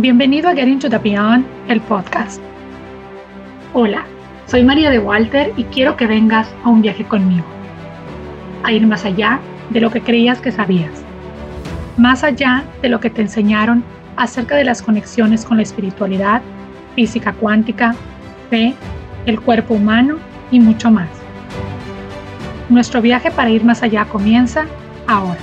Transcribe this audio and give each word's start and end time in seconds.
Bienvenido 0.00 0.48
a 0.48 0.54
Getting 0.54 0.78
to 0.78 0.88
the 0.88 0.96
Beyond, 0.96 1.44
el 1.68 1.78
podcast. 1.82 2.40
Hola, 3.74 4.06
soy 4.46 4.64
María 4.64 4.88
de 4.88 4.98
Walter 4.98 5.52
y 5.58 5.64
quiero 5.64 5.94
que 5.98 6.06
vengas 6.06 6.48
a 6.64 6.70
un 6.70 6.80
viaje 6.80 7.04
conmigo. 7.04 7.44
A 8.62 8.72
ir 8.72 8.86
más 8.86 9.04
allá 9.04 9.40
de 9.68 9.78
lo 9.78 9.90
que 9.90 10.00
creías 10.00 10.40
que 10.40 10.52
sabías. 10.52 11.04
Más 11.98 12.24
allá 12.24 12.64
de 12.80 12.88
lo 12.88 12.98
que 12.98 13.10
te 13.10 13.20
enseñaron 13.20 13.84
acerca 14.16 14.56
de 14.56 14.64
las 14.64 14.80
conexiones 14.80 15.44
con 15.44 15.58
la 15.58 15.64
espiritualidad, 15.64 16.40
física 16.94 17.34
cuántica, 17.34 17.94
fe, 18.48 18.72
el 19.26 19.38
cuerpo 19.38 19.74
humano 19.74 20.16
y 20.50 20.60
mucho 20.60 20.90
más. 20.90 21.10
Nuestro 22.70 23.02
viaje 23.02 23.30
para 23.30 23.50
ir 23.50 23.64
más 23.64 23.82
allá 23.82 24.06
comienza 24.06 24.64
ahora. 25.06 25.40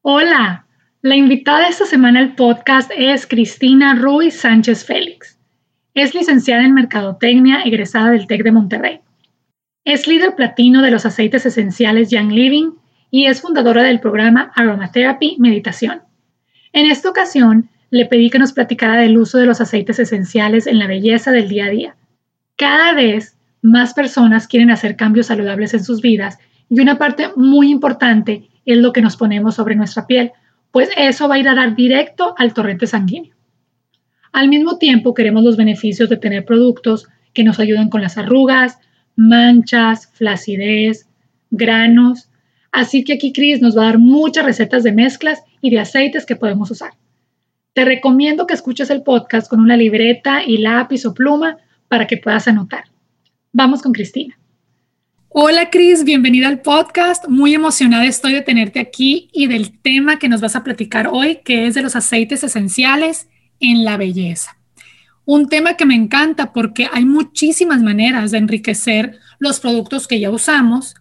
Hola, 0.00 0.64
la 1.02 1.16
invitada 1.16 1.66
esta 1.66 1.84
semana 1.84 2.20
al 2.20 2.36
podcast 2.36 2.88
es 2.96 3.26
Cristina 3.26 3.96
Ruiz 3.96 4.38
Sánchez 4.38 4.84
Félix. 4.84 5.36
Es 5.94 6.14
licenciada 6.14 6.64
en 6.64 6.74
Mercadotecnia, 6.74 7.62
egresada 7.62 8.12
del 8.12 8.28
TEC 8.28 8.44
de 8.44 8.52
Monterrey. 8.52 9.00
Es 9.84 10.06
líder 10.06 10.36
platino 10.36 10.80
de 10.80 10.92
los 10.92 11.04
aceites 11.04 11.44
esenciales 11.44 12.08
Young 12.10 12.30
Living 12.30 12.70
y 13.10 13.26
es 13.26 13.40
fundadora 13.40 13.82
del 13.82 13.98
programa 13.98 14.52
Aromatherapy 14.54 15.38
Meditación. 15.40 16.02
En 16.72 16.88
esta 16.88 17.10
ocasión, 17.10 17.68
le 17.90 18.06
pedí 18.06 18.30
que 18.30 18.38
nos 18.38 18.52
platicara 18.52 18.98
del 18.98 19.18
uso 19.18 19.38
de 19.38 19.46
los 19.46 19.60
aceites 19.60 19.98
esenciales 19.98 20.68
en 20.68 20.78
la 20.78 20.86
belleza 20.86 21.32
del 21.32 21.48
día 21.48 21.66
a 21.66 21.70
día. 21.70 21.96
Cada 22.56 22.92
vez 22.92 23.36
más 23.60 23.92
personas 23.92 24.46
quieren 24.46 24.70
hacer 24.70 24.94
cambios 24.94 25.26
saludables 25.26 25.74
en 25.74 25.82
sus 25.82 26.00
vidas 26.00 26.38
y 26.68 26.78
una 26.78 26.96
parte 26.96 27.30
muy 27.34 27.72
importante 27.72 28.48
es 28.64 28.78
lo 28.78 28.92
que 28.92 29.02
nos 29.02 29.16
ponemos 29.16 29.56
sobre 29.56 29.74
nuestra 29.74 30.06
piel 30.06 30.30
pues 30.72 30.88
eso 30.96 31.28
va 31.28 31.36
a 31.36 31.38
ir 31.38 31.48
a 31.48 31.54
dar 31.54 31.76
directo 31.76 32.34
al 32.36 32.54
torrente 32.54 32.86
sanguíneo. 32.86 33.34
Al 34.32 34.48
mismo 34.48 34.78
tiempo, 34.78 35.14
queremos 35.14 35.44
los 35.44 35.56
beneficios 35.56 36.08
de 36.08 36.16
tener 36.16 36.44
productos 36.44 37.06
que 37.34 37.44
nos 37.44 37.60
ayuden 37.60 37.90
con 37.90 38.00
las 38.00 38.18
arrugas, 38.18 38.78
manchas, 39.14 40.10
flacidez, 40.14 41.06
granos. 41.50 42.30
Así 42.72 43.04
que 43.04 43.14
aquí 43.14 43.32
Chris 43.32 43.60
nos 43.60 43.76
va 43.76 43.82
a 43.82 43.86
dar 43.86 43.98
muchas 43.98 44.44
recetas 44.44 44.82
de 44.82 44.92
mezclas 44.92 45.42
y 45.60 45.70
de 45.70 45.80
aceites 45.80 46.24
que 46.24 46.36
podemos 46.36 46.70
usar. 46.70 46.92
Te 47.74 47.84
recomiendo 47.84 48.46
que 48.46 48.54
escuches 48.54 48.90
el 48.90 49.02
podcast 49.02 49.48
con 49.48 49.60
una 49.60 49.76
libreta 49.76 50.42
y 50.44 50.58
lápiz 50.58 51.04
o 51.04 51.14
pluma 51.14 51.58
para 51.88 52.06
que 52.06 52.16
puedas 52.16 52.48
anotar. 52.48 52.84
Vamos 53.52 53.82
con 53.82 53.92
Cristina. 53.92 54.38
Hola 55.34 55.70
Cris, 55.70 56.04
bienvenida 56.04 56.46
al 56.48 56.60
podcast. 56.60 57.26
Muy 57.26 57.54
emocionada 57.54 58.04
estoy 58.04 58.34
de 58.34 58.42
tenerte 58.42 58.80
aquí 58.80 59.30
y 59.32 59.46
del 59.46 59.80
tema 59.80 60.18
que 60.18 60.28
nos 60.28 60.42
vas 60.42 60.56
a 60.56 60.62
platicar 60.62 61.08
hoy, 61.10 61.36
que 61.36 61.66
es 61.66 61.74
de 61.74 61.80
los 61.80 61.96
aceites 61.96 62.44
esenciales 62.44 63.30
en 63.58 63.82
la 63.82 63.96
belleza. 63.96 64.58
Un 65.24 65.48
tema 65.48 65.78
que 65.78 65.86
me 65.86 65.94
encanta 65.94 66.52
porque 66.52 66.86
hay 66.92 67.06
muchísimas 67.06 67.80
maneras 67.80 68.30
de 68.30 68.38
enriquecer 68.38 69.20
los 69.38 69.58
productos 69.58 70.06
que 70.06 70.20
ya 70.20 70.30
usamos 70.30 70.96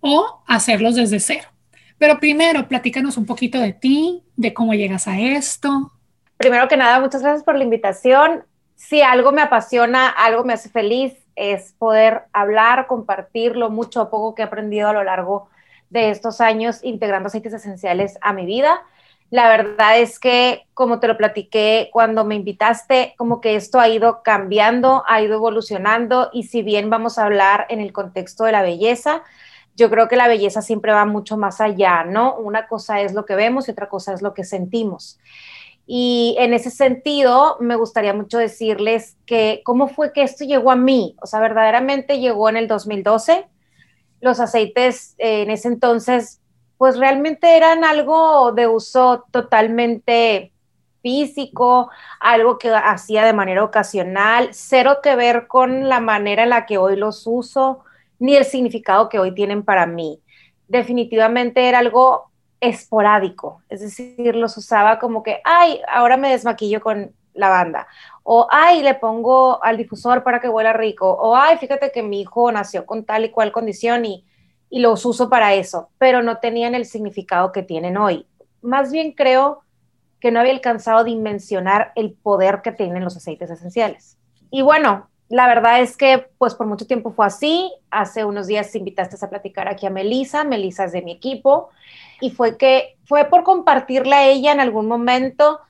o 0.00 0.42
hacerlos 0.46 0.94
desde 0.94 1.20
cero. 1.20 1.48
Pero 1.98 2.18
primero, 2.18 2.66
platícanos 2.66 3.18
un 3.18 3.26
poquito 3.26 3.60
de 3.60 3.74
ti, 3.74 4.22
de 4.36 4.54
cómo 4.54 4.72
llegas 4.72 5.06
a 5.08 5.20
esto. 5.20 5.92
Primero 6.38 6.68
que 6.68 6.78
nada, 6.78 7.00
muchas 7.00 7.20
gracias 7.20 7.44
por 7.44 7.58
la 7.58 7.64
invitación. 7.64 8.44
Si 8.76 9.02
algo 9.02 9.30
me 9.30 9.42
apasiona, 9.42 10.08
algo 10.08 10.42
me 10.42 10.54
hace 10.54 10.70
feliz, 10.70 11.12
es 11.36 11.72
poder 11.78 12.24
hablar, 12.32 12.86
compartir 12.86 13.56
lo 13.56 13.70
mucho 13.70 14.02
o 14.02 14.10
poco 14.10 14.34
que 14.34 14.42
he 14.42 14.44
aprendido 14.44 14.88
a 14.88 14.92
lo 14.92 15.04
largo 15.04 15.48
de 15.90 16.10
estos 16.10 16.40
años 16.40 16.80
integrando 16.82 17.28
aceites 17.28 17.52
esenciales 17.52 18.18
a 18.20 18.32
mi 18.32 18.46
vida. 18.46 18.82
La 19.30 19.48
verdad 19.48 19.98
es 19.98 20.20
que, 20.20 20.66
como 20.74 21.00
te 21.00 21.08
lo 21.08 21.16
platiqué 21.16 21.90
cuando 21.92 22.24
me 22.24 22.36
invitaste, 22.36 23.14
como 23.16 23.40
que 23.40 23.56
esto 23.56 23.80
ha 23.80 23.88
ido 23.88 24.22
cambiando, 24.22 25.02
ha 25.08 25.22
ido 25.22 25.34
evolucionando 25.34 26.30
y 26.32 26.44
si 26.44 26.62
bien 26.62 26.90
vamos 26.90 27.18
a 27.18 27.24
hablar 27.24 27.66
en 27.68 27.80
el 27.80 27.92
contexto 27.92 28.44
de 28.44 28.52
la 28.52 28.62
belleza, 28.62 29.22
yo 29.76 29.90
creo 29.90 30.08
que 30.08 30.16
la 30.16 30.28
belleza 30.28 30.62
siempre 30.62 30.92
va 30.92 31.04
mucho 31.04 31.36
más 31.36 31.60
allá, 31.60 32.04
¿no? 32.04 32.36
Una 32.36 32.68
cosa 32.68 33.00
es 33.00 33.12
lo 33.12 33.24
que 33.24 33.34
vemos 33.34 33.66
y 33.66 33.72
otra 33.72 33.88
cosa 33.88 34.12
es 34.12 34.22
lo 34.22 34.34
que 34.34 34.44
sentimos. 34.44 35.18
Y 35.86 36.36
en 36.38 36.54
ese 36.54 36.70
sentido, 36.70 37.58
me 37.60 37.76
gustaría 37.76 38.14
mucho 38.14 38.38
decirles 38.38 39.16
que 39.26 39.60
cómo 39.64 39.88
fue 39.88 40.12
que 40.12 40.22
esto 40.22 40.44
llegó 40.44 40.70
a 40.70 40.76
mí. 40.76 41.16
O 41.20 41.26
sea, 41.26 41.40
verdaderamente 41.40 42.20
llegó 42.20 42.48
en 42.48 42.56
el 42.56 42.68
2012. 42.68 43.46
Los 44.20 44.40
aceites 44.40 45.14
eh, 45.18 45.42
en 45.42 45.50
ese 45.50 45.68
entonces, 45.68 46.40
pues 46.78 46.98
realmente 46.98 47.56
eran 47.56 47.84
algo 47.84 48.52
de 48.52 48.66
uso 48.66 49.24
totalmente 49.30 50.52
físico, 51.02 51.90
algo 52.18 52.56
que 52.56 52.70
hacía 52.70 53.26
de 53.26 53.34
manera 53.34 53.62
ocasional, 53.62 54.48
cero 54.52 55.00
que 55.02 55.14
ver 55.16 55.46
con 55.46 55.90
la 55.90 56.00
manera 56.00 56.44
en 56.44 56.48
la 56.48 56.64
que 56.64 56.78
hoy 56.78 56.96
los 56.96 57.26
uso, 57.26 57.84
ni 58.18 58.36
el 58.36 58.46
significado 58.46 59.10
que 59.10 59.18
hoy 59.18 59.34
tienen 59.34 59.62
para 59.64 59.84
mí. 59.86 60.22
Definitivamente 60.66 61.68
era 61.68 61.80
algo 61.80 62.30
esporádico, 62.68 63.62
es 63.68 63.80
decir, 63.80 64.36
los 64.36 64.56
usaba 64.56 64.98
como 64.98 65.22
que, 65.22 65.40
ay, 65.44 65.80
ahora 65.88 66.16
me 66.16 66.30
desmaquillo 66.30 66.80
con 66.80 67.12
lavanda, 67.34 67.86
o 68.22 68.46
ay, 68.50 68.82
le 68.82 68.94
pongo 68.94 69.62
al 69.62 69.76
difusor 69.76 70.22
para 70.22 70.40
que 70.40 70.48
huela 70.48 70.72
rico, 70.72 71.10
o 71.10 71.36
ay, 71.36 71.58
fíjate 71.58 71.90
que 71.92 72.02
mi 72.02 72.20
hijo 72.20 72.50
nació 72.52 72.86
con 72.86 73.04
tal 73.04 73.24
y 73.24 73.30
cual 73.30 73.52
condición 73.52 74.04
y, 74.04 74.24
y 74.70 74.80
los 74.80 75.04
uso 75.04 75.28
para 75.28 75.54
eso, 75.54 75.90
pero 75.98 76.22
no 76.22 76.38
tenían 76.38 76.74
el 76.74 76.86
significado 76.86 77.52
que 77.52 77.62
tienen 77.62 77.96
hoy. 77.96 78.26
Más 78.62 78.92
bien 78.92 79.12
creo 79.12 79.62
que 80.20 80.30
no 80.30 80.40
había 80.40 80.52
alcanzado 80.52 80.98
a 80.98 81.04
dimensionar 81.04 81.92
el 81.96 82.12
poder 82.12 82.62
que 82.62 82.72
tienen 82.72 83.04
los 83.04 83.16
aceites 83.16 83.50
esenciales. 83.50 84.16
Y 84.50 84.62
bueno, 84.62 85.08
la 85.28 85.46
verdad 85.46 85.80
es 85.80 85.96
que 85.96 86.28
pues 86.38 86.54
por 86.54 86.66
mucho 86.66 86.86
tiempo 86.86 87.12
fue 87.12 87.26
así. 87.26 87.72
Hace 87.90 88.24
unos 88.24 88.46
días 88.46 88.74
invitaste 88.74 89.16
a 89.20 89.28
platicar 89.28 89.68
aquí 89.68 89.86
a 89.86 89.90
Melisa, 89.90 90.44
Melisa 90.44 90.84
es 90.84 90.92
de 90.92 91.02
mi 91.02 91.12
equipo, 91.12 91.70
y 92.20 92.30
fue 92.30 92.56
que 92.56 92.96
fue 93.04 93.24
por 93.26 93.42
compartirle 93.44 94.14
a 94.14 94.26
ella 94.26 94.52
en 94.52 94.60
algún 94.60 94.86
momento 94.86 95.60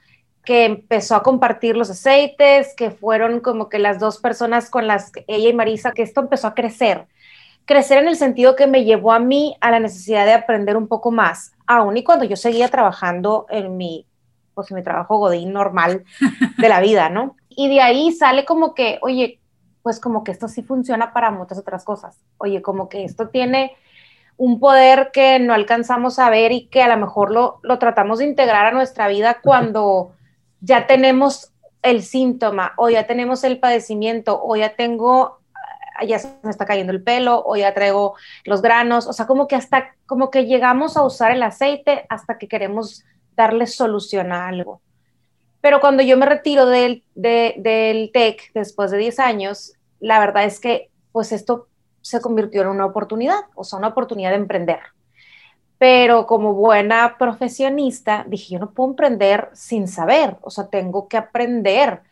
que 0.44 0.66
empezó 0.66 1.16
a 1.16 1.22
compartir 1.22 1.76
los 1.76 1.90
aceites, 1.90 2.74
que 2.76 2.90
fueron 2.90 3.40
como 3.40 3.68
que 3.68 3.78
las 3.78 3.98
dos 3.98 4.18
personas 4.18 4.68
con 4.68 4.86
las 4.86 5.10
que 5.10 5.24
ella 5.26 5.48
y 5.48 5.54
Marisa, 5.54 5.92
que 5.92 6.02
esto 6.02 6.20
empezó 6.20 6.48
a 6.48 6.54
crecer. 6.54 7.06
Crecer 7.64 7.98
en 7.98 8.08
el 8.08 8.16
sentido 8.16 8.56
que 8.56 8.66
me 8.66 8.84
llevó 8.84 9.12
a 9.12 9.18
mí 9.18 9.56
a 9.60 9.70
la 9.70 9.80
necesidad 9.80 10.26
de 10.26 10.34
aprender 10.34 10.76
un 10.76 10.86
poco 10.86 11.10
más, 11.10 11.52
aún 11.66 11.96
y 11.96 12.04
cuando 12.04 12.26
yo 12.26 12.36
seguía 12.36 12.68
trabajando 12.68 13.46
en 13.48 13.76
mi, 13.78 14.06
pues 14.52 14.70
en 14.70 14.76
mi 14.76 14.82
trabajo 14.82 15.16
godín 15.16 15.52
normal 15.52 16.04
de 16.58 16.68
la 16.68 16.80
vida, 16.80 17.08
¿no? 17.08 17.36
Y 17.56 17.68
de 17.68 17.80
ahí 17.80 18.10
sale 18.10 18.44
como 18.44 18.74
que, 18.74 18.98
oye, 19.00 19.38
pues 19.82 20.00
como 20.00 20.24
que 20.24 20.32
esto 20.32 20.48
sí 20.48 20.62
funciona 20.62 21.12
para 21.12 21.30
muchas 21.30 21.56
otras 21.56 21.84
cosas. 21.84 22.18
Oye, 22.38 22.60
como 22.62 22.88
que 22.88 23.04
esto 23.04 23.28
tiene 23.28 23.76
un 24.36 24.58
poder 24.58 25.10
que 25.12 25.38
no 25.38 25.54
alcanzamos 25.54 26.18
a 26.18 26.30
ver 26.30 26.52
y 26.52 26.66
que 26.66 26.82
a 26.82 26.88
lo 26.88 26.96
mejor 26.96 27.30
lo, 27.30 27.60
lo 27.62 27.78
tratamos 27.78 28.18
de 28.18 28.26
integrar 28.26 28.66
a 28.66 28.72
nuestra 28.72 29.08
vida 29.08 29.38
cuando 29.42 30.12
ya 30.60 30.86
tenemos 30.86 31.52
el 31.82 32.02
síntoma 32.02 32.72
o 32.76 32.88
ya 32.88 33.06
tenemos 33.06 33.44
el 33.44 33.60
padecimiento 33.60 34.40
o 34.42 34.56
ya 34.56 34.74
tengo 34.74 35.38
ah, 35.98 36.04
ya 36.04 36.18
se 36.18 36.34
me 36.42 36.50
está 36.50 36.64
cayendo 36.64 36.92
el 36.92 37.02
pelo 37.02 37.42
o 37.44 37.56
ya 37.56 37.74
traigo 37.74 38.14
los 38.44 38.62
granos, 38.62 39.06
o 39.06 39.12
sea, 39.12 39.26
como 39.26 39.46
que 39.46 39.54
hasta 39.54 39.94
como 40.06 40.30
que 40.30 40.46
llegamos 40.46 40.96
a 40.96 41.02
usar 41.02 41.30
el 41.30 41.42
aceite 41.42 42.06
hasta 42.08 42.38
que 42.38 42.48
queremos 42.48 43.04
darle 43.36 43.66
solución 43.66 44.32
a 44.32 44.48
algo. 44.48 44.80
Pero 45.60 45.80
cuando 45.80 46.02
yo 46.02 46.16
me 46.16 46.26
retiro 46.26 46.66
del, 46.66 47.04
del 47.14 48.10
TEC 48.12 48.52
después 48.52 48.90
de 48.90 48.98
10 48.98 49.18
años, 49.18 49.74
la 50.00 50.18
verdad 50.18 50.44
es 50.44 50.60
que 50.60 50.90
pues 51.12 51.32
esto 51.32 51.68
se 52.04 52.20
convirtió 52.20 52.60
en 52.60 52.68
una 52.68 52.84
oportunidad, 52.84 53.46
o 53.54 53.64
sea, 53.64 53.78
una 53.78 53.88
oportunidad 53.88 54.28
de 54.30 54.36
emprender. 54.36 54.80
Pero 55.78 56.26
como 56.26 56.52
buena 56.52 57.16
profesionista, 57.18 58.26
dije, 58.28 58.52
yo 58.52 58.58
no 58.58 58.72
puedo 58.72 58.90
emprender 58.90 59.48
sin 59.54 59.88
saber, 59.88 60.36
o 60.42 60.50
sea, 60.50 60.68
tengo 60.68 61.08
que 61.08 61.16
aprender. 61.16 62.02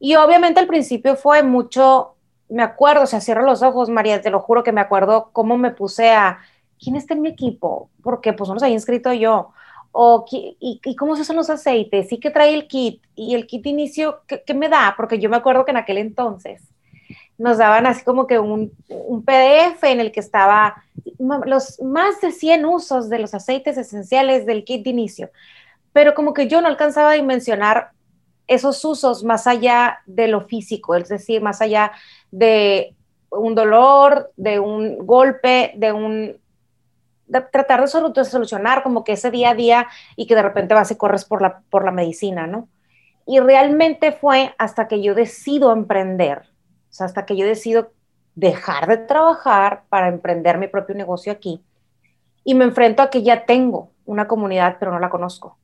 Y 0.00 0.16
obviamente 0.16 0.58
al 0.58 0.66
principio 0.66 1.14
fue 1.14 1.44
mucho, 1.44 2.16
me 2.48 2.64
acuerdo, 2.64 3.04
o 3.04 3.06
sea, 3.06 3.20
cierro 3.20 3.44
los 3.46 3.62
ojos, 3.62 3.88
María, 3.88 4.20
te 4.20 4.30
lo 4.30 4.40
juro 4.40 4.64
que 4.64 4.72
me 4.72 4.80
acuerdo 4.80 5.30
cómo 5.32 5.56
me 5.56 5.70
puse 5.70 6.10
a, 6.10 6.40
¿quién 6.82 6.96
está 6.96 7.14
en 7.14 7.22
mi 7.22 7.28
equipo? 7.28 7.88
Porque 8.02 8.32
pues 8.32 8.48
no 8.48 8.54
los 8.54 8.64
había 8.64 8.74
inscrito 8.74 9.12
yo 9.12 9.52
o 9.92 10.24
y, 10.30 10.80
cómo 10.96 11.14
se 11.14 11.22
usan 11.22 11.36
los 11.36 11.50
aceites, 11.50 12.12
y 12.12 12.18
qué 12.18 12.30
trae 12.30 12.54
el 12.54 12.66
kit, 12.66 13.02
y 13.14 13.34
el 13.36 13.46
kit 13.46 13.66
inicio, 13.66 14.22
¿qué, 14.26 14.42
¿qué, 14.44 14.54
me 14.54 14.68
da? 14.68 14.94
Porque 14.96 15.18
yo 15.20 15.30
me 15.30 15.36
acuerdo 15.36 15.64
que 15.64 15.70
en 15.72 15.76
aquel 15.76 15.98
entonces 15.98 16.62
nos 17.40 17.56
daban 17.56 17.86
así 17.86 18.04
como 18.04 18.26
que 18.26 18.38
un, 18.38 18.70
un, 18.88 19.24
PDF 19.24 19.82
en 19.84 19.98
el 20.00 20.12
que 20.12 20.20
estaba 20.20 20.84
los 21.18 21.80
más 21.80 22.20
de 22.20 22.32
100 22.32 22.66
usos 22.66 23.08
de 23.08 23.18
los 23.18 23.32
aceites 23.32 23.78
esenciales 23.78 24.44
del 24.44 24.62
kit 24.62 24.84
de 24.84 24.90
inicio, 24.90 25.30
pero 25.94 26.14
como 26.14 26.34
que 26.34 26.48
yo 26.48 26.60
no 26.60 26.68
alcanzaba 26.68 27.12
a 27.12 27.14
dimensionar 27.14 27.92
esos 28.46 28.84
usos 28.84 29.24
más 29.24 29.46
allá 29.46 30.00
de 30.04 30.28
lo 30.28 30.42
físico, 30.42 30.94
es 30.94 31.08
decir, 31.08 31.40
más 31.40 31.62
allá 31.62 31.92
de 32.30 32.94
un 33.30 33.54
dolor, 33.54 34.32
de 34.36 34.60
un 34.60 34.98
golpe, 35.06 35.72
de 35.76 35.92
un 35.92 36.36
tratar 37.52 37.80
de, 37.80 38.24
solucionar 38.24 38.82
como 38.82 39.02
que 39.02 39.12
ese 39.12 39.30
día 39.30 39.50
a 39.50 39.54
día 39.54 39.86
y 40.14 40.26
que 40.26 40.34
de 40.34 40.42
repente 40.42 40.74
vas 40.74 40.90
y 40.90 40.96
corres 40.96 41.24
por 41.24 41.40
la, 41.40 41.62
por 41.70 41.86
la 41.86 41.90
medicina, 41.90 42.46
¿no? 42.46 42.68
Y 43.26 43.40
realmente 43.40 44.12
fue 44.12 44.54
hasta 44.58 44.88
que 44.88 45.00
yo 45.00 45.14
decido 45.14 45.72
emprender, 45.72 46.50
o 46.90 46.92
sea, 46.92 47.06
hasta 47.06 47.24
que 47.24 47.36
yo 47.36 47.46
decido 47.46 47.92
dejar 48.34 48.86
de 48.86 48.96
trabajar 48.96 49.84
para 49.88 50.08
emprender 50.08 50.58
mi 50.58 50.68
propio 50.68 50.94
negocio 50.94 51.32
aquí 51.32 51.62
y 52.44 52.54
me 52.54 52.64
enfrento 52.64 53.02
a 53.02 53.10
que 53.10 53.22
ya 53.22 53.44
tengo 53.44 53.90
una 54.04 54.26
comunidad, 54.26 54.76
pero 54.78 54.92
no 54.92 54.98
la 54.98 55.10
conozco. 55.10 55.58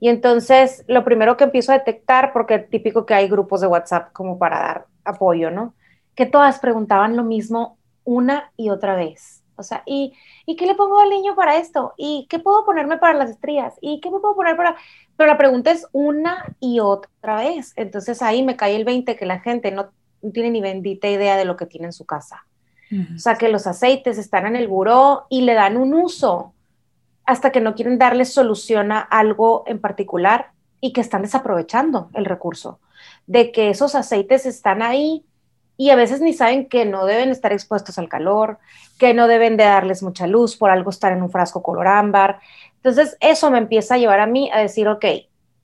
Y 0.00 0.08
entonces 0.08 0.84
lo 0.88 1.04
primero 1.04 1.36
que 1.36 1.44
empiezo 1.44 1.72
a 1.72 1.78
detectar, 1.78 2.32
porque 2.32 2.58
típico 2.58 3.06
que 3.06 3.14
hay 3.14 3.28
grupos 3.28 3.60
de 3.60 3.68
WhatsApp 3.68 4.12
como 4.12 4.38
para 4.38 4.58
dar 4.58 4.86
apoyo, 5.04 5.50
¿no? 5.50 5.74
Que 6.14 6.26
todas 6.26 6.58
preguntaban 6.58 7.16
lo 7.16 7.24
mismo 7.24 7.78
una 8.04 8.52
y 8.56 8.70
otra 8.70 8.96
vez. 8.96 9.42
O 9.56 9.62
sea, 9.62 9.82
¿y, 9.86 10.12
¿y 10.46 10.56
qué 10.56 10.66
le 10.66 10.74
pongo 10.74 10.98
al 10.98 11.10
niño 11.10 11.36
para 11.36 11.56
esto? 11.56 11.94
¿Y 11.96 12.26
qué 12.28 12.40
puedo 12.40 12.64
ponerme 12.64 12.98
para 12.98 13.14
las 13.14 13.30
estrías? 13.30 13.74
¿Y 13.80 14.00
qué 14.00 14.10
me 14.10 14.18
puedo 14.18 14.34
poner 14.34 14.56
para...? 14.56 14.76
Pero 15.16 15.28
la 15.28 15.38
pregunta 15.38 15.70
es 15.70 15.86
una 15.92 16.56
y 16.58 16.80
otra 16.80 17.36
vez. 17.36 17.72
Entonces 17.76 18.20
ahí 18.20 18.42
me 18.42 18.56
cae 18.56 18.74
el 18.74 18.84
20 18.84 19.14
que 19.16 19.26
la 19.26 19.38
gente 19.38 19.70
no, 19.70 19.90
tiene 20.32 20.50
ni 20.50 20.60
bendita 20.60 21.08
idea 21.08 21.36
de 21.36 21.44
lo 21.44 21.56
que 21.56 21.66
tiene 21.66 21.86
en 21.86 21.92
su 21.92 22.04
casa. 22.04 22.44
O 23.14 23.18
sea, 23.18 23.34
que 23.34 23.48
los 23.48 23.66
aceites 23.66 24.18
están 24.18 24.46
en 24.46 24.54
el 24.54 24.68
buró 24.68 25.26
y 25.28 25.40
le 25.40 25.54
dan 25.54 25.76
un 25.76 25.94
uso 25.94 26.52
hasta 27.24 27.50
que 27.50 27.60
no 27.60 27.74
quieren 27.74 27.98
darle 27.98 28.24
solución 28.24 28.92
a 28.92 29.00
algo 29.00 29.64
en 29.66 29.80
particular 29.80 30.52
y 30.80 30.92
que 30.92 31.00
están 31.00 31.22
desaprovechando 31.22 32.10
el 32.14 32.24
recurso. 32.24 32.78
De 33.26 33.50
que 33.50 33.70
esos 33.70 33.94
aceites 33.94 34.46
están 34.46 34.82
ahí 34.82 35.24
y 35.76 35.90
a 35.90 35.96
veces 35.96 36.20
ni 36.20 36.32
saben 36.34 36.68
que 36.68 36.84
no 36.84 37.04
deben 37.04 37.30
estar 37.30 37.52
expuestos 37.52 37.98
al 37.98 38.08
calor, 38.08 38.58
que 38.98 39.12
no 39.12 39.26
deben 39.26 39.56
de 39.56 39.64
darles 39.64 40.02
mucha 40.02 40.26
luz, 40.26 40.56
por 40.56 40.70
algo 40.70 40.90
estar 40.90 41.12
en 41.12 41.22
un 41.22 41.30
frasco 41.30 41.62
color 41.62 41.88
ámbar. 41.88 42.38
Entonces 42.76 43.16
eso 43.20 43.50
me 43.50 43.58
empieza 43.58 43.94
a 43.94 43.98
llevar 43.98 44.20
a 44.20 44.26
mí 44.26 44.50
a 44.52 44.60
decir, 44.60 44.86
ok, 44.86 45.04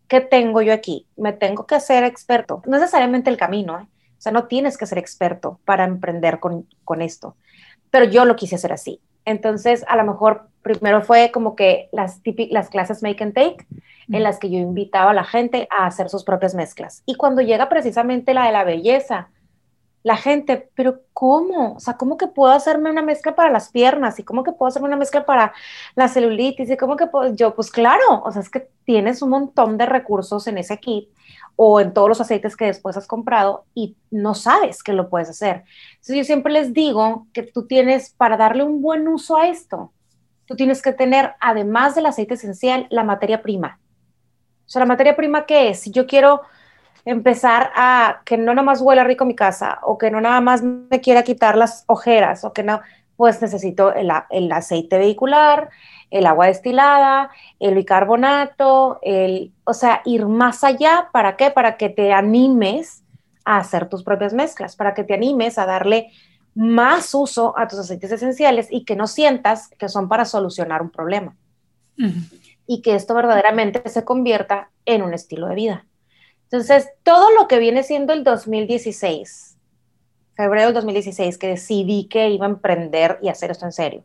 ¿qué 0.08 0.20
tengo 0.20 0.62
yo 0.62 0.72
aquí? 0.72 1.06
Me 1.16 1.32
tengo 1.32 1.66
que 1.66 1.76
hacer 1.76 2.02
experto. 2.02 2.62
No 2.66 2.78
necesariamente 2.78 3.30
el 3.30 3.36
camino, 3.36 3.78
¿eh? 3.78 3.86
O 4.20 4.22
sea, 4.22 4.32
no 4.32 4.48
tienes 4.48 4.76
que 4.76 4.84
ser 4.84 4.98
experto 4.98 5.58
para 5.64 5.84
emprender 5.84 6.40
con, 6.40 6.66
con 6.84 7.00
esto, 7.00 7.36
pero 7.90 8.04
yo 8.04 8.26
lo 8.26 8.36
quise 8.36 8.56
hacer 8.56 8.70
así. 8.70 9.00
Entonces, 9.24 9.82
a 9.88 9.96
lo 9.96 10.04
mejor 10.04 10.50
primero 10.60 11.00
fue 11.00 11.30
como 11.32 11.56
que 11.56 11.88
las, 11.90 12.20
las 12.50 12.68
clases 12.68 13.02
make 13.02 13.24
and 13.24 13.32
take, 13.32 13.66
en 14.12 14.22
las 14.22 14.38
que 14.38 14.50
yo 14.50 14.58
invitaba 14.58 15.12
a 15.12 15.14
la 15.14 15.24
gente 15.24 15.68
a 15.70 15.86
hacer 15.86 16.10
sus 16.10 16.22
propias 16.22 16.54
mezclas. 16.54 17.02
Y 17.06 17.14
cuando 17.14 17.40
llega 17.40 17.70
precisamente 17.70 18.34
la 18.34 18.44
de 18.44 18.52
la 18.52 18.64
belleza, 18.64 19.30
la 20.02 20.16
gente, 20.16 20.70
pero 20.74 21.00
¿cómo? 21.12 21.74
O 21.74 21.80
sea, 21.80 21.94
¿cómo 21.94 22.16
que 22.16 22.26
puedo 22.26 22.52
hacerme 22.52 22.90
una 22.90 23.02
mezcla 23.02 23.34
para 23.34 23.50
las 23.50 23.70
piernas? 23.70 24.18
¿Y 24.18 24.24
cómo 24.24 24.42
que 24.42 24.52
puedo 24.52 24.68
hacerme 24.68 24.88
una 24.88 24.96
mezcla 24.96 25.26
para 25.26 25.52
la 25.94 26.08
celulitis? 26.08 26.70
¿Y 26.70 26.76
cómo 26.76 26.96
que 26.96 27.06
puedo? 27.06 27.34
Yo, 27.34 27.54
pues 27.54 27.70
claro, 27.70 28.22
o 28.24 28.32
sea, 28.32 28.40
es 28.40 28.48
que 28.48 28.68
tienes 28.84 29.20
un 29.20 29.30
montón 29.30 29.76
de 29.76 29.86
recursos 29.86 30.46
en 30.46 30.56
ese 30.56 30.78
kit 30.78 31.10
o 31.56 31.80
en 31.80 31.92
todos 31.92 32.08
los 32.08 32.20
aceites 32.20 32.56
que 32.56 32.64
después 32.64 32.96
has 32.96 33.06
comprado 33.06 33.66
y 33.74 33.96
no 34.10 34.34
sabes 34.34 34.82
que 34.82 34.94
lo 34.94 35.10
puedes 35.10 35.28
hacer. 35.28 35.64
Entonces 35.92 36.16
yo 36.16 36.24
siempre 36.24 36.52
les 36.52 36.72
digo 36.72 37.26
que 37.34 37.42
tú 37.42 37.66
tienes, 37.66 38.10
para 38.10 38.38
darle 38.38 38.64
un 38.64 38.80
buen 38.80 39.06
uso 39.06 39.36
a 39.36 39.48
esto, 39.48 39.92
tú 40.46 40.56
tienes 40.56 40.80
que 40.80 40.92
tener, 40.92 41.34
además 41.40 41.94
del 41.94 42.06
aceite 42.06 42.34
esencial, 42.34 42.86
la 42.88 43.04
materia 43.04 43.42
prima. 43.42 43.78
O 44.64 44.70
sea, 44.70 44.80
la 44.80 44.86
materia 44.86 45.14
prima, 45.14 45.44
¿qué 45.44 45.68
es? 45.68 45.80
Si 45.80 45.90
yo 45.90 46.06
quiero 46.06 46.40
empezar 47.04 47.70
a 47.74 48.22
que 48.24 48.36
no 48.36 48.54
nada 48.54 48.64
más 48.64 48.80
huela 48.80 49.04
rico 49.04 49.24
mi 49.24 49.34
casa 49.34 49.78
o 49.82 49.98
que 49.98 50.10
no 50.10 50.20
nada 50.20 50.40
más 50.40 50.62
me 50.62 51.00
quiera 51.00 51.22
quitar 51.22 51.56
las 51.56 51.84
ojeras 51.86 52.44
o 52.44 52.52
que 52.52 52.62
no, 52.62 52.80
pues 53.16 53.42
necesito 53.42 53.92
el, 53.92 54.10
el 54.30 54.50
aceite 54.52 54.98
vehicular, 54.98 55.70
el 56.10 56.26
agua 56.26 56.46
destilada, 56.46 57.30
el 57.58 57.74
bicarbonato, 57.74 58.98
el, 59.02 59.52
o 59.64 59.74
sea, 59.74 60.02
ir 60.04 60.26
más 60.26 60.64
allá, 60.64 61.08
¿para 61.12 61.36
qué? 61.36 61.50
Para 61.50 61.76
que 61.76 61.88
te 61.88 62.12
animes 62.12 63.04
a 63.44 63.58
hacer 63.58 63.88
tus 63.88 64.02
propias 64.02 64.32
mezclas, 64.32 64.76
para 64.76 64.94
que 64.94 65.04
te 65.04 65.14
animes 65.14 65.58
a 65.58 65.66
darle 65.66 66.10
más 66.54 67.14
uso 67.14 67.56
a 67.56 67.68
tus 67.68 67.78
aceites 67.78 68.10
esenciales 68.10 68.68
y 68.70 68.84
que 68.84 68.96
no 68.96 69.06
sientas 69.06 69.68
que 69.78 69.88
son 69.88 70.08
para 70.08 70.24
solucionar 70.24 70.82
un 70.82 70.90
problema. 70.90 71.36
Y 72.66 72.82
que 72.82 72.94
esto 72.94 73.14
verdaderamente 73.14 73.86
se 73.88 74.04
convierta 74.04 74.70
en 74.86 75.02
un 75.02 75.12
estilo 75.12 75.46
de 75.48 75.54
vida. 75.54 75.86
Entonces, 76.50 76.90
todo 77.04 77.30
lo 77.30 77.46
que 77.46 77.60
viene 77.60 77.84
siendo 77.84 78.12
el 78.12 78.24
2016, 78.24 79.56
febrero 80.34 80.66
del 80.66 80.74
2016, 80.74 81.38
que 81.38 81.46
decidí 81.46 82.08
que 82.08 82.28
iba 82.28 82.46
a 82.46 82.48
emprender 82.48 83.20
y 83.22 83.28
hacer 83.28 83.52
esto 83.52 83.66
en 83.66 83.72
serio, 83.72 84.04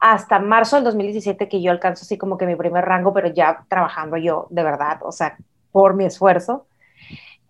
hasta 0.00 0.40
marzo 0.40 0.74
del 0.74 0.84
2017 0.86 1.48
que 1.48 1.62
yo 1.62 1.70
alcanzo 1.70 2.02
así 2.02 2.18
como 2.18 2.36
que 2.36 2.46
mi 2.46 2.56
primer 2.56 2.84
rango, 2.84 3.14
pero 3.14 3.28
ya 3.28 3.64
trabajando 3.68 4.16
yo 4.16 4.48
de 4.50 4.64
verdad, 4.64 4.98
o 5.04 5.12
sea, 5.12 5.38
por 5.70 5.94
mi 5.94 6.04
esfuerzo. 6.04 6.66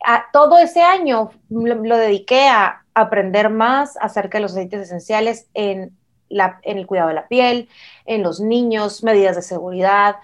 A, 0.05 0.27
todo 0.31 0.59
ese 0.59 0.83
año 0.83 1.31
lo, 1.49 1.97
dediqué 1.97 2.49
a 2.49 2.85
aprender 2.93 3.49
más 3.49 3.97
acerca 3.99 4.37
de 4.37 4.43
los 4.43 4.53
aceites 4.53 4.83
esenciales 4.83 5.49
en, 5.55 5.97
la, 6.29 6.61
en 6.65 6.77
el 6.77 6.87
cuidado 6.87 7.09
de 7.09 7.15
la 7.15 7.29
piel, 7.29 7.71
en 8.05 8.23
los 8.23 8.41
niños, 8.41 9.03
medidas 9.03 9.37
de 9.37 9.43
seguridad, 9.43 10.17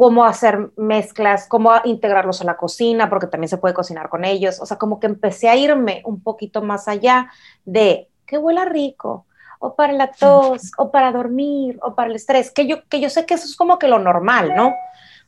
cómo 0.00 0.24
hacer 0.24 0.70
mezclas, 0.78 1.46
cómo 1.46 1.72
integrarlos 1.84 2.40
a 2.40 2.44
la 2.44 2.56
cocina, 2.56 3.10
porque 3.10 3.26
también 3.26 3.50
se 3.50 3.58
puede 3.58 3.74
cocinar 3.74 4.08
con 4.08 4.24
ellos. 4.24 4.58
O 4.58 4.64
sea, 4.64 4.78
como 4.78 4.98
que 4.98 5.06
empecé 5.06 5.50
a 5.50 5.56
irme 5.56 6.00
un 6.06 6.22
poquito 6.22 6.62
más 6.62 6.88
allá 6.88 7.30
de 7.66 8.08
que 8.24 8.38
huela 8.38 8.64
rico, 8.64 9.26
o 9.58 9.74
para 9.74 9.92
la 9.92 10.10
tos, 10.10 10.72
o 10.78 10.90
para 10.90 11.12
dormir, 11.12 11.78
o 11.82 11.94
para 11.94 12.08
el 12.08 12.16
estrés, 12.16 12.50
que 12.50 12.66
yo, 12.66 12.82
que 12.88 12.98
yo 12.98 13.10
sé 13.10 13.26
que 13.26 13.34
eso 13.34 13.44
es 13.44 13.54
como 13.54 13.78
que 13.78 13.88
lo 13.88 13.98
normal, 13.98 14.54
¿no? 14.56 14.68
O 14.68 14.74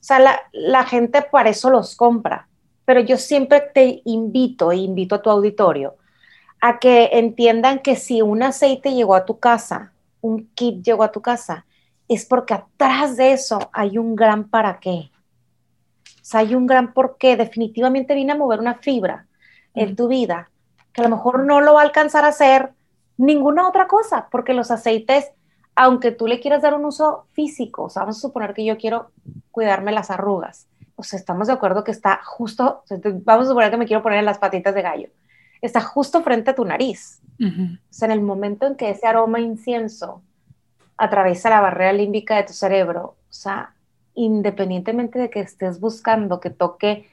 sea, 0.01 0.19
la, 0.19 0.41
la 0.53 0.85
gente 0.85 1.21
para 1.21 1.51
eso 1.51 1.69
los 1.69 1.95
compra, 1.95 2.49
pero 2.87 3.01
yo 3.01 3.19
siempre 3.19 3.61
te 3.75 4.01
invito, 4.07 4.73
e 4.73 4.77
invito 4.77 5.17
a 5.17 5.21
tu 5.21 5.29
auditorio, 5.29 5.97
a 6.63 6.79
que 6.79 7.11
entiendan 7.13 7.81
que 7.81 7.95
si 7.95 8.23
un 8.23 8.43
aceite 8.43 8.95
llegó 8.95 9.17
a 9.17 9.27
tu 9.27 9.39
casa, 9.39 9.93
un 10.23 10.49
kit 10.55 10.83
llegó 10.83 11.03
a 11.03 11.13
tu 11.13 11.21
casa, 11.21 11.67
es 12.15 12.27
porque 12.27 12.55
atrás 12.55 13.17
de 13.17 13.33
eso 13.33 13.71
hay 13.73 13.99
un 13.99 14.17
gran 14.17 14.49
para 14.49 14.81
qué. 14.81 15.11
O 16.05 16.25
sea, 16.25 16.41
hay 16.41 16.55
un 16.55 16.67
gran 16.67 16.93
por 16.93 17.17
qué. 17.19 17.37
Definitivamente 17.37 18.15
viene 18.15 18.33
a 18.33 18.37
mover 18.37 18.61
una 18.61 18.75
fibra 18.75 19.27
en 19.75 19.97
tu 19.97 20.09
vida 20.09 20.51
que 20.93 21.01
a 21.01 21.05
lo 21.05 21.17
mejor 21.17 21.45
no 21.45 21.61
lo 21.61 21.75
va 21.75 21.81
a 21.81 21.85
alcanzar 21.85 22.25
a 22.25 22.29
hacer 22.29 22.73
ninguna 23.17 23.69
otra 23.69 23.87
cosa, 23.87 24.29
porque 24.31 24.55
los 24.55 24.71
aceites, 24.71 25.31
aunque 25.75 26.13
tú 26.13 26.27
le 26.27 26.41
quieras 26.41 26.63
dar 26.63 26.75
un 26.75 26.85
uso 26.85 27.27
físico, 27.33 27.85
o 27.85 27.89
sea, 27.89 28.03
vamos 28.03 28.19
a 28.19 28.21
suponer 28.21 28.55
que 28.55 28.65
yo 28.65 28.77
quiero 28.77 29.11
cuidarme 29.51 29.93
las 29.93 30.11
arrugas, 30.11 30.67
o 30.97 31.03
sea, 31.03 31.19
estamos 31.19 31.47
de 31.47 31.55
acuerdo 31.55 31.85
que 31.85 31.91
está 31.93 32.21
justo, 32.25 32.85
vamos 33.25 33.47
a 33.47 33.49
suponer 33.49 33.71
que 33.71 33.77
me 33.77 33.87
quiero 33.87 34.03
poner 34.03 34.19
en 34.19 34.25
las 34.25 34.39
patitas 34.39 34.75
de 34.75 34.83
gallo, 34.83 35.09
está 35.61 35.81
justo 35.81 36.23
frente 36.23 36.51
a 36.51 36.55
tu 36.55 36.65
nariz. 36.65 37.21
O 37.41 37.93
sea, 37.93 38.07
en 38.07 38.13
el 38.13 38.21
momento 38.21 38.67
en 38.67 38.77
que 38.77 38.91
ese 38.91 39.07
aroma 39.07 39.41
incienso 39.41 40.23
atraviesa 41.03 41.51
la 41.51 41.61
barrera 41.61 41.93
límbica 41.93 42.37
de 42.37 42.45
tu 42.45 42.53
cerebro. 42.53 43.17
O 43.29 43.33
sea, 43.33 43.75
independientemente 44.15 45.19
de 45.19 45.31
que 45.31 45.41
estés 45.41 45.81
buscando 45.81 46.39
que 46.39 46.51
toque 46.51 47.09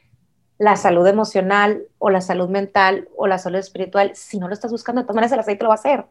la 0.60 0.76
salud 0.76 1.08
emocional 1.08 1.86
o 1.98 2.12
la 2.12 2.22
salud 2.22 2.50
mental 2.50 3.08
o 3.18 3.26
la 3.26 3.40
salud 3.40 3.58
espiritual, 3.58 4.12
si 4.14 4.38
no 4.38 4.48
lo 4.48 4.54
estás 4.54 4.72
buscando, 4.72 5.02
de 5.02 5.06
todas 5.06 5.16
maneras 5.16 5.32
el 5.32 5.40
aceite 5.40 5.64
lo 5.64 5.70
va 5.70 5.76
a 5.76 5.80
hacer. 5.80 6.06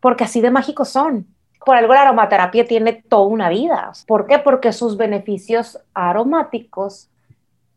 Porque 0.00 0.24
así 0.24 0.40
de 0.40 0.50
mágicos 0.50 0.88
son. 0.88 1.26
Por 1.66 1.76
algo 1.76 1.92
la 1.92 2.00
aromaterapia 2.00 2.66
tiene 2.66 2.94
toda 2.94 3.26
una 3.26 3.50
vida. 3.50 3.92
¿Por 4.06 4.26
qué? 4.26 4.38
Porque 4.38 4.72
sus 4.72 4.96
beneficios 4.96 5.78
aromáticos, 5.92 7.10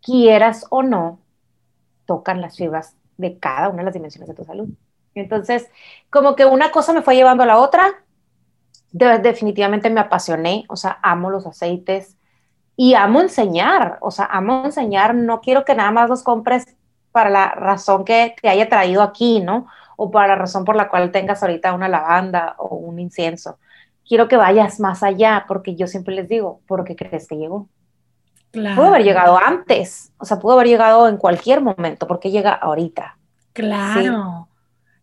quieras 0.02 0.66
o 0.70 0.82
no, 0.82 1.20
tocan 2.06 2.40
las 2.40 2.56
fibras 2.56 2.96
de 3.18 3.38
cada 3.38 3.68
una 3.68 3.80
de 3.80 3.86
las 3.86 3.94
dimensiones 3.94 4.30
de 4.30 4.36
tu 4.36 4.46
salud. 4.46 4.70
Entonces, 5.14 5.70
como 6.10 6.38
que 6.38 6.46
una 6.46 6.72
cosa 6.72 6.94
me 6.94 7.02
fue 7.02 7.16
llevando 7.16 7.44
a 7.44 7.48
la 7.48 7.58
otra 7.58 8.03
definitivamente 8.94 9.90
me 9.90 10.00
apasioné, 10.00 10.66
o 10.70 10.76
sea, 10.76 11.00
amo 11.02 11.30
los 11.30 11.48
aceites 11.48 12.16
y 12.76 12.94
amo 12.94 13.22
enseñar, 13.22 13.98
o 14.02 14.12
sea, 14.12 14.26
amo 14.26 14.66
enseñar, 14.66 15.16
no 15.16 15.42
quiero 15.42 15.66
que 15.66 15.76
nada 15.76 15.92
más 15.92 16.10
los 16.10 16.24
compres 16.24 16.76
para 17.12 17.30
la 17.30 17.50
razón 17.52 18.06
que 18.06 18.36
te 18.42 18.50
haya 18.50 18.70
traído 18.70 19.02
aquí, 19.02 19.40
¿no? 19.40 19.68
O 19.98 20.12
para 20.12 20.30
la 20.30 20.36
razón 20.36 20.64
por 20.64 20.76
la 20.76 20.90
cual 20.90 21.12
tengas 21.12 21.42
ahorita 21.44 21.74
una 21.74 21.88
lavanda 21.88 22.56
o 22.58 22.76
un 22.76 23.00
incienso. 23.00 23.58
Quiero 24.08 24.28
que 24.28 24.38
vayas 24.38 24.80
más 24.80 25.02
allá, 25.04 25.46
porque 25.48 25.76
yo 25.76 25.88
siempre 25.88 26.16
les 26.16 26.28
digo, 26.28 26.62
¿por 26.68 26.84
qué 26.84 26.96
crees 26.96 27.28
que 27.28 27.38
llegó? 27.38 27.68
Claro. 28.52 28.76
Pudo 28.76 28.88
haber 28.90 29.04
llegado 29.04 29.38
antes, 29.38 30.12
o 30.18 30.26
sea, 30.26 30.40
pudo 30.40 30.54
haber 30.54 30.68
llegado 30.68 31.08
en 31.08 31.18
cualquier 31.18 31.62
momento, 31.62 32.08
porque 32.08 32.30
llega 32.30 32.54
ahorita. 32.54 33.18
Claro, 33.54 34.48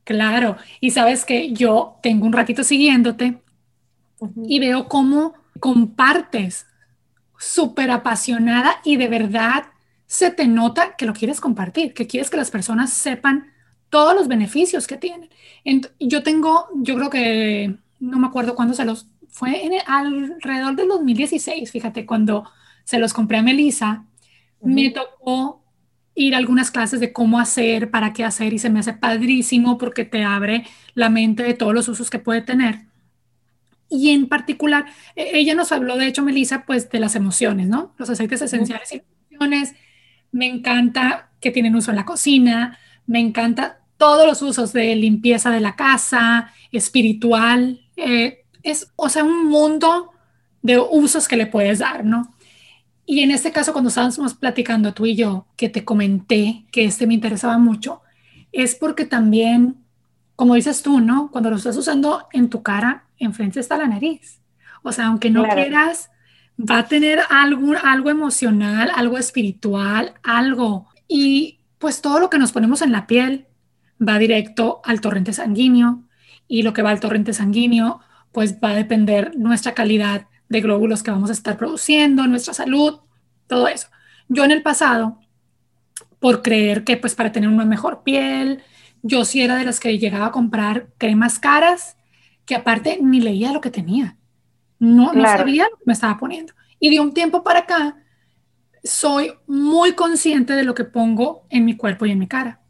claro. 0.04 0.56
Y 0.80 0.90
sabes 0.90 1.24
que 1.24 1.52
yo 1.52 1.96
tengo 2.02 2.26
un 2.26 2.32
ratito 2.32 2.62
siguiéndote 2.62 3.40
y 4.44 4.58
veo 4.58 4.88
cómo 4.88 5.34
compartes 5.58 6.66
súper 7.38 7.90
apasionada 7.90 8.80
y 8.84 8.96
de 8.96 9.08
verdad 9.08 9.64
se 10.06 10.30
te 10.30 10.46
nota 10.46 10.96
que 10.96 11.06
lo 11.06 11.12
quieres 11.12 11.40
compartir, 11.40 11.94
que 11.94 12.06
quieres 12.06 12.30
que 12.30 12.36
las 12.36 12.50
personas 12.50 12.92
sepan 12.92 13.52
todos 13.90 14.14
los 14.14 14.28
beneficios 14.28 14.86
que 14.86 14.96
tienen. 14.96 15.28
yo 15.98 16.22
tengo, 16.22 16.68
yo 16.76 16.94
creo 16.96 17.10
que, 17.10 17.76
no 17.98 18.18
me 18.18 18.26
acuerdo 18.26 18.54
cuándo 18.54 18.74
se 18.74 18.84
los 18.84 19.06
fue 19.28 19.64
en 19.64 19.72
alrededor 19.86 20.76
del 20.76 20.88
2016, 20.88 21.70
fíjate, 21.70 22.06
cuando 22.06 22.44
se 22.84 22.98
los 22.98 23.12
compré 23.12 23.38
a 23.38 23.42
Melissa, 23.42 24.04
me 24.60 24.90
tocó 24.90 25.62
ir 26.14 26.34
a 26.34 26.38
algunas 26.38 26.70
clases 26.70 27.00
de 27.00 27.12
cómo 27.12 27.38
hacer, 27.38 27.90
para 27.90 28.12
qué 28.12 28.24
hacer, 28.24 28.52
y 28.52 28.58
se 28.58 28.70
me 28.70 28.80
hace 28.80 28.92
padrísimo 28.92 29.78
porque 29.78 30.04
te 30.04 30.24
abre 30.24 30.66
la 30.94 31.08
mente 31.08 31.42
de 31.42 31.54
todos 31.54 31.72
los 31.72 31.88
usos 31.88 32.10
que 32.10 32.18
puede 32.18 32.42
tener. 32.42 32.89
Y 33.90 34.10
en 34.10 34.28
particular, 34.28 34.86
e, 35.16 35.38
ella 35.38 35.54
nos 35.54 35.72
habló, 35.72 35.96
de 35.96 36.06
hecho, 36.06 36.22
Melissa, 36.22 36.64
pues 36.64 36.88
de 36.88 37.00
las 37.00 37.16
emociones, 37.16 37.68
¿no? 37.68 37.94
Los 37.98 38.08
aceites 38.08 38.40
esenciales 38.40 38.92
y 38.92 39.02
emociones. 39.30 39.74
Me 40.32 40.46
encanta 40.46 41.30
que 41.40 41.50
tienen 41.50 41.74
uso 41.74 41.90
en 41.90 41.96
la 41.96 42.06
cocina, 42.06 42.78
me 43.06 43.18
encanta 43.18 43.80
todos 43.96 44.26
los 44.26 44.40
usos 44.40 44.72
de 44.72 44.94
limpieza 44.96 45.50
de 45.50 45.60
la 45.60 45.76
casa, 45.76 46.52
espiritual. 46.72 47.80
Eh, 47.96 48.44
es, 48.62 48.92
o 48.96 49.08
sea, 49.08 49.24
un 49.24 49.46
mundo 49.48 50.12
de 50.62 50.78
usos 50.78 51.28
que 51.28 51.36
le 51.36 51.46
puedes 51.46 51.80
dar, 51.80 52.04
¿no? 52.04 52.34
Y 53.04 53.20
en 53.20 53.32
este 53.32 53.50
caso, 53.50 53.72
cuando 53.72 53.88
estábamos 53.88 54.34
platicando 54.34 54.94
tú 54.94 55.04
y 55.04 55.16
yo, 55.16 55.46
que 55.56 55.68
te 55.68 55.84
comenté 55.84 56.64
que 56.70 56.84
este 56.84 57.08
me 57.08 57.14
interesaba 57.14 57.58
mucho, 57.58 58.02
es 58.52 58.76
porque 58.76 59.04
también, 59.04 59.84
como 60.36 60.54
dices 60.54 60.82
tú, 60.82 61.00
¿no? 61.00 61.30
Cuando 61.32 61.50
lo 61.50 61.56
estás 61.56 61.76
usando 61.76 62.28
en 62.32 62.48
tu 62.48 62.62
cara, 62.62 63.06
enfrente 63.20 63.60
está 63.60 63.76
la 63.76 63.86
nariz. 63.86 64.40
O 64.82 64.92
sea, 64.92 65.06
aunque 65.06 65.30
no 65.30 65.44
quieras, 65.44 66.10
va 66.58 66.78
a 66.78 66.88
tener 66.88 67.20
algo, 67.28 67.74
algo 67.82 68.10
emocional, 68.10 68.90
algo 68.94 69.18
espiritual, 69.18 70.14
algo. 70.22 70.88
Y 71.06 71.60
pues 71.78 72.00
todo 72.00 72.18
lo 72.18 72.30
que 72.30 72.38
nos 72.38 72.52
ponemos 72.52 72.82
en 72.82 72.92
la 72.92 73.06
piel 73.06 73.46
va 74.00 74.18
directo 74.18 74.80
al 74.84 75.00
torrente 75.00 75.32
sanguíneo 75.32 76.04
y 76.48 76.62
lo 76.62 76.72
que 76.72 76.82
va 76.82 76.90
al 76.90 77.00
torrente 77.00 77.32
sanguíneo 77.32 78.00
pues 78.32 78.58
va 78.62 78.70
a 78.70 78.74
depender 78.74 79.36
nuestra 79.36 79.74
calidad 79.74 80.26
de 80.48 80.60
glóbulos 80.60 81.02
que 81.02 81.10
vamos 81.10 81.30
a 81.30 81.32
estar 81.32 81.56
produciendo, 81.56 82.26
nuestra 82.26 82.54
salud, 82.54 83.00
todo 83.46 83.68
eso. 83.68 83.88
Yo 84.28 84.44
en 84.44 84.50
el 84.50 84.62
pasado, 84.62 85.18
por 86.18 86.42
creer 86.42 86.84
que 86.84 86.96
pues 86.96 87.14
para 87.14 87.32
tener 87.32 87.48
una 87.48 87.64
mejor 87.64 88.02
piel, 88.02 88.62
yo 89.02 89.24
sí 89.24 89.42
era 89.42 89.56
de 89.56 89.64
las 89.64 89.80
que 89.80 89.98
llegaba 89.98 90.26
a 90.26 90.32
comprar 90.32 90.88
cremas 90.98 91.38
caras, 91.38 91.96
que 92.50 92.56
aparte 92.56 92.98
ni 93.00 93.20
leía 93.20 93.52
lo 93.52 93.60
que 93.60 93.70
tenía. 93.70 94.16
No, 94.80 95.12
no 95.12 95.22
sabía 95.22 95.68
lo 95.70 95.76
que 95.76 95.84
me 95.86 95.92
estaba 95.92 96.18
poniendo. 96.18 96.52
Y 96.80 96.90
de 96.90 96.98
un 96.98 97.14
tiempo 97.14 97.44
para 97.44 97.60
acá, 97.60 98.02
soy 98.82 99.34
muy 99.46 99.92
consciente 99.92 100.54
de 100.54 100.64
lo 100.64 100.74
que 100.74 100.82
pongo 100.82 101.46
en 101.48 101.64
mi 101.64 101.76
cuerpo 101.76 102.06
y 102.06 102.10
en 102.10 102.18
mi 102.18 102.26
cara. 102.26 102.60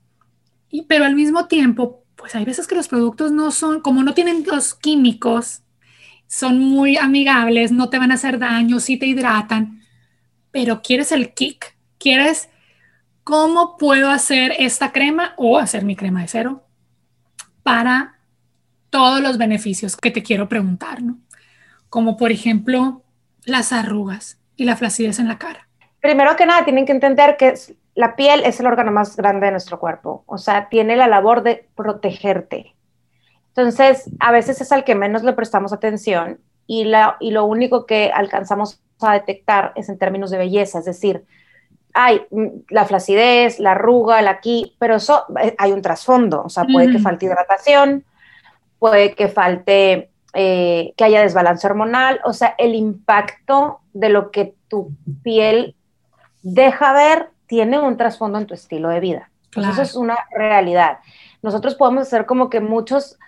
Y, 0.68 0.82
pero 0.82 1.06
al 1.06 1.16
mismo 1.16 1.46
tiempo, 1.46 2.04
pues 2.14 2.34
hay 2.34 2.44
veces 2.44 2.66
que 2.66 2.74
los 2.74 2.88
productos 2.88 3.32
no 3.32 3.50
son, 3.52 3.80
como 3.80 4.02
no 4.02 4.12
tienen 4.12 4.44
los 4.46 4.74
químicos 4.74 5.62
son 6.26 6.58
muy 6.58 6.98
amigables, 6.98 7.72
no 7.72 7.88
te 7.88 7.98
van 7.98 8.10
a 8.10 8.16
hacer 8.16 8.38
daño, 8.38 8.80
sí 8.80 8.98
te 8.98 9.06
hidratan, 9.06 9.80
pero 10.50 10.82
quieres 10.82 11.10
el 11.10 11.32
kick, 11.32 11.74
quieres 11.98 12.50
cómo 13.24 13.78
puedo 13.78 14.10
hacer 14.10 14.52
esta 14.58 14.92
crema 14.92 15.32
o 15.38 15.56
hacer 15.56 15.86
mi 15.86 15.96
crema 15.96 16.20
de 16.20 16.28
cero 16.28 16.66
para 17.62 18.19
todos 18.90 19.20
los 19.20 19.38
beneficios 19.38 19.96
que 19.96 20.10
te 20.10 20.22
quiero 20.22 20.48
preguntar, 20.48 21.02
¿no? 21.02 21.18
Como 21.88 22.16
por 22.16 22.30
ejemplo 22.30 23.02
las 23.44 23.72
arrugas 23.72 24.38
y 24.56 24.64
la 24.64 24.76
flacidez 24.76 25.18
en 25.18 25.28
la 25.28 25.38
cara. 25.38 25.68
Primero 26.00 26.36
que 26.36 26.46
nada, 26.46 26.64
tienen 26.64 26.86
que 26.86 26.92
entender 26.92 27.36
que 27.36 27.54
la 27.94 28.16
piel 28.16 28.42
es 28.44 28.60
el 28.60 28.66
órgano 28.66 28.92
más 28.92 29.16
grande 29.16 29.46
de 29.46 29.52
nuestro 29.52 29.78
cuerpo, 29.78 30.24
o 30.26 30.38
sea, 30.38 30.68
tiene 30.68 30.96
la 30.96 31.08
labor 31.08 31.42
de 31.42 31.68
protegerte. 31.74 32.74
Entonces, 33.48 34.08
a 34.20 34.32
veces 34.32 34.60
es 34.60 34.72
al 34.72 34.84
que 34.84 34.94
menos 34.94 35.22
le 35.22 35.32
prestamos 35.32 35.72
atención 35.72 36.40
y, 36.66 36.84
la, 36.84 37.16
y 37.20 37.32
lo 37.32 37.44
único 37.44 37.84
que 37.84 38.10
alcanzamos 38.14 38.80
a 39.00 39.14
detectar 39.14 39.72
es 39.74 39.88
en 39.88 39.98
términos 39.98 40.30
de 40.30 40.38
belleza, 40.38 40.78
es 40.78 40.84
decir, 40.84 41.24
hay 41.92 42.22
mm, 42.30 42.46
la 42.70 42.84
flacidez, 42.84 43.58
la 43.58 43.72
arruga, 43.72 44.22
la 44.22 44.30
aquí, 44.30 44.76
pero 44.78 44.96
eso 44.96 45.24
eh, 45.42 45.54
hay 45.58 45.72
un 45.72 45.82
trasfondo, 45.82 46.42
o 46.44 46.48
sea, 46.48 46.64
puede 46.64 46.90
que 46.90 46.98
falte 46.98 47.26
hidratación, 47.26 48.04
puede 48.80 49.14
que 49.14 49.28
falte, 49.28 50.10
eh, 50.34 50.92
que 50.96 51.04
haya 51.04 51.22
desbalance 51.22 51.64
hormonal, 51.66 52.20
o 52.24 52.32
sea, 52.32 52.56
el 52.58 52.74
impacto 52.74 53.78
de 53.92 54.08
lo 54.08 54.32
que 54.32 54.54
tu 54.66 54.92
piel 55.22 55.76
deja 56.42 56.92
ver 56.92 57.30
tiene 57.46 57.78
un 57.78 57.96
trasfondo 57.96 58.38
en 58.38 58.46
tu 58.46 58.54
estilo 58.54 58.88
de 58.88 58.98
vida. 58.98 59.30
eso 59.54 59.82
es 59.82 59.94
una 59.94 60.16
realidad. 60.36 60.98
Nosotros 61.42 61.76
podemos 61.76 62.02
hacer 62.02 62.26
como 62.26 62.50
que 62.50 62.60
muchos 62.60 63.18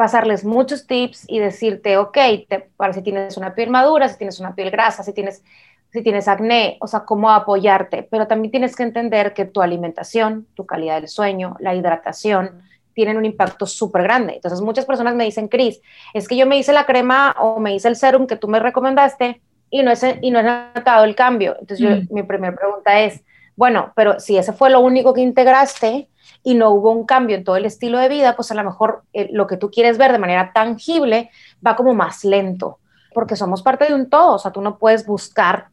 pasarles 0.00 0.46
muchos 0.46 0.86
tips 0.86 1.26
y 1.28 1.40
decirte, 1.40 1.98
ok, 1.98 2.16
te, 2.48 2.70
para 2.78 2.94
si 2.94 3.02
tienes 3.02 3.36
una 3.36 3.54
piel 3.54 3.68
madura, 3.68 4.08
si 4.08 4.16
tienes 4.16 4.40
una 4.40 4.54
piel 4.54 4.70
grasa, 4.70 5.02
si 5.02 5.12
tienes, 5.12 5.44
si 5.92 6.02
tienes 6.02 6.26
acné, 6.26 6.78
o 6.80 6.86
sea, 6.86 7.00
cómo 7.00 7.30
apoyarte, 7.30 8.08
pero 8.10 8.26
también 8.26 8.50
tienes 8.50 8.74
que 8.74 8.82
entender 8.82 9.34
que 9.34 9.44
tu 9.44 9.60
alimentación, 9.60 10.46
tu 10.54 10.64
calidad 10.64 10.94
del 10.94 11.08
sueño, 11.08 11.54
la 11.60 11.74
hidratación, 11.74 12.62
tienen 13.00 13.16
un 13.16 13.24
impacto 13.24 13.64
súper 13.64 14.02
grande. 14.02 14.34
Entonces 14.34 14.60
muchas 14.60 14.84
personas 14.84 15.14
me 15.14 15.24
dicen, 15.24 15.48
Cris, 15.48 15.80
es 16.12 16.28
que 16.28 16.36
yo 16.36 16.44
me 16.44 16.58
hice 16.58 16.74
la 16.74 16.84
crema 16.84 17.34
o 17.40 17.58
me 17.58 17.74
hice 17.74 17.88
el 17.88 17.96
serum 17.96 18.26
que 18.26 18.36
tú 18.36 18.46
me 18.46 18.60
recomendaste 18.60 19.40
y 19.70 19.82
no, 19.82 19.90
es, 19.90 20.04
y 20.20 20.30
no 20.30 20.40
he 20.40 20.42
notado 20.42 21.04
el 21.04 21.14
cambio. 21.14 21.56
Entonces 21.58 21.78
yo, 21.78 22.14
mi 22.14 22.22
primera 22.24 22.54
pregunta 22.54 23.00
es, 23.00 23.22
bueno, 23.56 23.94
pero 23.96 24.20
si 24.20 24.36
ese 24.36 24.52
fue 24.52 24.68
lo 24.68 24.80
único 24.80 25.14
que 25.14 25.22
integraste, 25.22 26.10
y 26.42 26.54
no 26.54 26.70
hubo 26.70 26.90
un 26.90 27.04
cambio 27.06 27.36
en 27.36 27.44
todo 27.44 27.56
el 27.56 27.64
estilo 27.64 27.98
de 27.98 28.08
vida, 28.08 28.36
pues 28.36 28.50
a 28.50 28.54
lo 28.54 28.64
mejor 28.64 29.02
eh, 29.12 29.28
lo 29.32 29.46
que 29.46 29.56
tú 29.56 29.70
quieres 29.70 29.98
ver 29.98 30.12
de 30.12 30.18
manera 30.18 30.52
tangible 30.52 31.30
va 31.66 31.76
como 31.76 31.94
más 31.94 32.24
lento, 32.24 32.78
porque 33.14 33.36
somos 33.36 33.62
parte 33.62 33.86
de 33.86 33.94
un 33.94 34.08
todo, 34.08 34.34
o 34.34 34.38
sea, 34.38 34.50
tú 34.50 34.60
no 34.60 34.78
puedes 34.78 35.06
buscar 35.06 35.68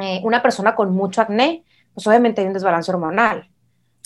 eh, 0.00 0.20
una 0.22 0.42
persona 0.42 0.74
con 0.74 0.94
mucho 0.94 1.20
acné, 1.20 1.64
pues 1.94 2.06
obviamente 2.06 2.40
hay 2.40 2.46
un 2.46 2.52
desbalance 2.52 2.90
hormonal. 2.90 3.49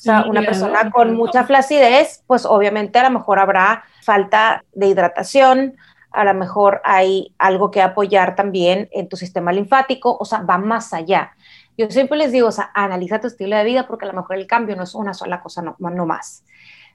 Sea, 0.04 0.24
una 0.28 0.42
persona 0.42 0.90
con 0.90 1.14
mucha 1.14 1.44
flacidez, 1.44 2.22
pues 2.26 2.44
obviamente 2.44 2.98
a 2.98 3.04
lo 3.04 3.10
mejor 3.18 3.38
habrá 3.38 3.84
falta 4.02 4.62
de 4.74 4.88
hidratación, 4.88 5.76
a 6.10 6.24
lo 6.24 6.34
mejor 6.34 6.82
hay 6.84 7.34
algo 7.38 7.70
que 7.70 7.80
apoyar 7.80 8.36
también 8.36 8.90
en 8.92 9.08
tu 9.08 9.16
sistema 9.16 9.50
linfático, 9.50 10.14
o 10.20 10.26
sea, 10.26 10.42
va 10.42 10.58
más 10.58 10.92
allá. 10.92 11.32
Yo 11.78 11.90
siempre 11.90 12.18
les 12.18 12.32
digo, 12.32 12.48
o 12.48 12.52
sea, 12.52 12.70
analiza 12.74 13.18
tu 13.18 13.28
estilo 13.28 13.56
de 13.56 13.64
vida 13.64 13.86
porque 13.86 14.04
a 14.04 14.08
lo 14.08 14.14
mejor 14.14 14.36
el 14.36 14.46
cambio 14.46 14.76
no 14.76 14.82
es 14.82 14.94
una 14.94 15.14
sola 15.14 15.40
cosa, 15.40 15.62
no, 15.62 15.74
no 15.78 16.04
más. 16.04 16.44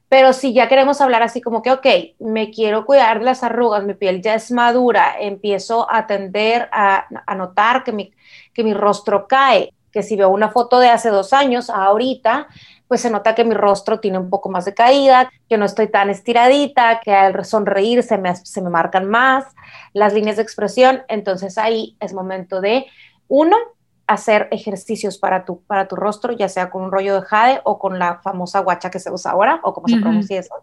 Pero 0.08 0.32
si 0.32 0.54
ya 0.54 0.70
queremos 0.70 1.02
hablar 1.02 1.24
así 1.24 1.42
como 1.42 1.64
que, 1.64 1.72
ok, 1.72 1.86
me 2.20 2.52
quiero 2.52 2.86
cuidar 2.86 3.18
de 3.18 3.26
las 3.26 3.44
arrugas, 3.44 3.84
mi 3.84 3.96
piel 3.96 4.22
ya 4.22 4.36
es 4.36 4.52
madura, 4.52 5.16
empiezo 5.20 5.92
a 5.92 6.06
tender 6.06 6.70
a, 6.72 7.08
a 7.26 7.36
notar 7.36 7.84
que 7.84 7.92
mi, 7.92 8.14
que 8.54 8.64
mi 8.64 8.76
rostro 8.76 9.28
cae, 9.28 9.74
que 9.92 10.04
si 10.04 10.16
veo 10.16 10.30
una 10.30 10.50
foto 10.50 10.80
de 10.80 10.90
hace 10.90 11.10
dos 11.10 11.34
años, 11.34 11.70
ahorita, 11.70 12.48
pues 12.88 13.02
se 13.02 13.10
nota 13.10 13.36
que 13.36 13.44
mi 13.44 13.54
rostro 13.54 14.00
tiene 14.00 14.18
un 14.18 14.30
poco 14.30 14.50
más 14.50 14.66
de 14.66 14.74
caída, 14.74 15.32
que 15.48 15.58
no 15.58 15.66
estoy 15.66 15.88
tan 15.88 16.10
estiradita, 16.10 17.00
que 17.02 17.14
al 17.14 17.46
sonreír 17.46 18.04
se 18.04 18.18
me, 18.18 18.36
se 18.36 18.62
me 18.62 18.70
marcan 18.70 19.10
más 19.10 19.46
las 19.94 20.14
líneas 20.14 20.38
de 20.38 20.44
expresión. 20.44 21.04
Entonces 21.08 21.58
ahí 21.58 21.96
es 22.00 22.14
momento 22.14 22.62
de, 22.62 22.86
uno, 23.28 23.56
hacer 24.08 24.48
ejercicios 24.52 25.20
para 25.20 25.46
tu, 25.46 25.62
para 25.62 25.88
tu 25.88 25.96
rostro, 25.96 26.34
ya 26.34 26.50
sea 26.50 26.72
con 26.72 26.84
un 26.84 26.92
rollo 26.92 27.14
de 27.14 27.22
jade 27.22 27.62
o 27.64 27.78
con 27.78 28.00
la 28.00 28.20
famosa 28.24 28.60
guacha 28.60 28.90
que 28.90 29.00
se 29.00 29.12
usa 29.12 29.32
ahora, 29.32 29.60
o 29.64 29.74
como 29.74 29.88
se 29.88 29.98
pronuncia 29.98 30.40
eso. 30.40 30.56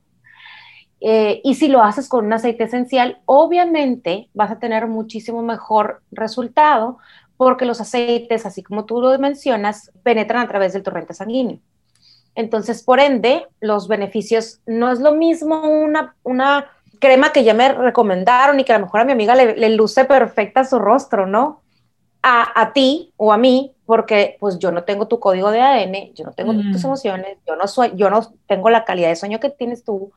Eh, 1.00 1.40
y 1.44 1.54
si 1.54 1.68
lo 1.68 1.82
haces 1.82 2.08
con 2.08 2.26
un 2.26 2.32
aceite 2.32 2.64
esencial, 2.64 3.20
obviamente 3.26 4.28
vas 4.34 4.50
a 4.50 4.58
tener 4.58 4.88
muchísimo 4.88 5.42
mejor 5.42 6.02
resultado 6.10 6.98
porque 7.36 7.64
los 7.64 7.80
aceites, 7.80 8.46
así 8.46 8.62
como 8.62 8.84
tú 8.84 9.00
lo 9.00 9.18
mencionas, 9.18 9.92
penetran 10.02 10.42
a 10.42 10.48
través 10.48 10.72
del 10.72 10.82
torrente 10.82 11.14
sanguíneo. 11.14 11.58
Entonces, 12.34 12.82
por 12.82 13.00
ende, 13.00 13.46
los 13.60 13.88
beneficios 13.88 14.60
no 14.66 14.90
es 14.92 15.00
lo 15.00 15.12
mismo 15.12 15.68
una, 15.68 16.14
una 16.22 16.70
crema 16.98 17.32
que 17.32 17.44
ya 17.44 17.54
me 17.54 17.72
recomendaron 17.72 18.60
y 18.60 18.64
que 18.64 18.72
a 18.72 18.78
lo 18.78 18.86
mejor 18.86 19.00
a 19.00 19.04
mi 19.04 19.12
amiga 19.12 19.34
le, 19.34 19.56
le 19.56 19.70
luce 19.70 20.04
perfecta 20.04 20.64
su 20.64 20.78
rostro, 20.78 21.26
¿no? 21.26 21.62
a, 22.28 22.72
ti 22.72 23.12
o 23.16 23.32
a 23.32 23.38
mí, 23.38 23.72
porque 23.84 24.36
pues 24.40 24.58
yo 24.58 24.72
no 24.72 24.82
tengo 24.84 25.06
tu 25.06 25.20
código 25.20 25.50
de 25.50 25.60
ADN, 25.60 26.14
yo 26.14 26.24
no 26.24 26.32
tengo 26.32 26.52
tus 26.52 26.82
mm. 26.82 26.86
emociones, 26.86 27.38
yo 27.46 27.56
no 27.56 27.68
soy, 27.68 27.92
yo 27.94 28.10
no 28.10 28.20
tengo 28.48 28.68
la 28.70 28.84
calidad 28.84 29.08
de 29.08 29.16
sueño 29.16 29.38
que 29.38 29.50
tienes 29.50 29.84
tú, 29.84 30.12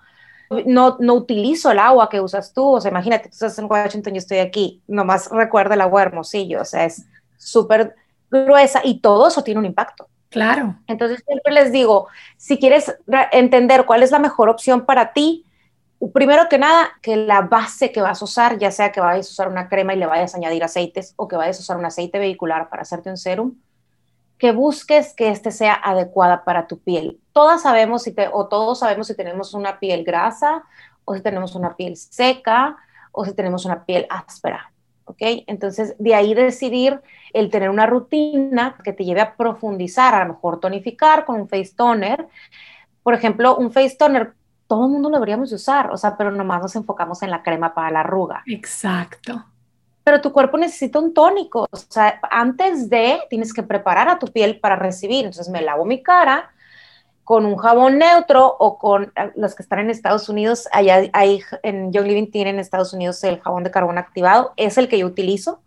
no, 0.66 0.98
no 1.00 1.14
utilizo 1.14 1.70
el 1.72 1.78
agua 1.78 2.10
que 2.10 2.20
usas 2.20 2.54
tú, 2.54 2.68
o 2.68 2.82
sea, 2.82 2.90
imagínate, 2.90 3.30
tú 3.30 3.36
estás 3.36 3.60
en 3.60 3.66
Washington, 3.70 4.14
yo 4.14 4.18
estoy 4.18 4.40
aquí, 4.40 4.82
nomás 4.88 5.30
recuerda 5.30 5.76
el 5.76 5.82
agua 5.82 6.02
hermosillo, 6.02 6.62
o 6.62 6.66
sea, 6.66 6.86
es 6.86 7.06
súper 7.40 7.96
gruesa 8.30 8.82
y 8.84 9.00
todo 9.00 9.28
eso 9.28 9.44
tiene 9.44 9.60
un 9.60 9.66
impacto. 9.66 10.08
Claro. 10.30 10.76
Entonces 10.86 11.24
siempre 11.26 11.52
les 11.52 11.72
digo, 11.72 12.08
si 12.38 12.60
quieres 12.60 12.96
entender 13.32 13.86
cuál 13.86 14.04
es 14.04 14.12
la 14.12 14.20
mejor 14.20 14.50
opción 14.50 14.86
para 14.86 15.12
ti, 15.12 15.44
primero 16.14 16.48
que 16.48 16.60
nada, 16.60 16.90
que 17.02 17.16
la 17.16 17.42
base 17.42 17.92
que 17.92 18.02
vas 18.02 18.22
a 18.22 18.26
usar, 18.26 18.60
ya 18.60 18.72
sea 18.72 18.92
que 18.92 19.02
vayas 19.02 19.28
a 19.28 19.32
usar 19.32 19.48
una 19.48 19.68
crema 19.68 19.94
y 19.94 19.98
le 19.98 20.06
vayas 20.06 20.34
a 20.34 20.38
añadir 20.38 20.64
aceites 20.64 21.14
o 21.16 21.28
que 21.28 21.36
vayas 21.36 21.58
a 21.58 21.62
usar 21.62 21.78
un 21.78 21.86
aceite 21.86 22.20
vehicular 22.20 22.70
para 22.70 22.84
hacerte 22.84 23.10
un 23.10 23.18
serum, 23.18 23.56
que 24.38 24.52
busques 24.52 25.14
que 25.14 25.30
este 25.30 25.52
sea 25.52 25.74
adecuada 25.74 26.46
para 26.46 26.68
tu 26.68 26.80
piel. 26.80 27.20
Todas 27.34 27.64
sabemos 27.64 28.04
si 28.04 28.14
te, 28.14 28.30
o 28.32 28.48
todos 28.48 28.80
sabemos 28.80 29.08
si 29.08 29.16
tenemos 29.16 29.54
una 29.54 29.80
piel 29.80 30.04
grasa 30.04 30.64
o 31.04 31.16
si 31.16 31.22
tenemos 31.22 31.56
una 31.56 31.76
piel 31.76 31.98
seca 31.98 32.78
o 33.12 33.26
si 33.26 33.34
tenemos 33.34 33.66
una 33.66 33.84
piel 33.84 34.06
áspera. 34.10 34.72
¿Ok? 35.10 35.18
Entonces, 35.48 35.96
de 35.98 36.14
ahí 36.14 36.36
decidir 36.36 37.02
el 37.34 37.50
tener 37.50 37.72
una 37.72 37.88
rutina 37.88 38.78
que 38.84 38.94
te 38.94 39.04
lleve 39.04 39.22
a 39.22 39.36
profundizar, 39.36 40.14
a 40.14 40.24
lo 40.24 40.34
mejor 40.36 40.60
tonificar 40.60 41.26
con 41.26 41.42
un 41.42 41.50
face 41.50 41.74
toner. 41.76 42.28
Por 43.02 43.16
ejemplo, 43.16 43.58
un 43.58 43.72
face 43.72 43.96
toner, 43.98 44.34
todo 44.68 44.86
el 44.86 44.92
mundo 44.92 45.10
lo 45.10 45.16
deberíamos 45.16 45.52
usar, 45.52 45.90
o 45.90 45.98
sea, 45.98 46.16
pero 46.16 46.30
nomás 46.30 46.62
nos 46.62 46.76
enfocamos 46.76 47.24
en 47.24 47.32
la 47.32 47.42
crema 47.42 47.74
para 47.74 47.90
la 47.90 48.02
arruga. 48.02 48.44
Exacto. 48.46 49.44
Pero 50.04 50.22
tu 50.22 50.32
cuerpo 50.32 50.60
necesita 50.60 51.00
un 51.00 51.12
tónico, 51.12 51.68
o 51.72 51.76
sea, 51.76 52.20
antes 52.30 52.88
de 52.88 53.20
tienes 53.32 53.52
que 53.52 53.64
preparar 53.64 54.10
a 54.10 54.20
tu 54.20 54.28
piel 54.28 54.60
para 54.60 54.76
recibir. 54.76 55.26
Entonces, 55.26 55.50
me 55.50 55.64
lavo 55.64 55.86
mi 55.86 56.04
cara, 56.04 56.52
con 57.30 57.46
un 57.46 57.58
jabón 57.58 58.00
neutro 58.00 58.56
o 58.58 58.80
con 58.80 59.14
eh, 59.16 59.32
los 59.36 59.54
que 59.54 59.62
están 59.62 59.78
en 59.78 59.92
Estados 59.92 60.30
Unidos, 60.30 60.68
allá 60.72 61.04
hay, 61.14 61.44
en 61.62 61.94
Young 61.94 62.08
Living 62.08 62.32
tienen 62.32 62.56
en 62.56 62.60
Estados 62.60 62.92
Unidos 62.92 63.24
el 63.24 63.40
jabón 63.40 63.64
de 63.64 63.70
carbón 63.70 64.00
activado, 64.00 64.52
es 64.58 64.80
el 64.80 64.90
que 64.90 64.98
yo 64.98 65.06
utilizo 65.06 65.62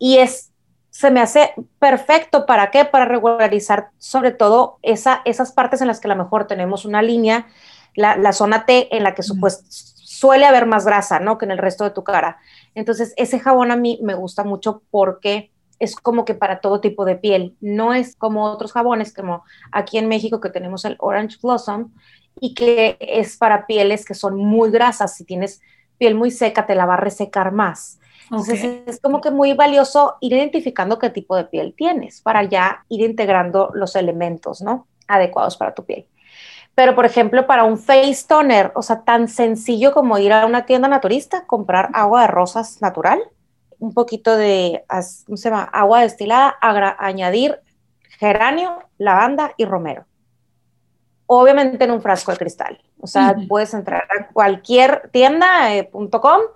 y 0.00 0.18
es, 0.18 0.50
se 0.90 1.12
me 1.12 1.20
hace 1.20 1.54
perfecto, 1.78 2.44
¿para 2.44 2.72
qué? 2.72 2.84
Para 2.84 3.04
regularizar 3.04 3.90
sobre 3.98 4.32
todo 4.32 4.80
esa, 4.82 5.22
esas 5.24 5.52
partes 5.52 5.80
en 5.80 5.86
las 5.86 6.00
que 6.00 6.08
a 6.08 6.14
lo 6.16 6.24
mejor 6.24 6.48
tenemos 6.48 6.84
una 6.84 7.02
línea, 7.02 7.46
la, 7.94 8.16
la 8.16 8.32
zona 8.32 8.66
T 8.66 8.88
en 8.96 9.04
la 9.04 9.14
que 9.14 9.22
suele 9.22 10.44
haber 10.44 10.66
más 10.66 10.84
grasa, 10.84 11.20
¿no? 11.20 11.38
Que 11.38 11.44
en 11.44 11.52
el 11.52 11.58
resto 11.58 11.84
de 11.84 11.90
tu 11.90 12.02
cara. 12.02 12.38
Entonces, 12.74 13.14
ese 13.16 13.38
jabón 13.38 13.70
a 13.70 13.76
mí 13.76 14.00
me 14.02 14.14
gusta 14.14 14.42
mucho 14.42 14.82
porque 14.90 15.52
es 15.78 15.96
como 15.96 16.24
que 16.24 16.34
para 16.34 16.60
todo 16.60 16.80
tipo 16.80 17.04
de 17.04 17.16
piel. 17.16 17.56
No 17.60 17.94
es 17.94 18.16
como 18.16 18.44
otros 18.44 18.72
jabones, 18.72 19.14
como 19.14 19.44
aquí 19.72 19.98
en 19.98 20.08
México 20.08 20.40
que 20.40 20.50
tenemos 20.50 20.84
el 20.84 20.96
Orange 20.98 21.38
Blossom 21.42 21.92
y 22.40 22.54
que 22.54 22.96
es 23.00 23.36
para 23.36 23.66
pieles 23.66 24.04
que 24.04 24.14
son 24.14 24.36
muy 24.36 24.70
grasas. 24.70 25.14
Si 25.14 25.24
tienes 25.24 25.60
piel 25.98 26.14
muy 26.14 26.30
seca, 26.30 26.66
te 26.66 26.74
la 26.74 26.86
va 26.86 26.94
a 26.94 26.98
resecar 26.98 27.52
más. 27.52 28.00
Entonces 28.30 28.82
es 28.86 29.00
como 29.00 29.20
que 29.20 29.30
muy 29.30 29.52
valioso 29.52 30.16
ir 30.20 30.32
identificando 30.32 30.98
qué 30.98 31.10
tipo 31.10 31.36
de 31.36 31.44
piel 31.44 31.74
tienes 31.76 32.22
para 32.22 32.42
ya 32.42 32.84
ir 32.88 33.02
integrando 33.02 33.70
los 33.74 33.94
elementos, 33.94 34.62
¿no? 34.62 34.88
Adecuados 35.06 35.56
para 35.56 35.74
tu 35.74 35.84
piel. 35.84 36.08
Pero, 36.74 36.94
por 36.94 37.06
ejemplo, 37.06 37.46
para 37.46 37.64
un 37.64 37.78
face 37.78 38.26
toner, 38.28 38.70
o 38.74 38.82
sea, 38.82 39.02
tan 39.02 39.28
sencillo 39.28 39.92
como 39.94 40.18
ir 40.18 40.32
a 40.32 40.44
una 40.44 40.66
tienda 40.66 40.88
naturista, 40.88 41.46
comprar 41.46 41.88
agua 41.94 42.22
de 42.22 42.26
rosas 42.26 42.82
natural, 42.82 43.18
un 43.78 43.94
poquito 43.94 44.36
de 44.36 44.84
¿cómo 45.26 45.36
se 45.36 45.50
llama? 45.50 45.64
agua 45.64 46.02
destilada, 46.02 46.56
añadir 46.98 47.60
geranio, 48.18 48.78
lavanda 48.98 49.52
y 49.56 49.64
romero. 49.64 50.04
Obviamente 51.26 51.84
en 51.84 51.90
un 51.90 52.00
frasco 52.00 52.32
de 52.32 52.38
cristal. 52.38 52.80
O 53.00 53.06
sea, 53.06 53.36
puedes 53.48 53.74
entrar 53.74 54.04
a 54.04 54.28
cualquier 54.28 55.10
tienda.com 55.12 56.40
eh, 56.40 56.46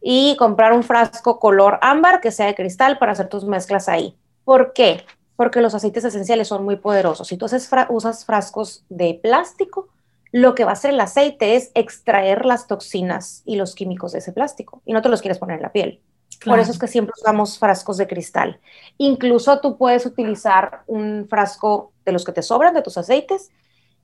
y 0.00 0.36
comprar 0.36 0.72
un 0.72 0.82
frasco 0.82 1.38
color 1.38 1.78
ámbar 1.82 2.20
que 2.20 2.30
sea 2.30 2.46
de 2.46 2.54
cristal 2.54 2.98
para 2.98 3.12
hacer 3.12 3.28
tus 3.28 3.44
mezclas 3.44 3.88
ahí. 3.88 4.16
¿Por 4.44 4.72
qué? 4.72 5.04
Porque 5.36 5.60
los 5.60 5.74
aceites 5.74 6.04
esenciales 6.04 6.48
son 6.48 6.64
muy 6.64 6.76
poderosos. 6.76 7.28
Si 7.28 7.36
tú 7.36 7.46
usas 7.46 8.24
frascos 8.24 8.84
de 8.88 9.18
plástico, 9.22 9.88
lo 10.34 10.54
que 10.56 10.64
va 10.64 10.70
a 10.70 10.72
hacer 10.72 10.92
el 10.92 11.00
aceite 11.00 11.54
es 11.54 11.70
extraer 11.74 12.44
las 12.44 12.66
toxinas 12.66 13.42
y 13.44 13.56
los 13.56 13.74
químicos 13.74 14.12
de 14.12 14.18
ese 14.18 14.32
plástico 14.32 14.82
y 14.84 14.92
no 14.92 15.00
te 15.00 15.08
los 15.08 15.20
quieres 15.20 15.38
poner 15.38 15.58
en 15.58 15.62
la 15.62 15.70
piel. 15.70 16.00
Por 16.44 16.58
eso 16.58 16.72
es 16.72 16.78
que 16.78 16.86
siempre 16.86 17.14
usamos 17.16 17.58
frascos 17.58 17.96
de 17.96 18.06
cristal. 18.06 18.60
Incluso 18.98 19.60
tú 19.60 19.76
puedes 19.76 20.06
utilizar 20.06 20.82
un 20.86 21.26
frasco 21.28 21.92
de 22.04 22.12
los 22.12 22.24
que 22.24 22.32
te 22.32 22.42
sobran 22.42 22.74
de 22.74 22.82
tus 22.82 22.98
aceites 22.98 23.50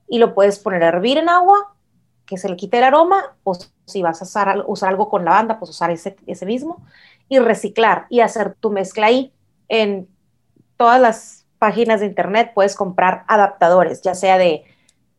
y 0.09 0.19
lo 0.19 0.35
puedes 0.35 0.59
poner 0.59 0.83
a 0.83 0.89
hervir 0.89 1.19
en 1.19 1.29
agua, 1.29 1.75
que 2.27 2.39
se 2.39 2.49
le 2.49 2.57
quite 2.57 2.79
el 2.79 2.85
aroma, 2.85 3.37
o 3.43 3.57
si 3.87 4.03
vas 4.03 4.21
a 4.21 4.25
usar, 4.25 4.65
usar 4.67 4.91
algo 4.91 5.09
con 5.09 5.25
lavanda, 5.25 5.59
pues 5.59 5.71
usar 5.71 5.91
ese, 5.91 6.17
ese 6.27 6.47
mismo, 6.47 6.85
y 7.29 7.39
reciclar 7.39 8.07
y 8.09 8.21
hacer 8.21 8.55
tu 8.55 8.71
mezcla 8.71 9.07
ahí. 9.07 9.33
En 9.69 10.09
todas 10.77 11.01
las 11.01 11.47
páginas 11.59 12.01
de 12.01 12.07
internet 12.07 12.53
puedes 12.55 12.75
comprar 12.75 13.25
adaptadores, 13.29 14.01
ya 14.03 14.15
sea 14.15 14.39
de 14.39 14.65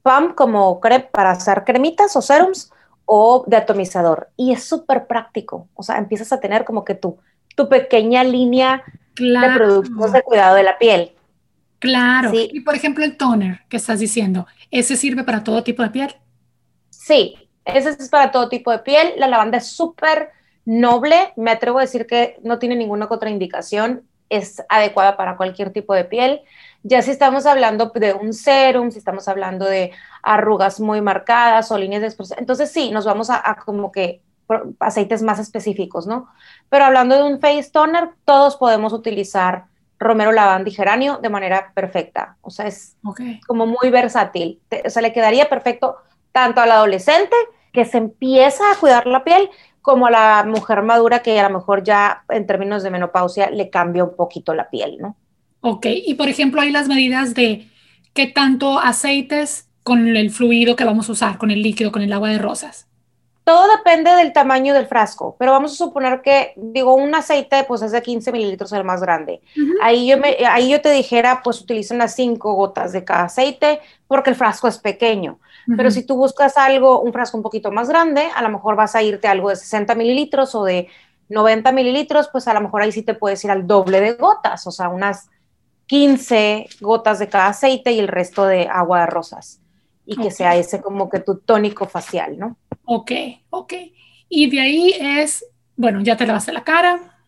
PAM 0.02 0.34
como 0.34 0.80
crep 0.80 1.12
para 1.12 1.32
hacer 1.32 1.64
cremitas 1.64 2.16
o 2.16 2.22
serums, 2.22 2.72
o 3.06 3.44
de 3.48 3.58
atomizador. 3.58 4.30
Y 4.38 4.52
es 4.52 4.64
súper 4.64 5.08
práctico. 5.08 5.68
O 5.74 5.84
sea, 5.84 5.98
empiezas 5.98 6.32
a 6.32 6.40
tener 6.40 6.64
como 6.64 6.86
que 6.86 6.96
tu, 6.96 7.18
tu 7.56 7.68
pequeña 7.70 8.24
línea 8.24 8.84
de 9.18 9.50
productos 9.56 10.14
de 10.14 10.22
cuidado 10.24 10.56
de 10.56 10.64
la 10.64 10.78
piel. 10.78 11.14
Claro. 11.80 12.32
Y 12.34 12.60
por 12.62 12.76
ejemplo, 12.76 13.04
el 13.04 13.18
toner 13.18 13.62
que 13.68 13.78
estás 13.78 14.00
diciendo, 14.00 14.46
¿ese 14.70 14.96
sirve 14.96 15.24
para 15.24 15.44
todo 15.44 15.64
tipo 15.64 15.82
de 15.82 15.90
piel? 15.90 16.16
Sí, 16.90 17.36
ese 17.66 17.90
es 17.90 18.10
para 18.10 18.32
todo 18.32 18.50
tipo 18.50 18.72
de 18.72 18.80
piel. 18.80 19.14
La 19.18 19.28
lavanda 19.28 19.58
es 19.58 19.68
súper 19.68 20.30
noble. 20.64 21.34
Me 21.36 21.52
atrevo 21.52 21.80
a 21.80 21.82
decir 21.82 22.06
que 22.06 22.38
no 22.44 22.60
tiene 22.60 22.76
ninguna 22.76 23.08
contraindicación. 23.08 24.04
Es 24.30 24.64
adecuada 24.70 25.18
para 25.18 25.38
cualquier 25.38 25.72
tipo 25.72 25.94
de 25.94 26.06
piel. 26.06 26.42
Ya 26.84 27.02
si 27.02 27.12
estamos 27.12 27.46
hablando 27.46 27.92
de 27.94 28.14
un 28.14 28.34
serum, 28.34 28.92
si 28.92 28.98
estamos 29.00 29.28
hablando 29.28 29.66
de 29.66 29.92
arrugas 30.24 30.80
muy 30.80 31.02
marcadas 31.02 31.72
o 31.72 31.78
líneas 31.78 32.02
de 32.02 32.08
expresión, 32.08 32.40
entonces 32.40 32.72
sí, 32.72 32.92
nos 32.92 33.06
vamos 33.06 33.30
a, 33.30 33.58
como 33.66 33.92
que 33.92 34.22
aceites 34.80 35.22
más 35.22 35.40
específicos, 35.40 36.08
¿no? 36.08 36.28
Pero 36.70 36.86
hablando 36.86 37.16
de 37.16 37.24
un 37.24 37.40
face 37.40 37.70
toner, 37.72 38.10
todos 38.26 38.58
podemos 38.58 38.94
utilizar 38.94 39.66
romero, 40.00 40.32
lavanda 40.32 40.70
y 40.70 40.74
geranio 40.74 41.20
de 41.22 41.30
manera 41.30 41.72
perfecta. 41.74 42.38
O 42.42 42.50
sea, 42.50 42.66
es 42.68 42.98
como 43.48 43.68
muy 43.68 43.92
versátil. 43.92 44.60
o 44.84 44.90
sea, 44.90 45.02
le 45.02 45.14
quedaría 45.14 45.48
perfecto 45.48 45.98
tanto 46.32 46.62
al 46.62 46.72
adolescente 46.72 47.36
que 47.72 47.86
se 47.86 47.98
empieza 47.98 48.64
a 48.72 48.76
cuidar 48.80 49.06
la 49.06 49.24
piel, 49.24 49.50
como 49.82 50.08
a 50.08 50.12
la 50.12 50.44
mujer 50.46 50.82
madura 50.82 51.22
que 51.22 51.40
a 51.40 51.50
lo 51.50 51.58
mejor 51.58 51.84
ya 51.84 52.24
en 52.30 52.46
términos 52.46 52.84
de 52.84 52.92
menopausia 52.92 53.50
le 53.50 53.70
cambia 53.70 54.04
un 54.04 54.16
poquito 54.16 54.54
la 54.54 54.70
piel, 54.70 54.98
¿no? 55.00 55.16
Ok, 55.62 55.86
y 55.86 56.16
por 56.16 56.28
ejemplo 56.28 56.62
hay 56.62 56.72
las 56.72 56.88
medidas 56.88 57.34
de 57.34 57.68
qué 58.14 58.28
tanto 58.28 58.80
aceites 58.80 59.68
con 59.84 60.16
el 60.16 60.32
fluido 60.32 60.76
que 60.76 60.84
vamos 60.84 61.10
a 61.10 61.12
usar, 61.14 61.38
con 61.38 61.52
el 61.52 61.62
líquido, 61.62 61.92
con 61.92 62.02
el 62.02 62.14
agua 62.14 62.30
de 62.30 62.38
rosas. 62.38 62.88
Todo 63.44 63.68
depende 63.76 64.12
del 64.12 64.34
tamaño 64.34 64.74
del 64.74 64.86
frasco, 64.86 65.36
pero 65.40 65.52
vamos 65.52 65.74
a 65.74 65.76
suponer 65.76 66.22
que, 66.22 66.54
digo, 66.56 66.94
un 66.94 67.14
aceite 67.16 67.64
pues 67.68 67.82
es 67.82 67.92
de 67.92 68.02
15 68.02 68.32
mililitros 68.32 68.72
el 68.72 68.84
más 68.84 69.02
grande. 69.02 69.42
ahí, 69.82 70.08
yo 70.08 70.18
me, 70.18 70.38
ahí 70.48 70.70
yo 70.70 70.80
te 70.80 70.92
dijera, 70.92 71.42
pues 71.44 71.60
utilicen 71.62 71.98
las 71.98 72.16
5 72.16 72.54
gotas 72.54 72.92
de 72.92 73.04
cada 73.04 73.24
aceite 73.24 73.80
porque 74.08 74.30
el 74.30 74.36
frasco 74.36 74.68
es 74.68 74.78
pequeño. 74.78 75.40
Pero 75.78 75.92
si 75.92 76.04
tú 76.04 76.16
buscas 76.16 76.58
algo, 76.58 77.02
un 77.02 77.14
frasco 77.14 77.38
un 77.38 77.44
poquito 77.44 77.72
más 77.72 77.88
grande, 77.88 78.28
a 78.36 78.42
lo 78.42 78.50
mejor 78.50 78.76
vas 78.76 78.96
a 78.96 79.04
irte 79.04 79.28
a 79.28 79.32
algo 79.32 79.50
de 79.50 79.56
60 79.56 79.94
mililitros 79.96 80.56
o 80.56 80.64
de 80.64 80.88
90 81.30 81.72
mililitros, 81.72 82.30
pues 82.32 82.48
a 82.48 82.54
lo 82.54 82.62
mejor 82.62 82.82
ahí 82.82 82.92
sí 82.92 83.04
te 83.04 83.14
puedes 83.14 83.44
ir 83.44 83.52
al 83.52 83.68
doble 83.68 84.02
de 84.02 84.14
gotas, 84.14 84.66
o 84.68 84.72
sea, 84.72 84.90
unas 84.90 85.30
15 85.92 86.70
gotas 86.80 87.20
de 87.20 87.28
cada 87.28 87.48
aceite 87.48 87.92
y 87.92 88.00
el 88.00 88.08
resto 88.08 88.46
de 88.46 88.66
agua 88.70 89.02
de 89.02 89.08
rosas. 89.08 89.60
Y 90.06 90.16
que 90.16 90.32
sea 90.32 90.56
ese 90.56 90.82
como 90.82 91.10
que 91.10 91.20
tu 91.20 91.40
tónico 91.40 91.86
facial, 91.86 92.40
¿no? 92.40 92.56
Ok, 92.86 93.12
ok. 93.50 93.74
Y 94.30 94.50
de 94.50 94.62
ahí 94.62 94.96
es, 94.98 95.44
bueno, 95.76 96.00
ya 96.00 96.16
te 96.16 96.26
lavaste 96.26 96.54
la 96.54 96.64
cara, 96.64 97.20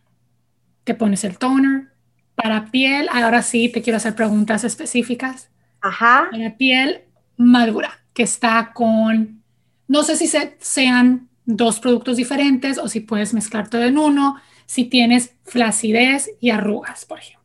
te 0.82 0.94
pones 0.94 1.24
el 1.24 1.36
toner. 1.36 1.88
Para 2.36 2.70
piel, 2.70 3.10
ahora 3.12 3.42
sí 3.42 3.68
te 3.68 3.82
quiero 3.82 3.98
hacer 3.98 4.14
preguntas 4.14 4.64
específicas. 4.64 5.50
Ajá. 5.82 6.28
Para 6.30 6.56
piel 6.56 7.02
madura, 7.36 8.00
que 8.14 8.22
está 8.22 8.72
con, 8.72 9.42
no 9.88 10.02
sé 10.04 10.16
si 10.16 10.26
sean 10.60 11.28
dos 11.44 11.80
productos 11.80 12.16
diferentes 12.16 12.78
o 12.78 12.88
si 12.88 13.00
puedes 13.00 13.34
mezclar 13.34 13.68
todo 13.68 13.84
en 13.84 13.98
uno, 13.98 14.40
si 14.64 14.86
tienes 14.86 15.34
flacidez 15.44 16.30
y 16.40 16.48
arrugas, 16.48 17.04
por 17.04 17.18
ejemplo. 17.18 17.43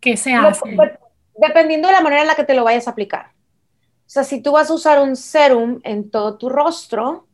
¿Qué 0.00 0.16
se 0.16 0.34
hace? 0.34 0.76
dependiendo 1.40 1.88
de 1.88 1.94
la 1.94 2.00
manera 2.02 2.22
en 2.22 2.28
la 2.28 2.34
que 2.34 2.44
te 2.44 2.54
lo 2.54 2.64
vayas 2.64 2.86
a 2.86 2.90
aplicar. 2.90 3.32
O 4.10 4.12
sea, 4.12 4.24
si 4.24 4.42
tú 4.42 4.52
vas 4.52 4.70
a 4.70 4.74
usar 4.74 5.00
un 5.00 5.16
serum 5.16 5.80
en 5.84 6.10
todo 6.10 6.36
tu 6.36 6.48
rostro, 6.48 7.26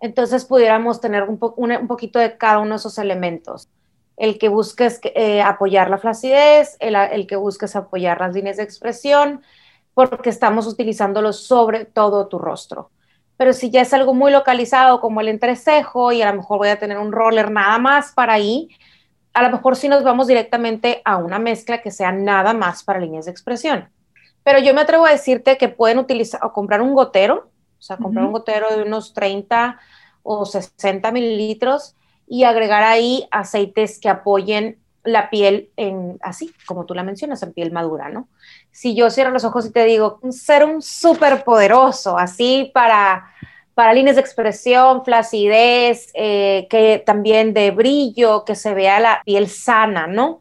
entonces 0.00 0.44
pudiéramos 0.44 1.00
tener 1.00 1.24
un, 1.24 1.38
un, 1.56 1.86
poquito 1.86 2.18
de 2.18 2.36
cada 2.36 2.58
uno 2.58 2.70
de 2.70 2.76
esos 2.76 2.98
elementos. 2.98 3.68
El 4.16 4.38
que 4.38 4.48
busques 4.48 5.00
eh, 5.02 5.42
apoyar 5.42 5.90
la 5.90 5.98
flacidez, 5.98 6.76
el, 6.80 6.96
el, 6.96 7.26
que 7.26 7.36
busques 7.36 7.76
apoyar 7.76 8.20
las 8.20 8.34
líneas 8.34 8.56
de 8.56 8.62
expresión, 8.62 9.42
porque 9.94 10.30
estamos 10.30 10.66
utilizándolo 10.66 11.32
sobre 11.32 11.84
todo 11.84 12.26
tu 12.28 12.38
rostro. 12.38 12.90
Pero 13.36 13.52
si 13.52 13.70
ya 13.70 13.82
es 13.82 13.92
algo 13.92 14.14
muy 14.14 14.32
localizado 14.32 15.00
como 15.00 15.20
el 15.20 15.28
entrecejo 15.28 16.12
y 16.12 16.22
a 16.22 16.30
lo 16.30 16.38
mejor 16.38 16.58
voy 16.58 16.68
a 16.68 16.78
tener 16.78 16.98
un 16.98 17.12
roller 17.12 17.50
nada 17.50 17.78
más 17.78 18.12
para 18.12 18.34
ahí, 18.34 18.70
a 19.36 19.42
lo 19.42 19.50
mejor 19.50 19.76
sí 19.76 19.86
nos 19.86 20.02
vamos 20.02 20.28
directamente 20.28 21.02
a 21.04 21.18
una 21.18 21.38
mezcla 21.38 21.82
que 21.82 21.90
sea 21.90 22.10
nada 22.10 22.54
más 22.54 22.82
para 22.82 23.00
líneas 23.00 23.26
de 23.26 23.32
expresión. 23.32 23.90
Pero 24.42 24.60
yo 24.60 24.72
me 24.72 24.80
atrevo 24.80 25.04
a 25.04 25.10
decirte 25.10 25.58
que 25.58 25.68
pueden 25.68 25.98
utilizar 25.98 26.42
o 26.42 26.54
comprar 26.54 26.80
un 26.80 26.94
gotero, 26.94 27.50
o 27.78 27.82
sea, 27.82 27.98
comprar 27.98 28.24
un 28.24 28.32
gotero 28.32 28.74
de 28.74 28.84
unos 28.84 29.12
30 29.12 29.78
o 30.22 30.46
60 30.46 31.12
mililitros 31.12 31.96
y 32.26 32.44
agregar 32.44 32.82
ahí 32.82 33.28
aceites 33.30 33.98
que 34.00 34.08
apoyen 34.08 34.78
la 35.04 35.28
piel 35.28 35.68
en, 35.76 36.16
así, 36.22 36.50
como 36.66 36.86
tú 36.86 36.94
la 36.94 37.02
mencionas, 37.02 37.42
en 37.42 37.52
piel 37.52 37.72
madura, 37.72 38.08
¿no? 38.08 38.28
Si 38.70 38.94
yo 38.96 39.10
cierro 39.10 39.32
los 39.32 39.44
ojos 39.44 39.66
y 39.66 39.70
te 39.70 39.84
digo, 39.84 40.18
un 40.22 40.32
serum 40.32 40.80
súper 40.80 41.44
poderoso, 41.44 42.16
así 42.16 42.70
para, 42.72 43.26
para 43.76 43.92
líneas 43.92 44.16
de 44.16 44.22
expresión, 44.22 45.04
flacidez, 45.04 46.10
eh, 46.14 46.66
que 46.70 47.02
también 47.04 47.52
de 47.52 47.72
brillo, 47.72 48.42
que 48.46 48.54
se 48.54 48.72
vea 48.72 49.00
la 49.00 49.20
piel 49.22 49.48
sana, 49.48 50.06
¿no? 50.06 50.40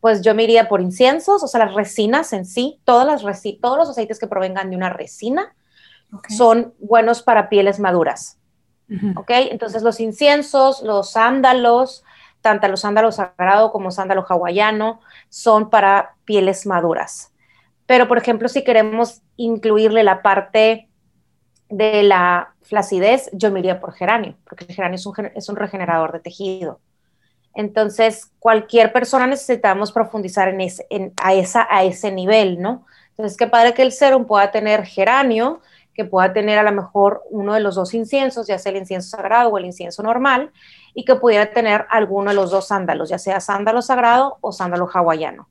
Pues 0.00 0.20
yo 0.20 0.34
me 0.34 0.42
iría 0.42 0.68
por 0.68 0.82
inciensos, 0.82 1.42
o 1.42 1.46
sea, 1.46 1.64
las 1.64 1.72
resinas 1.72 2.34
en 2.34 2.44
sí, 2.44 2.78
todas 2.84 3.06
las 3.06 3.22
resi 3.22 3.54
todos 3.54 3.78
los 3.78 3.88
aceites 3.88 4.18
que 4.18 4.26
provengan 4.26 4.68
de 4.68 4.76
una 4.76 4.90
resina 4.90 5.54
son 6.28 6.74
buenos 6.78 7.22
para 7.22 7.48
pieles 7.48 7.80
maduras. 7.80 8.38
¿Ok? 9.16 9.30
Entonces 9.30 9.82
los 9.82 9.98
inciensos, 9.98 10.82
los 10.82 11.12
sándalos, 11.12 12.04
tanto 12.42 12.68
los 12.68 12.82
sándalos 12.82 13.16
sagrado 13.16 13.72
como 13.72 13.92
sándalo 13.92 14.26
hawaiano, 14.28 15.00
son 15.30 15.70
para 15.70 16.16
pieles 16.26 16.66
maduras. 16.66 17.32
Pero, 17.86 18.08
por 18.08 18.18
ejemplo, 18.18 18.50
si 18.50 18.62
queremos 18.62 19.22
incluirle 19.38 20.02
la 20.04 20.20
parte 20.20 20.90
de 21.68 22.02
la 22.02 22.54
flacidez, 22.62 23.30
yo 23.32 23.50
me 23.50 23.60
iría 23.60 23.80
por 23.80 23.92
geranio, 23.92 24.36
porque 24.44 24.64
el 24.68 24.74
geranio 24.74 24.96
es 24.96 25.48
un, 25.48 25.56
regenerador 25.56 26.12
de 26.12 26.20
tejido. 26.20 26.80
Entonces, 27.54 28.30
cualquier 28.38 28.92
persona 28.92 29.26
necesitamos 29.26 29.92
profundizar 29.92 30.48
en 30.48 30.60
ese, 30.60 30.86
a, 31.22 31.34
esa, 31.34 31.66
a 31.70 31.84
ese 31.84 32.10
nivel, 32.10 32.60
¿no? 32.60 32.84
Entonces, 33.10 33.36
qué 33.36 33.46
padre 33.46 33.74
que 33.74 33.82
el 33.82 33.92
serum 33.92 34.26
pueda 34.26 34.50
tener 34.50 34.84
geranio, 34.84 35.60
que 35.94 36.04
pueda 36.04 36.32
tener 36.32 36.58
a 36.58 36.64
lo 36.64 36.72
mejor 36.72 37.22
uno 37.30 37.54
de 37.54 37.60
los 37.60 37.76
dos 37.76 37.94
inciensos, 37.94 38.48
ya 38.48 38.58
sea 38.58 38.72
el 38.72 38.78
incienso 38.78 39.16
sagrado 39.16 39.50
o 39.50 39.58
el 39.58 39.64
incienso 39.64 40.02
normal, 40.02 40.50
y 40.94 41.04
que 41.04 41.14
pudiera 41.14 41.52
tener 41.52 41.86
alguno 41.90 42.30
de 42.30 42.36
los 42.36 42.50
dos 42.50 42.68
sándalos, 42.68 43.08
ya 43.08 43.18
sea 43.18 43.40
sándalo 43.40 43.82
sagrado 43.82 44.38
o 44.40 44.50
sándalo 44.50 44.88
hawaiano 44.92 45.48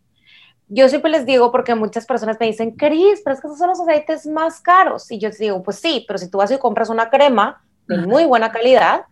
yo 0.73 0.89
siempre 0.89 1.11
les 1.11 1.25
digo, 1.25 1.51
porque 1.51 1.75
muchas 1.75 2.05
personas 2.05 2.37
me 2.39 2.47
dicen, 2.47 2.71
Cris, 2.71 3.21
pero 3.23 3.35
es 3.35 3.41
que 3.41 3.47
esos 3.47 3.59
son 3.59 3.69
los 3.69 3.79
aceites 3.79 4.25
más 4.25 4.59
caros. 4.59 5.11
Y 5.11 5.19
yo 5.19 5.29
les 5.29 5.37
digo, 5.37 5.61
pues 5.61 5.79
sí, 5.79 6.03
pero 6.07 6.17
si 6.17 6.29
tú 6.29 6.39
vas 6.39 6.51
y 6.51 6.57
compras 6.57 6.89
una 6.89 7.09
crema 7.09 7.61
de 7.87 7.97
muy 7.97 8.25
buena 8.25 8.51
calidad, 8.51 9.05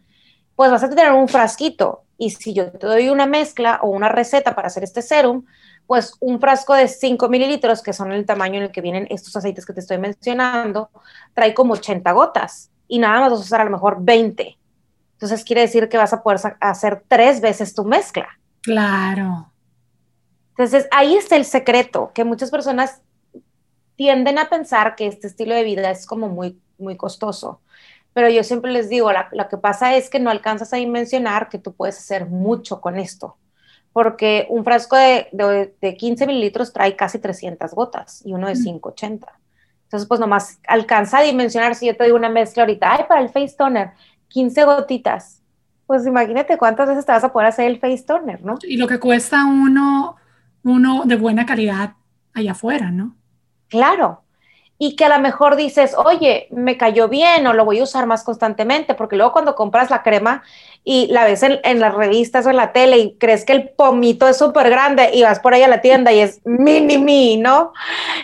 pues 0.56 0.71
vas 0.71 0.84
a 0.84 0.89
tener 0.89 1.12
un 1.12 1.28
frasquito. 1.28 2.04
Y 2.17 2.32
si 2.32 2.54
yo 2.54 2.71
te 2.71 2.88
doy 2.88 3.10
una 3.10 3.26
mezcla 3.26 3.80
o 3.84 3.89
una 3.89 4.10
receta 4.10 4.56
para 4.56 4.67
hacer 4.67 4.84
este 4.84 5.02
serum, 5.02 5.45
pues 5.88 6.15
un 6.19 6.39
frasco 6.39 6.74
de 6.74 6.88
5 6.88 7.30
mililitros, 7.30 7.82
que 7.82 7.93
son 7.93 8.12
el 8.12 8.26
tamaño 8.26 8.58
en 8.58 8.63
el 8.63 8.71
que 8.71 8.82
vienen 8.82 9.08
estos 9.10 9.36
aceites 9.36 9.65
que 9.65 9.74
te 9.74 9.82
estoy 9.82 9.97
mencionando, 9.97 10.89
trae 11.34 11.54
como 11.54 11.74
80 11.74 12.12
gotas 12.12 12.71
y 12.88 13.00
nada 13.00 13.19
más 13.19 13.32
vas 13.32 13.39
a 13.39 13.43
usar 13.43 13.62
a 13.62 13.65
lo 13.65 13.71
mejor 13.71 13.97
20. 14.00 14.58
Entonces 15.13 15.43
quiere 15.43 15.62
decir 15.62 15.89
que 15.89 15.97
vas 15.97 16.13
a 16.13 16.24
poder 16.24 16.39
hacer 16.60 17.04
tres 17.08 17.41
veces 17.41 17.76
tu 17.76 17.86
mezcla. 17.86 18.28
Claro. 18.62 19.51
Entonces, 20.52 20.88
ahí 20.92 21.16
está 21.16 21.36
el 21.36 21.46
secreto, 21.46 22.12
que 22.14 22.24
muchas 22.24 22.52
personas 22.52 23.02
tienden 23.96 24.40
a 24.40 24.50
pensar 24.50 24.96
que 24.96 25.08
este 25.08 25.28
estilo 25.28 25.56
de 25.56 25.64
vida 25.64 25.92
es 25.92 26.06
como 26.06 26.28
muy, 26.28 26.60
muy 26.78 26.98
costoso. 26.98 27.62
Pero 28.14 28.30
yo 28.30 28.44
siempre 28.44 28.72
les 28.72 28.90
digo, 28.90 29.12
lo 29.32 29.48
que 29.48 29.58
pasa 29.58 29.96
es 29.96 30.10
que 30.10 30.20
no 30.20 30.30
alcanzas 30.30 30.74
a 30.74 30.78
dimensionar 30.78 31.50
que 31.50 31.58
tú 31.58 31.74
puedes 31.74 31.98
hacer 31.98 32.26
mucho 32.26 32.82
con 32.82 33.00
esto, 33.00 33.38
porque 33.94 34.48
un 34.50 34.66
frasco 34.66 34.98
de, 34.98 35.30
de, 35.80 35.96
15 35.96 36.28
mililitros 36.28 36.74
trae 36.74 36.96
casi 36.96 37.20
300 37.20 37.72
gotas 37.74 38.26
y 38.26 38.34
uno 38.34 38.48
de 38.48 38.54
580. 38.54 39.28
Entonces, 39.84 40.08
pues 40.08 40.20
nomás 40.20 40.60
alcanza 40.68 41.20
a 41.20 41.22
dimensionar 41.22 41.76
si 41.76 41.86
yo 41.86 41.96
te 41.96 42.04
doy 42.04 42.12
una 42.12 42.30
mezcla 42.30 42.64
ahorita, 42.64 42.94
ay, 42.94 43.06
para 43.08 43.22
el 43.22 43.30
face 43.30 43.56
toner, 43.58 43.92
15 44.28 44.64
gotitas. 44.66 45.42
Pues 45.86 46.06
imagínate 46.06 46.58
cuántas 46.58 46.90
veces 46.90 47.06
te 47.06 47.12
vas 47.12 47.24
a 47.24 47.32
poder 47.32 47.50
hacer 47.50 47.68
el 47.68 47.80
face 47.80 48.04
toner, 48.04 48.44
¿no? 48.44 48.58
Y 48.64 48.78
lo 48.78 48.88
que 48.88 49.00
cuesta 49.00 49.46
uno 49.46 50.18
uno 50.63 51.04
de 51.06 51.15
buena 51.15 51.45
calidad 51.45 51.93
allá 52.34 52.52
afuera, 52.52 52.91
¿no? 52.91 53.15
Claro. 53.67 54.24
Y 54.78 54.95
que 54.95 55.06
a 55.06 55.10
lo 55.10 55.19
mejor 55.19 55.56
dices, 55.56 55.95
oye, 55.95 56.47
me 56.50 56.76
cayó 56.76 57.08
bien 57.08 57.45
o 57.45 57.54
lo 57.54 57.65
voy 57.65 57.80
a 57.80 57.84
usar 57.84 58.08
más 58.08 58.24
constantemente, 58.24 58.95
porque 58.95 59.15
luego 59.15 59.32
cuando 59.32 59.54
compras 59.54 59.91
la 59.91 60.02
crema 60.02 60.41
y 60.84 61.08
la 61.08 61.26
ves 61.26 61.43
en, 61.43 61.80
las 61.80 61.93
revistas 61.93 62.47
o 62.47 62.50
en 62.50 62.58
la 62.58 62.74
tele 62.74 62.97
y 62.97 63.15
crees 63.17 63.45
que 63.45 63.54
el 63.54 63.69
pomito 63.69 64.28
es 64.28 64.38
súper 64.38 64.71
grande 64.71 65.12
y 65.13 65.21
vas 65.21 65.39
por 65.39 65.54
ahí 65.54 65.62
a 65.62 65.67
la 65.67 65.82
tienda 65.82 66.12
y 66.12 66.19
es 66.19 66.41
mini 66.45 66.97
mi, 66.97 67.38
¿no? 67.38 67.74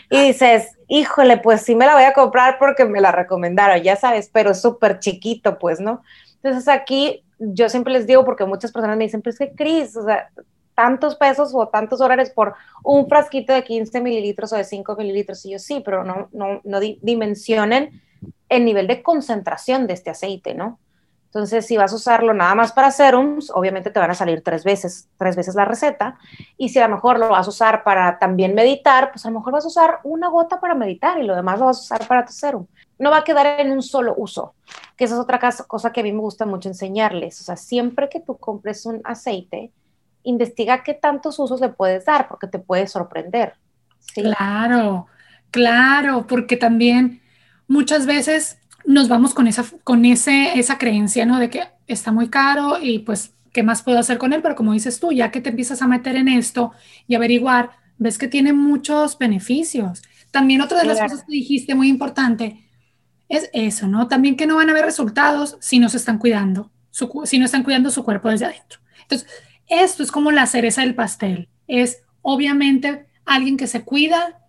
Y 0.09 0.27
dices, 0.27 0.71
híjole, 0.87 1.37
pues 1.37 1.61
sí 1.61 1.75
me 1.75 1.85
la 1.85 1.93
voy 1.93 2.05
a 2.05 2.13
comprar 2.13 2.57
porque 2.57 2.85
me 2.85 3.01
la 3.01 3.11
recomendaron, 3.11 3.81
ya 3.83 3.95
sabes, 3.95 4.29
pero 4.33 4.51
es 4.51 4.61
súper 4.61 4.99
chiquito, 4.99 5.59
pues, 5.59 5.79
¿no? 5.79 6.01
Entonces 6.41 6.67
aquí 6.67 7.23
yo 7.39 7.69
siempre 7.69 7.93
les 7.93 8.07
digo, 8.07 8.25
porque 8.25 8.45
muchas 8.45 8.71
personas 8.71 8.97
me 8.97 9.03
dicen, 9.03 9.21
pues 9.21 9.37
que 9.37 9.51
Cris, 9.51 9.95
o 9.95 10.03
sea, 10.05 10.29
tantos 10.77 11.15
pesos 11.15 11.55
o 11.55 11.69
tantos 11.69 11.97
dólares 11.97 12.29
por 12.29 12.53
un 12.83 13.09
frasquito 13.09 13.51
de 13.51 13.63
15 13.63 13.99
mililitros 13.99 14.53
o 14.53 14.57
de 14.57 14.63
5 14.63 14.95
mililitros. 14.95 15.43
Y 15.43 15.53
yo 15.53 15.57
sí, 15.57 15.81
pero 15.83 16.03
no, 16.03 16.29
no, 16.31 16.61
no 16.63 16.79
dimensionen 16.79 18.03
el 18.47 18.63
nivel 18.63 18.85
de 18.85 19.01
concentración 19.01 19.87
de 19.87 19.93
este 19.93 20.11
aceite, 20.11 20.53
¿no? 20.53 20.77
Entonces, 21.25 21.65
si 21.65 21.77
vas 21.77 21.91
a 21.93 21.95
usarlo 21.95 22.31
nada 22.35 22.53
más 22.53 22.73
para 22.73 22.91
serums, 22.91 23.49
obviamente 23.49 23.89
te 23.89 23.99
van 23.99 24.11
a 24.11 24.13
salir 24.13 24.43
tres 24.43 24.63
veces, 24.63 25.09
tres 25.17 25.35
veces 25.35 25.55
la 25.55 25.65
receta. 25.65 26.19
Y 26.57 26.69
si 26.69 26.77
a 26.77 26.87
lo 26.87 26.93
mejor 26.93 27.17
lo 27.17 27.29
vas 27.29 27.47
a 27.47 27.49
usar 27.49 27.83
para 27.83 28.19
también 28.19 28.53
meditar, 28.53 29.11
pues 29.11 29.25
a 29.25 29.31
lo 29.31 29.39
mejor 29.39 29.53
vas 29.53 29.65
a 29.65 29.69
usar 29.69 29.99
una 30.03 30.29
gota 30.29 30.59
para 30.59 30.75
meditar 30.75 31.19
y 31.19 31.23
lo 31.23 31.35
demás 31.35 31.59
lo 31.59 31.65
vas 31.65 31.77
a 31.77 31.81
usar 31.81 32.07
para 32.07 32.23
tu 32.23 32.33
serum. 32.33 32.67
No 32.99 33.09
va 33.09 33.17
a 33.17 33.23
quedar 33.23 33.59
en 33.59 33.71
un 33.71 33.81
solo 33.81 34.13
uso, 34.15 34.53
que 34.95 35.05
esa 35.05 35.15
es 35.15 35.21
otra 35.21 35.39
cosa 35.67 35.91
que 35.91 36.01
a 36.01 36.03
mí 36.03 36.11
me 36.11 36.19
gusta 36.19 36.45
mucho 36.45 36.69
enseñarles. 36.69 37.41
O 37.41 37.43
sea, 37.43 37.57
siempre 37.57 38.09
que 38.09 38.19
tú 38.19 38.37
compres 38.37 38.85
un 38.85 39.01
aceite, 39.03 39.71
investiga 40.27 40.83
qué 40.83 40.93
tantos 40.93 41.39
usos 41.39 41.61
le 41.61 41.69
puedes 41.69 42.05
dar, 42.05 42.27
porque 42.27 42.47
te 42.47 42.59
puede 42.59 42.87
sorprender. 42.87 43.53
Claro, 44.13 45.07
claro, 45.51 46.27
porque 46.27 46.57
también 46.57 47.21
muchas 47.67 48.05
veces 48.05 48.59
nos 48.85 49.07
vamos 49.07 49.33
con 49.33 49.47
esa, 49.47 49.65
con 49.83 50.05
ese, 50.05 50.57
esa 50.59 50.77
creencia, 50.77 51.25
¿no? 51.25 51.39
De 51.39 51.49
que 51.49 51.63
está 51.87 52.11
muy 52.11 52.29
caro 52.29 52.79
y 52.81 52.99
pues, 52.99 53.33
¿qué 53.53 53.63
más 53.63 53.83
puedo 53.83 53.99
hacer 53.99 54.17
con 54.17 54.33
él? 54.33 54.41
Pero 54.41 54.55
como 54.55 54.73
dices 54.73 54.99
tú, 54.99 55.11
ya 55.11 55.31
que 55.31 55.41
te 55.41 55.49
empiezas 55.49 55.81
a 55.81 55.87
meter 55.87 56.15
en 56.15 56.27
esto 56.27 56.71
y 57.07 57.15
averiguar, 57.15 57.71
ves 57.97 58.17
que 58.17 58.27
tiene 58.27 58.53
muchos 58.53 59.17
beneficios. 59.17 60.01
También 60.31 60.61
otra 60.61 60.79
de 60.79 60.85
las 60.85 61.01
cosas 61.01 61.23
que 61.23 61.33
dijiste 61.33 61.75
muy 61.75 61.89
importante 61.89 62.63
es 63.29 63.49
eso, 63.53 63.87
¿no? 63.87 64.07
También 64.07 64.35
que 64.35 64.47
no 64.47 64.55
van 64.55 64.69
a 64.69 64.71
haber 64.71 64.85
resultados 64.85 65.57
si 65.59 65.79
no 65.79 65.89
se 65.89 65.97
están 65.97 66.17
cuidando, 66.17 66.71
si 67.25 67.39
no 67.39 67.45
están 67.45 67.63
cuidando 67.63 67.89
su 67.89 68.03
cuerpo 68.03 68.29
desde 68.29 68.45
adentro. 68.45 68.79
Entonces, 69.01 69.27
esto 69.67 70.03
es 70.03 70.11
como 70.11 70.31
la 70.31 70.45
cereza 70.45 70.81
del 70.81 70.95
pastel. 70.95 71.49
Es 71.67 72.03
obviamente 72.21 73.05
alguien 73.25 73.57
que 73.57 73.67
se 73.67 73.83
cuida, 73.83 74.39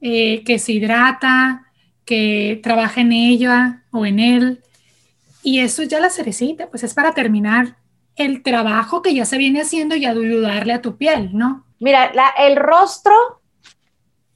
eh, 0.00 0.42
que 0.44 0.58
se 0.58 0.72
hidrata, 0.72 1.66
que 2.04 2.60
trabaja 2.62 3.00
en 3.00 3.12
ella 3.12 3.82
o 3.90 4.06
en 4.06 4.20
él. 4.20 4.62
Y 5.42 5.60
eso 5.60 5.82
es 5.82 5.88
ya 5.88 6.00
la 6.00 6.10
cerecita, 6.10 6.68
pues 6.68 6.84
es 6.84 6.94
para 6.94 7.12
terminar 7.12 7.76
el 8.16 8.42
trabajo 8.42 9.02
que 9.02 9.14
ya 9.14 9.24
se 9.24 9.38
viene 9.38 9.60
haciendo 9.60 9.94
y 9.94 10.06
ayudarle 10.06 10.72
a 10.72 10.82
tu 10.82 10.96
piel, 10.96 11.30
¿no? 11.32 11.64
Mira, 11.78 12.10
el 12.38 12.56
rostro 12.56 13.12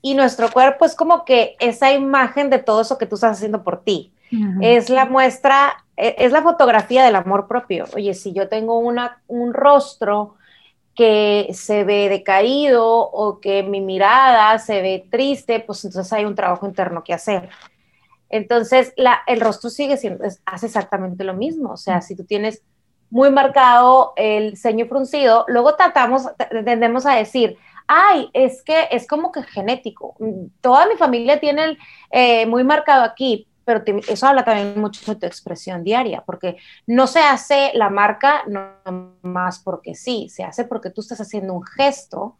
y 0.02 0.14
nuestro 0.14 0.50
cuerpo 0.50 0.84
es 0.84 0.94
como 0.94 1.24
que 1.24 1.56
esa 1.58 1.92
imagen 1.92 2.50
de 2.50 2.58
todo 2.58 2.82
eso 2.82 2.98
que 2.98 3.06
tú 3.06 3.14
estás 3.14 3.36
haciendo 3.36 3.64
por 3.64 3.82
ti. 3.82 4.12
Es 4.60 4.90
la 4.90 5.06
muestra 5.06 5.84
es 6.00 6.32
la 6.32 6.42
fotografía 6.42 7.04
del 7.04 7.16
amor 7.16 7.46
propio. 7.46 7.84
Oye, 7.94 8.14
si 8.14 8.32
yo 8.32 8.48
tengo 8.48 8.78
una, 8.78 9.22
un 9.26 9.52
rostro 9.52 10.36
que 10.94 11.48
se 11.52 11.84
ve 11.84 12.08
decaído 12.08 12.86
o 12.86 13.40
que 13.40 13.62
mi 13.62 13.80
mirada 13.80 14.58
se 14.58 14.82
ve 14.82 15.06
triste, 15.10 15.60
pues 15.60 15.84
entonces 15.84 16.12
hay 16.12 16.24
un 16.24 16.34
trabajo 16.34 16.66
interno 16.66 17.04
que 17.04 17.14
hacer. 17.14 17.48
Entonces, 18.28 18.94
el 19.26 19.40
rostro 19.40 19.70
sigue 19.70 19.96
siendo, 19.96 20.24
hace 20.46 20.66
exactamente 20.66 21.24
lo 21.24 21.34
mismo. 21.34 21.72
O 21.72 21.76
sea, 21.76 22.00
si 22.00 22.16
tú 22.16 22.24
tienes 22.24 22.62
muy 23.10 23.30
marcado 23.30 24.12
el 24.16 24.56
ceño 24.56 24.86
fruncido, 24.86 25.44
luego 25.48 25.74
tratamos, 25.74 26.28
tendemos 26.64 27.06
a 27.06 27.16
decir, 27.16 27.56
ay, 27.88 28.30
es 28.32 28.62
que 28.62 28.86
es 28.92 29.06
como 29.06 29.32
que 29.32 29.42
genético. 29.42 30.16
Toda 30.60 30.86
mi 30.86 30.94
familia 30.94 31.40
tiene 31.40 31.76
eh, 32.12 32.46
muy 32.46 32.62
marcado 32.62 33.02
aquí, 33.02 33.48
pero 33.72 34.00
eso 34.08 34.26
habla 34.26 34.44
también 34.44 34.80
mucho 34.80 35.14
de 35.14 35.20
tu 35.20 35.26
expresión 35.26 35.84
diaria, 35.84 36.22
porque 36.26 36.56
no 36.86 37.06
se 37.06 37.20
hace 37.20 37.70
la 37.74 37.88
marca 37.88 38.42
no 38.48 38.72
más 39.22 39.60
porque 39.60 39.94
sí, 39.94 40.28
se 40.28 40.42
hace 40.42 40.64
porque 40.64 40.90
tú 40.90 41.00
estás 41.02 41.20
haciendo 41.20 41.54
un 41.54 41.62
gesto 41.62 42.36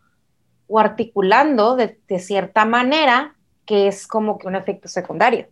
o 0.66 0.78
articulando 0.78 1.76
de, 1.76 1.98
cierta 2.18 2.64
manera 2.64 3.36
que 3.64 3.86
es 3.86 4.06
como 4.06 4.38
que 4.38 4.48
un 4.48 4.56
efecto 4.56 4.88
secundario, 4.88 5.48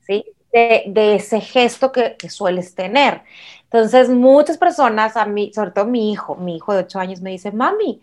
¿sí? 0.00 0.24
De, 0.52 1.14
ese 1.14 1.40
gesto 1.40 1.92
que, 1.92 2.16
que, 2.16 2.28
sueles 2.28 2.74
tener. 2.74 3.22
Entonces, 3.64 4.08
muchas 4.08 4.58
personas, 4.58 5.16
a 5.16 5.24
mí, 5.26 5.52
sobre 5.54 5.70
todo 5.70 5.84
mi 5.84 6.10
hijo, 6.10 6.34
mi 6.34 6.56
hijo 6.56 6.72
de 6.72 6.80
8 6.80 6.98
años 6.98 7.20
me 7.20 7.30
dice, 7.30 7.52
mami, 7.52 8.00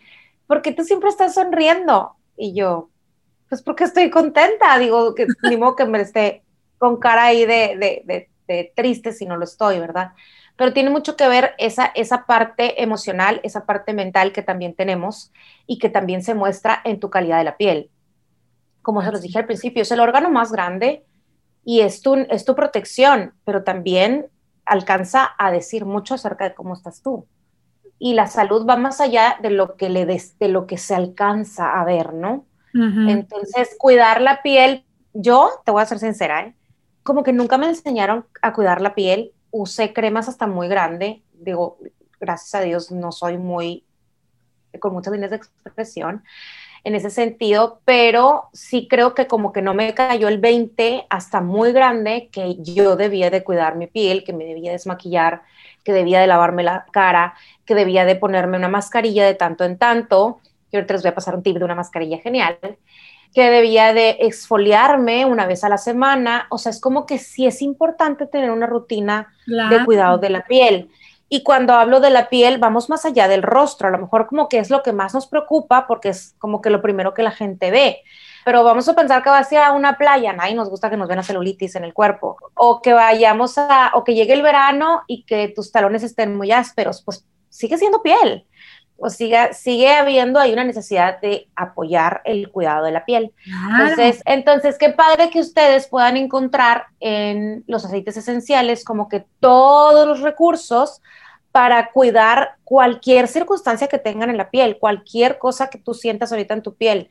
¿por 0.48 0.62
qué 0.62 0.72
tú 0.72 0.84
siempre 0.84 1.10
estás 1.10 1.34
sonriendo? 1.34 2.16
Y 2.38 2.54
yo, 2.54 2.90
pues 3.50 3.62
porque 3.62 3.84
estoy 3.84 4.10
contenta, 4.10 4.78
digo, 4.80 5.14
que 5.16 5.28
ni 5.44 5.58
modo 5.58 5.76
que 5.76 5.86
me 5.86 6.02
esté 6.02 6.45
con 6.86 6.98
cara 6.98 7.24
ahí 7.24 7.46
de, 7.46 8.30
triste 8.76 9.12
si 9.12 9.26
no 9.26 9.38
lo 9.38 9.44
estoy, 9.44 9.80
¿verdad? 9.80 10.12
Pero 10.56 10.72
tiene 10.72 10.92
mucho 10.92 11.16
que 11.16 11.28
ver 11.28 11.56
esa, 11.58 11.88
esa 11.96 12.28
parte 12.28 12.84
emocional, 12.84 13.42
esa 13.42 13.66
parte 13.66 13.92
mental 13.92 14.32
que 14.32 14.44
también 14.44 14.76
tenemos 14.76 15.32
y 15.66 15.80
que 15.80 15.90
también 15.90 16.22
se 16.22 16.36
muestra 16.36 16.80
en 16.86 17.00
tu 17.00 17.10
calidad 17.10 17.40
de 17.40 17.44
la 17.44 17.58
piel. 17.58 17.90
Como 18.84 19.02
se 19.02 19.12
los 19.12 19.24
dije 19.24 19.40
al 19.40 19.48
principio, 19.48 19.82
es 19.82 19.92
el 19.92 20.00
órgano 20.00 20.30
más 20.30 20.52
grande 20.52 21.04
y 21.64 21.80
es 21.80 22.02
tu, 22.02 22.14
es 22.30 22.46
tu 22.46 22.54
protección, 22.54 23.34
pero 23.46 23.64
también 23.64 24.28
alcanza 24.64 25.34
a 25.40 25.50
decir 25.50 25.86
mucho 25.86 26.14
acerca 26.14 26.44
de 26.44 26.54
cómo 26.54 26.76
estás 26.76 27.02
tú. 27.02 27.26
Y 27.98 28.14
la 28.14 28.28
salud 28.28 28.68
va 28.70 28.78
más 28.78 29.02
allá 29.02 29.40
de 29.42 29.50
lo 29.50 29.76
que, 29.76 29.90
le 29.90 30.06
de 30.06 30.50
lo 30.50 30.68
que 30.68 30.78
se 30.78 30.94
alcanza 30.94 31.82
a 31.82 31.84
ver, 31.84 32.14
¿no? 32.14 32.46
Entonces, 32.76 33.76
cuidar 33.80 34.22
la 34.22 34.44
piel, 34.44 34.84
yo 35.14 35.50
te 35.64 35.72
voy 35.72 35.82
a 35.82 35.86
ser 35.86 35.98
sincera, 35.98 36.42
¿eh? 36.42 36.56
Como 37.06 37.24
que 37.24 37.34
nunca 37.34 37.60
me 37.60 37.68
enseñaron 37.68 38.26
a 38.42 38.52
cuidar 38.52 38.82
la 38.82 38.96
piel, 38.96 39.32
usé 39.52 39.94
cremas 39.94 40.28
hasta 40.28 40.48
muy 40.48 40.68
grande, 40.68 41.22
digo, 41.34 41.78
gracias 42.20 42.56
a 42.56 42.62
Dios 42.62 42.92
no 42.92 43.12
soy 43.12 43.38
muy, 43.38 43.84
con 44.80 44.92
muchas 44.92 45.14
líneas 45.14 45.30
de 45.30 45.38
expresión, 45.38 46.24
en 46.84 46.96
ese 46.96 47.12
sentido, 47.12 47.80
pero 47.86 48.50
sí 48.54 48.88
creo 48.90 49.14
que 49.14 49.28
como 49.28 49.54
que 49.54 49.62
no 49.62 49.76
me 49.76 49.94
cayó 49.94 50.28
el 50.28 50.40
20 50.40 51.06
hasta 51.12 51.42
muy 51.42 51.74
grande 51.74 52.30
que 52.32 52.56
yo 52.64 52.96
debía 52.96 53.30
de 53.30 53.44
cuidar 53.44 53.76
mi 53.76 53.86
piel, 53.86 54.24
que 54.24 54.34
me 54.34 54.44
debía 54.44 54.72
desmaquillar, 54.72 55.44
que 55.84 55.94
debía 55.94 56.20
de 56.20 56.26
lavarme 56.26 56.64
la 56.64 56.88
cara, 56.92 57.36
que 57.66 57.76
debía 57.76 58.06
de 58.06 58.16
ponerme 58.16 58.58
una 58.58 58.68
mascarilla 58.68 59.28
de 59.28 59.36
tanto 59.36 59.64
en 59.64 59.78
tanto, 59.78 60.40
que 60.72 60.78
ahorita 60.78 60.96
les 60.96 61.04
voy 61.04 61.12
a 61.12 61.16
pasar 61.16 61.36
un 61.36 61.44
tip 61.44 61.58
de 61.58 61.66
una 61.66 61.76
mascarilla 61.76 62.18
genial, 62.18 62.58
que 63.36 63.52
debía 63.52 63.94
de 63.94 64.12
exfoliarme 64.22 65.26
una 65.26 65.46
vez 65.46 65.66
a 65.66 65.70
la 65.70 65.78
semana, 65.78 66.48
o 66.50 66.58
sea, 66.58 66.70
es 66.70 66.80
como 66.80 67.06
que 67.06 67.18
sí 67.18 67.46
es 67.46 67.62
importante 67.62 68.28
tener 68.28 68.50
una 68.50 68.66
rutina 68.66 69.28
de 69.46 69.84
cuidado 69.84 70.18
de 70.18 70.30
la 70.30 70.46
piel. 70.46 70.90
Y 71.28 71.44
cuando 71.44 71.74
hablo 71.74 72.00
de 72.00 72.12
la 72.12 72.30
piel, 72.30 72.60
vamos 72.60 72.88
más 72.88 73.04
allá 73.04 73.28
del 73.28 73.44
rostro, 73.44 73.90
a 73.90 73.92
lo 73.92 73.98
mejor 73.98 74.28
como 74.28 74.48
que 74.48 74.60
es 74.60 74.70
lo 74.70 74.82
que 74.84 74.94
más 74.94 75.14
nos 75.14 75.28
preocupa 75.28 75.86
porque 75.86 76.10
es 76.10 76.34
como 76.40 76.62
que 76.62 76.70
lo 76.70 76.82
primero 76.82 77.14
que 77.14 77.24
la 77.24 77.32
gente 77.32 77.72
ve. 77.72 78.04
Pero 78.46 78.64
vamos 78.64 78.88
a 78.88 78.94
pensar 78.94 79.22
que 79.22 79.30
va 79.30 79.40
hacia 79.40 79.74
una 79.74 79.98
playa, 79.98 80.32
nadie 80.32 80.56
nos 80.56 80.70
gusta 80.70 80.90
que 80.90 80.96
nos 80.96 81.10
vean 81.10 81.18
la 81.18 81.24
celulitis 81.24 81.76
en 81.76 81.84
el 81.84 81.94
cuerpo. 81.94 82.38
O 82.54 82.82
que 82.82 82.94
vayamos 82.94 83.58
a, 83.58 83.92
o 83.96 84.06
que 84.06 84.14
llegue 84.14 84.32
el 84.32 84.44
verano 84.44 85.02
y 85.08 85.24
que 85.26 85.50
tus 85.50 85.74
talones 85.74 86.04
estén 86.04 86.38
muy 86.38 86.54
ásperos, 86.54 87.02
pues 87.02 87.28
sigue 87.50 87.78
siendo 87.78 88.02
piel 88.02 88.46
o 88.98 89.10
sigue, 89.10 89.54
sigue 89.54 89.94
habiendo 89.94 90.40
ahí 90.40 90.54
una 90.54 90.64
necesidad 90.64 91.20
de 91.20 91.50
apoyar 91.56 92.22
el 92.26 92.50
cuidado 92.50 92.86
de 92.86 92.92
la 92.92 93.06
piel. 93.06 93.34
Entonces, 93.72 94.22
entonces, 94.26 94.78
qué 94.78 94.90
padre 94.90 95.30
que 95.30 95.40
ustedes 95.40 95.88
puedan 95.88 96.18
encontrar 96.18 96.86
en 97.00 97.64
los 97.68 97.84
aceites 97.86 98.16
esenciales 98.16 98.86
como 98.86 99.10
que 99.10 99.26
todos 99.40 100.08
los 100.08 100.22
recursos 100.22 101.02
para 101.52 101.92
cuidar 101.92 102.56
cualquier 102.64 103.28
circunstancia 103.28 103.88
que 103.88 103.98
tengan 103.98 104.30
en 104.30 104.38
la 104.38 104.50
piel, 104.50 104.78
cualquier 104.78 105.38
cosa 105.38 105.70
que 105.70 105.78
tú 105.78 105.94
sientas 105.94 106.32
ahorita 106.32 106.54
en 106.54 106.62
tu 106.62 106.76
piel. 106.76 107.10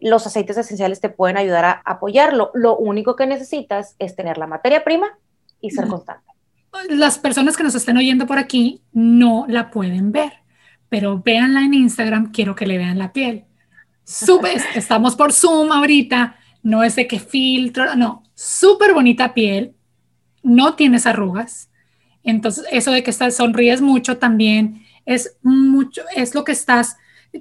Los 0.00 0.26
aceites 0.26 0.56
esenciales 0.56 1.00
te 1.00 1.10
pueden 1.10 1.36
ayudar 1.36 1.64
a 1.64 1.82
apoyarlo. 1.84 2.50
Lo 2.54 2.76
único 2.76 3.16
que 3.16 3.26
necesitas 3.26 3.94
es 3.98 4.16
tener 4.16 4.38
la 4.38 4.46
materia 4.46 4.82
prima 4.82 5.18
y 5.60 5.70
ser 5.70 5.86
constante. 5.86 6.24
Las 6.88 7.18
personas 7.18 7.56
que 7.56 7.64
nos 7.64 7.74
estén 7.74 7.96
oyendo 7.96 8.26
por 8.26 8.38
aquí 8.38 8.80
no 8.92 9.44
la 9.48 9.70
pueden 9.70 10.12
ver 10.12 10.39
pero 10.90 11.22
véanla 11.22 11.62
en 11.62 11.72
Instagram, 11.72 12.32
quiero 12.32 12.54
que 12.54 12.66
le 12.66 12.76
vean 12.76 12.98
la 12.98 13.14
piel. 13.14 13.44
Estamos 14.74 15.16
por 15.16 15.32
Zoom 15.32 15.72
ahorita, 15.72 16.36
no 16.62 16.82
es 16.84 16.96
de 16.96 17.06
que 17.06 17.20
filtro, 17.20 17.96
no, 17.96 18.24
súper 18.34 18.92
bonita 18.92 19.32
piel, 19.32 19.74
no 20.42 20.74
tienes 20.74 21.06
arrugas. 21.06 21.70
Entonces, 22.22 22.66
eso 22.70 22.90
de 22.90 23.02
que 23.02 23.10
estás, 23.10 23.36
sonríes 23.36 23.80
mucho 23.80 24.18
también 24.18 24.82
es 25.06 25.36
mucho, 25.42 26.02
es 26.14 26.34
lo 26.34 26.44
que 26.44 26.52
estás, 26.52 26.96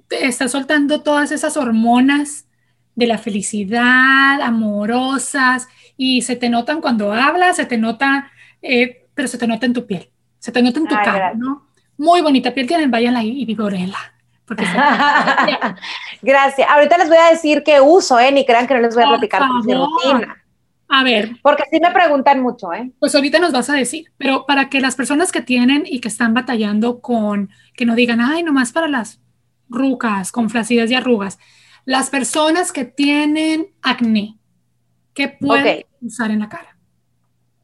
estás 0.10 0.52
soltando 0.52 1.02
todas 1.02 1.32
esas 1.32 1.58
hormonas 1.58 2.48
de 2.96 3.08
la 3.08 3.18
felicidad, 3.18 4.42
amorosas, 4.42 5.68
y 5.98 6.22
se 6.22 6.36
te 6.36 6.50
notan 6.50 6.82
cuando 6.82 7.14
hablas, 7.14 7.58
se 7.58 7.66
te 7.66 7.78
nota, 7.78 8.32
eh, 8.62 9.08
pero 9.14 9.28
se 9.28 9.38
te 9.38 9.48
nota 9.48 9.66
en 9.66 9.74
tu 9.74 9.86
piel, 9.86 10.10
se 10.38 10.52
te 10.52 10.62
nota 10.62 10.80
en 10.80 10.88
tu 10.88 10.96
cara, 10.96 11.34
¿no? 11.34 11.69
Muy 12.00 12.22
bonita 12.22 12.54
piel 12.54 12.66
tienen, 12.66 12.90
váyanla 12.90 13.24
y, 13.24 13.42
y 13.42 13.46
vigorela. 13.46 13.98
Gracias. 16.22 16.68
Ahorita 16.70 16.98
les 16.98 17.08
voy 17.08 17.18
a 17.18 17.30
decir 17.30 17.62
qué 17.64 17.80
uso, 17.82 18.20
¿eh? 18.20 18.32
Ni 18.32 18.46
crean 18.46 18.68
que 18.68 18.74
no 18.74 18.82
les 18.82 18.96
voy 18.96 19.04
a 19.04 19.10
platicar 19.10 19.44
mi 19.66 19.74
rutina. 19.74 20.44
A 20.88 21.04
ver. 21.04 21.38
Porque 21.44 21.64
sí 21.72 21.80
me 21.80 21.92
preguntan 21.92 22.42
mucho, 22.42 22.74
¿eh? 22.74 22.92
Pues 23.00 23.14
ahorita 23.14 23.38
nos 23.40 23.52
vas 23.52 23.70
a 23.70 23.76
decir, 23.76 24.12
pero 24.18 24.46
para 24.48 24.70
que 24.70 24.82
las 24.82 24.96
personas 24.96 25.32
que 25.32 25.42
tienen 25.42 25.84
y 25.86 26.00
que 26.00 26.08
están 26.08 26.34
batallando 26.34 27.00
con, 27.00 27.52
que 27.76 27.86
no 27.86 27.94
digan, 27.96 28.22
ay, 28.22 28.42
nomás 28.42 28.72
para 28.72 28.88
las 28.88 29.22
rucas, 29.70 30.32
con 30.32 30.50
flacidez 30.50 30.90
y 30.90 30.96
arrugas, 30.96 31.38
las 31.86 32.10
personas 32.10 32.72
que 32.72 32.86
tienen 32.86 33.68
acné, 33.84 34.38
¿qué 35.14 35.28
pueden 35.28 35.86
usar 36.02 36.32
en 36.32 36.40
la 36.40 36.50
cara? 36.50 36.76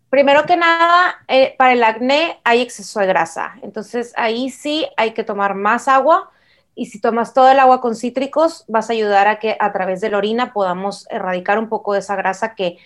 Primero 0.09 0.45
que 0.45 0.55
nada, 0.55 1.23
eh, 1.27 1.55
para 1.57 1.73
el 1.73 1.83
acné 1.83 2.39
hay 2.43 2.61
exceso 2.61 2.99
de 2.99 3.07
grasa, 3.07 3.55
entonces 3.61 4.13
ahí 4.15 4.49
sí 4.49 4.87
hay 4.97 5.11
que 5.13 5.23
tomar 5.23 5.55
más 5.55 5.87
agua 5.87 6.31
y 6.75 6.87
si 6.87 6.99
tomas 7.01 7.33
todo 7.33 7.49
el 7.49 7.59
agua 7.59 7.81
con 7.81 7.95
cítricos 7.95 8.65
vas 8.67 8.89
a 8.89 8.93
ayudar 8.93 9.27
a 9.27 9.39
que 9.39 9.57
a 9.59 9.71
través 9.71 10.01
de 10.01 10.09
la 10.09 10.17
orina 10.17 10.53
podamos 10.53 11.07
erradicar 11.09 11.57
un 11.57 11.69
poco 11.69 11.93
de 11.93 11.99
esa 11.99 12.15
grasa 12.15 12.53
que 12.53 12.77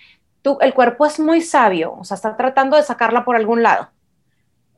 el 0.62 0.74
cuerpo 0.74 1.06
es 1.06 1.20
muy 1.20 1.42
sabio, 1.42 1.94
o 2.00 2.04
sea, 2.04 2.16
está 2.16 2.38
tratando 2.38 2.78
de 2.78 2.84
sacarla 2.84 3.26
por 3.26 3.36
algún 3.36 3.62
lado. 3.62 3.90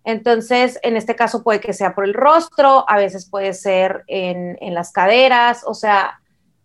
Entonces, 0.04 0.80
en 0.82 0.98
este 0.98 1.16
caso 1.16 1.44
puede 1.44 1.60
que 1.60 1.74
sea 1.74 1.94
por 1.94 2.06
el 2.06 2.16
rostro, 2.16 2.86
a 2.90 2.98
veces 2.98 3.30
puede 3.30 3.54
ser 3.54 4.04
en, 4.08 4.58
las 4.74 4.92
caderas, 4.92 5.64
o 5.66 5.76
sea, 5.76 6.20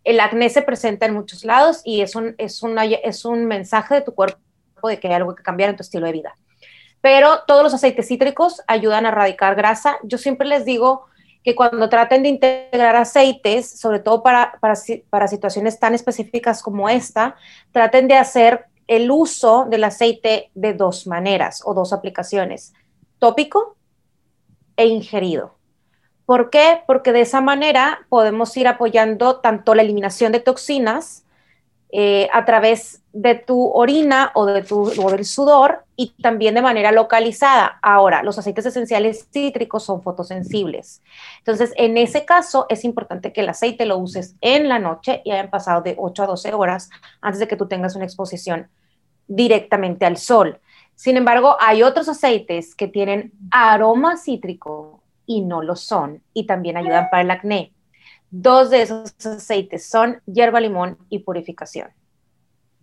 el 0.05 0.21
acné 0.21 0.49
se 0.49 0.63
presenta 0.63 1.05
en 1.05 1.15
muchos 1.15 1.45
lados 1.45 1.83
y 1.85 2.01
es 2.01 2.15
un, 2.17 2.35
es, 2.39 2.63
es 3.05 3.25
un 3.25 3.45
mensaje 3.45 3.97
de 3.97 4.01
tu 4.01 4.15
cuerpo 4.15 4.39
de 4.89 5.01
que 5.01 5.09
hay 5.09 5.15
algo 5.15 5.35
que 5.35 5.43
cambiar 5.43 5.71
en 5.71 5.77
tu 5.77 5.83
estilo 5.83 6.07
de 6.07 6.13
vida. 6.13 6.35
Pero 7.01 7.41
todos 7.47 7.63
los 7.63 7.75
aceites 7.75 8.09
cítricos 8.09 8.63
ayudan 8.67 9.07
a 9.07 9.11
erradicar 9.11 9.55
grasa. 9.55 9.99
Yo 10.03 10.19
siempre 10.19 10.47
les 10.47 10.65
digo 10.65 11.07
que 11.45 11.55
cuando 11.55 11.89
traten 11.89 12.23
de 12.25 12.31
integrar 12.31 12.97
aceites, 12.97 13.79
sobre 13.79 14.01
todo 14.01 14.23
para, 14.23 14.59
para, 14.61 14.75
para 15.11 15.29
situaciones 15.29 15.79
tan 15.79 15.95
específicas 15.95 16.63
como 16.63 16.89
esta, 16.89 17.37
traten 17.71 18.09
de 18.09 18.17
hacer 18.17 18.67
el 18.89 19.11
uso 19.11 19.67
del 19.69 19.85
aceite 19.85 20.51
de 20.55 20.73
dos 20.73 21.07
maneras 21.07 21.63
o 21.65 21.75
dos 21.75 21.93
aplicaciones, 21.93 22.73
tópico 23.19 23.77
e 24.77 24.87
ingerido. 24.87 25.55
¿Por 26.25 26.51
qué? 26.51 26.83
Porque 26.87 27.13
de 27.13 27.21
esa 27.21 27.41
manera 27.41 28.07
podemos 28.09 28.57
ir 28.57 28.67
apoyando 28.67 29.37
tanto 29.39 29.75
la 29.75 29.83
eliminación 29.83 30.33
de 30.33 30.41
toxinas 30.41 31.26
eh, 31.91 32.29
a 32.33 32.45
través 32.45 33.01
de 33.13 33.37
tu 33.37 33.69
orina 33.69 34.33
o, 34.35 34.45
de 34.45 34.63
tu, 34.63 34.93
o 35.01 35.11
del 35.11 35.25
sudor 35.25 35.85
y 35.95 36.15
también 36.21 36.55
de 36.55 36.63
manera 36.63 36.91
localizada. 36.91 37.79
Ahora, 37.81 38.23
los 38.23 38.39
aceites 38.39 38.67
esenciales 38.67 39.29
cítricos 39.33 39.85
son 39.85 40.03
fotosensibles. 40.03 41.01
Entonces, 41.39 41.73
en 41.77 41.97
ese 41.97 42.25
caso, 42.25 42.67
es 42.69 42.85
importante 42.85 43.33
que 43.33 43.41
el 43.41 43.49
aceite 43.49 43.87
lo 43.87 43.99
uses 43.99 44.35
en 44.41 44.69
la 44.69 44.79
noche 44.79 45.23
y 45.25 45.31
hayan 45.31 45.49
pasado 45.49 45.81
de 45.81 45.95
8 45.97 46.25
a 46.25 46.27
12 46.27 46.55
horas 46.55 46.91
antes 47.21 47.39
de 47.39 47.49
que 47.49 47.57
tú 47.57 47.69
tengas 47.69 47.95
una 47.95 48.05
exposición 48.05 48.69
directamente 49.29 50.07
al 50.07 50.17
sol. 50.17 50.61
Sin 50.97 51.17
embargo, 51.17 51.57
hay 51.61 51.83
otros 51.83 52.09
aceites 52.09 52.75
que 52.75 52.89
tienen 52.89 53.33
aroma 53.51 54.17
cítrico 54.17 55.03
y 55.25 55.43
no 55.43 55.63
lo 55.63 55.77
son 55.77 56.23
y 56.33 56.47
también 56.47 56.77
ayudan 56.77 57.09
para 57.11 57.23
el 57.23 57.31
acné. 57.31 57.73
Dos 58.31 58.71
de 58.71 58.83
esos 58.83 59.15
aceites 59.25 59.89
son 59.89 60.21
hierba 60.27 60.61
limón 60.61 60.99
y 61.09 61.21
purificación. 61.21 61.91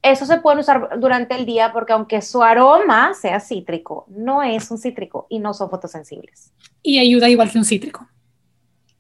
Eso 0.01 0.25
se 0.25 0.38
puede 0.39 0.60
usar 0.60 0.99
durante 0.99 1.36
el 1.36 1.45
día 1.45 1.71
porque 1.71 1.93
aunque 1.93 2.21
su 2.21 2.43
aroma 2.43 3.13
sea 3.13 3.39
cítrico, 3.39 4.06
no 4.10 4.43
es 4.43 4.69
un 4.69 4.77
cítrico 4.77 5.27
y 5.29 5.39
no 5.39 5.53
son 5.53 5.69
fotosensibles. 5.69 6.51
Y 6.82 6.99
ayuda 6.99 7.29
igual 7.29 7.49
que 7.49 7.58
un 7.58 7.65
cítrico. 7.65 8.06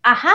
Ajá, 0.01 0.33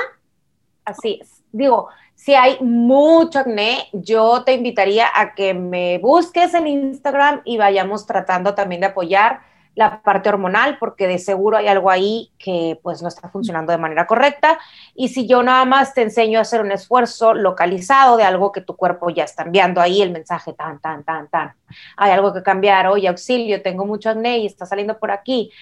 así 0.85 1.19
es. 1.23 1.43
Digo, 1.53 1.89
si 2.15 2.35
hay 2.35 2.59
mucho 2.61 3.39
acné, 3.39 3.89
yo 3.93 4.43
te 4.45 4.53
invitaría 4.53 5.07
a 5.15 5.35
que 5.35 5.55
me 5.55 5.99
busques 5.99 6.53
en 6.53 6.67
Instagram 6.67 7.43
y 7.45 7.57
vayamos 7.57 8.07
tratando 8.07 8.55
también 8.55 8.81
de 8.81 8.89
apoyar 8.89 9.41
la 9.79 10.03
parte 10.03 10.29
hormonal, 10.29 10.77
porque 10.81 11.07
de 11.07 11.19
seguro 11.19 11.57
hay 11.57 11.69
algo 11.69 11.89
ahí 11.89 12.33
que 12.37 12.81
pues 12.83 13.01
no 13.01 13.07
está 13.07 13.29
funcionando 13.29 13.71
de 13.71 13.79
manera 13.79 14.09
correcta. 14.09 14.59
Y 14.93 15.07
si 15.07 15.29
yo 15.29 15.41
nada 15.45 15.65
más 15.67 15.95
te 15.95 16.03
enseño 16.03 16.41
a 16.41 16.43
hacer 16.43 16.63
un 16.63 16.73
esfuerzo 16.73 17.33
localizado 17.33 18.17
de 18.17 18.25
algo 18.25 18.51
que 18.51 18.61
tu 18.61 18.75
cuerpo 18.75 19.09
ya 19.11 19.23
está 19.23 19.45
enviando 19.45 19.81
ahí 19.81 20.03
el 20.03 20.11
mensaje 20.11 20.53
tan, 20.53 20.81
tan, 20.81 21.05
tan, 21.05 21.29
tan, 21.29 21.55
hay 21.97 22.11
algo 22.11 22.35
que 22.35 22.43
cambiar, 22.43 22.89
oye, 22.89 23.07
auxilio, 23.07 23.63
tengo 23.63 23.87
mucho 23.87 24.11
acné 24.11 24.39
y 24.39 24.47
está 24.47 24.67
saliendo 24.67 24.99
por 24.99 25.13
aquí. 25.13 25.53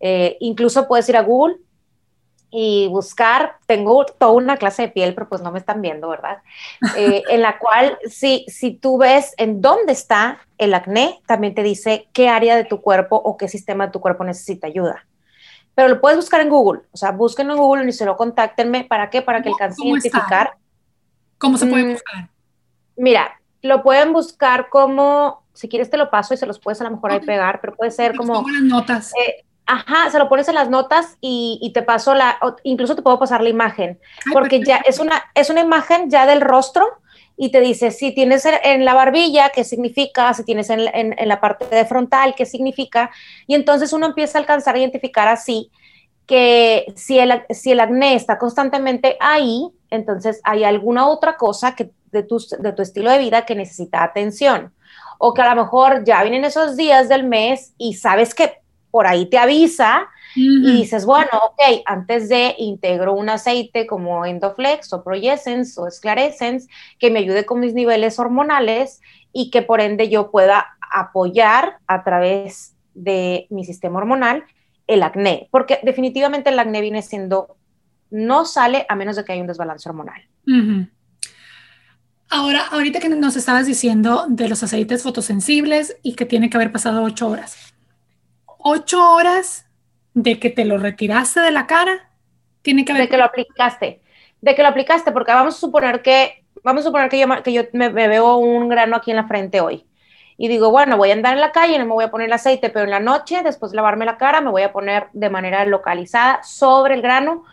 Eh, 0.00 0.38
incluso 0.40 0.88
puedes 0.88 1.06
ir 1.10 1.18
a 1.18 1.22
Google 1.22 1.56
y 2.50 2.88
buscar, 2.88 3.56
tengo 3.66 4.06
toda 4.06 4.32
una 4.32 4.56
clase 4.56 4.82
de 4.82 4.88
piel, 4.88 5.14
pero 5.14 5.28
pues 5.28 5.42
no 5.42 5.52
me 5.52 5.58
están 5.58 5.82
viendo, 5.82 6.08
¿verdad? 6.08 6.38
Eh, 6.96 7.22
en 7.28 7.42
la 7.42 7.58
cual 7.58 7.98
si, 8.08 8.44
si 8.48 8.72
tú 8.72 8.98
ves 8.98 9.34
en 9.36 9.60
dónde 9.60 9.92
está 9.92 10.38
el 10.58 10.72
acné, 10.74 11.20
también 11.26 11.54
te 11.54 11.62
dice 11.62 12.08
qué 12.12 12.28
área 12.28 12.56
de 12.56 12.64
tu 12.64 12.80
cuerpo 12.80 13.16
o 13.16 13.36
qué 13.36 13.48
sistema 13.48 13.86
de 13.86 13.92
tu 13.92 14.00
cuerpo 14.00 14.24
necesita 14.24 14.68
ayuda. 14.68 15.06
Pero 15.74 15.88
lo 15.88 16.00
puedes 16.00 16.16
buscar 16.16 16.40
en 16.40 16.48
Google, 16.48 16.82
o 16.90 16.96
sea, 16.96 17.10
búsquenlo 17.12 17.52
en 17.52 17.58
Google 17.58 17.88
y 17.88 17.92
se 17.92 18.06
lo 18.06 18.16
contáctenme. 18.16 18.84
¿Para 18.84 19.10
qué? 19.10 19.20
Para 19.20 19.42
que 19.42 19.50
alcance 19.50 19.82
a 19.82 19.88
identificar. 19.88 20.54
¿Cómo 21.38 21.58
se 21.58 21.66
puede 21.66 21.84
mm, 21.84 21.92
buscar? 21.92 22.30
Mira, 22.96 23.40
lo 23.60 23.82
pueden 23.82 24.12
buscar 24.12 24.68
como 24.70 25.44
Si 25.52 25.68
quieres 25.68 25.90
te 25.90 25.96
lo 25.96 26.10
paso 26.10 26.34
y 26.34 26.36
se 26.36 26.46
los 26.46 26.58
puedes 26.58 26.80
a 26.80 26.84
lo 26.84 26.90
mejor 26.90 27.10
ahí 27.10 27.20
pegar, 27.20 27.60
pero 27.60 27.74
puede 27.74 27.90
ser 27.90 28.14
como... 28.16 28.34
Como 28.34 28.48
las 28.48 28.62
notas. 28.62 29.12
Eh, 29.14 29.45
ajá, 29.66 30.10
se 30.10 30.18
lo 30.18 30.28
pones 30.28 30.48
en 30.48 30.54
las 30.54 30.70
notas 30.70 31.18
y, 31.20 31.70
te 31.74 31.82
paso 31.82 32.14
la, 32.14 32.38
incluso 32.62 32.94
te 32.94 33.02
puedo 33.02 33.18
pasar 33.18 33.42
la 33.42 33.48
imagen, 33.48 33.98
porque 34.32 34.62
ya 34.62 34.76
es 34.78 34.98
una, 34.98 35.24
es 35.34 35.50
una 35.50 35.60
imagen 35.60 36.08
ya 36.08 36.24
del 36.26 36.40
rostro 36.40 36.86
y 37.36 37.50
te 37.50 37.60
dice 37.60 37.90
si 37.90 38.12
tienes 38.14 38.46
en 38.46 38.84
la 38.84 38.94
barbilla, 38.94 39.50
qué 39.50 39.64
significa, 39.64 40.32
si 40.34 40.44
tienes 40.44 40.70
en, 40.70 40.88
en, 40.94 41.28
la 41.28 41.40
parte 41.40 41.66
de 41.66 41.84
frontal, 41.84 42.34
qué 42.36 42.46
significa, 42.46 43.10
y 43.46 43.54
entonces 43.54 43.92
uno 43.92 44.06
empieza 44.06 44.38
a 44.38 44.40
alcanzar 44.40 44.76
a 44.76 44.78
identificar 44.78 45.28
así 45.28 45.70
que 46.26 46.92
si 46.96 47.18
el, 47.18 47.42
si 47.50 47.72
el 47.72 47.80
acné 47.80 48.14
está 48.14 48.38
constantemente 48.38 49.16
ahí, 49.20 49.68
entonces 49.90 50.40
hay 50.44 50.64
alguna 50.64 51.06
otra 51.08 51.36
cosa 51.36 51.74
que 51.74 51.90
de 52.10 52.22
tu, 52.22 52.38
de 52.58 52.72
tu 52.72 52.82
estilo 52.82 53.10
de 53.10 53.18
vida 53.18 53.44
que 53.44 53.54
necesita 53.54 54.02
atención. 54.02 54.72
O 55.18 55.32
que 55.32 55.42
a 55.42 55.54
lo 55.54 55.62
mejor 55.62 56.04
ya 56.04 56.22
vienen 56.22 56.44
esos 56.44 56.76
días 56.76 57.08
del 57.08 57.24
mes 57.24 57.72
y 57.78 57.94
sabes 57.94 58.34
que 58.34 58.60
por 58.96 59.06
ahí 59.06 59.26
te 59.26 59.36
avisa 59.36 60.08
y 60.34 60.72
dices, 60.72 61.04
bueno, 61.04 61.28
ok, 61.48 61.82
antes 61.84 62.30
de 62.30 62.54
integro 62.56 63.12
un 63.12 63.28
aceite 63.28 63.86
como 63.86 64.24
Endoflex 64.24 64.90
o 64.94 65.04
Proyescence 65.04 65.78
o 65.78 65.86
Esclarescence 65.86 66.66
que 66.98 67.10
me 67.10 67.18
ayude 67.18 67.44
con 67.44 67.60
mis 67.60 67.74
niveles 67.74 68.18
hormonales 68.18 69.02
y 69.34 69.50
que 69.50 69.60
por 69.60 69.82
ende 69.82 70.08
yo 70.08 70.30
pueda 70.30 70.78
apoyar 70.90 71.76
a 71.86 72.04
través 72.04 72.74
de 72.94 73.46
mi 73.50 73.66
sistema 73.66 73.98
hormonal 73.98 74.44
el 74.86 75.02
acné, 75.02 75.50
porque 75.50 75.78
definitivamente 75.82 76.48
el 76.48 76.58
acné 76.58 76.80
viene 76.80 77.02
siendo, 77.02 77.58
no 78.10 78.46
sale 78.46 78.86
a 78.88 78.96
menos 78.96 79.16
de 79.16 79.26
que 79.26 79.32
haya 79.34 79.42
un 79.42 79.48
desbalance 79.48 79.86
hormonal. 79.90 80.22
Ahora, 82.30 82.66
ahorita 82.70 83.00
que 83.00 83.10
nos 83.10 83.36
estabas 83.36 83.66
diciendo 83.66 84.24
de 84.30 84.48
los 84.48 84.62
aceites 84.62 85.02
fotosensibles 85.02 85.98
y 86.02 86.14
que 86.14 86.24
tiene 86.24 86.48
que 86.48 86.56
haber 86.56 86.72
pasado 86.72 87.02
ocho 87.02 87.28
horas. 87.28 87.65
Ocho 88.68 89.12
horas 89.12 89.64
de 90.12 90.40
que 90.40 90.50
te 90.50 90.64
lo 90.64 90.76
retiraste 90.76 91.38
de 91.38 91.52
la 91.52 91.68
cara, 91.68 92.10
tiene 92.62 92.84
que 92.84 92.92
ver... 92.92 93.02
De 93.02 93.08
que 93.08 93.16
lo 93.16 93.22
aplicaste, 93.22 94.00
de 94.40 94.54
que 94.56 94.62
lo 94.62 94.68
aplicaste, 94.68 95.12
porque 95.12 95.30
vamos 95.30 95.54
a 95.54 95.60
suponer 95.60 96.02
que, 96.02 96.44
vamos 96.64 96.80
a 96.80 96.88
suponer 96.88 97.08
que 97.08 97.20
yo, 97.20 97.28
que 97.44 97.52
yo 97.52 97.62
me, 97.74 97.90
veo 97.90 98.38
un 98.38 98.68
grano 98.68 98.96
aquí 98.96 99.12
en 99.12 99.18
la 99.18 99.28
frente 99.28 99.60
hoy. 99.60 99.86
Y 100.36 100.48
digo, 100.48 100.72
bueno, 100.72 100.96
voy 100.96 101.10
a 101.10 101.12
andar 101.12 101.34
en 101.34 101.42
la 101.42 101.52
calle, 101.52 101.78
no 101.78 101.84
me 101.84 101.92
voy 101.92 102.06
a 102.06 102.10
poner 102.10 102.26
el 102.26 102.32
aceite, 102.32 102.68
pero 102.70 102.86
en 102.86 102.90
la 102.90 102.98
noche, 102.98 103.44
después 103.44 103.70
de 103.70 103.76
lavarme 103.76 104.04
la 104.04 104.16
cara, 104.16 104.40
me 104.40 104.50
voy 104.50 104.62
a 104.62 104.72
poner 104.72 105.10
de 105.12 105.30
manera 105.30 105.64
localizada 105.64 106.42
sobre 106.42 106.94
el 106.94 107.02
grano 107.02 107.44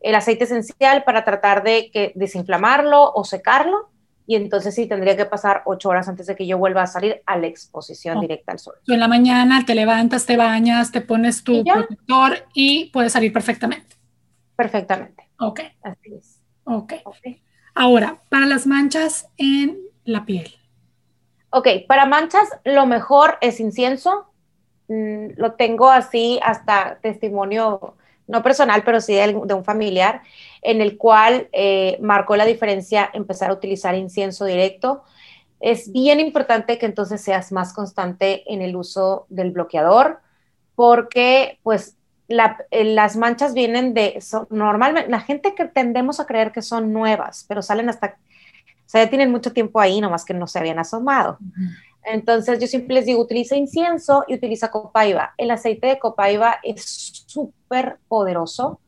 el 0.00 0.14
aceite 0.14 0.44
esencial 0.44 1.04
para 1.04 1.22
tratar 1.22 1.64
de 1.64 1.90
que, 1.92 2.12
desinflamarlo 2.14 3.12
o 3.12 3.24
secarlo 3.24 3.91
y 4.26 4.36
entonces 4.36 4.74
sí 4.74 4.86
tendría 4.86 5.16
que 5.16 5.24
pasar 5.24 5.62
ocho 5.64 5.88
horas 5.88 6.08
antes 6.08 6.26
de 6.26 6.36
que 6.36 6.46
yo 6.46 6.58
vuelva 6.58 6.82
a 6.82 6.86
salir 6.86 7.22
a 7.26 7.36
la 7.36 7.46
exposición 7.46 8.20
directa 8.20 8.52
al 8.52 8.58
sol. 8.58 8.74
en 8.86 9.00
la 9.00 9.08
mañana 9.08 9.64
te 9.64 9.74
levantas, 9.74 10.26
te 10.26 10.36
bañas, 10.36 10.92
te 10.92 11.00
pones 11.00 11.42
tu 11.42 11.64
protector 11.64 12.46
y 12.54 12.90
puedes 12.92 13.12
salir 13.12 13.32
perfectamente. 13.32 13.96
Perfectamente. 14.56 15.28
Ok. 15.38 15.60
Así 15.82 16.14
es. 16.14 16.40
Ok. 16.64 16.94
okay. 17.04 17.42
Ahora, 17.74 18.22
para 18.28 18.46
las 18.46 18.66
manchas 18.66 19.28
en 19.36 19.78
la 20.04 20.24
piel. 20.24 20.54
Ok, 21.50 21.68
para 21.86 22.06
manchas 22.06 22.48
lo 22.64 22.86
mejor 22.86 23.38
es 23.40 23.60
incienso. 23.60 24.32
Mm, 24.88 25.32
lo 25.36 25.52
tengo 25.52 25.90
así 25.90 26.38
hasta 26.42 26.98
testimonio 27.02 27.96
no 28.26 28.42
personal, 28.42 28.82
pero 28.84 29.00
sí 29.00 29.14
de, 29.14 29.34
un 29.34 29.64
familiar, 29.64 30.22
en 30.62 30.80
el 30.80 30.96
cual 30.96 31.48
eh, 31.52 31.98
marcó 32.00 32.36
la 32.36 32.46
diferencia 32.46 33.10
empezar 33.12 33.50
a 33.50 33.54
utilizar 33.54 33.94
incienso 33.94 34.44
directo. 34.44 35.02
Es 35.60 35.92
bien 35.92 36.20
importante 36.20 36.78
que 36.78 36.86
entonces 36.86 37.20
seas 37.20 37.52
más 37.52 37.72
constante 37.72 38.44
en 38.52 38.62
el 38.62 38.76
uso 38.76 39.26
del 39.28 39.50
bloqueador, 39.50 40.20
porque 40.74 41.58
pues 41.62 41.96
eh, 42.70 42.84
las 42.84 43.16
manchas 43.16 43.54
vienen 43.54 43.92
de, 43.94 44.18
normalmente, 44.50 45.10
la 45.10 45.20
gente 45.20 45.54
que 45.54 45.66
tendemos 45.66 46.20
a 46.20 46.26
creer 46.26 46.52
que 46.52 46.62
son 46.62 46.92
nuevas, 46.92 47.44
pero 47.48 47.62
salen 47.62 47.88
hasta, 47.88 48.16
o 48.16 48.88
sea, 48.88 49.04
ya 49.04 49.10
tienen 49.10 49.30
mucho 49.30 49.52
tiempo 49.52 49.80
ahí, 49.80 50.00
nomás 50.00 50.24
que 50.24 50.34
no 50.34 50.46
se 50.46 50.58
habían 50.58 50.78
asomado. 50.78 51.38
Entonces 52.04 52.58
yo 52.58 52.66
siempre 52.66 52.94
les 52.94 53.06
digo, 53.06 53.20
utiliza 53.20 53.56
incienso 53.56 54.24
y 54.26 54.34
utiliza 54.34 54.70
copaiba. 54.70 55.34
El 55.36 55.50
aceite 55.50 55.86
de 55.86 55.98
copaiba 55.98 56.58
es 56.62 56.84
súper 57.26 57.98
poderoso. 58.08 58.80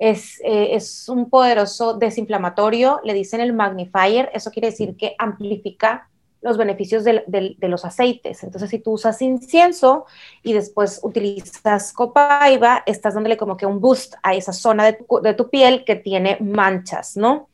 Es, 0.00 0.40
eh, 0.42 0.70
es, 0.72 1.08
un 1.08 1.30
poderoso 1.30 1.94
desinflamatorio, 1.94 3.00
le 3.04 3.14
dicen 3.14 3.40
el 3.40 3.52
magnifier, 3.52 4.30
eso 4.34 4.50
quiere 4.50 4.70
decir 4.70 4.96
que 4.96 5.14
amplifica 5.18 6.08
los 6.42 6.56
beneficios 6.56 7.04
de, 7.04 7.56
los 7.60 7.84
aceites. 7.84 8.42
Entonces, 8.42 8.70
si 8.70 8.78
tú 8.78 8.92
usas 8.92 9.20
incienso 9.20 10.06
y 10.42 10.54
después 10.54 11.00
utilizas 11.02 11.92
copaiba, 11.92 12.82
estás 12.86 13.14
dándole 13.14 13.36
como 13.36 13.56
que 13.56 13.66
un 13.66 13.78
boost 13.80 14.14
a 14.22 14.34
esa 14.34 14.54
zona 14.54 14.86
de 14.86 14.98
de 15.22 15.34
tu 15.34 15.50
piel 15.50 15.84
que 15.84 15.96
tiene 15.96 16.38
manchas, 16.40 17.16
¿no? 17.16 17.50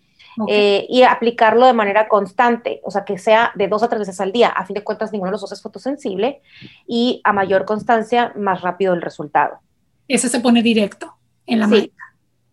Eh, 0.48 0.86
y 0.88 1.02
aplicarlo 1.02 1.66
de 1.66 1.72
manera 1.72 2.08
constante, 2.08 2.80
o 2.84 2.90
sea, 2.90 3.04
que 3.04 3.16
sea 3.16 3.52
de 3.54 3.68
dos 3.68 3.82
a 3.82 3.88
tres 3.88 4.00
veces 4.00 4.20
al 4.20 4.32
día. 4.32 4.48
A 4.48 4.66
fin 4.66 4.74
de 4.74 4.84
cuentas, 4.84 5.10
ninguno 5.10 5.30
de 5.30 5.32
los 5.32 5.40
dos 5.40 5.52
es 5.52 5.62
fotosensible 5.62 6.42
y 6.86 7.20
a 7.24 7.32
mayor 7.32 7.64
constancia, 7.64 8.32
más 8.36 8.60
rápido 8.60 8.92
el 8.92 9.00
resultado. 9.00 9.58
Ese 10.08 10.28
se 10.28 10.40
pone 10.40 10.62
directo 10.62 11.16
en 11.46 11.60
la 11.60 11.68
sí, 11.68 11.92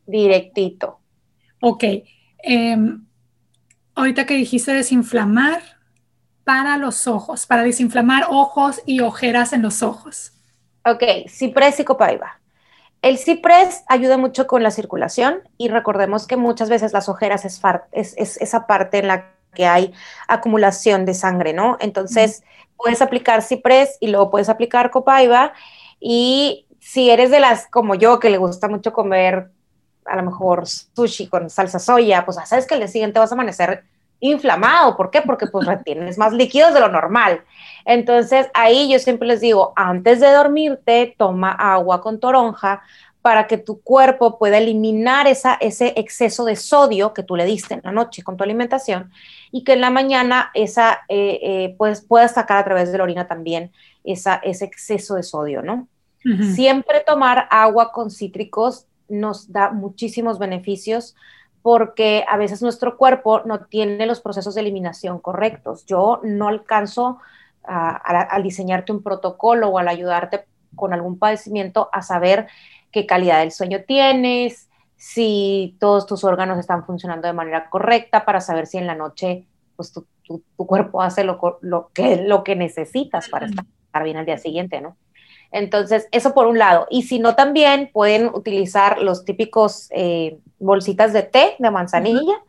Directito. 0.06 1.00
Ok. 1.62 1.84
Em, 2.40 3.06
ahorita 3.96 4.26
que 4.26 4.36
dijiste 4.36 4.74
desinflamar 4.74 5.62
para 6.44 6.78
los 6.78 7.08
ojos, 7.08 7.46
para 7.46 7.64
desinflamar 7.64 8.26
ojos 8.30 8.82
y 8.86 9.00
ojeras 9.00 9.54
en 9.54 9.62
los 9.62 9.82
ojos. 9.82 10.34
Ok, 10.86 11.04
ciprés 11.30 11.80
y 11.80 11.86
copaiba. 11.86 12.42
El 13.02 13.18
ciprés 13.18 13.84
ayuda 13.88 14.18
mucho 14.18 14.48
con 14.48 14.64
la 14.64 14.72
circulación 14.72 15.42
y 15.58 15.70
recordemos 15.70 16.28
que 16.28 16.38
muchas 16.38 16.70
veces 16.70 16.94
las 16.94 17.10
ojeras 17.10 17.46
es, 17.46 17.62
esa 18.18 18.68
parte 18.68 19.00
en 19.00 19.08
la 19.08 19.34
que 19.54 19.66
hay 19.66 19.94
acumulación 20.28 21.06
de 21.06 21.14
sangre, 21.14 21.54
¿no? 21.54 21.78
Entonces, 21.80 22.44
puedes 22.78 23.02
aplicar 23.02 23.42
ciprés 23.42 23.98
y 24.00 24.08
luego 24.08 24.32
puedes 24.32 24.50
aplicar 24.50 24.90
copaiba 24.90 25.54
y 26.00 26.66
si 26.80 27.10
eres 27.10 27.30
de 27.30 27.40
las 27.40 27.68
como 27.68 27.96
yo 27.96 28.20
que 28.20 28.30
le 28.30 28.38
gusta 28.38 28.68
mucho 28.68 28.94
comer 28.94 29.52
a 30.06 30.16
lo 30.16 30.24
mejor 30.24 30.68
sushi 30.68 31.28
con 31.28 31.50
salsa 31.50 31.80
soya, 31.80 32.26
pues 32.26 32.38
sabes 32.46 32.66
que 32.68 32.76
el 32.76 32.82
día 32.82 32.88
siguiente 32.88 33.20
vas 33.20 33.32
a 33.32 33.36
amanecer 33.36 33.84
inflamado. 34.20 34.96
¿Por 34.96 35.12
qué? 35.12 35.22
Porque 35.22 35.48
pues 35.48 35.68
retienes 35.68 36.18
más 36.18 36.34
líquidos 36.34 36.74
de 36.74 36.80
lo 36.80 36.90
normal. 36.90 37.42
Entonces 37.86 38.48
ahí 38.54 38.90
yo 38.90 39.00
siempre 39.00 39.28
les 39.28 39.42
digo, 39.42 39.74
antes 39.76 40.20
de 40.20 40.32
dormirte, 40.32 41.16
toma 41.18 41.52
agua 41.52 42.02
con 42.02 42.20
toronja 42.20 42.82
para 43.22 43.48
que 43.48 43.58
tu 43.58 43.82
cuerpo 43.82 44.38
pueda 44.38 44.58
eliminar 44.58 45.28
esa, 45.28 45.54
ese 45.56 45.94
exceso 45.96 46.44
de 46.44 46.58
sodio 46.58 47.14
que 47.14 47.24
tú 47.24 47.38
le 47.38 47.46
diste 47.46 47.74
en 47.74 47.82
la 47.84 47.92
noche 47.92 48.22
con 48.22 48.36
tu 48.36 48.44
alimentación 48.44 49.12
y 49.50 49.64
que 49.64 49.74
en 49.74 49.82
la 49.82 49.90
mañana 49.90 50.52
esa, 50.54 51.02
eh, 51.08 51.40
eh, 51.42 51.76
pues, 51.78 52.02
puedas 52.02 52.34
sacar 52.34 52.58
a 52.58 52.66
través 52.66 52.92
de 52.92 52.98
la 52.98 53.06
orina 53.06 53.28
también 53.28 53.72
esa, 54.04 54.36
ese 54.36 54.66
exceso 54.66 55.16
de 55.16 55.24
sodio, 55.24 55.62
¿no? 55.62 55.88
Siempre 56.56 57.02
tomar 57.06 57.48
agua 57.50 57.92
con 57.92 58.10
cítricos 58.10 58.86
nos 59.10 59.52
da 59.52 59.72
muchísimos 59.72 60.40
beneficios 60.40 61.16
porque 61.62 62.26
a 62.28 62.38
veces 62.38 62.62
nuestro 62.62 62.98
cuerpo 62.98 63.42
no 63.46 63.62
tiene 63.62 64.06
los 64.06 64.20
procesos 64.20 64.54
de 64.54 64.62
eliminación 64.62 65.20
correctos. 65.20 65.86
Yo 65.86 66.20
no 66.24 66.50
alcanzo 66.50 67.20
al 67.64 68.44
diseñarte 68.44 68.92
un 68.92 69.02
protocolo 69.02 69.70
o 69.70 69.80
al 69.80 69.88
ayudarte 69.88 70.46
con 70.76 70.94
algún 70.94 71.18
padecimiento 71.18 71.90
a 71.94 72.02
saber 72.02 72.48
qué 72.92 73.06
calidad 73.06 73.40
del 73.40 73.52
sueño 73.52 73.80
tienes, 73.88 74.70
si 74.98 75.78
todos 75.80 76.06
tus 76.06 76.24
órganos 76.24 76.60
están 76.60 76.86
funcionando 76.86 77.28
de 77.28 77.34
manera 77.34 77.70
correcta 77.70 78.26
para 78.26 78.42
saber 78.42 78.68
si 78.68 78.78
en 78.78 78.88
la 78.88 78.96
noche 78.96 79.46
pues, 79.76 79.92
tu, 79.92 80.06
cuerpo 80.56 81.02
hace 81.02 81.24
lo, 81.24 81.40
que, 81.94 82.18
lo 82.24 82.44
que 82.44 82.56
necesitas 82.56 83.30
para 83.30 83.48
estar 83.48 84.04
bien 84.04 84.18
al 84.18 84.26
día 84.26 84.38
siguiente, 84.38 84.82
¿no? 84.82 84.98
Entonces, 85.54 86.08
eso 86.12 86.34
por 86.34 86.48
un 86.48 86.58
lado. 86.58 86.88
Y 86.90 87.04
si 87.04 87.20
no, 87.20 87.36
también 87.36 87.90
pueden 87.94 88.28
utilizar 88.34 89.00
los 89.00 89.24
típicos 89.24 89.88
eh, 89.92 90.40
bolsitas 90.60 91.14
de 91.14 91.22
té 91.22 91.56
de 91.60 91.72
manzanilla. 91.72 92.42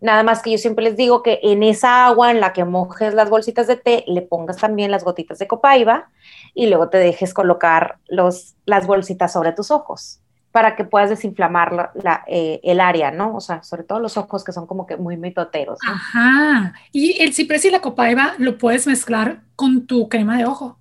Nada 0.00 0.22
más 0.22 0.40
que 0.40 0.52
yo 0.52 0.58
siempre 0.58 0.84
les 0.84 0.96
digo 0.96 1.24
que 1.24 1.40
en 1.42 1.64
esa 1.64 2.06
agua 2.06 2.30
en 2.30 2.38
la 2.40 2.52
que 2.52 2.64
mojes 2.64 3.12
las 3.12 3.28
bolsitas 3.28 3.66
de 3.66 3.76
té, 3.76 4.04
le 4.06 4.22
pongas 4.22 4.56
también 4.58 4.92
las 4.92 5.02
gotitas 5.02 5.40
de 5.40 5.48
copaiba 5.48 6.10
y 6.54 6.68
luego 6.68 6.88
te 6.88 6.98
dejes 6.98 7.34
colocar 7.34 7.98
los, 8.06 8.54
las 8.64 8.86
bolsitas 8.86 9.32
sobre 9.32 9.52
tus 9.52 9.72
ojos 9.72 10.20
para 10.52 10.76
que 10.76 10.84
puedas 10.84 11.10
desinflamar 11.10 11.90
la, 11.94 12.24
eh, 12.28 12.60
el 12.62 12.80
área, 12.80 13.10
¿no? 13.10 13.36
O 13.36 13.40
sea, 13.40 13.62
sobre 13.64 13.82
todo 13.82 13.98
los 13.98 14.16
ojos 14.16 14.44
que 14.44 14.52
son 14.52 14.66
como 14.66 14.86
que 14.86 14.96
muy 14.96 15.16
mitoteros. 15.16 15.78
Ajá. 15.86 16.72
Y 16.92 17.20
el 17.20 17.34
ciprés 17.34 17.64
y 17.64 17.70
la 17.70 17.80
copaiba 17.80 18.34
lo 18.38 18.56
puedes 18.58 18.86
mezclar 18.86 19.42
con 19.56 19.86
tu 19.86 20.08
crema 20.08 20.38
de 20.38 20.46
ojo. 20.46 20.78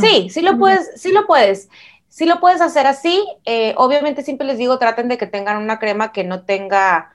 Sí, 0.00 0.28
sí 0.30 0.42
lo 0.42 0.58
puedes, 0.58 1.00
sí 1.00 1.12
lo 1.12 1.26
puedes. 1.26 1.68
Sí 2.08 2.26
lo 2.26 2.40
puedes 2.40 2.60
hacer 2.60 2.86
así. 2.86 3.24
Eh, 3.44 3.74
obviamente 3.76 4.22
siempre 4.22 4.46
les 4.46 4.58
digo, 4.58 4.78
traten 4.78 5.08
de 5.08 5.18
que 5.18 5.26
tengan 5.26 5.62
una 5.62 5.78
crema 5.78 6.12
que 6.12 6.24
no 6.24 6.42
tenga 6.42 7.14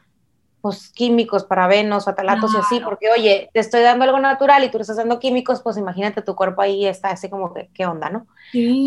pues 0.62 0.90
químicos, 0.90 1.46
parabenos, 1.46 2.06
fatalatos 2.06 2.54
y 2.54 2.58
así, 2.58 2.80
porque 2.82 3.10
oye, 3.10 3.50
te 3.54 3.62
estoy 3.62 3.82
dando 3.82 4.04
algo 4.04 4.20
natural 4.20 4.64
y 4.64 4.70
tú 4.70 4.78
estás 4.78 4.98
dando 4.98 5.20
químicos, 5.20 5.62
pues 5.62 5.78
imagínate 5.78 6.22
tu 6.22 6.36
cuerpo 6.36 6.62
ahí 6.62 6.86
está 6.86 7.12
así 7.12 7.30
como 7.30 7.54
que, 7.54 7.70
¿qué 7.74 7.86
onda, 7.86 8.10
no? 8.10 8.28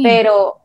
Pero, 0.02 0.58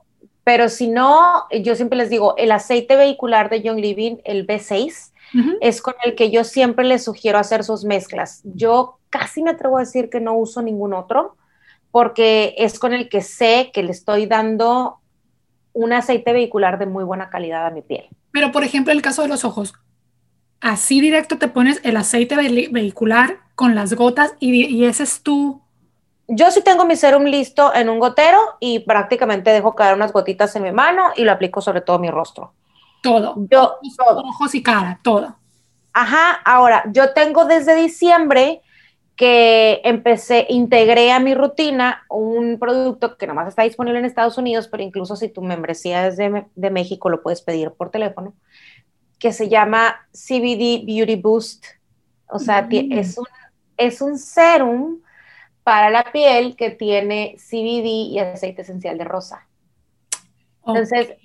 pero 0.43 0.67
si 0.67 0.89
no, 0.89 1.45
yo 1.61 1.75
siempre 1.75 1.97
les 1.97 2.09
digo, 2.09 2.35
el 2.37 2.51
aceite 2.51 2.97
vehicular 2.97 3.49
de 3.49 3.61
Young 3.61 3.79
Living, 3.79 4.17
el 4.25 4.45
B6, 4.45 5.13
es 5.61 5.81
con 5.81 5.93
el 6.03 6.15
que 6.15 6.31
yo 6.31 6.43
siempre 6.43 6.85
les 6.85 7.03
sugiero 7.03 7.37
hacer 7.37 7.63
sus 7.63 7.83
mezclas. 7.83 8.41
Yo 8.43 8.99
casi 9.09 9.43
me 9.43 9.51
atrevo 9.51 9.77
a 9.77 9.81
decir 9.81 10.09
que 10.09 10.21
no 10.21 10.33
uso 10.35 10.61
ningún 10.61 10.93
otro, 10.93 11.35
porque 11.97 12.53
es 12.59 12.77
con 12.77 12.93
el 12.93 13.09
que 13.09 13.23
sé 13.23 13.71
que 13.73 13.81
le 13.81 13.89
estoy 13.89 14.27
dando 14.27 14.99
un 15.73 15.93
aceite 15.93 16.31
vehicular 16.31 16.77
de 16.77 16.85
muy 16.85 17.03
buena 17.03 17.31
calidad 17.31 17.65
a 17.65 17.71
mi 17.71 17.81
piel. 17.81 18.07
Pero, 18.31 18.51
por 18.51 18.63
ejemplo, 18.63 18.93
el 18.93 19.01
caso 19.01 19.23
de 19.23 19.27
los 19.27 19.43
ojos, 19.43 19.73
así 20.61 21.01
directo 21.01 21.39
te 21.39 21.47
pones 21.47 21.81
el 21.83 21.97
aceite 21.97 22.35
vehicular 22.35 23.39
con 23.55 23.73
las 23.73 23.95
gotas 23.95 24.35
y, 24.39 24.85
ese 24.85 25.01
es 25.01 25.23
tu... 25.23 25.59
Yo 26.27 26.51
sí 26.51 26.61
tengo 26.61 26.85
mi 26.85 26.95
serum 26.95 27.23
listo 27.23 27.73
en 27.73 27.89
un 27.89 27.97
gotero 27.97 28.37
y 28.59 28.81
prácticamente 28.81 29.49
dejo 29.49 29.73
caer 29.73 29.95
unas 29.95 30.13
gotitas 30.13 30.55
en 30.55 30.61
mi 30.61 30.71
mano 30.71 31.13
y 31.15 31.23
lo 31.23 31.31
aplico 31.31 31.61
sobre 31.61 31.81
todo 31.81 31.97
mi 31.97 32.11
rostro. 32.11 32.53
Todo. 33.01 33.33
Yo, 33.49 33.79
Ojos 34.23 34.53
y 34.53 34.61
cara, 34.61 34.99
todo. 35.01 35.35
Ajá, 35.93 36.33
ahora, 36.45 36.83
yo 36.93 37.13
tengo 37.13 37.45
desde 37.45 37.73
diciembre 37.73 38.61
que 39.17 39.81
empecé, 39.83 40.45
integré 40.47 41.11
a 41.11 41.19
mi 41.19 41.33
rutina 41.33 42.05
un 42.07 42.59
producto 42.59 43.17
que 43.17 43.25
nomás 43.25 43.47
está 43.47 43.63
disponible 43.63 43.97
en 43.97 44.05
Estados 44.05 44.37
Unidos, 44.37 44.67
pero 44.67 44.83
incluso 44.83 45.15
si 45.15 45.27
tu 45.27 45.41
membresía 45.41 46.07
es 46.07 46.17
de, 46.17 46.45
de 46.55 46.69
México, 46.69 47.09
lo 47.09 47.23
puedes 47.23 47.41
pedir 47.41 47.71
por 47.71 47.89
teléfono, 47.89 48.35
que 49.17 49.33
se 49.33 49.49
llama 49.49 50.07
CBD 50.13 50.85
Beauty 50.85 51.15
Boost. 51.15 51.65
O 52.29 52.37
sea, 52.37 52.61
mm. 52.61 52.91
es, 52.91 53.17
un, 53.17 53.25
es 53.75 54.01
un 54.01 54.19
serum 54.19 54.99
para 55.63 55.89
la 55.89 56.03
piel 56.11 56.55
que 56.55 56.69
tiene 56.69 57.37
CBD 57.37 58.11
y 58.11 58.19
aceite 58.19 58.61
esencial 58.61 58.99
de 58.99 59.03
rosa. 59.03 59.47
Entonces, 60.63 61.15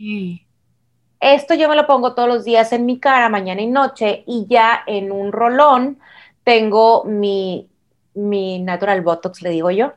esto 1.21 1.55
yo 1.55 1.69
me 1.69 1.77
lo 1.77 1.87
pongo 1.87 2.15
todos 2.15 2.29
los 2.29 2.45
días 2.45 2.73
en 2.73 2.87
mi 2.87 2.99
cara, 2.99 3.29
mañana 3.29 3.61
y 3.61 3.67
noche, 3.67 4.25
y 4.27 4.47
ya 4.49 4.83
en 4.87 5.13
un 5.13 5.31
rolón 5.31 5.99
tengo 6.43 7.05
mi, 7.05 7.69
mi 8.15 8.61
natural 8.61 9.01
botox, 9.03 9.43
le 9.43 9.51
digo 9.51 9.71
yo, 9.71 9.93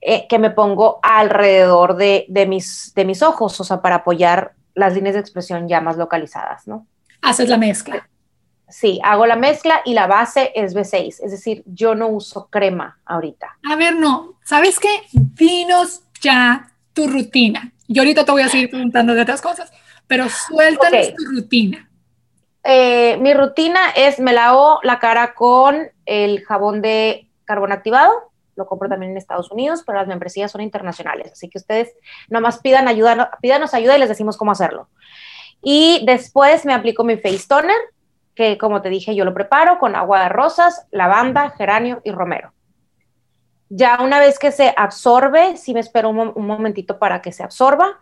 eh, 0.00 0.26
que 0.28 0.38
me 0.38 0.50
pongo 0.50 1.00
alrededor 1.02 1.96
de, 1.96 2.26
de, 2.28 2.46
mis, 2.46 2.92
de 2.94 3.04
mis 3.04 3.22
ojos, 3.22 3.58
o 3.60 3.64
sea, 3.64 3.80
para 3.80 3.96
apoyar 3.96 4.52
las 4.74 4.94
líneas 4.94 5.14
de 5.14 5.20
expresión 5.20 5.68
ya 5.68 5.80
más 5.80 5.96
localizadas, 5.96 6.66
¿no? 6.66 6.86
Haces 7.22 7.48
la 7.48 7.56
mezcla. 7.56 8.08
Sí, 8.68 8.98
hago 9.04 9.26
la 9.26 9.36
mezcla 9.36 9.82
y 9.84 9.94
la 9.94 10.06
base 10.06 10.52
es 10.54 10.74
B6, 10.74 11.20
es 11.22 11.30
decir, 11.30 11.62
yo 11.66 11.94
no 11.94 12.08
uso 12.08 12.48
crema 12.48 12.98
ahorita. 13.04 13.58
A 13.62 13.76
ver, 13.76 13.96
no, 13.96 14.38
¿sabes 14.42 14.78
qué? 14.78 14.88
Dinos 15.12 16.02
ya 16.20 16.72
tu 16.92 17.06
rutina. 17.06 17.72
Yo 17.88 18.02
ahorita 18.02 18.24
te 18.24 18.32
voy 18.32 18.42
a 18.42 18.48
seguir 18.48 18.70
preguntando 18.70 19.14
de 19.14 19.22
otras 19.22 19.42
cosas, 19.42 19.70
pero 20.06 20.28
suéltanos 20.28 21.14
tu 21.14 21.24
rutina. 21.36 21.88
Eh, 22.64 23.18
mi 23.18 23.34
rutina 23.34 23.90
es, 23.94 24.18
me 24.18 24.32
lavo 24.32 24.80
la 24.82 24.98
cara 24.98 25.34
con 25.34 25.90
el 26.06 26.42
jabón 26.44 26.80
de 26.80 27.28
carbón 27.44 27.72
activado, 27.72 28.32
lo 28.56 28.66
compro 28.66 28.88
también 28.88 29.12
en 29.12 29.18
Estados 29.18 29.50
Unidos, 29.50 29.82
pero 29.86 29.98
las 29.98 30.08
membresías 30.08 30.50
son 30.50 30.62
internacionales, 30.62 31.32
así 31.32 31.50
que 31.50 31.58
ustedes 31.58 31.92
nomás 32.28 32.60
pidan 32.60 32.88
ayuda, 32.88 33.38
pídanos 33.42 33.74
ayuda 33.74 33.96
y 33.96 34.00
les 34.00 34.08
decimos 34.08 34.38
cómo 34.38 34.52
hacerlo. 34.52 34.88
Y 35.62 36.04
después 36.06 36.64
me 36.64 36.72
aplico 36.72 37.04
mi 37.04 37.16
face 37.16 37.46
toner, 37.46 37.76
que 38.34 38.56
como 38.56 38.80
te 38.80 38.88
dije, 38.88 39.14
yo 39.14 39.24
lo 39.24 39.34
preparo 39.34 39.78
con 39.78 39.94
agua 39.94 40.22
de 40.22 40.28
rosas, 40.30 40.86
lavanda, 40.90 41.50
geranio 41.50 42.00
y 42.04 42.12
romero. 42.12 42.52
Ya 43.68 43.98
una 44.02 44.20
vez 44.20 44.38
que 44.38 44.52
se 44.52 44.72
absorbe, 44.76 45.56
si 45.56 45.74
me 45.74 45.80
espero 45.80 46.10
un, 46.10 46.46
momentito 46.46 46.98
para 46.98 47.20
que 47.22 47.32
se 47.32 47.42
absorba, 47.42 47.98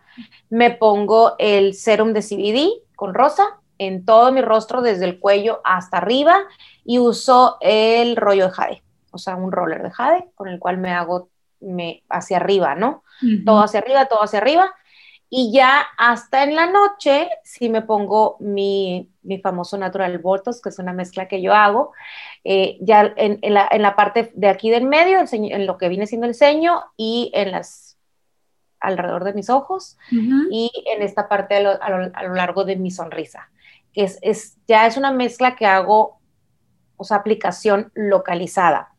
me 0.51 0.71
pongo 0.71 1.35
el 1.39 1.75
serum 1.75 2.13
de 2.13 2.21
CBD 2.21 2.83
con 2.95 3.15
rosa 3.15 3.62
en 3.87 4.05
todo 4.05 4.33
mi 4.33 4.41
rostro, 4.41 4.83
desde 4.83 5.05
el 5.05 5.19
cuello 5.19 5.61
hasta 5.65 5.99
arriba, 5.99 6.37
y 6.85 6.99
uso 6.99 7.57
el 7.61 8.17
rollo 8.17 8.47
de 8.47 8.53
jade, 8.53 8.83
o 9.11 9.19
sea, 9.19 9.37
un 9.37 9.53
roller 9.53 9.83
de 9.83 9.91
jade 9.91 10.27
con 10.35 10.49
el 10.49 10.59
cual 10.59 10.79
me 10.79 10.93
hago 10.93 11.31
me, 11.61 12.03
hacia 12.09 12.39
arriba, 12.39 12.75
¿no? 12.75 13.05
Todo 13.45 13.63
hacia 13.63 13.81
arriba, 13.81 14.07
todo 14.07 14.23
hacia 14.23 14.41
arriba. 14.41 14.75
Y 15.31 15.53
ya 15.53 15.87
hasta 15.97 16.43
en 16.43 16.57
la 16.57 16.67
noche, 16.67 17.31
si 17.45 17.69
me 17.69 17.83
pongo 17.83 18.37
mi, 18.41 19.09
mi, 19.23 19.39
famoso 19.39 19.79
Natural 19.79 20.19
Botox, 20.19 20.61
que 20.61 20.69
es 20.69 20.79
una 20.79 20.93
mezcla 20.93 21.29
que 21.29 21.41
yo 21.41 21.55
hago, 21.55 21.93
eh, 22.45 22.77
ya 22.81 23.15
en, 23.17 23.39
en, 23.41 23.55
la, 23.55 23.67
en, 23.71 23.81
la, 23.81 23.97
parte 23.97 24.33
de 24.35 24.49
aquí 24.49 24.71
del 24.71 24.85
medio, 24.85 25.21
en 25.33 25.67
lo 25.67 25.79
que 25.79 25.89
viene 25.89 26.07
siendo 26.07 26.27
el 26.27 26.35
ceño 26.35 26.83
y 26.97 27.31
en 27.33 27.53
las 27.53 27.93
alrededor 28.83 29.25
de 29.25 29.33
mis 29.33 29.49
ojos 29.49 29.97
y 30.11 30.71
en 30.87 31.03
esta 31.03 31.29
parte 31.29 31.55
a 31.57 31.61
lo, 31.61 31.83
a, 31.83 32.23
lo, 32.25 32.35
largo 32.35 32.65
de 32.65 32.77
mi 32.77 32.91
sonrisa, 32.91 33.49
es, 33.95 34.19
es, 34.23 34.57
ya 34.67 34.87
es 34.87 34.97
una 34.97 35.13
mezcla 35.13 35.57
que 35.57 35.67
hago, 35.67 36.19
o 36.97 37.05
sea, 37.05 37.19
aplicación 37.19 37.91
localizada 37.95 38.93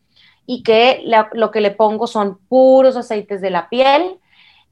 y 0.46 0.64
que 0.64 1.04
lo 1.34 1.52
que 1.52 1.62
le 1.62 1.72
pongo 1.72 2.08
son 2.08 2.38
puros 2.38 2.98
aceites 2.98 3.42
de 3.42 3.50
la 3.50 3.70
piel, 3.70 4.20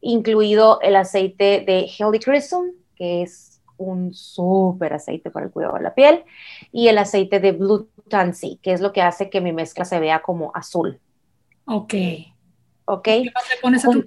incluido 0.01 0.81
el 0.81 0.95
aceite 0.95 1.63
de 1.65 1.89
Helichrysum, 1.97 2.71
que 2.95 3.21
es 3.23 3.61
un 3.77 4.13
súper 4.13 4.93
aceite 4.93 5.31
para 5.31 5.45
el 5.45 5.51
cuidado 5.51 5.75
de 5.75 5.83
la 5.83 5.95
piel, 5.95 6.23
y 6.71 6.87
el 6.87 6.97
aceite 6.97 7.39
de 7.39 7.53
Blue 7.53 7.89
Tansy, 8.09 8.59
que 8.61 8.73
es 8.73 8.81
lo 8.81 8.91
que 8.91 9.01
hace 9.01 9.29
que 9.29 9.41
mi 9.41 9.53
mezcla 9.53 9.85
se 9.85 9.99
vea 9.99 10.21
como 10.21 10.51
azul. 10.53 10.99
Ok. 11.65 11.93
Ok. 12.85 13.03
¿Qué 13.03 13.31
más 13.33 13.49
le 13.49 13.61
pones 13.61 13.85
a 13.85 13.91
tu 13.91 14.05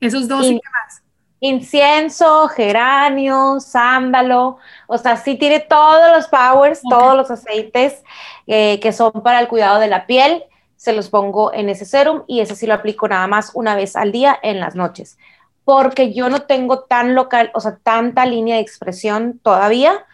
Esos 0.00 0.26
dos 0.28 0.46
y 0.46 0.54
qué 0.54 0.68
más. 0.72 1.02
Incienso, 1.40 2.48
geranio, 2.48 3.60
sándalo, 3.60 4.58
o 4.86 4.98
sea, 4.98 5.16
sí 5.16 5.36
tiene 5.36 5.60
todos 5.60 6.14
los 6.14 6.28
powers, 6.28 6.82
todos 6.82 7.16
los 7.16 7.30
aceites 7.30 8.02
eh, 8.46 8.78
que 8.80 8.92
son 8.92 9.12
para 9.12 9.40
el 9.40 9.48
cuidado 9.48 9.80
de 9.80 9.88
la 9.88 10.06
piel 10.06 10.44
se 10.80 10.94
los 10.94 11.10
pongo 11.10 11.52
en 11.52 11.68
ese 11.68 11.84
serum 11.84 12.22
y 12.26 12.40
ese 12.40 12.56
sí 12.56 12.66
lo 12.66 12.72
aplico 12.72 13.06
nada 13.06 13.26
más 13.26 13.50
una 13.52 13.76
vez 13.76 13.96
al 13.96 14.12
día 14.12 14.38
en 14.42 14.60
las 14.60 14.74
noches, 14.74 15.18
porque 15.62 16.14
yo 16.14 16.30
no 16.30 16.44
tengo 16.44 16.84
tan 16.84 17.14
local, 17.14 17.50
o 17.52 17.60
sea, 17.60 17.76
tanta 17.82 18.24
línea 18.24 18.54
de 18.54 18.62
expresión 18.62 19.38
todavía, 19.42 20.06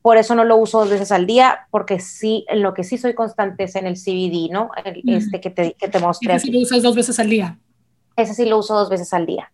por 0.00 0.16
eso 0.16 0.34
no 0.34 0.44
lo 0.44 0.56
uso 0.56 0.78
dos 0.78 0.88
veces 0.88 1.12
al 1.12 1.26
día, 1.26 1.66
porque 1.70 2.00
sí, 2.00 2.46
en 2.48 2.62
lo 2.62 2.72
que 2.72 2.84
sí 2.84 2.96
soy 2.96 3.12
constante 3.12 3.64
es 3.64 3.76
en 3.76 3.86
el 3.86 3.96
CBD, 3.96 4.50
¿no? 4.50 4.70
este 4.82 5.42
que 5.42 5.50
te, 5.50 5.74
que 5.74 5.88
te 5.88 5.98
mostré. 5.98 6.36
Ese 6.36 6.46
sí 6.46 6.52
lo 6.52 6.60
usas 6.60 6.82
dos 6.82 6.94
veces 6.94 7.18
al 7.18 7.28
día. 7.28 7.58
Ese 8.16 8.32
sí 8.32 8.46
lo 8.46 8.56
uso 8.56 8.74
dos 8.74 8.88
veces 8.88 9.12
al 9.12 9.26
día. 9.26 9.52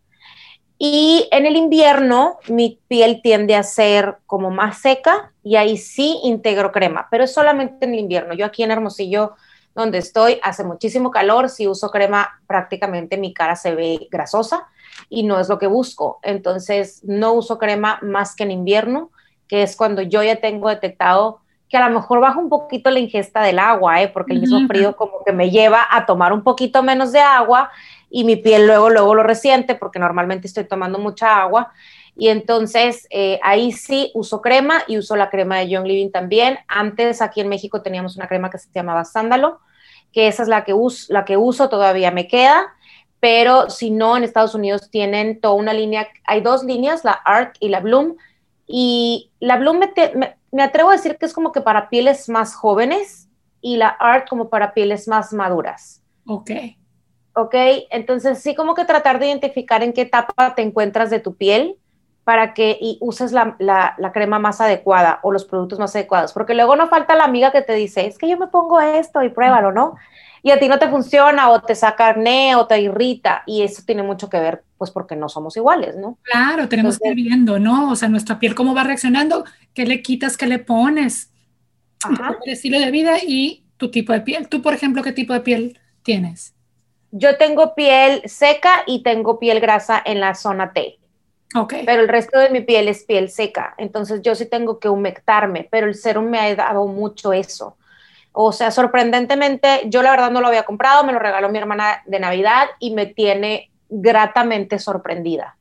Y 0.83 1.29
en 1.31 1.45
el 1.45 1.57
invierno 1.57 2.39
mi 2.49 2.81
piel 2.89 3.21
tiende 3.23 3.55
a 3.55 3.63
ser 3.63 4.17
como 4.25 4.51
más 4.51 4.79
seca 4.79 5.31
y 5.43 5.57
ahí 5.57 5.77
sí 5.77 6.19
integro 6.25 6.73
crema, 6.73 7.07
pero 7.11 7.25
es 7.25 7.35
solamente 7.35 7.85
en 7.85 7.93
el 7.93 8.01
invierno. 8.01 8.33
Yo 8.33 8.47
aquí 8.47 8.63
en 8.63 8.71
Hermosillo 8.71 9.35
donde 9.75 9.99
estoy, 9.99 10.41
hace 10.43 10.65
muchísimo 10.65 11.11
calor, 11.11 11.51
si 11.51 11.69
uso 11.69 11.91
crema 11.91 12.41
prácticamente 12.47 13.19
mi 13.19 13.35
cara 13.35 13.57
se 13.57 13.75
ve 13.75 14.09
grasosa 14.11 14.69
y 15.11 15.23
no 15.23 15.39
es 15.39 15.51
lo 15.51 15.59
que 15.59 15.67
busco. 15.67 16.19
Entonces 16.23 17.05
no 17.05 17.35
uso 17.35 17.59
crema 17.59 17.99
más 18.01 18.35
que 18.35 18.45
en 18.45 18.51
invierno, 18.51 19.11
que 19.49 19.63
es 19.63 19.77
cuando 19.77 20.01
yo 20.01 20.23
ya 20.23 20.37
tengo 20.37 20.71
detectado 20.71 21.43
que 21.71 21.77
a 21.77 21.89
lo 21.89 21.95
mejor 21.95 22.19
bajo 22.19 22.41
un 22.41 22.49
poquito 22.49 22.91
la 22.91 22.99
ingesta 22.99 23.43
del 23.43 23.61
agua, 23.61 24.03
¿eh? 24.03 24.09
porque 24.09 24.33
el 24.33 24.41
mismo 24.41 24.67
frío 24.67 24.97
como 24.97 25.23
que 25.25 25.33
me 25.33 25.51
lleva 25.51 25.87
a 25.89 26.05
tomar 26.05 26.33
un 26.33 26.43
poquito 26.43 26.83
menos 26.83 27.13
de 27.13 27.21
agua 27.21 27.71
y 28.11 28.25
mi 28.25 28.35
piel 28.35 28.67
luego, 28.67 28.91
luego 28.91 29.15
lo 29.15 29.23
resiente 29.23 29.77
porque 29.77 30.01
normalmente 30.01 30.49
estoy 30.49 30.65
tomando 30.65 30.99
mucha 30.99 31.41
agua. 31.41 31.73
Y 32.17 32.29
entonces 32.29 33.07
eh, 33.11 33.39
ahí 33.45 33.71
sí 33.71 34.11
uso 34.15 34.43
crema 34.43 34.83
y 34.89 34.99
uso 34.99 35.15
la 35.15 35.31
crema 35.31 35.59
de 35.59 35.69
Young 35.69 35.87
Living 35.87 36.11
también. 36.11 36.59
Antes 36.67 37.23
aquí 37.23 37.41
en 37.41 37.49
México 37.49 37.83
teníamos 37.83 38.17
una 38.17 38.27
crema 38.27 38.51
que 38.51 38.59
se 38.59 38.69
llamaba 38.75 39.05
Sándalo, 39.05 39.61
que 40.13 40.27
esa 40.27 40.43
es 40.43 40.49
la 40.49 40.65
que, 40.65 40.75
uso, 40.75 41.13
la 41.13 41.25
que 41.25 41.37
uso, 41.37 41.69
todavía 41.69 42.11
me 42.11 42.27
queda, 42.27 42.75
pero 43.21 43.71
si 43.71 43.93
no, 43.93 44.17
en 44.17 44.25
Estados 44.25 44.57
Unidos 44.57 44.91
tienen 44.91 45.41
toda 45.41 45.55
una 45.55 45.73
línea, 45.73 46.09
hay 46.25 46.41
dos 46.41 46.65
líneas, 46.65 47.05
la 47.05 47.13
Art 47.13 47.55
y 47.61 47.69
la 47.69 47.79
Bloom, 47.79 48.17
y 48.67 49.31
la 49.39 49.57
Bloom 49.57 49.79
me, 49.79 49.93
me, 50.17 50.37
atrevo 50.59 50.91
a 50.91 50.95
decir 50.95 51.17
que 51.17 51.27
es 51.27 51.33
como 51.33 51.53
que 51.53 51.61
para 51.61 51.89
pieles 51.89 52.29
más 52.29 52.55
jóvenes 52.55 53.29
y 53.61 53.77
la 53.77 53.89
Art 53.89 54.29
como 54.29 54.49
para 54.49 54.75
pieles 54.75 55.07
más 55.09 55.33
maduras. 55.33 56.03
Ok. 56.27 56.51
Ok, 57.35 57.55
entonces 57.91 58.39
sí 58.41 58.55
como 58.55 58.75
que 58.75 58.85
tratar 58.85 59.19
de 59.19 59.29
identificar 59.29 59.83
en 59.83 59.93
qué 59.93 60.03
etapa 60.03 60.55
te 60.55 60.63
encuentras 60.63 61.11
de 61.11 61.21
tu 61.21 61.37
piel 61.37 61.77
para 62.25 62.55
que 62.55 62.77
y 62.81 62.99
uses 63.01 63.33
la, 63.33 63.57
la, 63.59 63.95
la, 63.99 64.13
crema 64.13 64.39
más 64.39 64.61
adecuada 64.61 65.21
o 65.23 65.33
los 65.33 65.45
productos 65.45 65.79
más 65.79 65.95
adecuados, 65.95 66.33
porque 66.33 66.55
luego 66.55 66.77
no 66.77 66.89
falta 66.89 67.17
la 67.17 67.25
amiga 67.25 67.51
que 67.51 67.63
te 67.63 67.75
dice, 67.75 68.07
es 68.07 68.19
que 68.19 68.29
yo 68.29 68.37
me 68.37 68.49
pongo 68.49 68.81
esto 68.81 69.23
y 69.23 69.31
pruébalo, 69.31 69.73
¿no? 69.73 69.97
Y 70.43 70.51
a 70.51 70.59
ti 70.59 70.69
no 70.69 70.79
te 70.79 70.89
funciona 70.89 71.51
o 71.51 71.61
te 71.61 71.75
saca 71.75 72.09
acné 72.09 72.57
o 72.57 72.67
te 72.67 72.81
irrita 72.81 73.43
y 73.47 73.63
eso 73.63 73.83
tiene 73.85 74.03
mucho 74.03 74.29
que 74.31 74.41
ver, 74.41 74.65
pues 74.79 74.91
porque 74.91 75.17
no 75.17 75.29
somos 75.29 75.57
iguales, 75.57 75.97
¿no? 75.97 76.19
Claro, 76.23 76.69
tenemos 76.69 76.99
que 76.99 77.09
ir 77.09 77.15
viendo, 77.15 77.59
¿no? 77.59 77.91
O 77.91 77.97
sea, 77.97 78.09
nuestra 78.09 78.39
piel 78.39 78.55
cómo 78.55 78.75
va 78.75 78.85
reaccionando, 78.85 79.45
qué 79.75 79.85
le 79.85 80.03
quitas, 80.03 80.37
qué 80.37 80.47
le 80.47 80.59
pones. 80.59 81.31
el 82.45 82.53
estilo 82.53 82.79
de 82.81 82.91
vida 82.91 83.19
y 83.23 83.65
tu 83.77 83.91
tipo 83.91 84.13
de 84.13 84.21
piel. 84.21 84.49
Tú, 84.49 84.63
por 84.63 84.75
ejemplo, 84.75 85.03
¿qué 85.03 85.13
tipo 85.13 85.33
de 85.33 85.41
piel 85.41 85.79
tienes? 86.03 86.55
Yo 87.11 87.37
tengo 87.37 87.75
piel 87.75 88.23
seca 88.27 88.85
y 88.87 89.03
tengo 89.03 89.39
piel 89.39 89.61
grasa 89.61 90.01
en 90.05 90.21
la 90.21 90.35
zona 90.35 90.73
T. 90.73 90.99
Okay. 91.53 91.85
Pero 91.85 92.03
el 92.03 92.09
resto 92.09 92.39
de 92.39 92.51
mi 92.51 92.61
piel 92.61 92.87
es 92.87 93.05
piel 93.05 93.29
seca. 93.29 93.75
Entonces 93.77 94.23
yo 94.23 94.35
sí 94.37 94.47
tengo 94.47 94.79
que 94.79 94.89
humectarme, 94.89 95.67
pero 95.71 95.89
el 95.89 95.97
serum 95.97 96.27
me 96.27 96.39
ha 96.39 96.55
dado 96.55 96.87
mucho 96.87 97.33
eso. 97.33 97.77
O 98.33 98.53
sea, 98.53 98.71
sorprendentemente, 98.71 99.83
yo 99.87 100.03
la 100.03 100.11
verdad 100.13 100.31
no 100.31 100.41
lo 100.41 100.47
había 100.47 100.65
comprado, 100.65 101.05
me 101.05 101.13
lo 101.13 101.19
regaló 101.19 101.49
mi 101.49 101.59
hermana 101.59 102.03
de 102.07 102.21
Navidad 102.21 102.69
y 102.79 102.95
me 102.95 103.07
tiene 103.07 103.71
gratamente 103.89 104.79
sorprendida. 104.79 105.57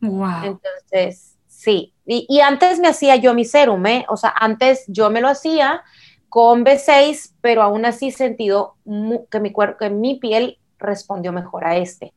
Wow. 0.00 0.44
Entonces, 0.44 1.36
sí. 1.46 1.94
Y, 2.04 2.40
antes 2.40 2.80
me 2.80 2.88
hacía 2.88 3.16
yo 3.16 3.34
mi 3.34 3.44
serum, 3.44 3.86
¿eh? 3.86 4.04
O 4.08 4.16
sea, 4.16 4.34
antes 4.36 4.84
yo 4.88 5.10
me 5.10 5.20
lo 5.20 5.28
hacía 5.28 5.82
con 6.28 6.64
B6, 6.64 7.34
pero 7.40 7.62
aún 7.62 7.84
así 7.84 8.10
sentido 8.10 8.74
que 9.30 9.38
mi 9.38 9.52
cuerpo, 9.52 9.78
que 9.78 9.90
mi 9.90 10.16
piel 10.16 10.58
respondió 10.78 11.32
mejor 11.32 11.64
a 11.64 11.76
este. 11.76 12.12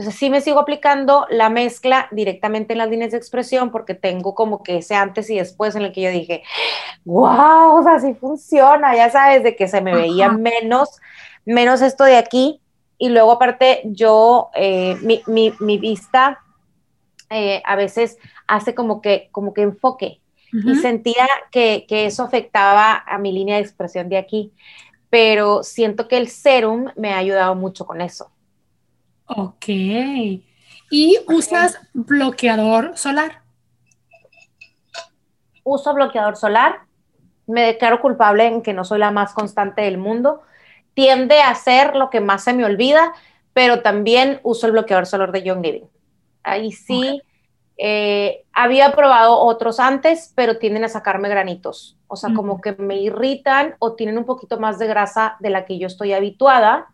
Entonces 0.00 0.18
sí 0.18 0.30
me 0.30 0.40
sigo 0.40 0.58
aplicando 0.60 1.26
la 1.28 1.50
mezcla 1.50 2.08
directamente 2.10 2.72
en 2.72 2.78
las 2.78 2.88
líneas 2.88 3.10
de 3.10 3.18
expresión 3.18 3.70
porque 3.70 3.92
tengo 3.92 4.34
como 4.34 4.62
que 4.62 4.78
ese 4.78 4.94
antes 4.94 5.28
y 5.28 5.36
después 5.36 5.76
en 5.76 5.82
el 5.82 5.92
que 5.92 6.00
yo 6.00 6.10
dije, 6.10 6.42
wow, 7.04 7.78
o 7.78 7.82
sea, 7.82 8.00
sí 8.00 8.14
funciona, 8.14 8.96
ya 8.96 9.10
sabes, 9.10 9.42
de 9.42 9.54
que 9.54 9.68
se 9.68 9.82
me 9.82 9.94
veía 9.94 10.30
menos, 10.30 10.88
menos 11.44 11.82
esto 11.82 12.04
de 12.04 12.16
aquí. 12.16 12.62
Y 12.96 13.10
luego 13.10 13.32
aparte 13.32 13.82
yo, 13.84 14.48
eh, 14.54 14.96
mi, 15.02 15.22
mi, 15.26 15.52
mi, 15.60 15.76
vista 15.76 16.38
eh, 17.28 17.60
a 17.66 17.76
veces 17.76 18.16
hace 18.46 18.74
como 18.74 19.02
que, 19.02 19.28
como 19.32 19.52
que 19.52 19.60
enfoque 19.60 20.22
y 20.50 20.76
sentía 20.76 21.28
que, 21.52 21.84
que 21.86 22.06
eso 22.06 22.22
afectaba 22.22 23.04
a 23.06 23.18
mi 23.18 23.32
línea 23.32 23.56
de 23.56 23.62
expresión 23.62 24.08
de 24.08 24.16
aquí 24.16 24.50
pero 25.10 25.64
siento 25.64 26.06
que 26.06 26.16
el 26.16 26.28
serum 26.28 26.86
me 26.96 27.12
ha 27.12 27.18
ayudado 27.18 27.56
mucho 27.56 27.84
con 27.84 28.00
eso. 28.00 28.30
Ok. 29.36 29.66
¿Y 29.68 31.18
usas 31.28 31.78
bloqueador 31.92 32.96
solar? 32.96 33.42
Uso 35.62 35.94
bloqueador 35.94 36.36
solar. 36.36 36.80
Me 37.46 37.62
declaro 37.62 38.00
culpable 38.00 38.46
en 38.46 38.62
que 38.62 38.72
no 38.72 38.84
soy 38.84 38.98
la 38.98 39.12
más 39.12 39.32
constante 39.32 39.82
del 39.82 39.98
mundo. 39.98 40.42
Tiende 40.94 41.40
a 41.42 41.54
ser 41.54 41.94
lo 41.94 42.10
que 42.10 42.20
más 42.20 42.42
se 42.42 42.52
me 42.52 42.64
olvida, 42.64 43.12
pero 43.52 43.82
también 43.82 44.40
uso 44.42 44.66
el 44.66 44.72
bloqueador 44.72 45.06
solar 45.06 45.30
de 45.30 45.44
Young 45.44 45.62
Living. 45.62 45.86
Ahí 46.42 46.72
sí, 46.72 47.22
eh, 47.78 48.44
había 48.52 48.92
probado 48.96 49.38
otros 49.38 49.78
antes, 49.78 50.32
pero 50.34 50.58
tienden 50.58 50.84
a 50.84 50.88
sacarme 50.88 51.28
granitos. 51.28 51.96
O 52.08 52.16
sea, 52.16 52.34
como 52.34 52.60
que 52.60 52.72
me 52.72 52.96
irritan 52.96 53.76
o 53.78 53.94
tienen 53.94 54.18
un 54.18 54.24
poquito 54.24 54.58
más 54.58 54.80
de 54.80 54.88
grasa 54.88 55.36
de 55.38 55.50
la 55.50 55.66
que 55.66 55.78
yo 55.78 55.86
estoy 55.86 56.12
habituada 56.12 56.88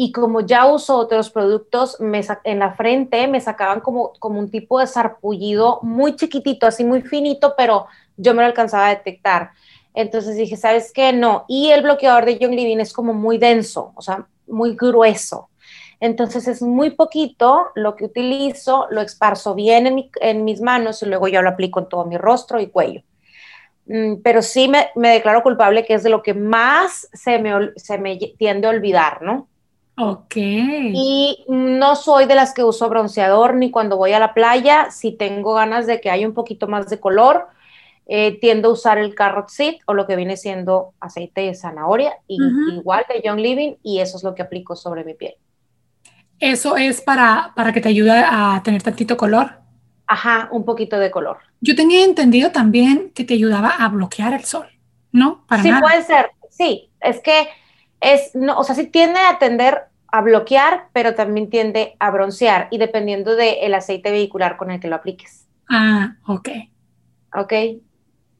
y 0.00 0.12
como 0.12 0.42
ya 0.42 0.64
uso 0.64 0.96
otros 0.96 1.28
productos, 1.28 2.00
me 2.00 2.20
en 2.44 2.60
la 2.60 2.74
frente 2.74 3.26
me 3.26 3.40
sacaban 3.40 3.80
como, 3.80 4.12
un 4.20 4.48
tipo 4.48 4.78
de 4.78 4.86
sarpullido 4.86 5.80
muy 5.82 6.14
chiquitito, 6.14 6.68
así 6.68 6.84
muy 6.84 7.02
finito, 7.02 7.54
pero 7.56 7.88
yo 8.16 8.32
me 8.32 8.42
lo 8.42 8.46
alcanzaba 8.46 8.86
a 8.86 8.90
detectar. 8.90 9.50
Entonces 9.94 10.36
dije, 10.36 10.56
¿sabes 10.56 10.92
qué? 10.92 11.12
No. 11.12 11.46
Y 11.48 11.70
el 11.70 11.82
bloqueador 11.82 12.26
de 12.26 12.38
Young 12.38 12.54
Living 12.54 12.78
es 12.78 12.92
como 12.92 13.12
muy 13.12 13.38
denso, 13.38 13.90
o 13.96 14.00
sea, 14.00 14.28
muy 14.46 14.76
grueso. 14.76 15.48
Entonces 15.98 16.46
es 16.46 16.62
muy 16.62 16.90
poquito 16.90 17.66
lo 17.74 17.96
que 17.96 18.04
utilizo, 18.04 18.86
lo 18.90 19.00
esparzo 19.00 19.56
bien 19.56 19.88
en, 19.88 20.10
en 20.20 20.44
mis 20.44 20.60
manos 20.60 21.02
y 21.02 21.06
luego 21.06 21.26
yo 21.26 21.42
lo 21.42 21.48
aplico 21.48 21.80
en 21.80 21.88
todo 21.88 22.04
mi 22.04 22.16
rostro 22.16 22.60
y 22.60 22.68
cuello. 22.68 23.02
Mm, 23.86 24.22
pero 24.22 24.42
sí 24.42 24.68
me, 24.68 25.08
declaro 25.08 25.42
culpable 25.42 25.84
que 25.84 25.94
es 25.94 26.04
de 26.04 26.10
lo 26.10 26.22
que 26.22 26.34
más 26.34 27.08
se 27.12 27.40
me 27.40 28.16
tiende 28.38 28.68
a 28.68 28.70
olvidar, 28.70 29.22
¿no? 29.22 29.48
Ok. 29.98 30.36
Y 30.36 31.44
no 31.48 31.96
soy 31.96 32.26
de 32.26 32.36
las 32.36 32.54
que 32.54 32.62
uso 32.62 32.88
bronceador 32.88 33.54
ni 33.54 33.70
cuando 33.70 33.96
voy 33.96 34.12
a 34.12 34.20
la 34.20 34.32
playa. 34.32 34.90
Si 34.90 35.12
tengo 35.12 35.54
ganas 35.54 35.86
de 35.86 36.00
que 36.00 36.10
haya 36.10 36.26
un 36.26 36.34
poquito 36.34 36.68
más 36.68 36.88
de 36.88 37.00
color, 37.00 37.48
eh, 38.06 38.38
tiendo 38.40 38.68
a 38.68 38.72
usar 38.72 38.98
el 38.98 39.14
carrot 39.14 39.48
seed 39.48 39.76
o 39.86 39.94
lo 39.94 40.06
que 40.06 40.16
viene 40.16 40.36
siendo 40.36 40.94
aceite 41.00 41.42
de 41.42 41.54
zanahoria, 41.54 42.14
y, 42.28 42.38
igual 42.72 43.04
de 43.08 43.20
Young 43.22 43.40
Living, 43.40 43.74
y 43.82 43.98
eso 43.98 44.16
es 44.16 44.22
lo 44.22 44.34
que 44.34 44.42
aplico 44.42 44.76
sobre 44.76 45.04
mi 45.04 45.14
piel. 45.14 45.34
¿Eso 46.38 46.76
es 46.76 47.00
para, 47.00 47.52
para 47.56 47.72
que 47.72 47.80
te 47.80 47.88
ayude 47.88 48.12
a 48.12 48.62
tener 48.64 48.82
tantito 48.82 49.16
color? 49.16 49.58
Ajá, 50.06 50.48
un 50.52 50.64
poquito 50.64 50.98
de 50.98 51.10
color. 51.10 51.38
Yo 51.60 51.74
tenía 51.74 52.04
entendido 52.04 52.52
también 52.52 53.10
que 53.14 53.24
te 53.24 53.34
ayudaba 53.34 53.70
a 53.70 53.88
bloquear 53.88 54.32
el 54.32 54.44
sol, 54.44 54.68
¿no? 55.10 55.44
sí, 55.60 55.70
puede 55.80 56.02
ser. 56.02 56.30
Sí, 56.50 56.90
es 57.00 57.20
que 57.20 57.48
es, 58.00 58.34
no, 58.34 58.58
o 58.58 58.64
sea, 58.64 58.74
sí 58.74 58.86
tiende 58.86 59.20
a 59.20 59.38
tender 59.38 59.84
a 60.10 60.22
bloquear, 60.22 60.88
pero 60.92 61.14
también 61.14 61.50
tiende 61.50 61.96
a 61.98 62.10
broncear 62.10 62.68
y 62.70 62.78
dependiendo 62.78 63.36
del 63.36 63.74
aceite 63.74 64.10
vehicular 64.10 64.56
con 64.56 64.70
el 64.70 64.80
que 64.80 64.88
lo 64.88 64.96
apliques. 64.96 65.46
Ah, 65.68 66.16
ok. 66.26 66.48
Ok. 67.34 67.52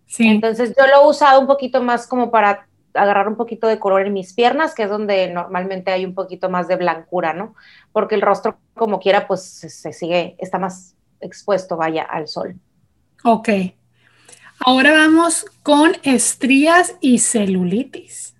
Sí. 0.06 0.26
Entonces 0.26 0.74
yo 0.78 0.86
lo 0.86 1.02
he 1.02 1.08
usado 1.08 1.40
un 1.40 1.46
poquito 1.46 1.82
más 1.82 2.06
como 2.06 2.30
para 2.30 2.66
agarrar 2.94 3.28
un 3.28 3.36
poquito 3.36 3.66
de 3.66 3.78
color 3.78 4.06
en 4.06 4.14
mis 4.14 4.32
piernas, 4.32 4.74
que 4.74 4.84
es 4.84 4.90
donde 4.90 5.30
normalmente 5.30 5.90
hay 5.90 6.04
un 6.04 6.14
poquito 6.14 6.48
más 6.48 6.68
de 6.68 6.76
blancura, 6.76 7.34
¿no? 7.34 7.54
Porque 7.92 8.14
el 8.14 8.22
rostro, 8.22 8.58
como 8.74 8.98
quiera, 8.98 9.26
pues 9.26 9.42
se, 9.42 9.92
sigue, 9.92 10.36
está 10.38 10.58
más 10.58 10.96
expuesto, 11.20 11.76
vaya, 11.76 12.02
al 12.02 12.28
sol. 12.28 12.56
Ok. 13.24 13.48
Ahora 14.60 14.92
vamos 14.92 15.46
con 15.62 15.92
estrías 16.02 16.96
y 17.00 17.18
celulitis. 17.18 18.34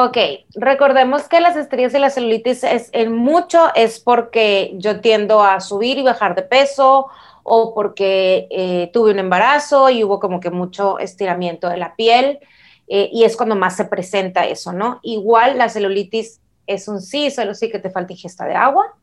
Ok, 0.00 0.16
recordemos 0.54 1.26
que 1.26 1.40
las 1.40 1.56
estrías 1.56 1.92
y 1.92 1.98
la 1.98 2.08
celulitis 2.08 2.62
es, 2.62 2.88
en 2.92 3.12
mucho 3.12 3.74
es 3.74 3.98
porque 3.98 4.70
yo 4.76 5.00
tiendo 5.00 5.42
a 5.42 5.58
subir 5.58 5.98
y 5.98 6.04
bajar 6.04 6.36
de 6.36 6.42
peso 6.42 7.08
o 7.42 7.74
porque 7.74 8.46
eh, 8.52 8.90
tuve 8.92 9.10
un 9.10 9.18
embarazo 9.18 9.90
y 9.90 10.04
hubo 10.04 10.20
como 10.20 10.38
que 10.38 10.50
mucho 10.50 11.00
estiramiento 11.00 11.68
de 11.68 11.78
la 11.78 11.96
piel 11.96 12.38
eh, 12.86 13.10
y 13.12 13.24
es 13.24 13.36
cuando 13.36 13.56
más 13.56 13.74
se 13.74 13.86
presenta 13.86 14.46
eso, 14.46 14.72
¿no? 14.72 15.00
Igual 15.02 15.58
la 15.58 15.68
celulitis 15.68 16.40
es 16.68 16.86
un 16.86 17.00
sí, 17.00 17.32
solo 17.32 17.52
sí 17.52 17.68
que 17.68 17.80
te 17.80 17.90
falta 17.90 18.12
ingesta 18.12 18.44
de 18.44 18.54
agua. 18.54 18.94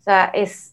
O 0.00 0.02
sea, 0.02 0.30
es, 0.32 0.72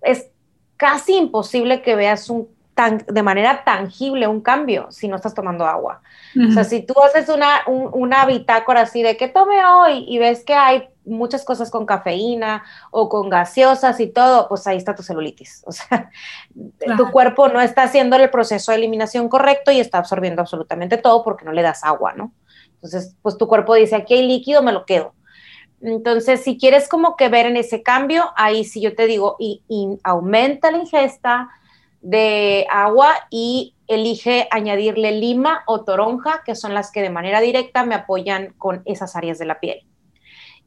es 0.00 0.30
casi 0.78 1.18
imposible 1.18 1.82
que 1.82 1.94
veas 1.94 2.30
un 2.30 2.48
de 2.90 3.22
manera 3.22 3.64
tangible 3.64 4.26
un 4.26 4.40
cambio 4.40 4.90
si 4.90 5.08
no 5.08 5.16
estás 5.16 5.34
tomando 5.34 5.66
agua. 5.66 6.02
O 6.48 6.52
sea, 6.52 6.64
si 6.64 6.82
tú 6.82 6.94
haces 7.02 7.28
una, 7.28 7.60
una 7.66 8.24
bitácora 8.24 8.82
así 8.82 9.02
de 9.02 9.16
que 9.16 9.28
tome 9.28 9.64
hoy 9.64 10.04
y 10.08 10.18
ves 10.18 10.44
que 10.44 10.54
hay 10.54 10.88
muchas 11.04 11.44
cosas 11.44 11.70
con 11.70 11.84
cafeína 11.84 12.64
o 12.90 13.08
con 13.08 13.28
gaseosas 13.28 14.00
y 14.00 14.06
todo, 14.06 14.48
pues 14.48 14.66
ahí 14.66 14.76
está 14.76 14.94
tu 14.94 15.02
celulitis. 15.02 15.62
O 15.66 15.72
sea, 15.72 16.10
tu 16.96 17.10
cuerpo 17.10 17.48
no 17.48 17.60
está 17.60 17.84
haciendo 17.84 18.16
el 18.16 18.30
proceso 18.30 18.72
de 18.72 18.78
eliminación 18.78 19.28
correcto 19.28 19.70
y 19.70 19.80
está 19.80 19.98
absorbiendo 19.98 20.42
absolutamente 20.42 20.96
todo 20.96 21.22
porque 21.24 21.44
no 21.44 21.52
le 21.52 21.62
das 21.62 21.84
agua, 21.84 22.12
¿no? 22.14 22.32
Entonces, 22.74 23.14
pues 23.22 23.38
tu 23.38 23.46
cuerpo 23.46 23.74
dice, 23.74 23.96
aquí 23.96 24.14
hay 24.14 24.26
líquido, 24.26 24.62
me 24.62 24.72
lo 24.72 24.84
quedo. 24.84 25.14
Entonces, 25.80 26.42
si 26.42 26.58
quieres 26.58 26.88
como 26.88 27.16
que 27.16 27.28
ver 27.28 27.46
en 27.46 27.56
ese 27.56 27.82
cambio, 27.82 28.30
ahí 28.36 28.64
sí 28.64 28.80
yo 28.80 28.94
te 28.94 29.06
digo, 29.06 29.36
y, 29.38 29.62
y 29.68 29.98
aumenta 30.04 30.70
la 30.70 30.78
ingesta, 30.78 31.50
de 32.02 32.66
agua 32.68 33.14
y 33.30 33.74
elige 33.86 34.48
añadirle 34.50 35.12
lima 35.12 35.62
o 35.66 35.84
toronja, 35.84 36.42
que 36.44 36.54
son 36.54 36.74
las 36.74 36.90
que 36.90 37.02
de 37.02 37.10
manera 37.10 37.40
directa 37.40 37.84
me 37.84 37.94
apoyan 37.94 38.52
con 38.58 38.82
esas 38.84 39.16
áreas 39.16 39.38
de 39.38 39.46
la 39.46 39.60
piel. 39.60 39.86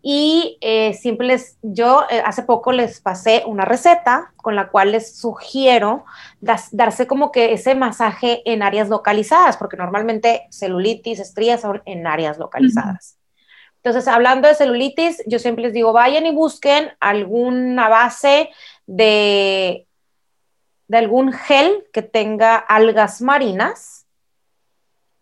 Y 0.07 0.59
eh, 0.61 0.93
simples, 0.93 1.57
yo 1.63 2.03
eh, 2.11 2.21
hace 2.23 2.43
poco 2.43 2.71
les 2.71 3.01
pasé 3.01 3.41
una 3.47 3.65
receta 3.65 4.33
con 4.35 4.55
la 4.55 4.69
cual 4.69 4.91
les 4.91 5.17
sugiero 5.17 6.05
darse 6.41 7.07
como 7.07 7.31
que 7.31 7.53
ese 7.53 7.73
masaje 7.73 8.43
en 8.45 8.61
áreas 8.61 8.87
localizadas, 8.87 9.57
porque 9.57 9.77
normalmente 9.77 10.45
celulitis, 10.51 11.19
estrías 11.19 11.61
son 11.61 11.81
en 11.85 12.05
áreas 12.05 12.37
localizadas. 12.37 13.17
Entonces, 13.77 14.07
hablando 14.07 14.47
de 14.47 14.53
celulitis, 14.53 15.23
yo 15.25 15.39
siempre 15.39 15.63
les 15.63 15.73
digo, 15.73 15.91
vayan 15.91 16.27
y 16.27 16.31
busquen 16.31 16.91
alguna 16.99 17.89
base 17.89 18.49
de 18.85 19.84
de 20.87 20.97
algún 20.97 21.33
gel 21.33 21.85
que 21.91 22.01
tenga 22.01 22.55
algas 22.55 23.21
marinas 23.21 24.05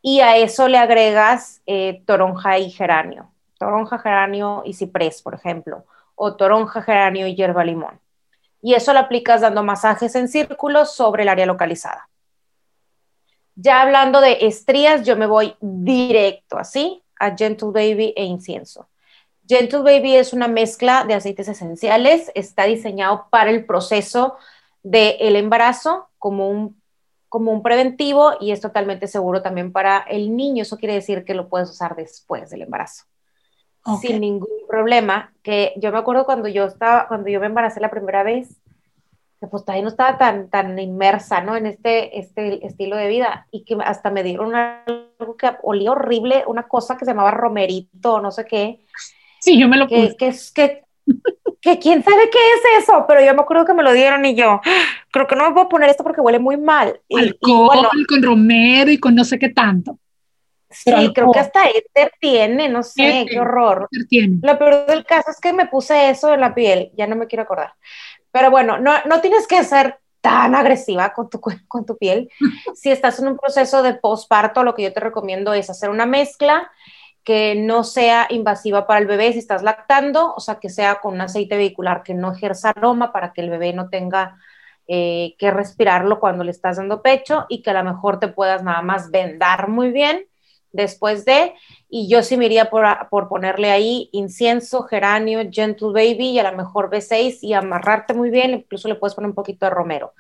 y 0.02 0.20
a 0.20 0.38
eso 0.38 0.68
le 0.68 0.78
agregas 0.78 1.62
eh, 1.66 2.04
toronja 2.06 2.60
y 2.60 2.70
geranio, 2.70 3.32
toronja, 3.58 4.00
geranio 4.00 4.64
y 4.66 4.74
ciprés, 4.74 5.22
por 5.22 5.34
ejemplo, 5.34 5.86
o 6.16 6.36
toronja, 6.36 6.82
geranio 6.82 7.28
y 7.28 7.36
hierba 7.36 7.64
limón. 7.64 8.00
Y 8.62 8.74
eso 8.74 8.94
lo 8.94 9.00
aplicas 9.00 9.42
dando 9.42 9.64
masajes 9.64 10.16
en 10.16 10.28
círculos 10.28 10.94
sobre 10.94 11.24
el 11.24 11.30
área 11.30 11.46
localizada. 11.46 12.10
Ya 13.56 13.82
hablando 13.82 14.20
de 14.20 14.40
estrías, 14.42 15.06
yo 15.06 15.16
me 15.16 15.28
voy 15.28 15.56
directo 15.62 16.58
así 16.58 17.04
a 17.20 17.36
Gentle 17.36 17.70
Baby 17.70 18.14
e 18.18 18.26
incienso. 18.26 18.90
Gentle 19.48 19.80
Baby 19.80 20.16
es 20.16 20.34
una 20.34 20.48
mezcla 20.48 21.04
de 21.04 21.14
aceites 21.14 21.48
esenciales, 21.48 22.32
está 22.36 22.64
diseñado 22.64 23.28
para 23.30 23.52
el 23.52 23.66
proceso 23.66 24.38
del 24.84 25.36
embarazo 25.36 26.10
como 26.20 26.50
un, 26.50 26.82
como 27.30 27.52
un 27.52 27.64
preventivo 27.64 28.34
y 28.40 28.52
es 28.52 28.62
totalmente 28.62 29.08
seguro 29.08 29.42
también 29.42 29.72
para 29.72 30.00
el 30.00 30.36
niño. 30.36 30.62
Eso 30.62 30.78
quiere 30.78 30.94
decir 30.94 31.26
que 31.26 31.34
lo 31.34 31.50
puedes 31.50 31.70
usar 31.70 31.96
después 31.96 32.50
del 32.50 32.62
embarazo. 32.62 33.06
Sin 34.00 34.22
ningún 34.22 34.68
problema. 34.68 35.34
Que 35.42 35.74
yo 35.78 35.92
me 35.92 35.98
acuerdo 35.98 36.26
cuando 36.26 36.48
yo 36.48 36.66
estaba, 36.66 37.08
cuando 37.08 37.30
yo 37.30 37.40
me 37.40 37.48
embaracé 37.48 37.80
la 37.80 37.90
primera 37.90 38.24
vez, 38.24 38.62
que 39.40 39.48
pues 39.48 39.66
todavía 39.66 39.84
no 39.84 39.90
estaba 39.90 40.18
tan, 40.18 40.50
tan 40.50 40.78
inmersa, 40.80 41.42
¿no? 41.42 41.58
En 41.58 41.66
este, 41.66 42.18
este 42.18 42.66
estilo 42.66 42.96
de 42.96 43.10
vida 43.10 43.48
y 43.52 43.66
que 43.66 43.78
hasta 43.84 44.10
me 44.10 44.24
dieron 44.24 44.56
algo 44.56 45.36
que 45.38 45.52
olía 45.64 45.92
horrible, 45.92 46.44
una 46.48 46.68
cosa 46.68 46.98
que 46.98 47.04
se 47.04 47.12
llamaba 47.12 47.32
romerito, 47.32 48.22
no 48.22 48.32
sé 48.32 48.46
qué. 48.46 48.86
Sí, 49.42 49.60
yo 49.60 49.68
me 49.68 49.76
lo 49.76 49.88
puse. 49.88 50.16
Que, 50.16 50.28
es 50.28 50.52
que 50.52 50.84
que 51.64 51.80
quién 51.80 52.04
sabe 52.04 52.30
qué 52.30 52.38
es 52.38 52.84
eso, 52.84 53.06
pero 53.08 53.24
yo 53.26 53.34
me 53.34 53.42
acuerdo 53.42 53.66
que 53.66 53.74
me 53.74 53.84
lo 53.84 53.94
dieron 53.94 54.26
y 54.26 54.36
yo, 54.36 54.60
creo 55.12 55.26
que 55.26 55.36
no 55.36 55.48
me 55.48 55.54
puedo 55.54 55.70
poner 55.70 55.90
esto 55.90 56.04
porque 56.04 56.22
huele 56.22 56.38
muy 56.38 56.58
mal. 56.58 57.00
Y, 57.08 57.16
bueno, 57.42 57.90
con 58.08 58.22
romero 58.22 58.92
y 58.92 59.00
con 59.00 59.16
no 59.16 59.24
sé 59.24 59.40
qué 59.40 59.50
tanto. 59.50 59.98
Sí, 60.70 60.92
creo 61.14 61.32
que 61.32 61.40
hasta 61.40 61.70
éter 61.70 62.12
tiene, 62.20 62.68
no 62.68 62.82
sé, 62.82 63.28
qué 63.30 63.40
horror. 63.40 63.88
Tiene. 64.10 64.40
Lo 64.42 64.58
peor 64.58 64.88
del 64.88 65.06
caso 65.06 65.30
es 65.30 65.40
que 65.40 65.54
me 65.54 65.68
puse 65.68 66.10
eso 66.10 66.34
en 66.34 66.42
la 66.42 66.56
piel, 66.56 66.92
ya 66.98 67.08
no 67.08 67.16
me 67.16 67.28
quiero 67.28 67.44
acordar. 67.44 67.74
Pero 68.32 68.50
bueno, 68.50 68.80
no, 68.80 68.92
no 69.06 69.22
tienes 69.22 69.46
que 69.46 69.64
ser 69.64 70.00
tan 70.20 70.56
agresiva 70.56 71.14
con 71.14 71.30
tu, 71.30 71.40
con 71.40 71.86
tu 71.86 71.96
piel. 71.98 72.28
si 72.76 72.90
estás 72.90 73.20
en 73.20 73.28
un 73.28 73.38
proceso 73.38 73.84
de 73.84 73.94
posparto, 73.94 74.64
lo 74.64 74.74
que 74.74 74.84
yo 74.84 74.92
te 74.92 75.00
recomiendo 75.00 75.54
es 75.54 75.70
hacer 75.70 75.92
una 75.92 76.08
mezcla 76.08 76.72
que 77.24 77.56
no 77.56 77.84
sea 77.84 78.28
invasiva 78.30 78.86
para 78.86 79.00
el 79.00 79.08
bebé 79.08 79.32
si 79.34 79.40
estás 79.40 79.64
lactando, 79.64 80.34
o 80.36 80.40
sea, 80.40 80.56
que 80.56 80.70
sea 80.70 80.96
con 80.96 81.14
un 81.14 81.22
aceite 81.22 81.58
vehicular 81.58 82.04
que 82.04 82.14
no 82.14 82.34
ejerza 82.34 82.70
aroma 82.72 83.14
para 83.14 83.32
que 83.34 83.42
el 83.42 83.50
bebé 83.50 83.74
no 83.74 83.90
tenga 83.90 84.38
eh, 84.88 85.36
que 85.38 85.50
respirarlo 85.52 86.20
cuando 86.20 86.44
le 86.44 86.52
estás 86.52 86.78
dando 86.78 87.02
pecho 87.02 87.46
y 87.48 87.62
que 87.62 87.70
a 87.70 87.82
lo 87.82 87.84
mejor 87.84 88.20
te 88.20 88.28
puedas 88.28 88.64
nada 88.64 88.82
más 88.82 89.12
vendar 89.12 89.70
muy 89.70 89.92
bien 89.92 90.28
después 90.74 91.24
de, 91.24 91.54
y 91.88 92.10
yo 92.10 92.24
sí 92.24 92.36
me 92.36 92.46
iría 92.46 92.70
por, 92.70 92.84
por 93.10 93.30
ponerle 93.30 93.72
ahí 93.72 94.10
incienso, 94.12 94.84
geranio, 94.84 95.40
gentle 95.50 95.90
baby 95.94 96.32
y 96.32 96.40
a 96.40 96.52
lo 96.52 96.58
mejor 96.58 96.90
B6 96.90 97.38
y 97.42 97.54
amarrarte 97.54 98.14
muy 98.14 98.30
bien, 98.32 98.52
incluso 98.52 98.90
le 98.90 98.96
puedes 98.96 99.16
poner 99.16 99.30
un 99.30 99.36
poquito 99.36 99.66
de 99.66 99.70
romero. 99.70 100.14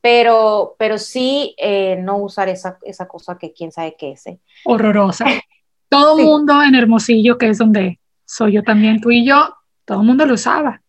Pero, 0.00 0.76
pero 0.78 0.96
sí 0.96 1.54
eh, 1.58 1.96
no 2.00 2.16
usar 2.16 2.48
esa, 2.48 2.78
esa 2.82 3.06
cosa 3.06 3.36
que 3.36 3.52
quién 3.52 3.70
sabe 3.70 3.94
qué 3.98 4.12
es. 4.12 4.26
¿eh? 4.26 4.40
Horrorosa. 4.64 5.26
Todo 5.90 6.18
el 6.18 6.24
mundo 6.24 6.62
en 6.62 6.74
Hermosillo, 6.74 7.36
que 7.36 7.48
es 7.48 7.58
donde 7.58 8.00
soy 8.24 8.52
yo 8.52 8.62
también, 8.62 9.00
tú 9.00 9.10
y 9.10 9.26
yo, 9.26 9.56
todo 9.84 10.00
el 10.00 10.06
mundo 10.06 10.24
lo 10.24 10.34
usaba. 10.34 10.80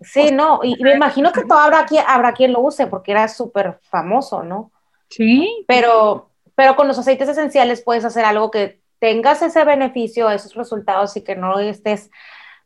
Sí, 0.00 0.30
no, 0.32 0.60
y, 0.62 0.82
me 0.82 0.94
imagino 0.94 1.30
que 1.30 1.44
todo 1.44 1.58
habrá, 1.58 1.84
quien, 1.84 2.02
habrá 2.08 2.32
quien 2.32 2.52
lo 2.52 2.60
use 2.60 2.86
porque 2.86 3.12
era 3.12 3.28
súper 3.28 3.78
famoso, 3.82 4.42
¿no? 4.42 4.72
Sí. 5.10 5.64
Pero, 5.68 6.30
pero 6.54 6.74
con 6.74 6.88
los 6.88 6.98
aceites 6.98 7.28
esenciales 7.28 7.82
puedes 7.82 8.04
hacer 8.04 8.24
algo 8.24 8.50
que 8.50 8.80
tengas 8.98 9.42
ese 9.42 9.62
beneficio, 9.64 10.30
esos 10.30 10.54
resultados 10.54 11.16
y 11.16 11.22
que 11.22 11.36
no 11.36 11.58
estés 11.58 12.10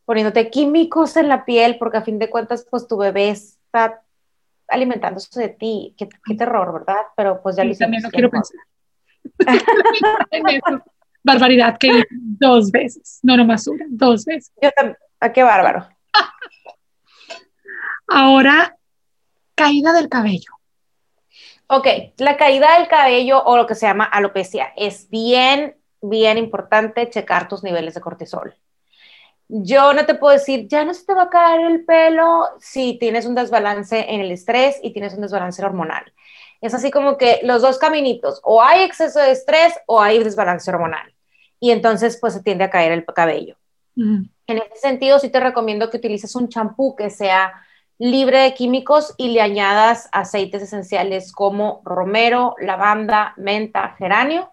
poniéndote 0.05 0.51
químicos 0.51 1.16
en 1.16 1.29
la 1.29 1.45
piel 1.45 1.77
porque 1.79 1.99
a 1.99 2.03
fin 2.03 2.18
de 2.18 2.31
cuentas 2.31 2.66
pues 2.70 2.87
tu 2.87 2.97
bebé 2.97 3.31
está 3.31 4.03
alimentándose 4.68 5.41
de 5.41 5.49
ti. 5.49 5.95
Qué, 5.97 6.09
terror, 6.37 6.72
¿verdad? 6.72 7.03
Pero 7.16 7.43
pues 7.43 7.57
ya 7.57 7.64
lo 7.64 7.75
También 7.75 8.03
no 8.03 8.11
quiero 8.11 8.31
pensar. 8.31 8.61
barbaridad 11.25 11.79
que 11.79 12.05
dos 12.11 12.70
veces, 12.70 13.18
no 13.22 13.37
nomás 13.37 13.66
una, 13.66 13.87
dos 13.89 14.25
veces. 14.25 14.53
Yo 14.61 14.70
también, 14.72 14.99
¿a 15.18 15.27
ah, 15.27 15.33
qué 15.33 15.43
bárbaro? 15.43 15.89
Ahora, 18.07 18.77
caída 19.55 19.93
del 19.95 20.09
cabello. 20.09 20.53
Ok, 21.66 21.87
la 22.18 22.37
caída 22.37 22.79
del 22.79 22.89
cabello 22.89 23.43
o 23.43 23.57
lo 23.57 23.66
que 23.66 23.75
se 23.75 23.87
llama 23.87 24.05
alopecia 24.05 24.72
es 24.77 25.09
bien, 25.09 25.77
bien 26.03 26.37
importante 26.37 27.09
checar 27.09 27.49
tus 27.49 27.64
niveles 27.64 27.95
de 27.95 28.03
cortisol. 28.03 28.55
Yo 29.49 29.95
no 29.95 30.05
te 30.05 30.14
puedo 30.14 30.35
decir, 30.35 30.68
ya 30.68 30.85
no 30.85 30.93
se 30.93 31.07
te 31.07 31.14
va 31.14 31.25
a 31.25 31.31
caer 31.31 31.62
el 31.62 31.85
pelo 31.85 32.49
si 32.61 32.99
tienes 32.99 33.25
un 33.25 33.35
desbalance 33.35 34.12
en 34.12 34.20
el 34.20 34.31
estrés 34.31 34.79
y 34.83 34.93
tienes 34.93 35.14
un 35.14 35.22
desbalance 35.22 35.64
hormonal. 35.64 36.12
Es 36.61 36.75
así 36.75 36.91
como 36.91 37.16
que 37.16 37.41
los 37.43 37.62
dos 37.62 37.79
caminitos, 37.79 38.41
o 38.43 38.62
hay 38.62 38.83
exceso 38.83 39.20
de 39.20 39.33
estrés 39.33 39.75
o 39.87 40.01
hay 40.01 40.22
desbalance 40.22 40.70
hormonal 40.70 41.13
y 41.64 41.70
entonces 41.70 42.18
pues 42.20 42.34
se 42.34 42.42
tiende 42.42 42.64
a 42.64 42.68
caer 42.68 42.92
el 42.92 43.06
cabello. 43.06 43.56
En 43.96 44.28
ese 44.46 44.76
sentido, 44.82 45.18
sí 45.18 45.30
te 45.30 45.40
recomiendo 45.40 45.88
que 45.88 45.96
utilices 45.96 46.36
un 46.36 46.50
champú 46.50 46.94
que 46.94 47.08
sea 47.08 47.54
libre 47.96 48.40
de 48.40 48.52
químicos 48.52 49.14
y 49.16 49.28
le 49.28 49.40
añadas 49.40 50.10
aceites 50.12 50.60
esenciales 50.60 51.32
como 51.32 51.80
romero, 51.82 52.54
lavanda, 52.60 53.32
menta, 53.38 53.94
geranio 53.96 54.50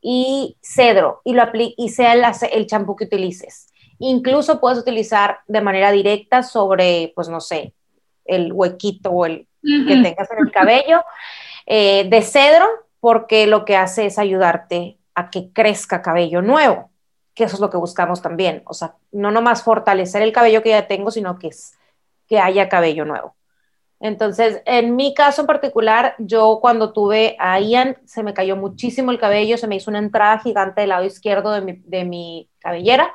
y 0.00 0.56
cedro 0.62 1.20
y, 1.24 1.34
lo 1.34 1.42
y 1.52 1.90
sea 1.90 2.14
el 2.14 2.66
champú 2.66 2.96
que 2.96 3.04
utilices. 3.04 3.70
Incluso 3.98 4.58
puedes 4.58 4.78
utilizar 4.78 5.40
de 5.46 5.60
manera 5.60 5.92
directa 5.92 6.42
sobre, 6.42 7.12
pues 7.14 7.28
no 7.28 7.42
sé, 7.42 7.74
el 8.24 8.50
huequito 8.50 9.10
o 9.10 9.26
el 9.26 9.46
que 9.60 10.00
tengas 10.02 10.30
en 10.30 10.38
el 10.38 10.50
cabello 10.50 11.02
eh, 11.66 12.08
de 12.08 12.22
cedro, 12.22 12.66
porque 12.98 13.46
lo 13.46 13.66
que 13.66 13.76
hace 13.76 14.06
es 14.06 14.18
ayudarte 14.18 14.96
a 15.16 15.30
que 15.30 15.50
crezca 15.52 16.02
cabello 16.02 16.42
nuevo, 16.42 16.90
que 17.34 17.44
eso 17.44 17.56
es 17.56 17.60
lo 17.60 17.70
que 17.70 17.78
buscamos 17.78 18.22
también. 18.22 18.62
O 18.66 18.74
sea, 18.74 18.94
no 19.10 19.32
nomás 19.32 19.64
fortalecer 19.64 20.22
el 20.22 20.30
cabello 20.30 20.62
que 20.62 20.70
ya 20.70 20.86
tengo, 20.86 21.10
sino 21.10 21.38
que, 21.38 21.48
es, 21.48 21.74
que 22.28 22.38
haya 22.38 22.68
cabello 22.68 23.04
nuevo. 23.04 23.34
Entonces, 23.98 24.60
en 24.66 24.94
mi 24.94 25.14
caso 25.14 25.40
en 25.40 25.46
particular, 25.46 26.14
yo 26.18 26.58
cuando 26.60 26.92
tuve 26.92 27.34
a 27.38 27.58
Ian, 27.58 27.96
se 28.04 28.22
me 28.22 28.34
cayó 28.34 28.54
muchísimo 28.54 29.10
el 29.10 29.18
cabello, 29.18 29.56
se 29.56 29.66
me 29.66 29.76
hizo 29.76 29.90
una 29.90 30.00
entrada 30.00 30.38
gigante 30.38 30.82
del 30.82 30.90
lado 30.90 31.04
izquierdo 31.04 31.50
de 31.52 31.62
mi, 31.62 31.72
de 31.72 32.04
mi 32.04 32.50
cabellera 32.58 33.12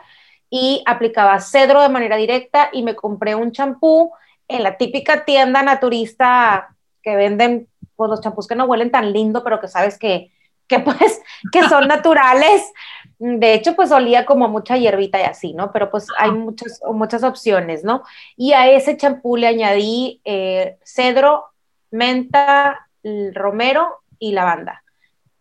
y 0.49 0.83
aplicaba 0.87 1.39
cedro 1.39 1.81
de 1.81 1.89
manera 1.89 2.17
directa 2.17 2.69
y 2.73 2.81
me 2.81 2.95
compré 2.95 3.35
un 3.35 3.51
champú 3.51 4.11
en 4.47 4.63
la 4.63 4.77
típica 4.77 5.23
tienda 5.23 5.61
naturista 5.61 6.75
que 7.03 7.15
venden 7.15 7.67
pues, 7.95 8.09
los 8.09 8.21
champús 8.21 8.47
que 8.47 8.55
no 8.55 8.65
huelen 8.65 8.89
tan 8.89 9.13
lindo, 9.13 9.43
pero 9.43 9.61
que 9.61 9.67
sabes 9.67 9.99
que 9.99 10.31
que 10.71 10.79
pues, 10.79 11.21
que 11.51 11.67
son 11.67 11.87
naturales. 11.87 12.63
De 13.19 13.53
hecho, 13.53 13.75
pues 13.75 13.91
olía 13.91 14.25
como 14.25 14.47
mucha 14.47 14.77
hierbita 14.77 15.19
y 15.19 15.23
así, 15.23 15.53
¿no? 15.53 15.71
Pero 15.71 15.91
pues 15.91 16.07
hay 16.17 16.31
muchas, 16.31 16.81
muchas 16.91 17.23
opciones, 17.23 17.83
¿no? 17.83 18.01
Y 18.35 18.53
a 18.53 18.67
ese 18.71 18.97
champú 18.97 19.37
le 19.37 19.47
añadí 19.47 20.21
eh, 20.23 20.77
cedro, 20.83 21.45
menta, 21.91 22.87
romero 23.33 24.01
y 24.17 24.31
lavanda. 24.31 24.83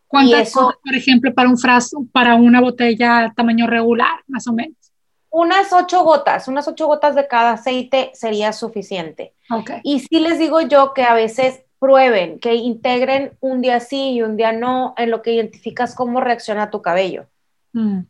¿Cuántas 0.08 0.48
eso, 0.48 0.74
por 0.84 0.94
ejemplo, 0.94 1.32
para 1.32 1.48
un 1.48 1.56
frasco, 1.56 2.04
para 2.12 2.34
una 2.34 2.60
botella 2.60 3.32
tamaño 3.34 3.66
regular, 3.68 4.20
más 4.26 4.46
o 4.48 4.52
menos? 4.52 4.76
Unas 5.30 5.72
ocho 5.72 6.02
gotas, 6.02 6.48
unas 6.48 6.66
ocho 6.66 6.88
gotas 6.88 7.14
de 7.14 7.28
cada 7.28 7.52
aceite 7.52 8.10
sería 8.14 8.52
suficiente. 8.52 9.32
Okay. 9.48 9.80
Y 9.84 10.00
sí 10.00 10.18
les 10.18 10.40
digo 10.40 10.60
yo 10.62 10.92
que 10.92 11.04
a 11.04 11.14
veces 11.14 11.62
prueben, 11.80 12.38
que 12.38 12.54
integren 12.54 13.36
un 13.40 13.62
día 13.62 13.80
sí 13.80 14.12
y 14.12 14.22
un 14.22 14.36
día 14.36 14.52
no 14.52 14.94
en 14.96 15.10
lo 15.10 15.22
que 15.22 15.32
identificas 15.32 15.94
cómo 15.96 16.20
reacciona 16.20 16.70
tu 16.70 16.82
cabello. 16.82 17.26
Mm. 17.72 18.02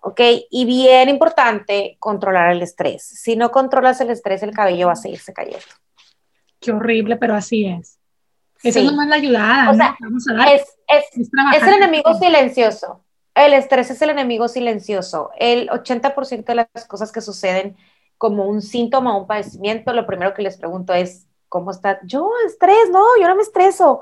¿Ok? 0.00 0.20
Y 0.50 0.64
bien 0.64 1.08
importante, 1.08 1.96
controlar 1.98 2.52
el 2.52 2.62
estrés. 2.62 3.02
Si 3.02 3.34
no 3.36 3.50
controlas 3.50 4.00
el 4.00 4.10
estrés, 4.10 4.42
el 4.44 4.52
cabello 4.52 4.86
va 4.86 4.92
a 4.92 4.96
seguirse 4.96 5.34
cayendo. 5.34 5.66
Qué 6.60 6.70
horrible, 6.70 7.16
pero 7.16 7.34
así 7.34 7.66
es. 7.66 7.98
Esa 8.62 8.80
es 8.80 8.84
nomás 8.84 9.08
la 9.08 9.16
ayudada. 9.16 9.70
O 9.70 9.74
sea, 9.74 9.96
Es, 10.54 10.62
es, 10.88 11.28
el 11.62 11.74
enemigo 11.74 12.14
silencioso. 12.14 13.04
El 13.34 13.52
estrés 13.52 13.90
es 13.90 14.02
el 14.02 14.10
enemigo 14.10 14.48
silencioso. 14.48 15.30
El 15.38 15.68
80% 15.68 16.44
de 16.44 16.54
las 16.54 16.86
cosas 16.86 17.12
que 17.12 17.20
suceden 17.20 17.76
como 18.16 18.46
un 18.46 18.62
síntoma 18.62 19.16
o 19.16 19.20
un 19.20 19.26
padecimiento, 19.26 19.92
lo 19.92 20.06
primero 20.06 20.34
que 20.34 20.42
les 20.42 20.56
pregunto 20.56 20.92
es, 20.92 21.27
¿cómo 21.48 21.70
está? 21.70 22.00
Yo, 22.04 22.30
estrés, 22.46 22.90
no, 22.90 23.04
yo 23.20 23.28
no 23.28 23.36
me 23.36 23.42
estreso. 23.42 24.00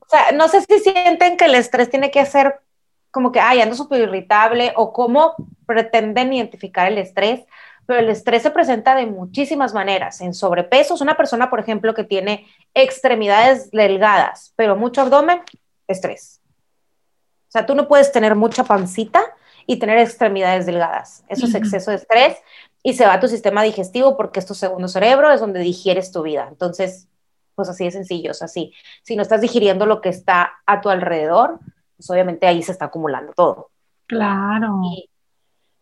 O 0.00 0.08
sea, 0.08 0.32
no 0.32 0.48
sé 0.48 0.62
si 0.62 0.78
sienten 0.80 1.36
que 1.36 1.46
el 1.46 1.54
estrés 1.54 1.90
tiene 1.90 2.10
que 2.10 2.24
ser 2.26 2.60
como 3.10 3.32
que, 3.32 3.40
ay, 3.40 3.60
ando 3.60 3.74
súper 3.74 4.02
irritable 4.02 4.72
o 4.76 4.92
cómo 4.92 5.34
pretenden 5.66 6.32
identificar 6.32 6.86
el 6.86 6.98
estrés, 6.98 7.44
pero 7.86 8.00
el 8.00 8.08
estrés 8.08 8.42
se 8.42 8.50
presenta 8.50 8.94
de 8.94 9.06
muchísimas 9.06 9.74
maneras. 9.74 10.20
En 10.20 10.32
sobrepeso, 10.32 10.94
es 10.94 11.00
una 11.00 11.16
persona, 11.16 11.50
por 11.50 11.58
ejemplo, 11.58 11.92
que 11.92 12.04
tiene 12.04 12.46
extremidades 12.72 13.70
delgadas, 13.72 14.52
pero 14.54 14.76
mucho 14.76 15.00
abdomen, 15.00 15.40
estrés. 15.88 16.40
O 17.48 17.52
sea, 17.52 17.66
tú 17.66 17.74
no 17.74 17.88
puedes 17.88 18.12
tener 18.12 18.36
mucha 18.36 18.62
pancita 18.62 19.20
y 19.66 19.78
tener 19.80 19.98
extremidades 19.98 20.66
delgadas. 20.66 21.24
Eso 21.28 21.46
es 21.46 21.54
exceso 21.54 21.90
de 21.90 21.96
estrés 21.96 22.36
y 22.82 22.94
se 22.94 23.06
va 23.06 23.14
a 23.14 23.20
tu 23.20 23.28
sistema 23.28 23.62
digestivo 23.62 24.16
porque 24.16 24.40
es 24.40 24.46
tu 24.46 24.54
segundo 24.54 24.88
cerebro, 24.88 25.30
es 25.30 25.40
donde 25.40 25.60
digieres 25.60 26.12
tu 26.12 26.22
vida. 26.22 26.46
Entonces, 26.48 27.08
pues 27.54 27.68
así 27.68 27.84
de 27.84 27.90
sencillo, 27.90 28.30
es 28.30 28.42
así. 28.42 28.72
Si 29.02 29.16
no 29.16 29.22
estás 29.22 29.40
digiriendo 29.40 29.86
lo 29.86 30.00
que 30.00 30.08
está 30.08 30.52
a 30.66 30.80
tu 30.80 30.88
alrededor, 30.88 31.60
pues 31.96 32.08
obviamente 32.10 32.46
ahí 32.46 32.62
se 32.62 32.72
está 32.72 32.86
acumulando 32.86 33.32
todo. 33.34 33.70
Claro. 34.06 34.80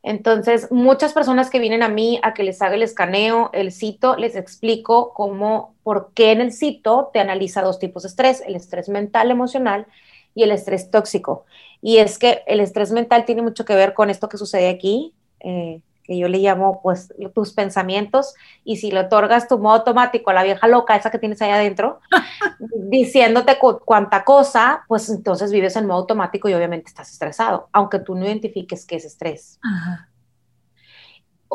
Entonces, 0.03 0.71
muchas 0.71 1.13
personas 1.13 1.51
que 1.51 1.59
vienen 1.59 1.83
a 1.83 1.89
mí 1.89 2.21
a 2.23 2.35
que 2.35 2.43
les 2.43 2.63
haga 2.63 2.75
el 2.75 2.83
escaneo, 2.83 3.51
el 3.53 3.73
cito, 3.73 4.17
les 4.17 4.37
explico 4.37 5.13
cómo, 5.13 5.77
por 5.83 6.13
qué 6.15 6.33
en 6.33 6.41
el 6.41 6.53
cito 6.53 7.11
te 7.13 7.21
analiza 7.21 7.63
dos 7.63 7.79
tipos 7.79 8.03
de 8.03 8.09
estrés, 8.09 8.43
el 8.47 8.57
estrés 8.57 8.89
mental, 8.89 9.31
emocional 9.31 9.87
y 10.35 10.45
el 10.45 10.53
estrés 10.53 10.91
tóxico. 10.91 11.47
Y 11.83 11.99
es 11.99 12.19
que 12.19 12.43
el 12.47 12.61
estrés 12.61 12.91
mental 12.91 13.25
tiene 13.25 13.43
mucho 13.43 13.65
que 13.65 13.75
ver 13.75 13.95
con 13.95 14.11
esto 14.11 14.29
que 14.29 14.39
sucede 14.39 14.69
aquí, 14.69 15.15
eh, 15.41 15.81
que 16.09 16.19
yo 16.19 16.27
le 16.27 16.39
llamo 16.39 16.81
pues 16.83 17.15
tus 17.35 17.53
pensamientos, 17.53 18.35
y 18.65 18.79
si 18.79 18.91
le 18.91 19.01
otorgas 19.01 19.47
tu 19.47 19.59
modo 19.59 19.77
automático 19.77 20.31
a 20.31 20.35
la 20.35 20.43
vieja 20.43 20.67
loca, 20.67 20.97
esa 20.97 21.11
que 21.11 21.19
tienes 21.19 21.41
ahí 21.43 21.51
adentro, 21.51 22.01
diciéndote 22.91 23.59
cuánta 23.85 24.25
cosa, 24.25 24.85
pues 24.89 25.11
entonces 25.11 25.53
vives 25.53 25.77
en 25.77 25.87
modo 25.87 25.99
automático 25.99 26.49
y 26.49 26.55
obviamente 26.55 26.89
estás 26.89 27.13
estresado, 27.13 27.69
aunque 27.73 27.99
tú 27.99 28.15
no 28.15 28.25
identifiques 28.25 28.87
que 28.87 28.97
es 28.97 29.05
estrés. 29.05 29.61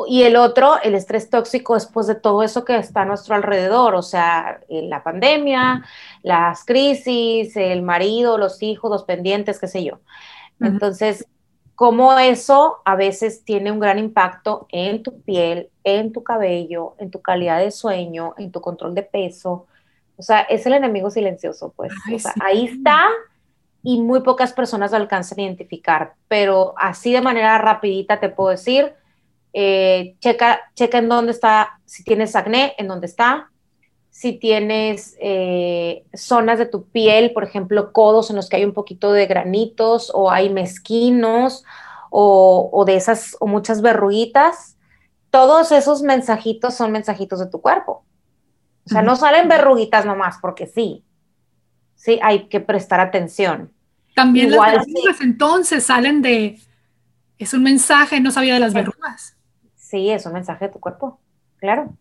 Y 0.06 0.22
el 0.22 0.36
otro, 0.36 0.80
el 0.82 0.94
estrés 0.94 1.30
tóxico, 1.30 1.76
es 1.76 1.86
pues 1.86 2.06
de 2.06 2.14
todo 2.14 2.42
eso 2.42 2.64
que 2.64 2.76
está 2.76 3.02
a 3.02 3.04
nuestro 3.04 3.34
alrededor, 3.34 3.94
o 3.94 4.02
sea, 4.02 4.60
eh, 4.68 4.82
la 4.82 5.02
pandemia, 5.02 5.84
las 6.22 6.64
crisis, 6.64 7.56
el 7.56 7.82
marido, 7.82 8.38
los 8.38 8.62
hijos, 8.62 8.90
los 8.90 9.04
pendientes, 9.04 9.58
qué 9.58 9.68
sé 9.68 9.84
yo. 9.84 10.00
Entonces, 10.60 11.26
cómo 11.74 12.18
eso 12.18 12.80
a 12.84 12.96
veces 12.96 13.44
tiene 13.44 13.72
un 13.72 13.80
gran 13.80 13.98
impacto 13.98 14.66
en 14.70 15.02
tu 15.02 15.20
piel, 15.22 15.70
en 15.82 16.12
tu 16.12 16.22
cabello, 16.22 16.94
en 16.98 17.10
tu 17.10 17.20
calidad 17.20 17.58
de 17.58 17.70
sueño, 17.70 18.34
en 18.38 18.52
tu 18.52 18.60
control 18.60 18.94
de 18.94 19.02
peso. 19.02 19.66
O 20.16 20.22
sea, 20.22 20.40
es 20.42 20.64
el 20.66 20.74
enemigo 20.74 21.10
silencioso, 21.10 21.72
pues. 21.76 21.92
ahí 22.40 22.66
está 22.66 23.06
y 23.82 24.00
muy 24.00 24.20
pocas 24.20 24.52
personas 24.52 24.92
lo 24.92 24.96
alcanzan 24.96 25.40
a 25.40 25.42
identificar, 25.42 26.14
pero 26.26 26.74
así 26.78 27.12
de 27.12 27.20
manera 27.20 27.58
rapidita 27.58 28.18
te 28.18 28.30
puedo 28.30 28.50
decir, 28.50 28.94
eh, 29.52 30.16
checa, 30.20 30.60
checa 30.74 30.98
en 30.98 31.08
dónde 31.08 31.32
está, 31.32 31.78
si 31.84 32.02
tienes 32.02 32.34
acné, 32.34 32.74
en 32.78 32.88
dónde 32.88 33.06
está, 33.06 33.50
si 34.14 34.32
tienes 34.32 35.16
eh, 35.18 36.04
zonas 36.14 36.60
de 36.60 36.66
tu 36.66 36.84
piel, 36.84 37.32
por 37.32 37.42
ejemplo, 37.42 37.92
codos 37.92 38.30
en 38.30 38.36
los 38.36 38.48
que 38.48 38.54
hay 38.54 38.64
un 38.64 38.72
poquito 38.72 39.10
de 39.10 39.26
granitos 39.26 40.12
o 40.14 40.30
hay 40.30 40.50
mezquinos 40.50 41.64
o, 42.10 42.84
de 42.86 42.94
esas 42.94 43.36
o 43.40 43.48
muchas 43.48 43.82
verruguitas, 43.82 44.76
todos 45.30 45.72
esos 45.72 46.02
mensajitos 46.02 46.74
son 46.74 46.92
mensajitos 46.92 47.40
de 47.40 47.48
tu 47.48 47.60
cuerpo. 47.60 48.04
O 48.86 48.88
sea, 48.88 49.02
no 49.02 49.16
salen 49.16 49.48
verruguitas 49.48 50.06
nomás 50.06 50.38
porque 50.40 50.68
sí. 50.68 51.04
Sí, 51.96 52.20
hay 52.22 52.46
que 52.46 52.60
prestar 52.60 53.00
atención. 53.00 53.72
También 54.14 54.52
las 54.52 54.60
verrugas 54.60 55.20
entonces 55.22 55.86
salen 55.86 56.22
de, 56.22 56.60
es 57.36 57.52
un 57.52 57.64
mensaje, 57.64 58.20
no 58.20 58.30
sabía 58.30 58.54
de 58.54 58.60
las 58.60 58.74
verrugas. 58.74 59.36
Sí, 59.74 60.08
es 60.08 60.24
un 60.24 60.34
mensaje 60.34 60.66
de 60.66 60.72
tu 60.72 60.78
cuerpo, 60.78 61.18
claro. 61.56 61.96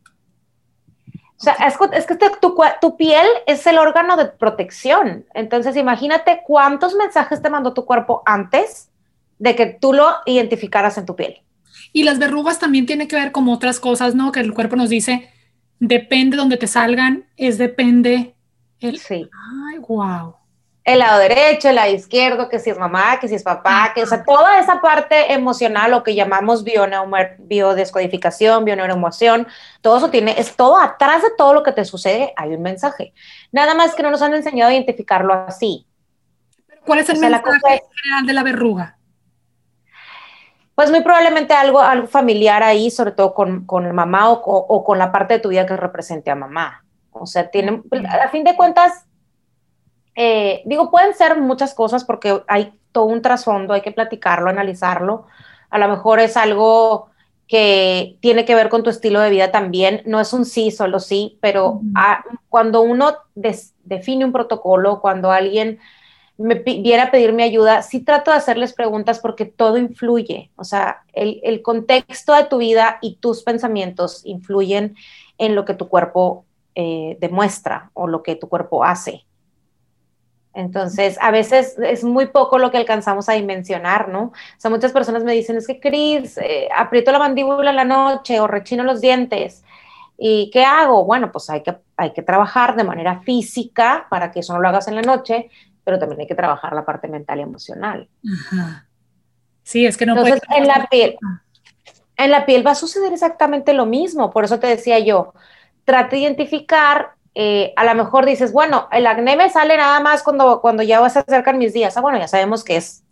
O 1.43 1.45
sea, 1.45 1.55
es, 1.67 2.05
que 2.05 2.15
tu, 2.79 2.95
piel 2.95 3.27
es 3.47 3.67
el 3.67 3.77
órgano 3.77 4.15
de 4.15 4.27
protección. 4.27 5.25
Entonces, 5.33 5.75
imagínate 5.75 6.39
cuántos 6.47 6.95
mensajes 6.95 7.41
te 7.41 7.49
mandó 7.49 7.73
tu 7.73 7.83
cuerpo 7.83 8.23
antes 8.25 8.89
de 9.39 9.53
que 9.53 9.65
tú 9.65 9.91
lo 9.91 10.09
identificaras 10.25 10.97
en 10.97 11.05
tu 11.05 11.17
piel. 11.17 11.41
Y 11.91 12.03
las 12.03 12.17
verrugas 12.17 12.59
también 12.59 12.85
tienen 12.85 13.09
que 13.09 13.17
ver 13.17 13.33
con 13.33 13.49
otras 13.49 13.81
cosas, 13.81 14.15
¿no? 14.15 14.31
Que 14.31 14.39
el 14.39 14.53
cuerpo 14.53 14.77
nos 14.77 14.87
dice, 14.87 15.29
depende 15.79 16.37
donde 16.37 16.55
te 16.55 16.67
salgan, 16.67 17.25
es 17.35 17.57
depende. 17.57 18.35
El... 18.79 18.97
Sí. 18.97 19.29
Ay, 19.69 19.79
wow 19.79 20.35
el 20.83 20.99
lado 20.99 21.19
derecho, 21.19 21.69
el 21.69 21.75
lado 21.75 21.91
izquierdo, 21.91 22.49
que 22.49 22.59
si 22.59 22.69
es 22.69 22.77
mamá, 22.77 23.19
que 23.19 23.29
si 23.29 23.35
es 23.35 23.43
papá, 23.43 23.93
que 23.95 24.03
o 24.03 24.05
sea, 24.05 24.23
toda 24.23 24.59
esa 24.59 24.81
parte 24.81 25.33
emocional, 25.33 25.91
lo 25.91 26.03
que 26.03 26.13
llamamos 26.13 26.63
biodescodificación, 26.63 28.65
bioneuroemoción, 28.65 29.47
todo 29.81 29.97
eso 29.97 30.09
tiene, 30.09 30.35
es 30.37 30.57
todo 30.57 30.77
atrás 30.77 31.21
de 31.21 31.29
todo 31.37 31.53
lo 31.53 31.63
que 31.63 31.71
te 31.71 31.85
sucede, 31.85 32.33
hay 32.35 32.53
un 32.53 32.61
mensaje. 32.61 33.13
Nada 33.51 33.75
más 33.75 33.95
que 33.95 34.03
no 34.03 34.11
nos 34.11 34.21
han 34.21 34.33
enseñado 34.33 34.71
a 34.71 34.73
identificarlo 34.73 35.33
así. 35.33 35.87
¿Cuál 36.85 36.99
es 36.99 37.07
el 37.07 37.19
mensaje 37.19 37.81
general 38.03 38.27
de 38.27 38.33
la 38.33 38.43
verruga? 38.43 38.97
Pues 40.75 40.91
muy 40.91 41.01
probablemente 41.01 41.53
algo, 41.53 41.79
algo 41.79 42.07
familiar 42.07 42.61
ahí, 42.61 42.91
sobre 42.91 43.11
todo 43.11 43.33
con, 43.33 43.65
con 43.65 43.89
mamá 43.95 44.31
o, 44.31 44.41
o, 44.43 44.83
con 44.83 44.97
la 44.97 45.13
parte 45.13 45.35
de 45.35 45.39
tu 45.39 45.49
vida 45.49 45.65
que 45.65 45.77
represente 45.77 46.29
a 46.29 46.35
mamá. 46.35 46.83
O 47.11 47.25
sea, 47.25 47.49
tienen, 47.51 47.83
a 48.09 48.27
fin 48.29 48.43
de 48.43 48.55
cuentas, 48.55 49.05
eh, 50.15 50.61
digo, 50.65 50.91
pueden 50.91 51.13
ser 51.13 51.39
muchas 51.39 51.73
cosas 51.73 52.03
porque 52.03 52.43
hay 52.47 52.73
todo 52.91 53.05
un 53.05 53.21
trasfondo, 53.21 53.73
hay 53.73 53.81
que 53.81 53.91
platicarlo, 53.91 54.49
analizarlo. 54.49 55.25
A 55.69 55.77
lo 55.79 55.87
mejor 55.87 56.19
es 56.19 56.37
algo 56.37 57.09
que 57.47 58.17
tiene 58.21 58.45
que 58.45 58.55
ver 58.55 58.69
con 58.69 58.83
tu 58.83 58.89
estilo 58.89 59.19
de 59.19 59.29
vida 59.29 59.51
también. 59.51 60.01
No 60.05 60.19
es 60.19 60.33
un 60.33 60.45
sí, 60.45 60.71
solo 60.71 60.99
sí, 60.99 61.37
pero 61.41 61.81
cuando 62.49 62.81
uno 62.81 63.15
define 63.35 64.25
un 64.25 64.31
protocolo, 64.31 65.01
cuando 65.01 65.31
alguien 65.31 65.79
me 66.37 66.55
viera 66.55 67.03
a 67.03 67.11
pedirme 67.11 67.43
ayuda, 67.43 67.83
sí 67.83 67.99
trato 67.99 68.31
de 68.31 68.37
hacerles 68.37 68.73
preguntas 68.73 69.19
porque 69.19 69.45
todo 69.45 69.77
influye. 69.77 70.51
O 70.55 70.63
sea, 70.63 71.03
el, 71.13 71.61
contexto 71.61 72.33
de 72.33 72.45
tu 72.45 72.57
vida 72.57 72.97
y 73.01 73.17
tus 73.17 73.43
pensamientos 73.43 74.21
influyen 74.25 74.95
en 75.37 75.55
lo 75.55 75.65
que 75.65 75.73
tu 75.73 75.89
cuerpo 75.89 76.45
eh, 76.75 77.17
demuestra 77.19 77.91
o 77.93 78.07
lo 78.07 78.23
que 78.23 78.35
tu 78.35 78.49
cuerpo 78.49 78.83
hace. 78.83 79.25
Entonces, 80.53 81.17
a 81.19 81.31
veces 81.31 81.75
es 81.79 82.03
muy 82.03 82.27
poco 82.27 82.59
lo 82.59 82.69
que 82.69 82.77
alcanzamos 82.77 83.27
a 83.27 83.33
dimensionar, 83.33 84.09
¿no? 84.09 84.25
O 84.25 84.33
sea, 84.57 84.69
muchas 84.69 84.91
personas 84.91 85.23
me 85.23 85.33
dicen, 85.33 85.57
es 85.57 85.65
que 85.65 85.79
Cris, 85.79 86.37
eh, 86.37 86.69
aprieto 86.75 87.11
la 87.11 87.19
mandíbula 87.19 87.71
en 87.71 87.75
la 87.75 87.85
noche 87.85 88.39
o 88.39 88.45
rechino 88.45 88.83
los 88.83 89.01
dientes. 89.01 89.63
¿Y 90.17 90.51
qué 90.51 90.63
hago? 90.63 91.05
Bueno, 91.05 91.31
pues 91.31 91.49
hay 91.49 91.63
que, 91.63 91.75
hay 91.97 92.13
que 92.13 92.21
trabajar 92.21 92.75
de 92.75 92.83
manera 92.83 93.21
física 93.21 94.05
para 94.09 94.31
que 94.31 94.41
eso 94.41 94.53
no 94.53 94.61
lo 94.61 94.67
hagas 94.69 94.87
en 94.87 94.95
la 94.95 95.01
noche, 95.01 95.49
pero 95.83 95.97
también 95.97 96.21
hay 96.21 96.27
que 96.27 96.35
trabajar 96.35 96.73
la 96.73 96.85
parte 96.85 97.07
mental 97.07 97.39
y 97.39 97.41
emocional. 97.41 98.07
Sí, 99.63 99.85
es 99.87 99.97
que 99.97 100.05
no 100.05 100.13
Entonces, 100.13 100.41
en 100.55 100.67
la 100.67 100.87
piel, 100.89 101.17
en 102.15 102.31
la 102.31 102.45
piel 102.45 102.65
va 102.65 102.71
a 102.71 102.75
suceder 102.75 103.11
exactamente 103.11 103.73
lo 103.73 103.87
mismo. 103.87 104.29
Por 104.29 104.45
eso 104.45 104.59
te 104.59 104.67
decía 104.67 104.99
yo, 104.99 105.33
trate 105.83 106.17
de 106.17 106.21
identificar 106.21 107.15
eh, 107.35 107.73
a 107.75 107.83
lo 107.83 107.95
mejor 107.95 108.25
dices, 108.25 108.51
bueno, 108.51 108.87
el 108.91 109.07
acné 109.07 109.35
me 109.35 109.49
sale 109.49 109.75
nada 109.77 109.99
más 109.99 110.23
cuando, 110.23 110.61
cuando 110.61 110.83
ya 110.83 111.07
se 111.09 111.19
acercan 111.19 111.57
mis 111.57 111.73
días. 111.73 111.97
Ah, 111.97 112.01
bueno, 112.01 112.19
ya 112.19 112.27
sabemos 112.27 112.63
que 112.63 112.77
es 112.77 113.03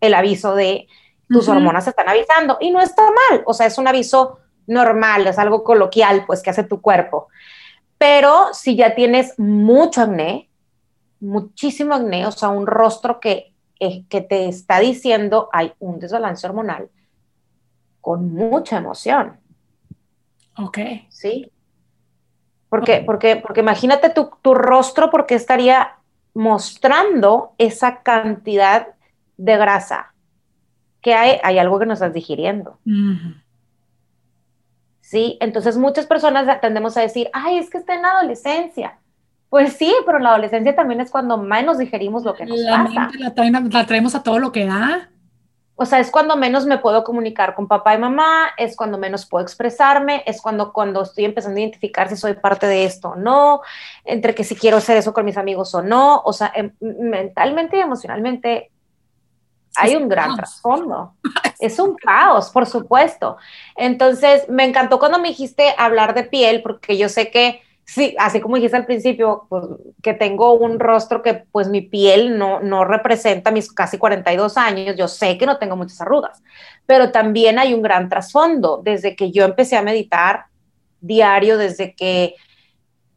el 0.00 0.14
aviso 0.14 0.54
de 0.54 0.86
tus 1.28 1.48
hormonas 1.48 1.86
están 1.86 2.08
avisando 2.08 2.58
y 2.60 2.72
no 2.72 2.80
está 2.80 3.04
mal, 3.04 3.44
o 3.46 3.54
sea, 3.54 3.66
es 3.66 3.78
un 3.78 3.86
aviso 3.86 4.40
normal, 4.66 5.28
es 5.28 5.38
algo 5.38 5.62
coloquial, 5.62 6.24
pues, 6.26 6.42
que 6.42 6.50
hace 6.50 6.64
tu 6.64 6.80
cuerpo. 6.80 7.28
Pero 7.98 8.52
si 8.52 8.74
ya 8.74 8.96
tienes 8.96 9.38
mucho 9.38 10.02
acné, 10.02 10.50
muchísimo 11.20 11.94
acné, 11.94 12.26
o 12.26 12.32
sea, 12.32 12.48
un 12.48 12.66
rostro 12.66 13.20
que, 13.20 13.52
eh, 13.78 14.04
que 14.08 14.20
te 14.22 14.48
está 14.48 14.80
diciendo 14.80 15.48
hay 15.52 15.72
un 15.78 16.00
desbalance 16.00 16.46
hormonal 16.46 16.88
con 18.00 18.32
mucha 18.32 18.78
emoción. 18.78 19.38
Ok. 20.56 20.78
Sí. 21.10 21.50
Porque, 22.70 23.02
porque, 23.04 23.36
porque 23.36 23.60
imagínate 23.60 24.08
tu, 24.10 24.30
tu 24.40 24.54
rostro, 24.54 25.10
porque 25.10 25.34
estaría 25.34 25.96
mostrando 26.32 27.52
esa 27.58 28.02
cantidad 28.02 28.88
de 29.36 29.56
grasa 29.56 30.14
que 31.02 31.14
hay, 31.14 31.38
hay 31.42 31.58
algo 31.58 31.78
que 31.78 31.86
nos 31.86 31.98
estás 31.98 32.14
digiriendo. 32.14 32.78
Sí, 35.00 35.36
entonces 35.40 35.76
muchas 35.76 36.06
personas 36.06 36.60
tendemos 36.60 36.96
a 36.96 37.00
decir, 37.00 37.28
ay, 37.32 37.58
es 37.58 37.68
que 37.68 37.78
está 37.78 37.94
en 37.94 38.02
la 38.02 38.12
adolescencia. 38.12 38.98
Pues 39.48 39.72
sí, 39.72 39.92
pero 40.06 40.18
en 40.18 40.24
la 40.24 40.30
adolescencia 40.30 40.76
también 40.76 41.00
es 41.00 41.10
cuando 41.10 41.36
menos 41.36 41.78
digerimos 41.78 42.22
lo 42.22 42.34
que 42.34 42.46
nos 42.46 42.58
la 42.60 42.84
pasa. 42.84 43.10
la, 43.18 43.60
la 43.60 43.86
traemos 43.86 44.14
a 44.14 44.22
todo 44.22 44.38
lo 44.38 44.52
que 44.52 44.66
da. 44.66 45.09
O 45.82 45.86
sea, 45.86 45.98
es 45.98 46.10
cuando 46.10 46.36
menos 46.36 46.66
me 46.66 46.76
puedo 46.76 47.02
comunicar 47.04 47.54
con 47.54 47.66
papá 47.66 47.94
y 47.94 47.98
mamá, 47.98 48.50
es 48.58 48.76
cuando 48.76 48.98
menos 48.98 49.24
puedo 49.24 49.42
expresarme, 49.42 50.22
es 50.26 50.42
cuando, 50.42 50.74
cuando 50.74 51.00
estoy 51.00 51.24
empezando 51.24 51.56
a 51.56 51.62
identificar 51.62 52.10
si 52.10 52.18
soy 52.18 52.34
parte 52.34 52.66
de 52.66 52.84
esto 52.84 53.08
o 53.08 53.16
no, 53.16 53.62
entre 54.04 54.34
que 54.34 54.44
si 54.44 54.56
quiero 54.56 54.76
hacer 54.76 54.98
eso 54.98 55.14
con 55.14 55.24
mis 55.24 55.38
amigos 55.38 55.74
o 55.74 55.80
no. 55.80 56.20
O 56.26 56.34
sea, 56.34 56.52
em, 56.54 56.72
mentalmente 56.80 57.78
y 57.78 57.80
emocionalmente 57.80 58.70
hay 59.74 59.96
un 59.96 60.06
gran 60.10 60.36
trasfondo. 60.36 61.14
Es 61.58 61.78
un 61.78 61.94
caos, 61.94 62.50
por 62.50 62.66
supuesto. 62.66 63.38
Entonces, 63.74 64.50
me 64.50 64.64
encantó 64.64 64.98
cuando 64.98 65.18
me 65.18 65.28
dijiste 65.28 65.74
hablar 65.78 66.12
de 66.12 66.24
piel, 66.24 66.60
porque 66.62 66.98
yo 66.98 67.08
sé 67.08 67.30
que 67.30 67.62
Sí, 67.92 68.14
así 68.20 68.40
como 68.40 68.54
dijiste 68.54 68.76
al 68.76 68.86
principio, 68.86 69.46
pues, 69.48 69.64
que 70.00 70.14
tengo 70.14 70.52
un 70.52 70.78
rostro 70.78 71.22
que 71.22 71.34
pues 71.34 71.68
mi 71.68 71.80
piel 71.80 72.38
no, 72.38 72.60
no 72.60 72.84
representa 72.84 73.50
mis 73.50 73.72
casi 73.72 73.98
42 73.98 74.56
años, 74.56 74.94
yo 74.94 75.08
sé 75.08 75.36
que 75.36 75.44
no 75.44 75.58
tengo 75.58 75.74
muchas 75.74 76.00
arrugas, 76.00 76.40
pero 76.86 77.10
también 77.10 77.58
hay 77.58 77.74
un 77.74 77.82
gran 77.82 78.08
trasfondo. 78.08 78.80
Desde 78.84 79.16
que 79.16 79.32
yo 79.32 79.44
empecé 79.44 79.76
a 79.76 79.82
meditar 79.82 80.44
diario, 81.00 81.58
desde 81.58 81.96
que 81.96 82.36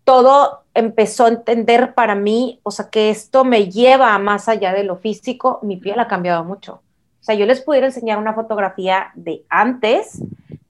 todo 0.06 0.64
empezó 0.74 1.26
a 1.26 1.30
entender 1.30 1.94
para 1.94 2.16
mí, 2.16 2.60
o 2.64 2.72
sea, 2.72 2.90
que 2.90 3.12
esto 3.12 3.46
me 3.46 3.70
lleva 3.70 4.18
más 4.18 4.50
allá 4.50 4.74
de 4.74 4.86
lo 4.86 4.98
físico, 4.98 5.60
mi 5.62 5.78
piel 5.78 6.00
ha 6.00 6.08
cambiado 6.08 6.44
mucho. 6.44 6.82
O 7.22 7.24
sea, 7.24 7.36
yo 7.36 7.46
les 7.46 7.62
pudiera 7.62 7.86
enseñar 7.86 8.18
una 8.18 8.34
fotografía 8.34 9.12
de 9.14 9.44
antes 9.50 10.20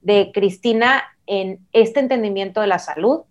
de 0.02 0.30
Cristina 0.34 1.04
en 1.26 1.66
este 1.72 2.00
entendimiento 2.00 2.60
de 2.60 2.66
la 2.66 2.78
salud, 2.78 3.22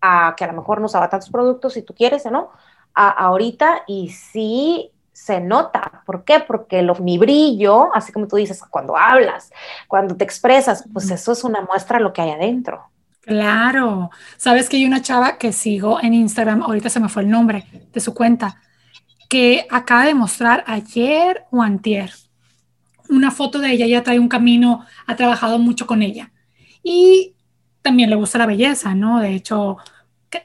a 0.00 0.34
que 0.36 0.44
a 0.44 0.48
lo 0.48 0.54
mejor 0.54 0.80
no 0.80 0.86
usaba 0.86 1.08
tantos 1.08 1.30
productos, 1.30 1.74
si 1.74 1.82
tú 1.82 1.94
quieres 1.94 2.24
o 2.26 2.30
no, 2.30 2.50
a, 2.94 3.08
ahorita 3.08 3.82
y 3.86 4.10
sí 4.10 4.90
se 5.12 5.40
nota. 5.40 6.02
¿Por 6.06 6.24
qué? 6.24 6.40
Porque 6.40 6.82
lo, 6.82 6.94
mi 6.96 7.18
brillo, 7.18 7.94
así 7.94 8.12
como 8.12 8.28
tú 8.28 8.36
dices, 8.36 8.62
cuando 8.70 8.96
hablas, 8.96 9.50
cuando 9.88 10.16
te 10.16 10.24
expresas, 10.24 10.84
pues 10.92 11.10
eso 11.10 11.32
es 11.32 11.44
una 11.44 11.60
muestra 11.62 11.98
de 11.98 12.04
lo 12.04 12.12
que 12.12 12.22
hay 12.22 12.30
adentro. 12.30 12.88
Claro. 13.22 14.10
Sabes 14.36 14.68
que 14.68 14.76
hay 14.76 14.86
una 14.86 15.02
chava 15.02 15.36
que 15.36 15.52
sigo 15.52 16.00
en 16.00 16.14
Instagram, 16.14 16.62
ahorita 16.62 16.88
se 16.88 17.00
me 17.00 17.08
fue 17.08 17.22
el 17.22 17.30
nombre 17.30 17.66
de 17.92 18.00
su 18.00 18.14
cuenta, 18.14 18.60
que 19.28 19.66
acaba 19.70 20.04
de 20.04 20.14
mostrar 20.14 20.64
ayer 20.66 21.44
o 21.50 21.60
antier 21.60 22.10
una 23.08 23.30
foto 23.30 23.58
de 23.58 23.72
ella, 23.72 23.86
ella 23.86 24.02
trae 24.02 24.18
un 24.18 24.28
camino, 24.28 24.84
ha 25.06 25.16
trabajado 25.16 25.58
mucho 25.58 25.86
con 25.86 26.02
ella. 26.02 26.30
Y 26.82 27.34
también 27.88 28.10
le 28.10 28.16
gusta 28.16 28.36
la 28.36 28.44
belleza, 28.44 28.94
¿no? 28.94 29.18
De 29.18 29.34
hecho, 29.34 29.78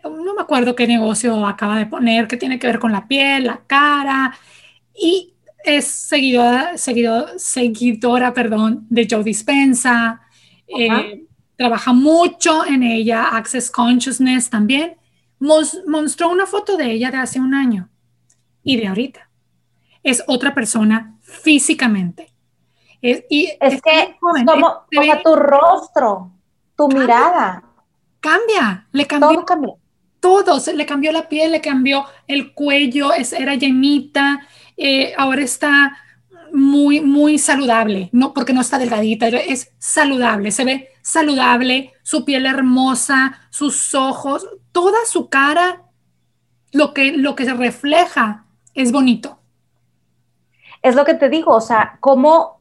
no 0.05 0.33
me 0.33 0.41
acuerdo 0.41 0.77
qué 0.77 0.87
negocio 0.87 1.45
acaba 1.45 1.77
de 1.77 1.85
poner, 1.85 2.25
que 2.25 2.37
tiene 2.37 2.57
que 2.57 2.67
ver 2.67 2.79
con 2.79 2.93
la 2.93 3.05
piel, 3.05 3.43
la 3.43 3.59
cara, 3.67 4.33
y 4.95 5.33
es 5.65 5.85
seguidora, 5.85 6.77
seguidora 6.77 8.33
perdón, 8.33 8.87
de 8.89 9.05
Joe 9.09 9.25
Dispensa, 9.25 10.21
eh, 10.67 11.25
trabaja 11.57 11.91
mucho 11.91 12.65
en 12.65 12.81
ella, 12.81 13.35
Access 13.35 13.69
Consciousness 13.69 14.49
también. 14.49 14.95
mostró 15.39 16.29
una 16.29 16.45
foto 16.45 16.77
de 16.77 16.91
ella 16.91 17.11
de 17.11 17.17
hace 17.17 17.41
un 17.41 17.53
año 17.53 17.89
y 18.63 18.77
de 18.77 18.87
ahorita. 18.87 19.29
Es 20.01 20.23
otra 20.27 20.53
persona 20.53 21.17
físicamente. 21.21 22.31
Es, 23.01 23.25
y 23.29 23.51
es, 23.59 23.81
que 23.81 24.15
como, 24.21 24.65
o 24.65 25.21
tu 25.25 25.35
rostro, 25.35 26.32
tu 26.75 26.87
mirada. 26.87 27.63
Cambia, 28.19 28.87
le 28.91 29.05
cambió. 29.05 29.29
Todo 29.29 29.45
cambia. 29.45 29.73
Todo, 30.19 30.59
le 30.73 30.85
cambió 30.85 31.11
la 31.11 31.27
piel, 31.27 31.51
le 31.51 31.59
cambió 31.59 32.05
el 32.27 32.53
cuello, 32.53 33.11
es, 33.11 33.33
era 33.33 33.55
llenita, 33.55 34.47
eh, 34.77 35.13
ahora 35.17 35.41
está 35.41 35.97
muy, 36.53 37.01
muy 37.01 37.37
saludable, 37.39 38.09
no 38.13 38.33
porque 38.33 38.53
no 38.53 38.61
está 38.61 38.77
delgadita, 38.77 39.27
es 39.27 39.73
saludable, 39.79 40.51
se 40.51 40.63
ve 40.63 40.89
saludable, 41.01 41.91
su 42.03 42.23
piel 42.23 42.45
hermosa, 42.45 43.41
sus 43.49 43.93
ojos, 43.95 44.47
toda 44.71 44.99
su 45.05 45.29
cara, 45.29 45.81
lo 46.71 46.93
que, 46.93 47.11
lo 47.11 47.35
que 47.35 47.45
se 47.45 47.53
refleja 47.53 48.45
es 48.73 48.91
bonito. 48.91 49.39
Es 50.81 50.95
lo 50.95 51.05
que 51.05 51.15
te 51.15 51.29
digo, 51.29 51.53
o 51.53 51.61
sea, 51.61 51.97
como 51.99 52.52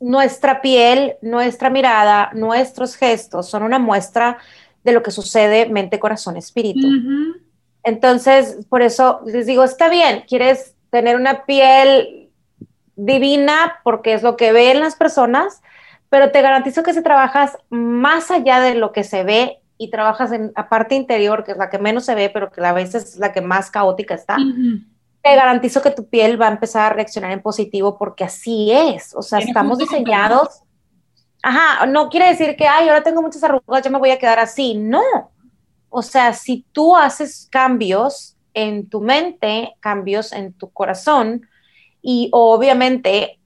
nuestra 0.00 0.60
piel, 0.60 1.14
nuestra 1.22 1.70
mirada, 1.70 2.30
nuestros 2.34 2.96
gestos 2.96 3.48
son 3.48 3.62
una 3.62 3.78
muestra 3.78 4.38
de 4.84 4.92
lo 4.92 5.02
que 5.02 5.10
sucede 5.10 5.68
mente, 5.68 5.98
corazón, 5.98 6.36
espíritu. 6.36 6.86
Entonces, 7.82 8.58
por 8.68 8.82
eso 8.82 9.20
les 9.26 9.46
digo, 9.46 9.64
está 9.64 9.88
bien, 9.88 10.24
quieres 10.28 10.74
tener 10.90 11.16
una 11.16 11.44
piel 11.44 12.30
divina 12.96 13.76
porque 13.84 14.14
es 14.14 14.22
lo 14.22 14.36
que 14.36 14.52
ven 14.52 14.80
las 14.80 14.96
personas, 14.96 15.62
pero 16.10 16.30
te 16.30 16.42
garantizo 16.42 16.82
que 16.82 16.94
si 16.94 17.02
trabajas 17.02 17.56
más 17.70 18.30
allá 18.30 18.60
de 18.60 18.74
lo 18.74 18.92
que 18.92 19.04
se 19.04 19.24
ve 19.24 19.58
y 19.78 19.90
trabajas 19.90 20.32
en 20.32 20.52
la 20.56 20.68
parte 20.68 20.94
interior, 20.94 21.44
que 21.44 21.52
es 21.52 21.58
la 21.58 21.70
que 21.70 21.78
menos 21.78 22.04
se 22.04 22.14
ve, 22.14 22.30
pero 22.32 22.50
que 22.50 22.64
a 22.64 22.72
veces 22.72 23.14
es 23.14 23.16
la 23.18 23.32
que 23.32 23.40
más 23.40 23.70
caótica 23.70 24.14
está, 24.14 24.36
te 25.22 25.34
garantizo 25.34 25.82
que 25.82 25.90
tu 25.90 26.08
piel 26.08 26.40
va 26.40 26.48
a 26.48 26.52
empezar 26.52 26.92
a 26.92 26.94
reaccionar 26.94 27.32
en 27.32 27.42
positivo 27.42 27.98
porque 27.98 28.24
así 28.24 28.70
es. 28.72 29.14
O 29.14 29.22
sea, 29.22 29.38
estamos 29.40 29.78
diseñados. 29.78 30.62
Ajá, 31.42 31.86
no 31.86 32.08
quiere 32.08 32.28
decir 32.28 32.56
que, 32.56 32.66
ay, 32.66 32.88
ahora 32.88 33.02
tengo 33.02 33.22
muchas 33.22 33.44
arrugas, 33.44 33.82
ya 33.82 33.90
me 33.90 33.98
voy 33.98 34.10
a 34.10 34.18
quedar 34.18 34.38
así. 34.38 34.74
No. 34.74 35.30
O 35.90 36.02
sea, 36.02 36.32
si 36.32 36.64
tú 36.72 36.96
haces 36.96 37.48
cambios 37.50 38.36
en 38.54 38.88
tu 38.88 39.00
mente, 39.00 39.74
cambios 39.80 40.32
en 40.32 40.52
tu 40.52 40.70
corazón 40.70 41.48
y 42.02 42.28
obviamente 42.32 43.38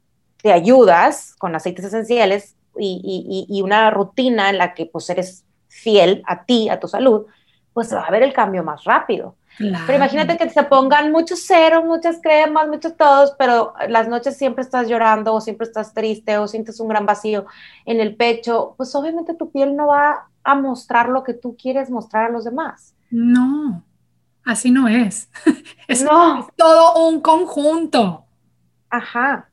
te 0.42 0.52
ayudas 0.52 1.34
con 1.36 1.54
aceites 1.54 1.84
esenciales 1.84 2.56
y, 2.78 3.46
y, 3.48 3.62
una 3.62 3.90
rutina 3.90 4.48
en 4.50 4.58
la 4.58 4.74
que 4.74 4.86
pues 4.86 5.08
eres 5.10 5.44
fiel 5.68 6.22
a 6.26 6.44
ti, 6.44 6.68
a 6.68 6.80
tu 6.80 6.88
salud, 6.88 7.26
pues 7.72 7.92
va 7.94 8.00
a 8.00 8.06
haber 8.06 8.22
el 8.22 8.32
cambio 8.32 8.64
más 8.64 8.84
rápido. 8.84 9.36
Pero 9.58 9.94
imagínate 9.94 10.36
que 10.36 10.48
se 10.48 10.62
pongan 10.64 11.12
muchos 11.12 11.46
ceros, 11.46 11.84
muchas 11.84 12.20
cremas, 12.22 12.68
muchos 12.68 12.96
todos, 12.96 13.34
pero 13.38 13.74
las 13.88 14.08
noches 14.08 14.36
siempre 14.36 14.62
estás 14.62 14.88
llorando 14.88 15.34
o 15.34 15.40
siempre 15.40 15.66
estás 15.66 15.92
triste 15.92 16.38
o 16.38 16.48
sientes 16.48 16.80
un 16.80 16.88
gran 16.88 17.06
vacío 17.06 17.46
en 17.84 18.00
el 18.00 18.16
pecho, 18.16 18.74
pues 18.76 18.94
obviamente 18.94 19.34
tu 19.34 19.50
piel 19.50 19.76
no 19.76 19.88
va 19.88 20.28
a 20.42 20.54
mostrar 20.54 21.08
lo 21.08 21.22
que 21.22 21.34
tú 21.34 21.56
quieres 21.56 21.90
mostrar 21.90 22.26
a 22.26 22.30
los 22.30 22.44
demás. 22.44 22.94
No, 23.10 23.82
así 24.44 24.70
no 24.70 24.88
es. 24.88 25.28
es, 25.88 26.02
no. 26.02 26.48
todo 26.56 27.08
un 27.08 27.20
conjunto. 27.20 28.24
Ajá. 28.88 29.48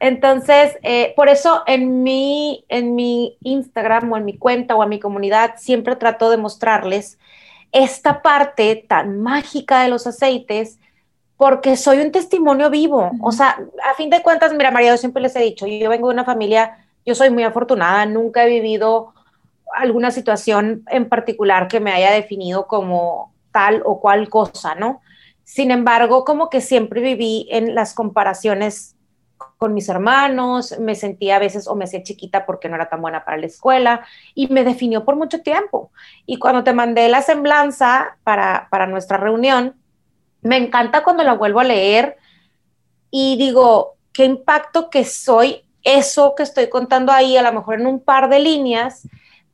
Entonces, 0.00 0.78
eh, 0.82 1.12
por 1.14 1.28
eso 1.28 1.62
en 1.66 2.02
mi, 2.02 2.64
en 2.68 2.94
mi 2.94 3.36
Instagram 3.42 4.10
o 4.10 4.16
en 4.16 4.24
mi 4.24 4.36
cuenta 4.38 4.74
o 4.74 4.82
en 4.82 4.88
mi 4.88 4.98
comunidad 4.98 5.54
siempre 5.58 5.94
trato 5.94 6.30
de 6.30 6.38
mostrarles 6.38 7.18
esta 7.72 8.22
parte 8.22 8.84
tan 8.88 9.20
mágica 9.20 9.82
de 9.82 9.88
los 9.88 10.06
aceites 10.06 10.78
porque 11.36 11.76
soy 11.76 12.00
un 12.00 12.12
testimonio 12.12 12.68
vivo. 12.68 13.12
O 13.22 13.32
sea, 13.32 13.58
a 13.90 13.94
fin 13.94 14.10
de 14.10 14.22
cuentas, 14.22 14.52
mira, 14.52 14.70
María, 14.70 14.90
yo 14.90 14.96
siempre 14.98 15.22
les 15.22 15.34
he 15.36 15.40
dicho, 15.40 15.66
yo 15.66 15.88
vengo 15.88 16.08
de 16.08 16.14
una 16.14 16.24
familia, 16.24 16.86
yo 17.06 17.14
soy 17.14 17.30
muy 17.30 17.44
afortunada, 17.44 18.04
nunca 18.04 18.44
he 18.44 18.48
vivido 18.48 19.14
alguna 19.74 20.10
situación 20.10 20.84
en 20.88 21.08
particular 21.08 21.68
que 21.68 21.80
me 21.80 21.92
haya 21.92 22.10
definido 22.10 22.66
como 22.66 23.32
tal 23.52 23.82
o 23.86 24.00
cual 24.00 24.28
cosa, 24.28 24.74
¿no? 24.74 25.00
Sin 25.44 25.70
embargo, 25.70 26.24
como 26.24 26.50
que 26.50 26.60
siempre 26.60 27.00
viví 27.00 27.48
en 27.50 27.74
las 27.74 27.94
comparaciones 27.94 28.96
con 29.60 29.74
mis 29.74 29.90
hermanos, 29.90 30.74
me 30.80 30.94
sentía 30.94 31.36
a 31.36 31.38
veces 31.38 31.68
o 31.68 31.74
me 31.74 31.84
hacía 31.84 32.02
chiquita 32.02 32.46
porque 32.46 32.70
no 32.70 32.76
era 32.76 32.88
tan 32.88 33.02
buena 33.02 33.26
para 33.26 33.36
la 33.36 33.44
escuela 33.44 34.06
y 34.34 34.48
me 34.48 34.64
definió 34.64 35.04
por 35.04 35.16
mucho 35.16 35.42
tiempo. 35.42 35.92
Y 36.24 36.38
cuando 36.38 36.64
te 36.64 36.72
mandé 36.72 37.10
la 37.10 37.20
semblanza 37.20 38.16
para, 38.24 38.68
para 38.70 38.86
nuestra 38.86 39.18
reunión, 39.18 39.74
me 40.40 40.56
encanta 40.56 41.04
cuando 41.04 41.24
la 41.24 41.34
vuelvo 41.34 41.60
a 41.60 41.64
leer 41.64 42.16
y 43.10 43.36
digo, 43.36 43.96
qué 44.14 44.24
impacto 44.24 44.88
que 44.88 45.04
soy 45.04 45.66
eso 45.82 46.34
que 46.34 46.42
estoy 46.42 46.70
contando 46.70 47.12
ahí, 47.12 47.36
a 47.36 47.42
lo 47.42 47.52
mejor 47.52 47.82
en 47.82 47.86
un 47.86 48.00
par 48.00 48.30
de 48.30 48.38
líneas, 48.38 49.06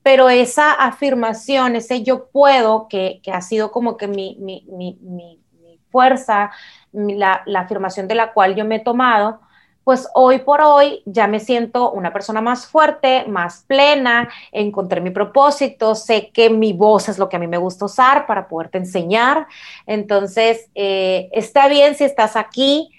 pero 0.04 0.30
esa 0.30 0.70
afirmación, 0.72 1.74
ese 1.74 2.04
yo 2.04 2.28
puedo, 2.28 2.86
que, 2.86 3.18
que 3.24 3.32
ha 3.32 3.40
sido 3.40 3.72
como 3.72 3.96
que 3.96 4.06
mi, 4.06 4.36
mi, 4.38 4.64
mi, 4.70 5.42
fuerza, 5.90 6.52
la, 6.92 7.42
la 7.46 7.60
afirmación 7.60 8.06
de 8.06 8.14
la 8.14 8.32
cual 8.32 8.54
yo 8.54 8.64
me 8.64 8.76
he 8.76 8.80
tomado, 8.80 9.40
pues 9.86 10.08
hoy 10.14 10.40
por 10.40 10.62
hoy 10.62 11.00
ya 11.04 11.28
me 11.28 11.38
siento 11.38 11.92
una 11.92 12.12
persona 12.12 12.40
más 12.40 12.66
fuerte, 12.66 13.24
más 13.28 13.62
plena, 13.68 14.28
encontré 14.50 15.00
mi 15.00 15.10
propósito, 15.10 15.94
sé 15.94 16.32
que 16.32 16.50
mi 16.50 16.72
voz 16.72 17.08
es 17.08 17.18
lo 17.20 17.28
que 17.28 17.36
a 17.36 17.38
mí 17.38 17.46
me 17.46 17.56
gusta 17.56 17.84
usar 17.84 18.26
para 18.26 18.48
poderte 18.48 18.78
enseñar. 18.78 19.46
Entonces, 19.86 20.68
eh, 20.74 21.28
está 21.30 21.68
bien 21.68 21.94
si 21.94 22.02
estás 22.02 22.34
aquí 22.34 22.90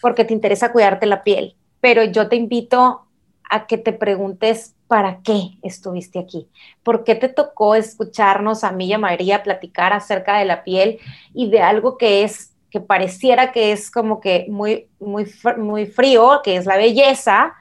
porque 0.00 0.24
te 0.24 0.34
interesa 0.34 0.72
cuidarte 0.72 1.06
la 1.06 1.22
piel, 1.22 1.54
pero 1.80 2.02
yo 2.02 2.28
te 2.28 2.34
invito 2.34 3.06
a 3.48 3.68
que 3.68 3.78
te 3.78 3.92
preguntes 3.92 4.74
para 4.88 5.20
qué 5.22 5.58
estuviste 5.62 6.18
aquí, 6.18 6.48
por 6.82 7.04
qué 7.04 7.14
te 7.14 7.28
tocó 7.28 7.76
escucharnos 7.76 8.64
a 8.64 8.72
mí 8.72 8.86
y 8.86 8.92
a 8.94 8.98
María 8.98 9.44
platicar 9.44 9.92
acerca 9.92 10.38
de 10.38 10.44
la 10.44 10.64
piel 10.64 10.98
y 11.32 11.50
de 11.50 11.60
algo 11.60 11.96
que 11.96 12.24
es 12.24 12.55
que 12.70 12.80
pareciera 12.80 13.52
que 13.52 13.72
es 13.72 13.90
como 13.90 14.20
que 14.20 14.46
muy, 14.48 14.88
muy, 14.98 15.26
muy 15.58 15.86
frío, 15.86 16.40
que 16.42 16.56
es 16.56 16.66
la 16.66 16.76
belleza, 16.76 17.54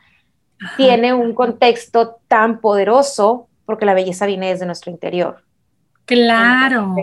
tiene 0.77 1.13
un 1.13 1.33
contexto 1.33 2.17
tan 2.27 2.59
poderoso 2.59 3.47
porque 3.65 3.85
la 3.85 3.93
belleza 3.93 4.25
viene 4.25 4.49
desde 4.49 4.65
nuestro 4.65 4.91
interior. 4.91 5.43
Claro. 6.05 6.95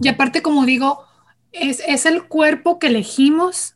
y 0.00 0.08
aparte, 0.08 0.42
como 0.42 0.64
digo, 0.66 1.04
es, 1.52 1.82
es, 1.86 2.06
el 2.06 2.24
cuerpo 2.24 2.78
que 2.78 2.88
elegimos 2.88 3.74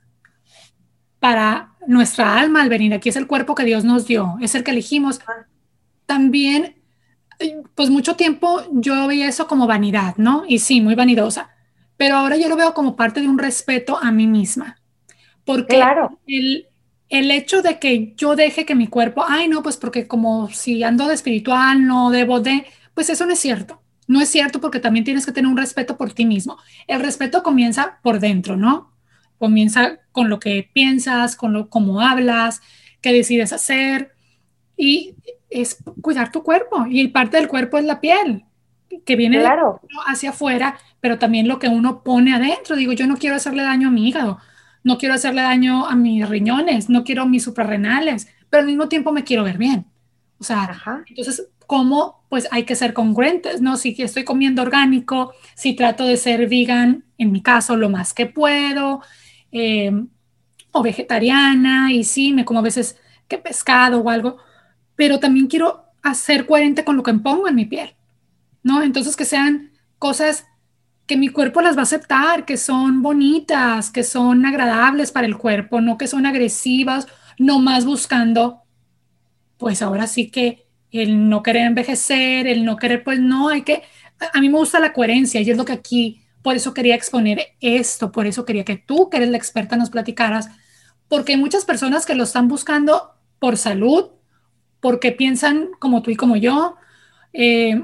para 1.18 1.74
nuestra 1.86 2.38
alma 2.38 2.62
al 2.62 2.68
venir 2.68 2.92
aquí, 2.92 3.08
es 3.08 3.16
el 3.16 3.26
cuerpo 3.26 3.54
que 3.54 3.64
Dios 3.64 3.84
nos 3.84 4.06
dio, 4.06 4.36
es 4.40 4.54
el 4.54 4.64
que 4.64 4.72
elegimos. 4.72 5.20
También, 6.04 6.76
pues 7.74 7.90
mucho 7.90 8.16
tiempo 8.16 8.62
yo 8.72 9.06
veía 9.06 9.28
eso 9.28 9.46
como 9.46 9.66
vanidad, 9.66 10.14
¿no? 10.16 10.44
Y 10.46 10.58
sí, 10.58 10.80
muy 10.80 10.94
vanidosa 10.94 11.55
pero 11.96 12.16
ahora 12.16 12.36
yo 12.36 12.48
lo 12.48 12.56
veo 12.56 12.74
como 12.74 12.96
parte 12.96 13.20
de 13.20 13.28
un 13.28 13.38
respeto 13.38 13.98
a 14.00 14.12
mí 14.12 14.26
misma. 14.26 14.80
Porque 15.44 15.76
claro. 15.76 16.18
el, 16.26 16.66
el 17.08 17.30
hecho 17.30 17.62
de 17.62 17.78
que 17.78 18.14
yo 18.16 18.36
deje 18.36 18.64
que 18.64 18.74
mi 18.74 18.88
cuerpo, 18.88 19.24
ay 19.26 19.48
no, 19.48 19.62
pues 19.62 19.76
porque 19.76 20.08
como 20.08 20.48
si 20.48 20.82
ando 20.82 21.06
de 21.06 21.14
espiritual, 21.14 21.86
no 21.86 22.10
debo 22.10 22.40
de, 22.40 22.66
pues 22.94 23.10
eso 23.10 23.26
no 23.26 23.32
es 23.32 23.38
cierto. 23.38 23.80
No 24.08 24.20
es 24.20 24.28
cierto 24.28 24.60
porque 24.60 24.80
también 24.80 25.04
tienes 25.04 25.26
que 25.26 25.32
tener 25.32 25.50
un 25.50 25.56
respeto 25.56 25.96
por 25.96 26.12
ti 26.12 26.26
mismo. 26.26 26.58
El 26.86 27.00
respeto 27.00 27.42
comienza 27.42 27.98
por 28.02 28.20
dentro, 28.20 28.56
¿no? 28.56 28.96
comienza 29.38 29.98
con 30.12 30.28
lo 30.28 30.38
que 30.38 30.68
piensas, 30.72 31.36
con 31.36 31.52
lo 31.52 31.68
cómo 31.68 32.00
hablas, 32.00 32.60
qué 33.00 33.12
decides 33.12 33.52
hacer 33.52 34.12
y 34.76 35.14
es 35.50 35.78
cuidar 36.00 36.32
tu 36.32 36.42
cuerpo 36.42 36.86
y 36.88 37.08
parte 37.08 37.36
del 37.36 37.48
cuerpo 37.48 37.78
es 37.78 37.84
la 37.84 38.00
piel 38.00 38.44
que 39.04 39.16
viene 39.16 39.44
hacia 40.06 40.30
afuera, 40.30 40.78
pero 41.06 41.20
también 41.20 41.46
lo 41.46 41.60
que 41.60 41.68
uno 41.68 42.02
pone 42.02 42.34
adentro. 42.34 42.74
Digo, 42.74 42.92
yo 42.92 43.06
no 43.06 43.16
quiero 43.16 43.36
hacerle 43.36 43.62
daño 43.62 43.86
a 43.86 43.90
mi 43.92 44.08
hígado, 44.08 44.40
no 44.82 44.98
quiero 44.98 45.14
hacerle 45.14 45.42
daño 45.42 45.86
a 45.86 45.94
mis 45.94 46.28
riñones, 46.28 46.88
no 46.88 47.04
quiero 47.04 47.26
mis 47.26 47.44
suprarrenales, 47.44 48.26
pero 48.50 48.62
al 48.62 48.66
mismo 48.66 48.88
tiempo 48.88 49.12
me 49.12 49.22
quiero 49.22 49.44
ver 49.44 49.56
bien. 49.56 49.86
O 50.40 50.42
sea, 50.42 50.68
entonces, 51.06 51.46
¿cómo? 51.68 52.24
Pues 52.28 52.48
hay 52.50 52.64
que 52.64 52.74
ser 52.74 52.92
congruentes, 52.92 53.60
¿no? 53.60 53.76
Si 53.76 53.94
estoy 53.96 54.24
comiendo 54.24 54.62
orgánico, 54.62 55.32
si 55.54 55.76
trato 55.76 56.04
de 56.04 56.16
ser 56.16 56.48
vegan, 56.48 57.04
en 57.18 57.30
mi 57.30 57.40
caso, 57.40 57.76
lo 57.76 57.88
más 57.88 58.12
que 58.12 58.26
puedo, 58.26 59.00
eh, 59.52 59.92
o 60.72 60.82
vegetariana, 60.82 61.92
y 61.92 62.02
sí, 62.02 62.32
me 62.32 62.44
como 62.44 62.58
a 62.58 62.62
veces 62.62 62.98
que 63.28 63.38
pescado 63.38 64.00
o 64.00 64.10
algo, 64.10 64.38
pero 64.96 65.20
también 65.20 65.46
quiero 65.46 65.84
hacer 66.02 66.46
coherente 66.46 66.84
con 66.84 66.96
lo 66.96 67.04
que 67.04 67.14
pongo 67.14 67.46
en 67.46 67.54
mi 67.54 67.64
piel, 67.64 67.94
¿no? 68.64 68.82
Entonces, 68.82 69.14
que 69.14 69.24
sean 69.24 69.70
cosas 70.00 70.46
que 71.06 71.16
mi 71.16 71.28
cuerpo 71.28 71.60
las 71.60 71.76
va 71.76 71.80
a 71.80 71.84
aceptar, 71.84 72.44
que 72.44 72.56
son 72.56 73.02
bonitas, 73.02 73.90
que 73.90 74.02
son 74.02 74.44
agradables 74.44 75.12
para 75.12 75.26
el 75.26 75.38
cuerpo, 75.38 75.80
no 75.80 75.98
que 75.98 76.08
son 76.08 76.26
agresivas, 76.26 77.06
no 77.38 77.60
más 77.60 77.84
buscando, 77.84 78.62
pues 79.56 79.82
ahora 79.82 80.06
sí 80.06 80.30
que 80.30 80.66
el 80.90 81.28
no 81.28 81.42
querer 81.42 81.66
envejecer, 81.66 82.46
el 82.46 82.64
no 82.64 82.76
querer, 82.76 83.04
pues 83.04 83.20
no, 83.20 83.48
hay 83.48 83.62
que, 83.62 83.82
a 84.32 84.40
mí 84.40 84.48
me 84.48 84.58
gusta 84.58 84.80
la 84.80 84.92
coherencia 84.92 85.40
y 85.40 85.50
es 85.50 85.56
lo 85.56 85.64
que 85.64 85.72
aquí, 85.72 86.22
por 86.42 86.56
eso 86.56 86.74
quería 86.74 86.94
exponer 86.94 87.40
esto, 87.60 88.12
por 88.12 88.26
eso 88.26 88.44
quería 88.44 88.64
que 88.64 88.76
tú, 88.76 89.08
que 89.10 89.18
eres 89.18 89.30
la 89.30 89.36
experta, 89.36 89.76
nos 89.76 89.90
platicaras, 89.90 90.48
porque 91.08 91.32
hay 91.32 91.38
muchas 91.38 91.64
personas 91.64 92.06
que 92.06 92.14
lo 92.14 92.24
están 92.24 92.48
buscando 92.48 93.14
por 93.38 93.56
salud, 93.56 94.10
porque 94.80 95.12
piensan 95.12 95.70
como 95.78 96.02
tú 96.02 96.10
y 96.10 96.16
como 96.16 96.36
yo, 96.36 96.76
eh, 97.32 97.80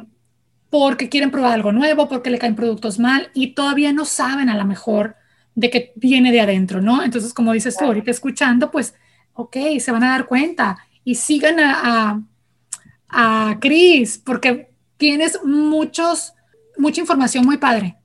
porque 0.73 1.11
quieren 1.11 1.31
probar 1.31 1.53
algo 1.53 1.71
nuevo, 1.71 2.09
porque 2.09 2.31
le 2.31 2.39
caen 2.39 2.57
productos 2.57 2.99
mal 2.99 3.31
y 3.35 3.49
todavía 3.49 3.93
no 3.93 4.07
saben 4.07 4.49
a 4.49 4.57
lo 4.57 4.65
mejor 4.65 5.17
de 5.55 5.69
que 5.69 5.93
viene 5.97 6.33
de 6.33 6.41
adentro, 6.41 6.81
¿no? 6.81 7.03
Entonces, 7.03 7.35
como 7.35 7.53
dices 7.53 7.77
tú, 7.77 7.85
ahorita 7.85 8.11
escuchando, 8.11 8.71
pues, 8.71 8.95
ok, 9.35 9.55
se 9.79 9.93
van 9.93 10.03
a 10.03 10.13
dar 10.13 10.25
cuenta 10.25 10.79
y 11.05 11.17
sigan 11.17 11.61
a, 11.61 12.23
a, 13.11 13.51
a 13.51 13.61
Cris, 13.61 14.17
porque 14.17 14.71
tienes 14.97 15.41
muchos, 15.45 16.33
mucha 16.79 17.03
información 17.03 17.45
muy 17.45 17.59
padre. 17.59 17.97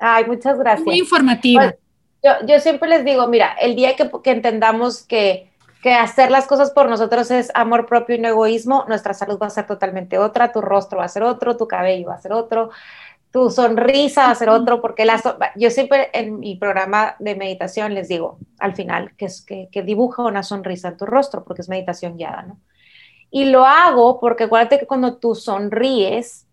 Ay, 0.00 0.24
muchas 0.24 0.58
gracias. 0.58 0.84
Muy 0.84 0.98
informativa. 0.98 1.76
Pues, 2.22 2.36
yo, 2.48 2.58
siempre 2.58 2.88
les 2.88 3.04
digo, 3.04 3.28
mira, 3.28 3.52
el 3.52 3.76
día 3.76 3.94
que, 3.94 4.10
que 4.24 4.32
entendamos 4.32 5.04
que 5.04 5.52
que 5.82 5.94
hacer 5.94 6.30
las 6.30 6.46
cosas 6.46 6.70
por 6.70 6.88
nosotros 6.88 7.30
es 7.30 7.50
amor 7.54 7.86
propio 7.86 8.16
y 8.16 8.18
no 8.18 8.28
egoísmo, 8.28 8.84
nuestra 8.88 9.14
salud 9.14 9.38
va 9.40 9.46
a 9.46 9.50
ser 9.50 9.66
totalmente 9.66 10.18
otra, 10.18 10.52
tu 10.52 10.60
rostro 10.60 10.98
va 10.98 11.04
a 11.04 11.08
ser 11.08 11.22
otro, 11.22 11.56
tu 11.56 11.68
cabello 11.68 12.08
va 12.08 12.14
a 12.14 12.20
ser 12.20 12.32
otro, 12.32 12.70
tu 13.30 13.50
sonrisa 13.50 14.24
va 14.24 14.30
a 14.30 14.34
ser 14.34 14.48
otro, 14.48 14.80
porque 14.80 15.04
la 15.04 15.20
yo 15.54 15.70
siempre 15.70 16.10
en 16.12 16.40
mi 16.40 16.56
programa 16.56 17.14
de 17.18 17.36
meditación 17.36 17.94
les 17.94 18.08
digo 18.08 18.38
al 18.58 18.74
final 18.74 19.14
que, 19.16 19.26
es, 19.26 19.42
que, 19.42 19.68
que 19.70 19.82
dibuja 19.82 20.22
una 20.22 20.42
sonrisa 20.42 20.88
en 20.88 20.96
tu 20.96 21.06
rostro, 21.06 21.44
porque 21.44 21.62
es 21.62 21.68
meditación 21.68 22.16
guiada, 22.16 22.42
¿no? 22.42 22.58
Y 23.30 23.44
lo 23.44 23.66
hago 23.66 24.20
porque 24.20 24.44
acuérdate 24.44 24.78
que 24.78 24.86
cuando 24.86 25.16
tú 25.16 25.34
sonríes, 25.34 26.46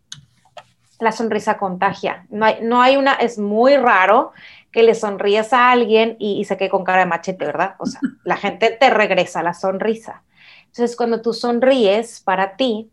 la 0.99 1.11
sonrisa 1.11 1.57
contagia. 1.57 2.25
No 2.29 2.45
hay, 2.45 2.57
no 2.61 2.81
hay 2.81 2.97
una, 2.97 3.13
es 3.13 3.37
muy 3.37 3.75
raro 3.77 4.31
que 4.75 4.83
le 4.83 4.93
sonríes 4.93 5.53
a 5.53 5.71
alguien 5.71 6.17
y, 6.19 6.43
se 6.43 6.57
quede 6.57 6.67
con 6.67 6.83
cara 6.83 6.99
de 6.99 7.05
machete, 7.05 7.45
¿verdad? 7.45 7.75
O 7.79 7.85
sea, 7.85 8.01
la 8.25 8.35
gente 8.35 8.75
te 8.77 8.89
regresa 8.89 9.41
la 9.41 9.53
sonrisa. 9.53 10.23
Entonces, 10.65 10.97
cuando 10.97 11.21
tú 11.21 11.31
sonríes 11.31 12.19
para 12.19 12.57
ti, 12.57 12.91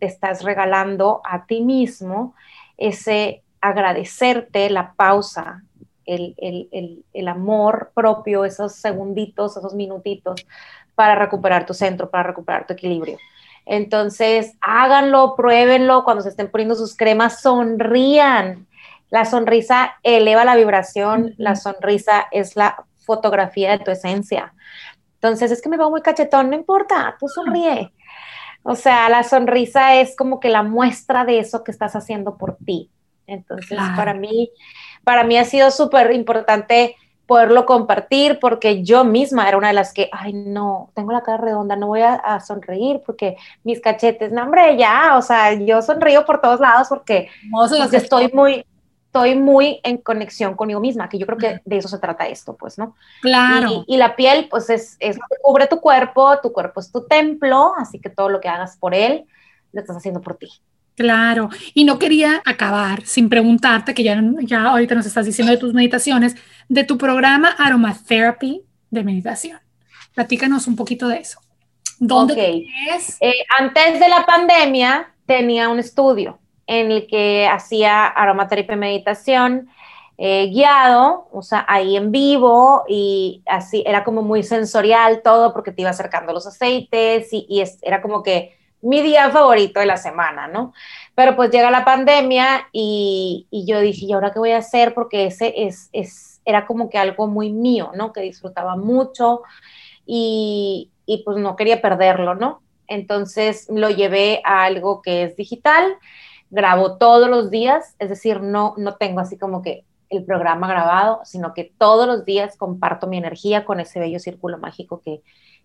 te 0.00 0.06
estás 0.06 0.42
regalando 0.42 1.20
a 1.24 1.46
ti 1.46 1.60
mismo 1.60 2.34
ese 2.76 3.44
agradecerte, 3.60 4.68
la 4.68 4.94
pausa, 4.94 5.62
el, 6.06 6.34
el, 6.38 7.04
el, 7.12 7.28
amor 7.28 7.92
propio, 7.94 8.44
esos 8.44 8.72
segunditos, 8.72 9.56
esos 9.56 9.74
minutitos 9.74 10.44
para 10.96 11.14
recuperar 11.14 11.66
tu 11.66 11.74
centro, 11.74 12.10
para 12.10 12.24
recuperar 12.24 12.66
tu 12.66 12.72
equilibrio. 12.72 13.16
Entonces, 13.64 14.56
háganlo, 14.60 15.36
pruébenlo, 15.36 16.02
cuando 16.02 16.24
se 16.24 16.30
estén 16.30 16.50
poniendo 16.50 16.74
sus 16.74 16.96
cremas, 16.96 17.42
sonrían, 17.42 18.65
la 19.10 19.24
sonrisa 19.24 19.96
eleva 20.02 20.44
la 20.44 20.56
vibración, 20.56 21.34
la 21.38 21.56
sonrisa 21.56 22.26
es 22.30 22.56
la 22.56 22.84
fotografía 22.96 23.70
de 23.70 23.84
tu 23.84 23.90
esencia. 23.90 24.52
Entonces, 25.14 25.50
es 25.50 25.62
que 25.62 25.68
me 25.68 25.76
veo 25.76 25.90
muy 25.90 26.02
cachetón, 26.02 26.50
no 26.50 26.56
importa, 26.56 27.16
tú 27.18 27.28
sonríe. 27.28 27.92
O 28.62 28.74
sea, 28.74 29.08
la 29.08 29.22
sonrisa 29.22 29.94
es 29.96 30.16
como 30.16 30.40
que 30.40 30.48
la 30.48 30.62
muestra 30.62 31.24
de 31.24 31.38
eso 31.38 31.62
que 31.62 31.70
estás 31.70 31.94
haciendo 31.94 32.36
por 32.36 32.56
ti. 32.64 32.90
Entonces, 33.26 33.78
para 33.96 34.14
mí, 34.14 34.50
para 35.04 35.24
mí 35.24 35.36
ha 35.38 35.44
sido 35.44 35.70
súper 35.70 36.12
importante 36.12 36.96
poderlo 37.26 37.66
compartir 37.66 38.38
porque 38.40 38.84
yo 38.84 39.04
misma 39.04 39.48
era 39.48 39.56
una 39.56 39.68
de 39.68 39.74
las 39.74 39.92
que, 39.92 40.08
ay, 40.12 40.32
no, 40.32 40.90
tengo 40.94 41.12
la 41.12 41.22
cara 41.22 41.38
redonda, 41.38 41.74
no 41.74 41.88
voy 41.88 42.02
a, 42.02 42.40
sonreír 42.40 43.02
porque 43.04 43.36
mis 43.64 43.80
cachetes, 43.80 44.30
no, 44.30 44.44
hombre, 44.44 44.76
ya, 44.76 45.16
o 45.16 45.22
sea, 45.22 45.52
yo 45.54 45.82
sonrío 45.82 46.24
por 46.24 46.40
todos 46.40 46.60
lados 46.60 46.88
porque, 46.88 47.28
porque 47.50 47.96
estoy 47.96 48.30
muy, 48.32 48.64
estoy 49.16 49.34
muy 49.34 49.80
en 49.82 49.98
conexión 49.98 50.54
conmigo 50.54 50.80
misma, 50.80 51.08
que 51.08 51.18
yo 51.18 51.26
creo 51.26 51.38
que 51.38 51.60
de 51.64 51.78
eso 51.78 51.88
se 51.88 51.98
trata 51.98 52.28
esto, 52.28 52.54
pues, 52.54 52.76
¿no? 52.76 52.94
Claro. 53.22 53.84
Y, 53.86 53.96
la 53.96 54.14
piel, 54.14 54.48
pues, 54.50 54.68
es, 54.68 54.96
es, 55.00 55.18
cubre 55.42 55.66
tu 55.66 55.80
cuerpo, 55.80 56.38
tu 56.42 56.52
cuerpo 56.52 56.80
es 56.80 56.92
tu 56.92 57.06
templo, 57.06 57.72
así 57.78 57.98
que 57.98 58.10
todo 58.10 58.28
lo 58.28 58.40
que 58.40 58.48
hagas 58.48 58.76
por 58.76 58.94
él, 58.94 59.24
lo 59.72 59.80
estás 59.80 59.96
haciendo 59.96 60.20
por 60.20 60.36
ti. 60.36 60.48
Claro, 60.96 61.50
y 61.74 61.84
no 61.84 61.98
quería 61.98 62.42
acabar 62.44 63.04
sin 63.04 63.28
preguntarte, 63.28 63.94
que 63.94 64.02
ya, 64.02 64.22
ya 64.42 64.64
ahorita 64.64 64.94
nos 64.94 65.06
estás 65.06 65.26
diciendo 65.26 65.52
de 65.52 65.58
tus 65.58 65.74
meditaciones, 65.74 66.36
de 66.68 66.84
tu 66.84 66.98
programa 66.98 67.54
Aromatherapy 67.58 68.62
de 68.90 69.04
meditación. 69.04 69.60
Platícanos 70.14 70.66
un 70.66 70.76
poquito 70.76 71.08
de 71.08 71.18
eso. 71.18 71.40
¿Dónde 71.98 72.66
es? 72.94 73.16
Eh, 73.20 73.32
antes 73.58 73.98
de 74.00 74.08
la 74.08 74.26
pandemia 74.26 75.12
tenía 75.26 75.68
un 75.68 75.78
estudio 75.78 76.38
en 76.66 76.90
el 76.90 77.06
que 77.06 77.46
hacía 77.46 78.06
aromaterapia 78.06 78.74
y 78.74 78.78
meditación 78.78 79.68
eh, 80.18 80.46
guiado, 80.48 81.28
o 81.30 81.42
sea, 81.42 81.66
ahí 81.68 81.94
en 81.94 82.10
vivo 82.10 82.84
y 82.88 83.42
así 83.44 83.82
era 83.86 84.02
como 84.02 84.22
muy 84.22 84.42
sensorial 84.42 85.20
todo 85.22 85.52
porque 85.52 85.72
te 85.72 85.82
iba 85.82 85.90
acercando 85.90 86.32
los 86.32 86.46
aceites 86.46 87.28
y, 87.32 87.62
era 87.82 88.00
como 88.00 88.22
que 88.22 88.56
mi 88.80 89.02
día 89.02 89.30
favorito 89.30 89.78
de 89.80 89.86
la 89.86 89.98
semana, 89.98 90.48
¿no? 90.48 90.72
Pero 91.14 91.36
pues 91.36 91.50
llega 91.50 91.70
la 91.70 91.84
pandemia 91.84 92.68
y, 92.72 93.46
yo 93.50 93.80
dije, 93.80 94.06
¿y 94.06 94.12
ahora 94.12 94.32
qué 94.32 94.38
voy 94.38 94.52
a 94.52 94.58
hacer? 94.58 94.94
Porque 94.94 95.26
ese 95.26 95.52
es, 95.66 95.90
es, 95.92 96.40
era 96.46 96.66
como 96.66 96.88
que 96.88 96.98
algo 96.98 97.26
muy 97.26 97.52
mío, 97.52 97.90
¿no? 97.94 98.12
Que 98.12 98.22
disfrutaba 98.22 98.76
mucho 98.76 99.42
y, 100.06 100.90
y 101.04 101.24
pues 101.24 101.36
no 101.36 101.56
quería 101.56 101.82
perderlo, 101.82 102.34
¿no? 102.34 102.62
Entonces 102.86 103.66
lo 103.68 103.90
llevé 103.90 104.40
a 104.44 104.64
algo 104.64 105.02
que 105.02 105.24
es 105.24 105.36
digital 105.36 105.98
grabo 106.56 106.96
todos 106.96 107.30
los 107.30 107.50
días, 107.50 107.94
es 108.00 108.08
decir, 108.08 108.40
no, 108.40 108.74
no 108.78 108.96
tengo 108.96 109.20
así 109.20 109.38
como 109.38 109.62
que 109.62 109.84
el 110.08 110.24
programa 110.24 110.66
grabado, 110.66 111.20
sino 111.24 111.54
que 111.54 111.72
todos 111.78 112.06
los 112.06 112.24
días 112.24 112.56
comparto 112.56 113.06
mi 113.06 113.18
energía 113.18 113.64
con 113.64 113.78
ese 113.78 114.00
bello 114.00 114.18
círculo 114.18 114.58
mágico 114.58 115.00
que, 115.04 115.22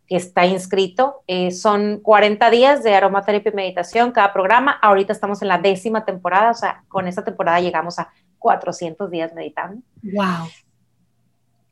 está 0.07 0.45
inscrito. 0.45 1.23
Eh, 1.25 1.51
son 1.51 2.01
40 2.01 2.49
días 2.49 2.83
de 2.83 2.93
aromaterapia 2.93 3.49
y 3.49 3.55
meditación 3.55 4.11
cada 4.11 4.33
programa. 4.33 4.73
Ahorita 4.73 5.13
estamos 5.13 5.41
en 5.41 5.47
la 5.47 5.57
décima 5.57 6.03
temporada, 6.03 6.51
o 6.51 6.53
sea, 6.53 6.83
con 6.89 7.07
esta 7.07 7.23
temporada 7.23 7.61
llegamos 7.61 7.97
a 7.97 8.09
400 8.37 9.09
días 9.09 9.33
meditando. 9.33 9.81
¡Wow! 10.03 10.49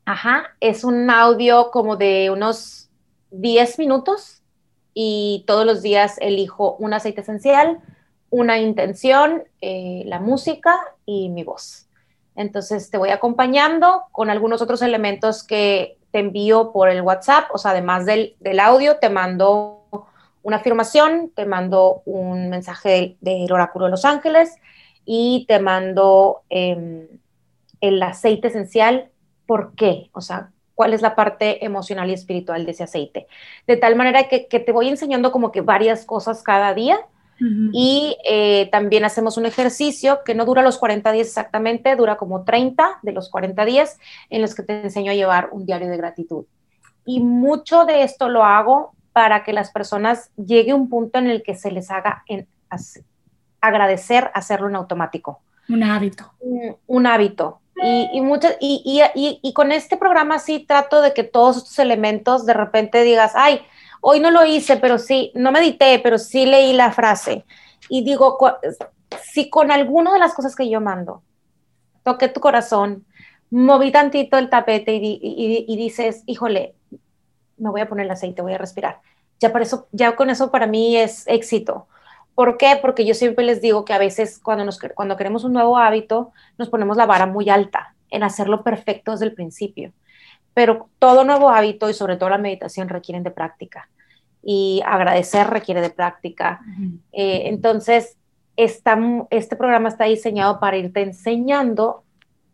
Ajá, 0.06 0.56
es 0.58 0.84
un 0.84 1.10
audio 1.10 1.70
como 1.70 1.96
de 1.96 2.30
unos 2.30 2.88
10 3.30 3.78
minutos 3.78 4.42
y 4.94 5.44
todos 5.46 5.66
los 5.66 5.82
días 5.82 6.16
elijo 6.22 6.76
un 6.76 6.94
aceite 6.94 7.20
esencial, 7.20 7.80
una 8.30 8.58
intención, 8.58 9.44
eh, 9.60 10.04
la 10.06 10.20
música 10.20 10.78
y 11.04 11.28
mi 11.28 11.42
voz. 11.42 11.88
Entonces 12.36 12.90
te 12.90 12.96
voy 12.96 13.10
acompañando 13.10 14.04
con 14.12 14.30
algunos 14.30 14.62
otros 14.62 14.82
elementos 14.82 15.42
que 15.42 15.98
te 16.12 16.20
envío 16.20 16.72
por 16.72 16.88
el 16.88 17.02
WhatsApp, 17.02 17.50
o 17.52 17.58
sea, 17.58 17.72
además 17.72 18.06
del, 18.06 18.34
audio, 18.60 18.96
te 18.96 19.10
mando 19.10 19.84
una 20.42 20.56
afirmación, 20.56 21.30
te 21.34 21.44
mando 21.44 22.02
un 22.04 22.48
mensaje 22.48 23.16
del 23.20 23.52
oráculo 23.52 23.84
de 23.84 23.90
Los 23.90 24.04
Ángeles 24.04 24.56
y 25.04 25.44
te 25.46 25.58
mando 25.58 26.42
em, 26.48 27.06
el 27.80 28.02
aceite 28.02 28.48
esencial. 28.48 29.10
¿Por 29.46 29.74
qué? 29.74 30.08
O 30.12 30.20
sea, 30.20 30.50
cuál 30.74 30.94
es 30.94 31.02
la 31.02 31.14
parte 31.14 31.64
emocional 31.64 32.08
y 32.10 32.14
espiritual 32.14 32.64
de 32.64 32.72
ese 32.72 32.84
aceite. 32.84 33.26
De 33.66 33.76
tal 33.76 33.96
manera 33.96 34.28
que 34.28 34.60
te 34.60 34.72
voy 34.72 34.88
enseñando 34.88 35.30
como 35.30 35.52
que 35.52 35.60
varias 35.60 36.04
cosas 36.06 36.42
cada 36.42 36.74
día 36.74 37.06
Y 37.72 38.18
eh, 38.24 38.68
también 38.70 39.04
hacemos 39.04 39.38
un 39.38 39.46
ejercicio 39.46 40.20
que 40.24 40.34
no 40.34 40.44
dura 40.44 40.62
los 40.62 40.76
40 40.76 41.10
días 41.12 41.28
exactamente, 41.28 41.96
dura 41.96 42.16
como 42.16 42.44
30 42.44 42.98
de 43.02 43.12
los 43.12 43.30
40 43.30 43.64
días 43.64 43.98
en 44.28 44.42
los 44.42 44.54
que 44.54 44.62
te 44.62 44.82
enseño 44.82 45.10
a 45.10 45.14
llevar 45.14 45.48
un 45.52 45.64
diario 45.64 45.88
de 45.88 45.96
gratitud. 45.96 46.44
Y 47.06 47.20
mucho 47.20 47.86
de 47.86 48.02
esto 48.02 48.28
lo 48.28 48.44
hago 48.44 48.92
para 49.12 49.42
que 49.42 49.52
las 49.52 49.70
personas 49.70 50.30
llegue 50.36 50.72
a 50.72 50.76
un 50.76 50.88
punto 50.88 51.18
en 51.18 51.28
el 51.28 51.42
que 51.42 51.54
se 51.54 51.70
les 51.70 51.90
haga 51.90 52.24
en, 52.26 52.46
agradecer 53.60 54.30
hacerlo 54.34 54.68
en 54.68 54.76
automático. 54.76 55.40
Un 55.68 55.82
hábito. 55.82 56.32
Un, 56.86 57.06
hábito. 57.06 57.60
Y, 57.82 58.08
y, 58.60 59.00
y, 59.14 59.40
y, 59.42 59.52
con 59.52 59.72
este 59.72 59.96
programa 59.96 60.38
sí 60.38 60.60
trato 60.66 61.00
de 61.00 61.14
que 61.14 61.22
todos 61.22 61.58
estos 61.58 61.78
elementos 61.78 62.44
de 62.44 62.54
repente 62.54 63.02
digas, 63.02 63.32
ay, 63.34 63.62
hoy 64.00 64.20
no 64.20 64.30
lo 64.30 64.44
hice, 64.44 64.76
pero 64.76 64.98
sí, 64.98 65.32
no 65.34 65.52
medité, 65.52 65.98
pero 66.02 66.18
sí 66.18 66.46
leí 66.46 66.72
la 66.72 66.92
frase. 66.92 67.44
Y 67.88 68.02
digo, 68.04 68.38
si 69.22 69.50
con 69.50 69.70
alguna 69.70 70.12
de 70.12 70.18
las 70.18 70.34
cosas 70.34 70.54
que 70.54 70.68
yo 70.68 70.80
mando, 70.80 71.22
toqué 72.02 72.28
tu 72.28 72.40
corazón, 72.40 73.04
moví 73.50 73.90
tantito 73.90 74.38
el 74.38 74.48
tapete 74.48 74.94
y, 74.94 75.76
dices, 75.76 76.22
híjole, 76.26 76.74
me 77.58 77.70
voy 77.70 77.80
a 77.80 77.88
poner 77.88 78.06
el 78.06 78.12
aceite, 78.12 78.42
voy 78.42 78.54
a 78.54 78.58
respirar. 78.58 79.00
Ya, 79.40 79.52
por 79.52 79.62
eso, 79.62 79.88
ya 79.92 80.16
con 80.16 80.30
eso 80.30 80.50
para 80.50 80.66
mí 80.66 80.96
es 80.96 81.26
éxito. 81.26 81.86
¿Por 82.34 82.56
qué? 82.56 82.78
Porque 82.80 83.04
yo 83.04 83.14
siempre 83.14 83.44
les 83.44 83.60
digo 83.60 83.84
que 83.84 83.92
a 83.92 83.98
veces 83.98 84.38
cuando, 84.38 84.64
nos, 84.64 84.78
cuando 84.94 85.16
queremos 85.16 85.44
un 85.44 85.52
nuevo 85.52 85.76
hábito, 85.76 86.32
nos 86.58 86.68
ponemos 86.68 86.96
la 86.96 87.06
vara 87.06 87.26
muy 87.26 87.48
alta 87.50 87.94
en 88.10 88.22
hacerlo 88.22 88.62
perfecto 88.62 89.12
desde 89.12 89.26
el 89.26 89.34
principio. 89.34 89.92
Pero 90.54 90.88
todo 90.98 91.24
nuevo 91.24 91.50
hábito 91.50 91.88
y 91.88 91.94
sobre 91.94 92.16
todo 92.16 92.30
la 92.30 92.38
meditación 92.38 92.88
requieren 92.88 93.22
de 93.22 93.30
práctica 93.30 93.88
y 94.42 94.82
agradecer 94.84 95.48
requiere 95.48 95.80
de 95.80 95.90
práctica. 95.90 96.60
Eh, 97.12 97.42
entonces, 97.46 98.16
este 98.56 99.56
programa 99.56 99.88
está 99.88 100.04
diseñado 100.04 100.60
para 100.60 100.76
irte 100.76 101.02
enseñando 101.02 102.04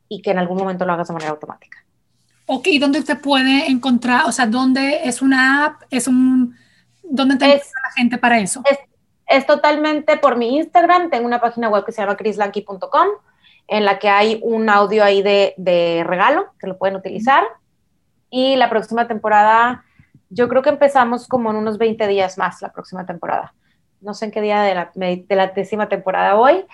y 0.09 0.23
que 0.23 0.31
en 0.31 0.39
algún 0.39 0.59
momento 0.59 0.85
lo 0.85 0.93
hagas 0.93 1.09
de 1.09 1.15
manera 1.15 1.33
automática. 1.33 1.85
Ok, 2.47 2.69
¿dónde 2.79 3.03
te 3.03 3.17
puede 3.17 3.67
encontrar? 3.71 4.27
O 4.27 4.33
sea, 4.33 4.47
¿dónde 4.47 5.01
es 5.05 5.21
una 5.21 5.65
app? 5.65 5.83
¿Es 5.91 6.07
un... 6.07 6.57
¿Dónde 7.03 7.37
te 7.37 7.55
es, 7.55 7.73
la 7.85 7.91
gente 7.93 8.19
para 8.19 8.39
eso? 8.39 8.63
Es, 9.29 9.47
totalmente 9.47 10.17
por 10.17 10.37
mi 10.37 10.57
Instagram. 10.57 11.11
Tengo 11.11 11.27
una 11.27 11.41
página 11.41 11.69
web 11.69 11.85
que 11.85 11.93
se 11.93 12.03
llama 12.03 12.17
chrislanky.com 12.17 13.09
en 13.69 13.85
la 13.85 13.99
que 13.99 14.09
hay 14.09 14.41
un 14.43 14.69
audio 14.69 15.03
ahí 15.03 15.23
de, 15.23 15.55
de 15.57 16.05
regalo 16.07 16.47
que 16.61 16.69
lo 16.69 16.79
pueden 16.79 16.97
utilizar. 16.97 17.45
Y 18.31 18.57
la 18.57 18.69
próxima 18.71 19.07
temporada, 19.07 19.85
yo 20.31 20.49
creo 20.49 20.63
que 20.63 20.71
empezamos 20.71 21.29
como 21.29 21.51
en 21.51 21.57
unos 21.57 21.79
20 21.79 22.07
días 22.07 22.39
más 22.39 22.61
la 22.63 22.73
próxima 22.73 23.07
temporada. 23.07 23.55
No 24.01 24.15
sé 24.15 24.27
en 24.27 24.31
qué 24.31 24.41
día 24.41 24.63
de 24.63 24.75
la, 24.75 24.91
de 24.95 25.25
la 25.31 25.49
décima 25.49 25.89
temporada 25.89 26.35
voy, 26.35 26.65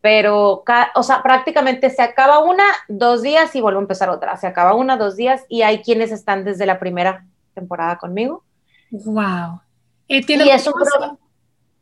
pero, 0.00 0.64
o 0.94 1.02
sea, 1.02 1.22
prácticamente 1.22 1.90
se 1.90 2.02
acaba 2.02 2.38
una, 2.38 2.64
dos 2.88 3.22
días 3.22 3.54
y 3.54 3.60
vuelvo 3.60 3.80
a 3.80 3.82
empezar 3.82 4.08
otra. 4.08 4.36
Se 4.36 4.46
acaba 4.46 4.74
una, 4.74 4.96
dos 4.96 5.16
días 5.16 5.44
y 5.48 5.62
hay 5.62 5.82
quienes 5.82 6.10
están 6.10 6.44
desde 6.44 6.66
la 6.66 6.78
primera 6.78 7.26
temporada 7.54 7.98
conmigo. 7.98 8.44
¡Wow! 8.90 9.60
¿Y, 10.08 10.32
y 10.32 10.50
es 10.50 10.66
un 10.66 11.18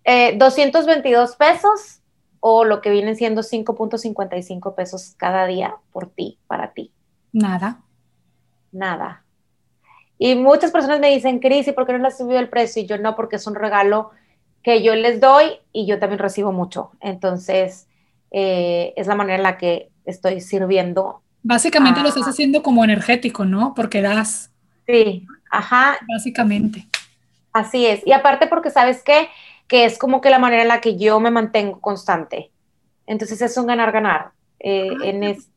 eh, 0.05 0.37
222 0.37 1.37
pesos 1.37 2.01
o 2.41 2.64
lo 2.64 2.81
que 2.81 2.91
vienen 2.91 3.16
siendo 3.16 3.43
5.55 3.43 4.74
pesos 4.74 5.14
cada 5.16 5.47
día 5.47 5.76
por 5.93 6.09
ti, 6.11 6.39
para 6.47 6.72
ti. 6.72 6.93
Nada. 7.33 7.83
Nada. 8.72 9.24
Y 10.18 10.34
muchas 10.34 10.70
personas 10.70 11.00
me 11.00 11.10
dicen, 11.10 11.38
Cris, 11.38 11.68
¿y 11.68 11.72
por 11.72 11.86
qué 11.86 11.92
no 11.92 11.98
le 11.98 12.08
has 12.08 12.18
subido 12.18 12.38
el 12.38 12.48
precio? 12.48 12.82
Y 12.82 12.86
yo 12.86 12.98
no, 12.98 13.14
porque 13.14 13.36
es 13.36 13.46
un 13.46 13.54
regalo 13.54 14.10
que 14.62 14.82
yo 14.82 14.94
les 14.94 15.20
doy 15.20 15.46
y 15.72 15.86
yo 15.86 15.98
también 15.98 16.18
recibo 16.18 16.52
mucho. 16.52 16.90
Entonces, 17.00 17.86
eh, 18.30 18.92
es 18.96 19.06
la 19.06 19.14
manera 19.14 19.36
en 19.36 19.42
la 19.44 19.58
que 19.58 19.90
estoy 20.04 20.40
sirviendo. 20.40 21.22
Básicamente 21.42 22.00
lo 22.00 22.08
estás 22.08 22.26
haciendo 22.26 22.62
como 22.62 22.84
energético, 22.84 23.44
¿no? 23.44 23.74
Porque 23.74 24.02
das. 24.02 24.50
Sí, 24.86 25.26
ajá. 25.50 25.98
Básicamente. 26.08 26.88
Así 27.52 27.86
es. 27.86 28.04
Y 28.06 28.12
aparte 28.12 28.48
porque 28.48 28.70
sabes 28.70 29.02
qué? 29.02 29.28
que 29.68 29.84
es 29.84 29.98
como 29.98 30.20
que 30.20 30.30
la 30.30 30.38
manera 30.38 30.62
en 30.62 30.68
la 30.68 30.80
que 30.80 30.96
yo 30.96 31.20
me 31.20 31.30
mantengo 31.30 31.80
constante. 31.80 32.50
Entonces 33.06 33.40
es 33.42 33.56
un 33.56 33.66
ganar-ganar. 33.66 34.32
Eh, 34.58 34.88
ah, 34.90 35.04
en 35.04 35.22
es... 35.22 35.50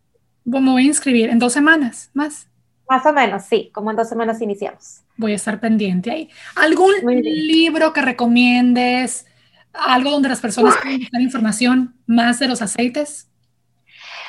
Me 0.43 0.59
voy 0.59 0.83
a 0.83 0.87
inscribir 0.87 1.29
en 1.29 1.39
dos 1.39 1.53
semanas 1.53 2.11
más. 2.13 2.47
Más 2.91 3.05
o 3.05 3.13
menos, 3.13 3.43
sí, 3.43 3.71
como 3.73 3.89
en 3.89 3.95
dos 3.95 4.09
semanas 4.09 4.41
iniciamos. 4.41 4.99
Voy 5.15 5.31
a 5.31 5.35
estar 5.35 5.61
pendiente 5.61 6.11
ahí. 6.11 6.29
¿Algún 6.57 6.91
libro 7.05 7.93
que 7.93 8.01
recomiendes? 8.01 9.25
¿Algo 9.71 10.11
donde 10.11 10.27
las 10.27 10.41
personas 10.41 10.75
puedan 10.75 10.99
buscar 10.99 11.21
información 11.21 11.95
más 12.05 12.39
de 12.39 12.49
los 12.49 12.61
aceites? 12.61 13.29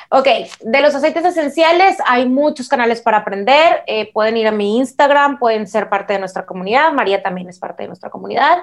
Ok, 0.07 0.27
de 0.61 0.81
los 0.81 0.95
aceites 0.95 1.25
esenciales 1.25 1.97
hay 2.07 2.25
muchos 2.25 2.69
canales 2.69 3.01
para 3.01 3.17
aprender. 3.17 3.83
Eh, 3.85 4.09
pueden 4.13 4.37
ir 4.37 4.47
a 4.47 4.53
mi 4.53 4.77
Instagram, 4.77 5.39
pueden 5.39 5.67
ser 5.67 5.89
parte 5.89 6.13
de 6.13 6.19
nuestra 6.19 6.45
comunidad. 6.45 6.93
María 6.93 7.21
también 7.21 7.49
es 7.49 7.59
parte 7.59 7.83
de 7.83 7.87
nuestra 7.87 8.11
comunidad. 8.11 8.59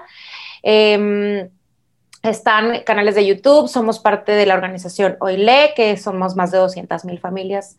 Em, 0.62 1.51
están 2.22 2.84
canales 2.84 3.16
de 3.16 3.26
YouTube, 3.26 3.68
somos 3.68 3.98
parte 3.98 4.32
de 4.32 4.46
la 4.46 4.55
organización 4.55 5.18
OILE, 5.20 5.74
que 5.76 5.98
somos 5.98 6.36
más 6.36 6.53
de 6.53 6.57
200 6.57 7.05
mil 7.05 7.18
familias 7.18 7.76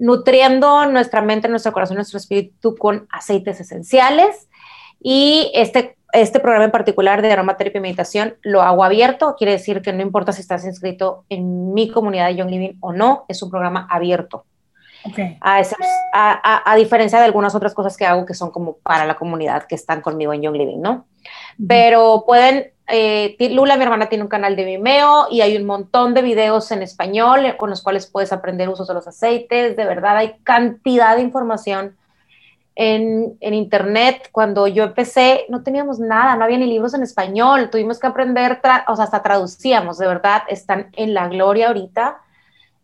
nutriendo 0.00 0.86
nuestra 0.86 1.20
mente, 1.20 1.46
nuestro 1.48 1.72
corazón, 1.72 1.96
nuestro 1.96 2.18
espíritu 2.18 2.74
con 2.74 3.06
aceites 3.10 3.60
esenciales. 3.60 4.48
Y 4.98 5.52
este, 5.54 5.96
este 6.12 6.40
programa 6.40 6.64
en 6.64 6.70
particular 6.70 7.22
de 7.22 7.30
aromaterapia 7.30 7.78
y 7.78 7.82
meditación 7.82 8.34
lo 8.42 8.62
hago 8.62 8.82
abierto, 8.82 9.36
quiere 9.38 9.52
decir 9.52 9.82
que 9.82 9.92
no 9.92 10.02
importa 10.02 10.32
si 10.32 10.40
estás 10.40 10.64
inscrito 10.64 11.24
en 11.28 11.72
mi 11.72 11.90
comunidad 11.90 12.26
de 12.26 12.36
Young 12.36 12.50
Living 12.50 12.72
o 12.80 12.92
no, 12.92 13.24
es 13.28 13.42
un 13.42 13.50
programa 13.50 13.86
abierto. 13.90 14.44
A, 15.40 15.62
a, 16.12 16.72
a, 16.72 16.76
diferencia 16.76 17.18
de 17.18 17.24
algunas 17.24 17.54
otras 17.54 17.72
cosas 17.72 17.96
que 17.96 18.04
hago 18.04 18.26
que 18.26 18.34
son 18.34 18.50
como 18.50 18.76
para 18.78 19.06
la 19.06 19.14
comunidad 19.14 19.64
que 19.64 19.74
están 19.74 20.02
conmigo 20.02 20.34
en 20.34 20.42
Young 20.42 20.56
Living, 20.56 20.80
¿no? 20.80 21.06
Pero 21.66 22.24
pueden 22.26 22.72
eh, 22.92 23.36
Lula, 23.50 23.76
mi 23.76 23.84
hermana, 23.84 24.08
tiene 24.08 24.24
un 24.24 24.28
canal 24.28 24.56
de 24.56 24.64
Vimeo 24.64 25.26
y 25.30 25.40
hay 25.40 25.56
un 25.56 25.64
montón 25.64 26.14
de 26.14 26.22
videos 26.22 26.70
en 26.72 26.82
español 26.82 27.44
eh, 27.46 27.56
con 27.56 27.70
los 27.70 27.82
cuales 27.82 28.06
puedes 28.06 28.32
aprender 28.32 28.68
usos 28.68 28.88
de 28.88 28.94
los 28.94 29.06
aceites. 29.06 29.76
De 29.76 29.84
verdad, 29.84 30.16
hay 30.16 30.36
cantidad 30.42 31.16
de 31.16 31.22
información 31.22 31.96
en, 32.74 33.36
Internet. 33.40 34.28
Cuando 34.32 34.66
yo 34.66 34.84
empecé, 34.84 35.46
no 35.48 35.62
teníamos 35.62 35.98
nada, 35.98 36.36
no 36.36 36.44
había 36.44 36.58
ni 36.58 36.66
libros 36.66 36.94
en 36.94 37.02
español. 37.02 37.70
Tuvimos 37.70 37.98
que 37.98 38.06
aprender, 38.06 38.60
o 38.88 38.96
sea, 38.96 39.04
hasta 39.04 39.22
traducíamos. 39.22 39.98
De 39.98 40.06
verdad, 40.06 40.42
están 40.48 40.88
en 40.92 41.14
la 41.14 41.28
gloria 41.28 41.68
ahorita. 41.68 42.18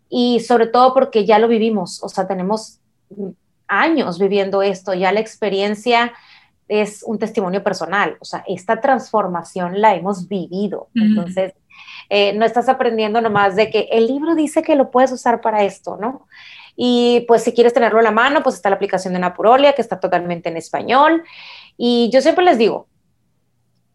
Y 0.09 0.41
sobre 0.41 0.67
todo 0.67 0.95
porque 0.95 1.25
ya 1.25 1.39
lo 1.39 1.49
vivimos, 1.49 2.03
o 2.03 2.09
sea, 2.09 2.29
tenemos 2.29 2.79
años 3.67 4.19
viviendo 4.19 4.63
esto, 4.63 4.95
ya 4.95 5.11
la 5.13 5.21
experiencia 5.21 6.13
es 6.69 7.03
un 7.05 7.19
testimonio 7.19 7.63
personal, 7.63 8.17
o 8.21 8.25
sea, 8.25 8.45
esta 8.47 8.81
transformación 8.81 9.81
la 9.81 9.95
hemos 9.95 10.29
vivido. 10.29 10.89
Entonces, 10.95 11.55
eh, 12.09 12.33
no 12.35 12.45
estás 12.45 12.69
aprendiendo 12.69 13.21
nomás 13.21 13.57
de 13.57 13.71
que 13.71 13.89
el 13.93 14.07
libro 14.07 14.35
dice 14.35 14.63
que 14.63 14.77
lo 14.77 14.91
puedes 14.91 15.13
usar 15.13 15.41
para 15.41 15.65
esto, 15.65 15.97
¿no? 16.01 16.27
Y 16.77 17.25
pues 17.27 17.43
si 17.43 17.53
quieres 17.53 17.73
tenerlo 17.73 18.01
a 18.01 18.03
la 18.03 18.11
mano, 18.11 18.43
pues 18.43 18.57
está 18.57 18.69
la 18.69 18.77
aplicación 18.77 19.15
de 19.15 19.21
Napurolia, 19.21 19.73
que 19.73 19.83
está 19.83 19.99
totalmente 19.99 20.49
en 20.49 20.57
español. 20.57 21.25
Y 21.77 22.11
yo 22.13 22.21
siempre 22.21 22.45
les 22.45 22.59
digo, 22.59 22.87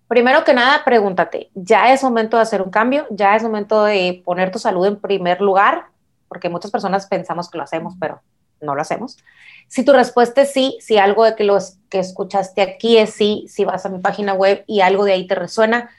primero 0.08 0.44
que 0.44 0.54
nada, 0.54 0.84
pregúntate, 0.84 1.52
¿ya 1.54 1.94
es 1.94 2.04
momento 2.04 2.38
de 2.38 2.44
hacer 2.44 2.62
un 2.62 2.72
cambio? 2.72 3.06
¿Ya 3.12 3.36
es 3.36 3.44
momento 3.44 3.84
de 3.84 4.22
poner 4.26 4.52
tu 4.52 4.60
salud 4.60 4.86
en 4.86 5.00
primer 5.00 5.42
lugar? 5.42 5.86
Porque 6.28 6.50
muchas 6.50 6.72
personas 6.72 7.08
pensamos 7.08 7.50
que 7.50 7.58
lo 7.58 7.64
hacemos, 7.64 7.96
pero 8.00 8.22
no 8.62 8.76
lo 8.76 8.82
hacemos. 8.82 9.18
Si 9.72 9.86
tu 9.86 9.94
respuesta 9.94 10.42
es 10.42 10.52
sí, 10.52 10.78
si 10.82 10.98
algo 10.98 11.24
de 11.24 11.34
que 11.34 11.46
lo 11.46 11.58
que 11.88 12.00
escuchaste 12.00 12.62
aquí 12.62 12.98
es 12.98 13.12
sí, 13.14 13.46
si 13.48 13.64
vas 13.64 13.86
a 13.86 13.90
mi 13.90 14.00
página 14.00 14.34
web 14.34 14.66
y 14.68 14.82
algo 14.82 15.06
de 15.06 15.14
ahí 15.14 15.26
te 15.26 15.34
resuena, 15.34 15.90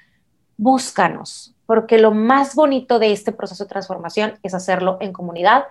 búscanos, 0.58 1.54
porque 1.64 1.96
lo 1.96 2.10
más 2.10 2.54
bonito 2.54 2.98
de 2.98 3.12
este 3.12 3.32
proceso 3.32 3.64
de 3.64 3.70
transformación 3.70 4.38
es 4.42 4.52
hacerlo 4.52 4.98
en 5.00 5.14
comunidad, 5.14 5.64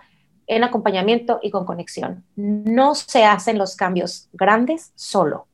en 0.47 0.63
acompañamiento 0.63 1.39
y 1.43 1.51
con 1.51 1.63
conexión. 1.63 2.25
No 2.35 2.95
se 2.95 3.23
hacen 3.23 3.59
los 3.59 3.75
cambios 3.75 4.29
grandes 4.33 4.93
solo. 4.95 5.45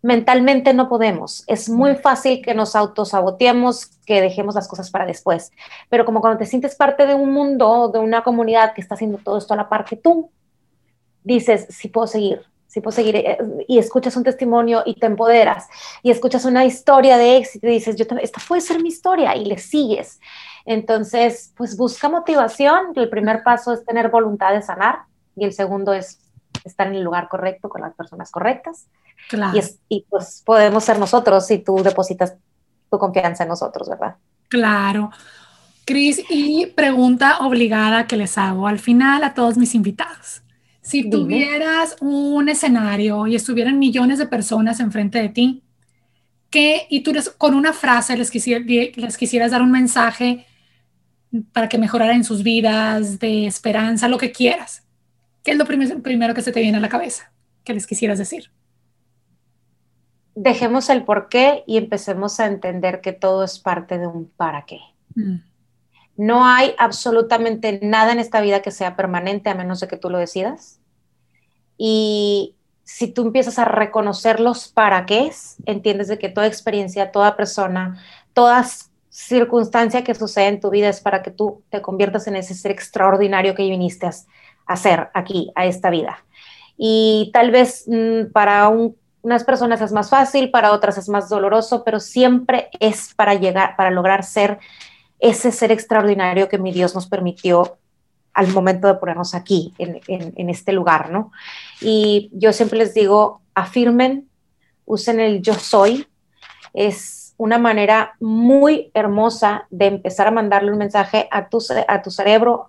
Mentalmente 0.00 0.72
no 0.72 0.88
podemos. 0.88 1.44
Es 1.46 1.68
muy 1.68 1.94
fácil 1.96 2.40
que 2.40 2.54
nos 2.54 2.74
autosaboteemos, 2.74 3.84
que 4.06 4.22
dejemos 4.22 4.54
las 4.54 4.66
cosas 4.66 4.90
para 4.90 5.04
después. 5.04 5.52
Pero 5.90 6.06
como 6.06 6.22
cuando 6.22 6.38
te 6.38 6.46
sientes 6.46 6.74
parte 6.74 7.06
de 7.06 7.12
un 7.12 7.34
mundo, 7.34 7.90
de 7.92 7.98
una 7.98 8.22
comunidad 8.22 8.72
que 8.72 8.80
está 8.80 8.94
haciendo 8.94 9.18
todo 9.18 9.36
esto 9.36 9.52
a 9.52 9.58
la 9.58 9.68
par 9.68 9.84
que 9.84 9.96
tú, 9.96 10.30
dices, 11.24 11.66
sí 11.70 11.88
puedo 11.88 12.06
seguir, 12.06 12.42
sí 12.66 12.80
puedo 12.80 12.94
seguir, 12.94 13.16
eh, 13.16 13.38
y 13.68 13.78
escuchas 13.78 14.16
un 14.16 14.24
testimonio 14.24 14.82
y 14.86 14.94
te 14.94 15.06
empoderas, 15.06 15.66
y 16.02 16.10
escuchas 16.10 16.44
una 16.44 16.64
historia 16.64 17.18
de 17.18 17.36
éxito 17.36 17.66
y 17.66 17.70
dices, 17.70 17.96
yo 17.96 18.04
esta 18.20 18.40
puede 18.46 18.60
ser 18.60 18.80
mi 18.82 18.88
historia, 18.88 19.36
y 19.36 19.44
le 19.44 19.58
sigues. 19.58 20.20
Entonces, 20.66 21.52
pues 21.56 21.76
busca 21.76 22.08
motivación, 22.08 22.92
el 22.94 23.08
primer 23.08 23.42
paso 23.42 23.72
es 23.72 23.84
tener 23.84 24.10
voluntad 24.10 24.52
de 24.52 24.62
sanar, 24.62 25.00
y 25.36 25.44
el 25.44 25.52
segundo 25.52 25.92
es 25.92 26.20
estar 26.64 26.86
en 26.86 26.94
el 26.94 27.02
lugar 27.02 27.28
correcto 27.28 27.68
con 27.68 27.80
las 27.80 27.94
personas 27.94 28.30
correctas. 28.30 28.86
Y, 29.54 29.96
y 29.96 30.06
pues 30.08 30.42
podemos 30.44 30.84
ser 30.84 30.98
nosotros 30.98 31.46
si 31.46 31.58
tú 31.58 31.82
depositas 31.82 32.34
tu 32.90 32.98
confianza 32.98 33.44
en 33.44 33.48
nosotros, 33.48 33.88
¿verdad? 33.88 34.16
Claro. 34.48 35.10
Cris, 35.86 36.22
y 36.28 36.66
pregunta 36.66 37.38
obligada 37.40 38.06
que 38.06 38.16
les 38.16 38.36
hago 38.38 38.66
al 38.66 38.78
final 38.78 39.24
a 39.24 39.34
todos 39.34 39.56
mis 39.56 39.74
invitados. 39.74 40.42
Si 40.90 41.08
tuvieras 41.08 41.96
un 42.00 42.48
escenario 42.48 43.28
y 43.28 43.36
estuvieran 43.36 43.78
millones 43.78 44.18
de 44.18 44.26
personas 44.26 44.80
enfrente 44.80 45.22
de 45.22 45.28
ti, 45.28 45.62
¿qué, 46.50 46.88
y 46.90 47.02
tú 47.02 47.12
con 47.38 47.54
una 47.54 47.72
frase 47.72 48.16
les, 48.16 48.34
les 48.34 49.16
quisieras 49.16 49.52
dar 49.52 49.62
un 49.62 49.70
mensaje 49.70 50.46
para 51.52 51.68
que 51.68 51.78
mejoraran 51.78 52.24
sus 52.24 52.42
vidas, 52.42 53.20
de 53.20 53.46
esperanza, 53.46 54.08
lo 54.08 54.18
que 54.18 54.32
quieras, 54.32 54.82
¿qué 55.44 55.52
es 55.52 55.58
lo 55.58 55.64
primero 55.64 56.34
que 56.34 56.42
se 56.42 56.50
te 56.50 56.60
viene 56.60 56.78
a 56.78 56.80
la 56.80 56.88
cabeza 56.88 57.32
que 57.62 57.72
les 57.72 57.86
quisieras 57.86 58.18
decir? 58.18 58.50
Dejemos 60.34 60.90
el 60.90 61.04
por 61.04 61.28
qué 61.28 61.62
y 61.68 61.76
empecemos 61.76 62.40
a 62.40 62.46
entender 62.46 63.00
que 63.00 63.12
todo 63.12 63.44
es 63.44 63.60
parte 63.60 63.98
de 63.98 64.08
un 64.08 64.28
para 64.28 64.64
qué. 64.64 64.80
Mm. 65.14 65.36
No 66.16 66.44
hay 66.44 66.74
absolutamente 66.78 67.78
nada 67.80 68.10
en 68.12 68.18
esta 68.18 68.40
vida 68.40 68.60
que 68.60 68.72
sea 68.72 68.96
permanente 68.96 69.50
a 69.50 69.54
menos 69.54 69.78
de 69.78 69.86
que 69.86 69.96
tú 69.96 70.10
lo 70.10 70.18
decidas. 70.18 70.79
Y 71.82 72.56
si 72.84 73.06
tú 73.06 73.22
empiezas 73.22 73.58
a 73.58 73.64
reconocer 73.64 74.38
los 74.38 74.68
para 74.68 75.06
qué, 75.06 75.32
entiendes 75.64 76.08
de 76.08 76.18
que 76.18 76.28
toda 76.28 76.46
experiencia, 76.46 77.10
toda 77.10 77.38
persona, 77.38 77.98
toda 78.34 78.66
circunstancia 79.08 80.04
que 80.04 80.14
sucede 80.14 80.48
en 80.48 80.60
tu 80.60 80.68
vida 80.68 80.90
es 80.90 81.00
para 81.00 81.22
que 81.22 81.30
tú 81.30 81.62
te 81.70 81.80
conviertas 81.80 82.26
en 82.26 82.36
ese 82.36 82.52
ser 82.52 82.70
extraordinario 82.70 83.54
que 83.54 83.62
viniste 83.62 84.04
a 84.04 84.12
hacer 84.66 85.08
aquí, 85.14 85.50
a 85.54 85.64
esta 85.64 85.88
vida. 85.88 86.22
Y 86.76 87.30
tal 87.32 87.50
vez 87.50 87.84
mm, 87.86 88.30
para 88.30 88.68
unas 88.68 89.44
personas 89.44 89.80
es 89.80 89.92
más 89.92 90.10
fácil, 90.10 90.50
para 90.50 90.72
otras 90.72 90.98
es 90.98 91.08
más 91.08 91.30
doloroso, 91.30 91.82
pero 91.82 91.98
siempre 91.98 92.68
es 92.78 93.14
para 93.14 93.36
llegar, 93.36 93.74
para 93.78 93.90
lograr 93.90 94.22
ser 94.22 94.58
ese 95.18 95.50
ser 95.50 95.72
extraordinario 95.72 96.50
que 96.50 96.58
mi 96.58 96.72
Dios 96.72 96.94
nos 96.94 97.08
permitió 97.08 97.78
al 98.34 98.48
momento 98.48 98.86
de 98.86 98.94
ponernos 98.94 99.34
aquí, 99.34 99.74
en, 99.78 100.50
este 100.50 100.72
lugar, 100.72 101.10
¿no? 101.10 101.32
Y 101.80 102.30
yo 102.32 102.52
siempre 102.52 102.78
les 102.78 102.94
digo, 102.94 103.40
afirmen, 103.54 104.28
usen 104.84 105.20
el 105.20 105.42
yo 105.42 105.54
soy, 105.54 106.06
es 106.72 107.34
una 107.36 107.58
manera 107.58 108.14
muy 108.20 108.90
hermosa 108.94 109.66
de 109.70 109.86
empezar 109.86 110.26
a 110.26 110.30
mandarle 110.30 110.72
un 110.72 110.78
mensaje 110.78 111.28
a 111.30 111.48
tu, 111.48 111.58
a 111.88 112.02
tu 112.02 112.10
cerebro, 112.10 112.68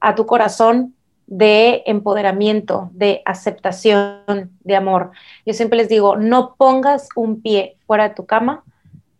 a 0.00 0.14
tu 0.14 0.26
corazón 0.26 0.94
de 1.26 1.84
empoderamiento, 1.86 2.90
de 2.92 3.22
aceptación, 3.24 4.50
de 4.60 4.76
amor. 4.76 5.12
Yo 5.46 5.54
siempre 5.54 5.78
les 5.78 5.88
digo, 5.88 6.16
no 6.16 6.54
pongas 6.56 7.08
un 7.14 7.40
pie 7.40 7.76
fuera 7.86 8.08
de 8.08 8.14
tu 8.14 8.26
cama 8.26 8.64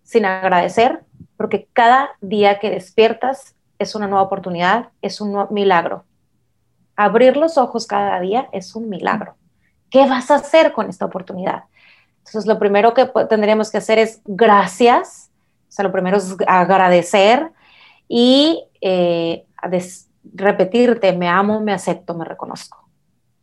sin 0.03 0.25
agradecer, 0.25 1.01
porque 1.37 1.69
cada 1.73 2.11
día 2.21 2.59
que 2.59 2.69
despiertas 2.69 3.55
es 3.81 3.97
una 3.97 4.07
nueva 4.07 4.23
oportunidad, 4.23 4.91
es 5.03 5.21
un 5.21 5.49
milagro. 5.51 6.05
Abrir 6.95 7.37
los 7.37 7.59
ojos 7.59 7.87
cada 7.87 8.21
día 8.21 8.49
es 8.53 8.77
un 8.77 8.89
milagro. 8.89 9.35
¿Qué 9.91 10.07
vas 10.07 10.31
a 10.31 10.37
hacer 10.37 10.73
con 10.73 10.89
esta 10.89 11.07
oportunidad? 11.07 11.65
Entonces, 12.19 12.47
lo 12.47 12.59
primero 12.61 12.95
que 12.95 13.11
tendríamos 13.29 13.71
que 13.71 13.79
hacer 13.79 13.99
es 13.99 14.21
gracias, 14.25 15.31
o 15.69 15.73
sea, 15.73 15.83
lo 15.85 15.91
primero 15.91 16.19
es 16.19 16.37
agradecer 16.47 17.51
y 18.07 18.65
eh, 18.81 19.45
repetirte, 20.35 21.13
me 21.13 21.29
amo, 21.29 21.61
me 21.61 21.73
acepto, 21.73 22.15
me 22.15 22.25
reconozco. 22.25 22.87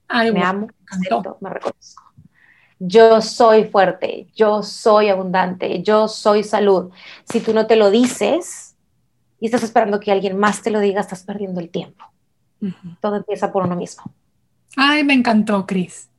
me 0.10 0.44
amo, 0.44 0.68
me 0.68 0.74
acepto, 0.90 1.38
me 1.42 1.50
reconozco 1.50 2.08
yo 2.80 3.22
soy 3.22 3.66
fuerte, 3.66 4.28
yo 4.36 4.62
soy 4.62 5.10
abundante, 5.10 5.82
yo 5.82 6.08
soy 6.08 6.44
salud. 6.44 6.92
Si 7.24 7.40
tú 7.40 7.54
no 7.54 7.66
te 7.66 7.76
lo 7.76 7.90
dices 7.90 8.67
y 9.40 9.46
estás 9.46 9.64
esperando 9.64 10.00
que 10.00 10.12
alguien 10.12 10.38
más 10.38 10.62
te 10.62 10.72
lo 10.72 10.80
diga, 10.80 11.02
estás 11.02 11.24
perdiendo 11.24 11.60
el 11.60 11.70
tiempo. 11.70 12.06
Todo 13.02 13.18
empieza 13.18 13.52
por 13.52 13.64
uno 13.64 13.76
mismo. 13.76 14.04
Ay, 14.76 15.04
me 15.04 15.14
encantó, 15.14 15.66
Cris. 15.66 16.10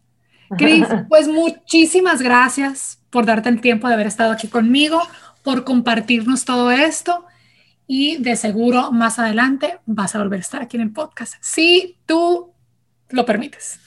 Cris, 0.57 0.87
pues 1.09 1.29
muchísimas 1.29 2.23
gracias 2.23 3.01
por 3.11 3.27
darte 3.27 3.49
el 3.49 3.61
tiempo 3.61 3.89
de 3.89 3.95
haber 3.95 4.07
estado 4.07 4.33
aquí 4.33 4.49
conmigo, 4.49 5.01
por 5.43 5.65
compartirnos 5.65 6.45
todo 6.45 6.71
esto 6.71 7.25
y 7.87 8.19
de 8.19 8.37
seguro 8.37 8.93
más 8.93 9.19
adelante 9.19 9.79
vas 9.87 10.15
a 10.15 10.19
volver 10.19 10.39
a 10.39 10.43
estar 10.43 10.63
aquí 10.63 10.77
en 10.77 10.83
el 10.83 10.93
podcast, 10.93 11.35
si 11.41 11.97
tú 12.07 12.53
lo 13.09 13.25
permites. 13.25 13.81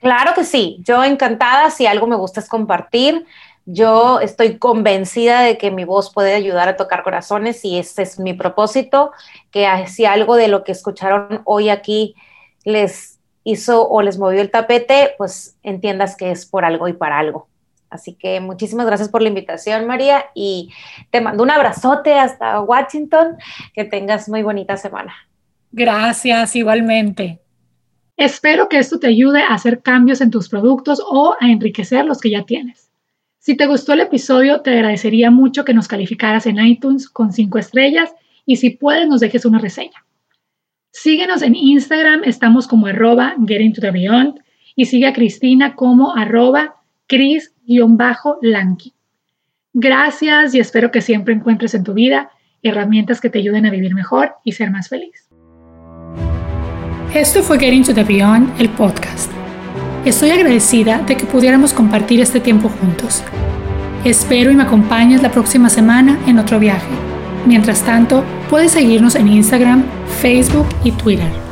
Claro 0.00 0.32
que 0.34 0.44
sí, 0.44 0.78
yo 0.80 1.02
encantada, 1.02 1.70
si 1.70 1.86
algo 1.86 2.06
me 2.06 2.14
gusta 2.14 2.40
es 2.40 2.48
compartir. 2.48 3.26
Yo 3.70 4.18
estoy 4.20 4.56
convencida 4.56 5.42
de 5.42 5.58
que 5.58 5.70
mi 5.70 5.84
voz 5.84 6.10
puede 6.10 6.34
ayudar 6.34 6.70
a 6.70 6.76
tocar 6.76 7.02
corazones 7.02 7.62
y 7.66 7.78
ese 7.78 8.00
es 8.00 8.18
mi 8.18 8.32
propósito, 8.32 9.12
que 9.50 9.68
si 9.88 10.06
algo 10.06 10.36
de 10.36 10.48
lo 10.48 10.64
que 10.64 10.72
escucharon 10.72 11.42
hoy 11.44 11.68
aquí 11.68 12.14
les 12.64 13.18
hizo 13.44 13.86
o 13.86 14.00
les 14.00 14.18
movió 14.18 14.40
el 14.40 14.50
tapete, 14.50 15.10
pues 15.18 15.58
entiendas 15.62 16.16
que 16.16 16.30
es 16.30 16.46
por 16.46 16.64
algo 16.64 16.88
y 16.88 16.94
para 16.94 17.18
algo. 17.18 17.46
Así 17.90 18.14
que 18.14 18.40
muchísimas 18.40 18.86
gracias 18.86 19.10
por 19.10 19.20
la 19.20 19.28
invitación, 19.28 19.86
María, 19.86 20.30
y 20.34 20.72
te 21.10 21.20
mando 21.20 21.42
un 21.42 21.50
abrazote 21.50 22.14
hasta 22.14 22.62
Washington. 22.62 23.36
Que 23.74 23.84
tengas 23.84 24.30
muy 24.30 24.42
bonita 24.42 24.78
semana. 24.78 25.14
Gracias, 25.72 26.56
igualmente. 26.56 27.38
Espero 28.16 28.70
que 28.70 28.78
esto 28.78 28.98
te 28.98 29.08
ayude 29.08 29.42
a 29.42 29.52
hacer 29.52 29.82
cambios 29.82 30.22
en 30.22 30.30
tus 30.30 30.48
productos 30.48 31.02
o 31.06 31.36
a 31.38 31.50
enriquecer 31.50 32.06
los 32.06 32.18
que 32.18 32.30
ya 32.30 32.44
tienes. 32.44 32.87
Si 33.38 33.56
te 33.56 33.66
gustó 33.66 33.92
el 33.92 34.00
episodio, 34.00 34.60
te 34.60 34.70
agradecería 34.70 35.30
mucho 35.30 35.64
que 35.64 35.74
nos 35.74 35.88
calificaras 35.88 36.46
en 36.46 36.58
iTunes 36.58 37.08
con 37.08 37.32
5 37.32 37.58
estrellas 37.58 38.12
y 38.44 38.56
si 38.56 38.70
puedes 38.70 39.08
nos 39.08 39.20
dejes 39.20 39.44
una 39.44 39.58
reseña. 39.58 40.04
Síguenos 40.90 41.42
en 41.42 41.54
Instagram, 41.54 42.24
estamos 42.24 42.66
como 42.66 42.86
arroba 42.86 43.36
Getting 43.46 43.72
to 43.72 43.80
the 43.80 43.90
Beyond 43.90 44.40
y 44.74 44.86
sigue 44.86 45.06
a 45.06 45.12
Cristina 45.12 45.74
como 45.74 46.16
arroba 46.16 46.76
Cris-Lanky. 47.08 48.94
Gracias 49.72 50.54
y 50.54 50.60
espero 50.60 50.90
que 50.90 51.00
siempre 51.00 51.34
encuentres 51.34 51.74
en 51.74 51.84
tu 51.84 51.94
vida 51.94 52.30
herramientas 52.62 53.20
que 53.20 53.30
te 53.30 53.38
ayuden 53.38 53.66
a 53.66 53.70
vivir 53.70 53.94
mejor 53.94 54.34
y 54.42 54.52
ser 54.52 54.70
más 54.70 54.88
feliz. 54.88 55.28
Esto 57.14 57.42
fue 57.42 57.58
Getting 57.58 57.84
to 57.84 57.94
the 57.94 58.04
Beyond, 58.04 58.60
el 58.60 58.68
podcast. 58.70 59.37
Estoy 60.04 60.30
agradecida 60.30 60.98
de 60.98 61.16
que 61.16 61.26
pudiéramos 61.26 61.74
compartir 61.74 62.20
este 62.20 62.40
tiempo 62.40 62.68
juntos. 62.68 63.22
Espero 64.04 64.50
y 64.50 64.56
me 64.56 64.62
acompañes 64.62 65.22
la 65.22 65.30
próxima 65.30 65.68
semana 65.68 66.18
en 66.26 66.38
otro 66.38 66.58
viaje. 66.58 66.86
Mientras 67.46 67.82
tanto, 67.82 68.22
puedes 68.48 68.72
seguirnos 68.72 69.16
en 69.16 69.28
Instagram, 69.28 69.84
Facebook 70.20 70.66
y 70.84 70.92
Twitter. 70.92 71.47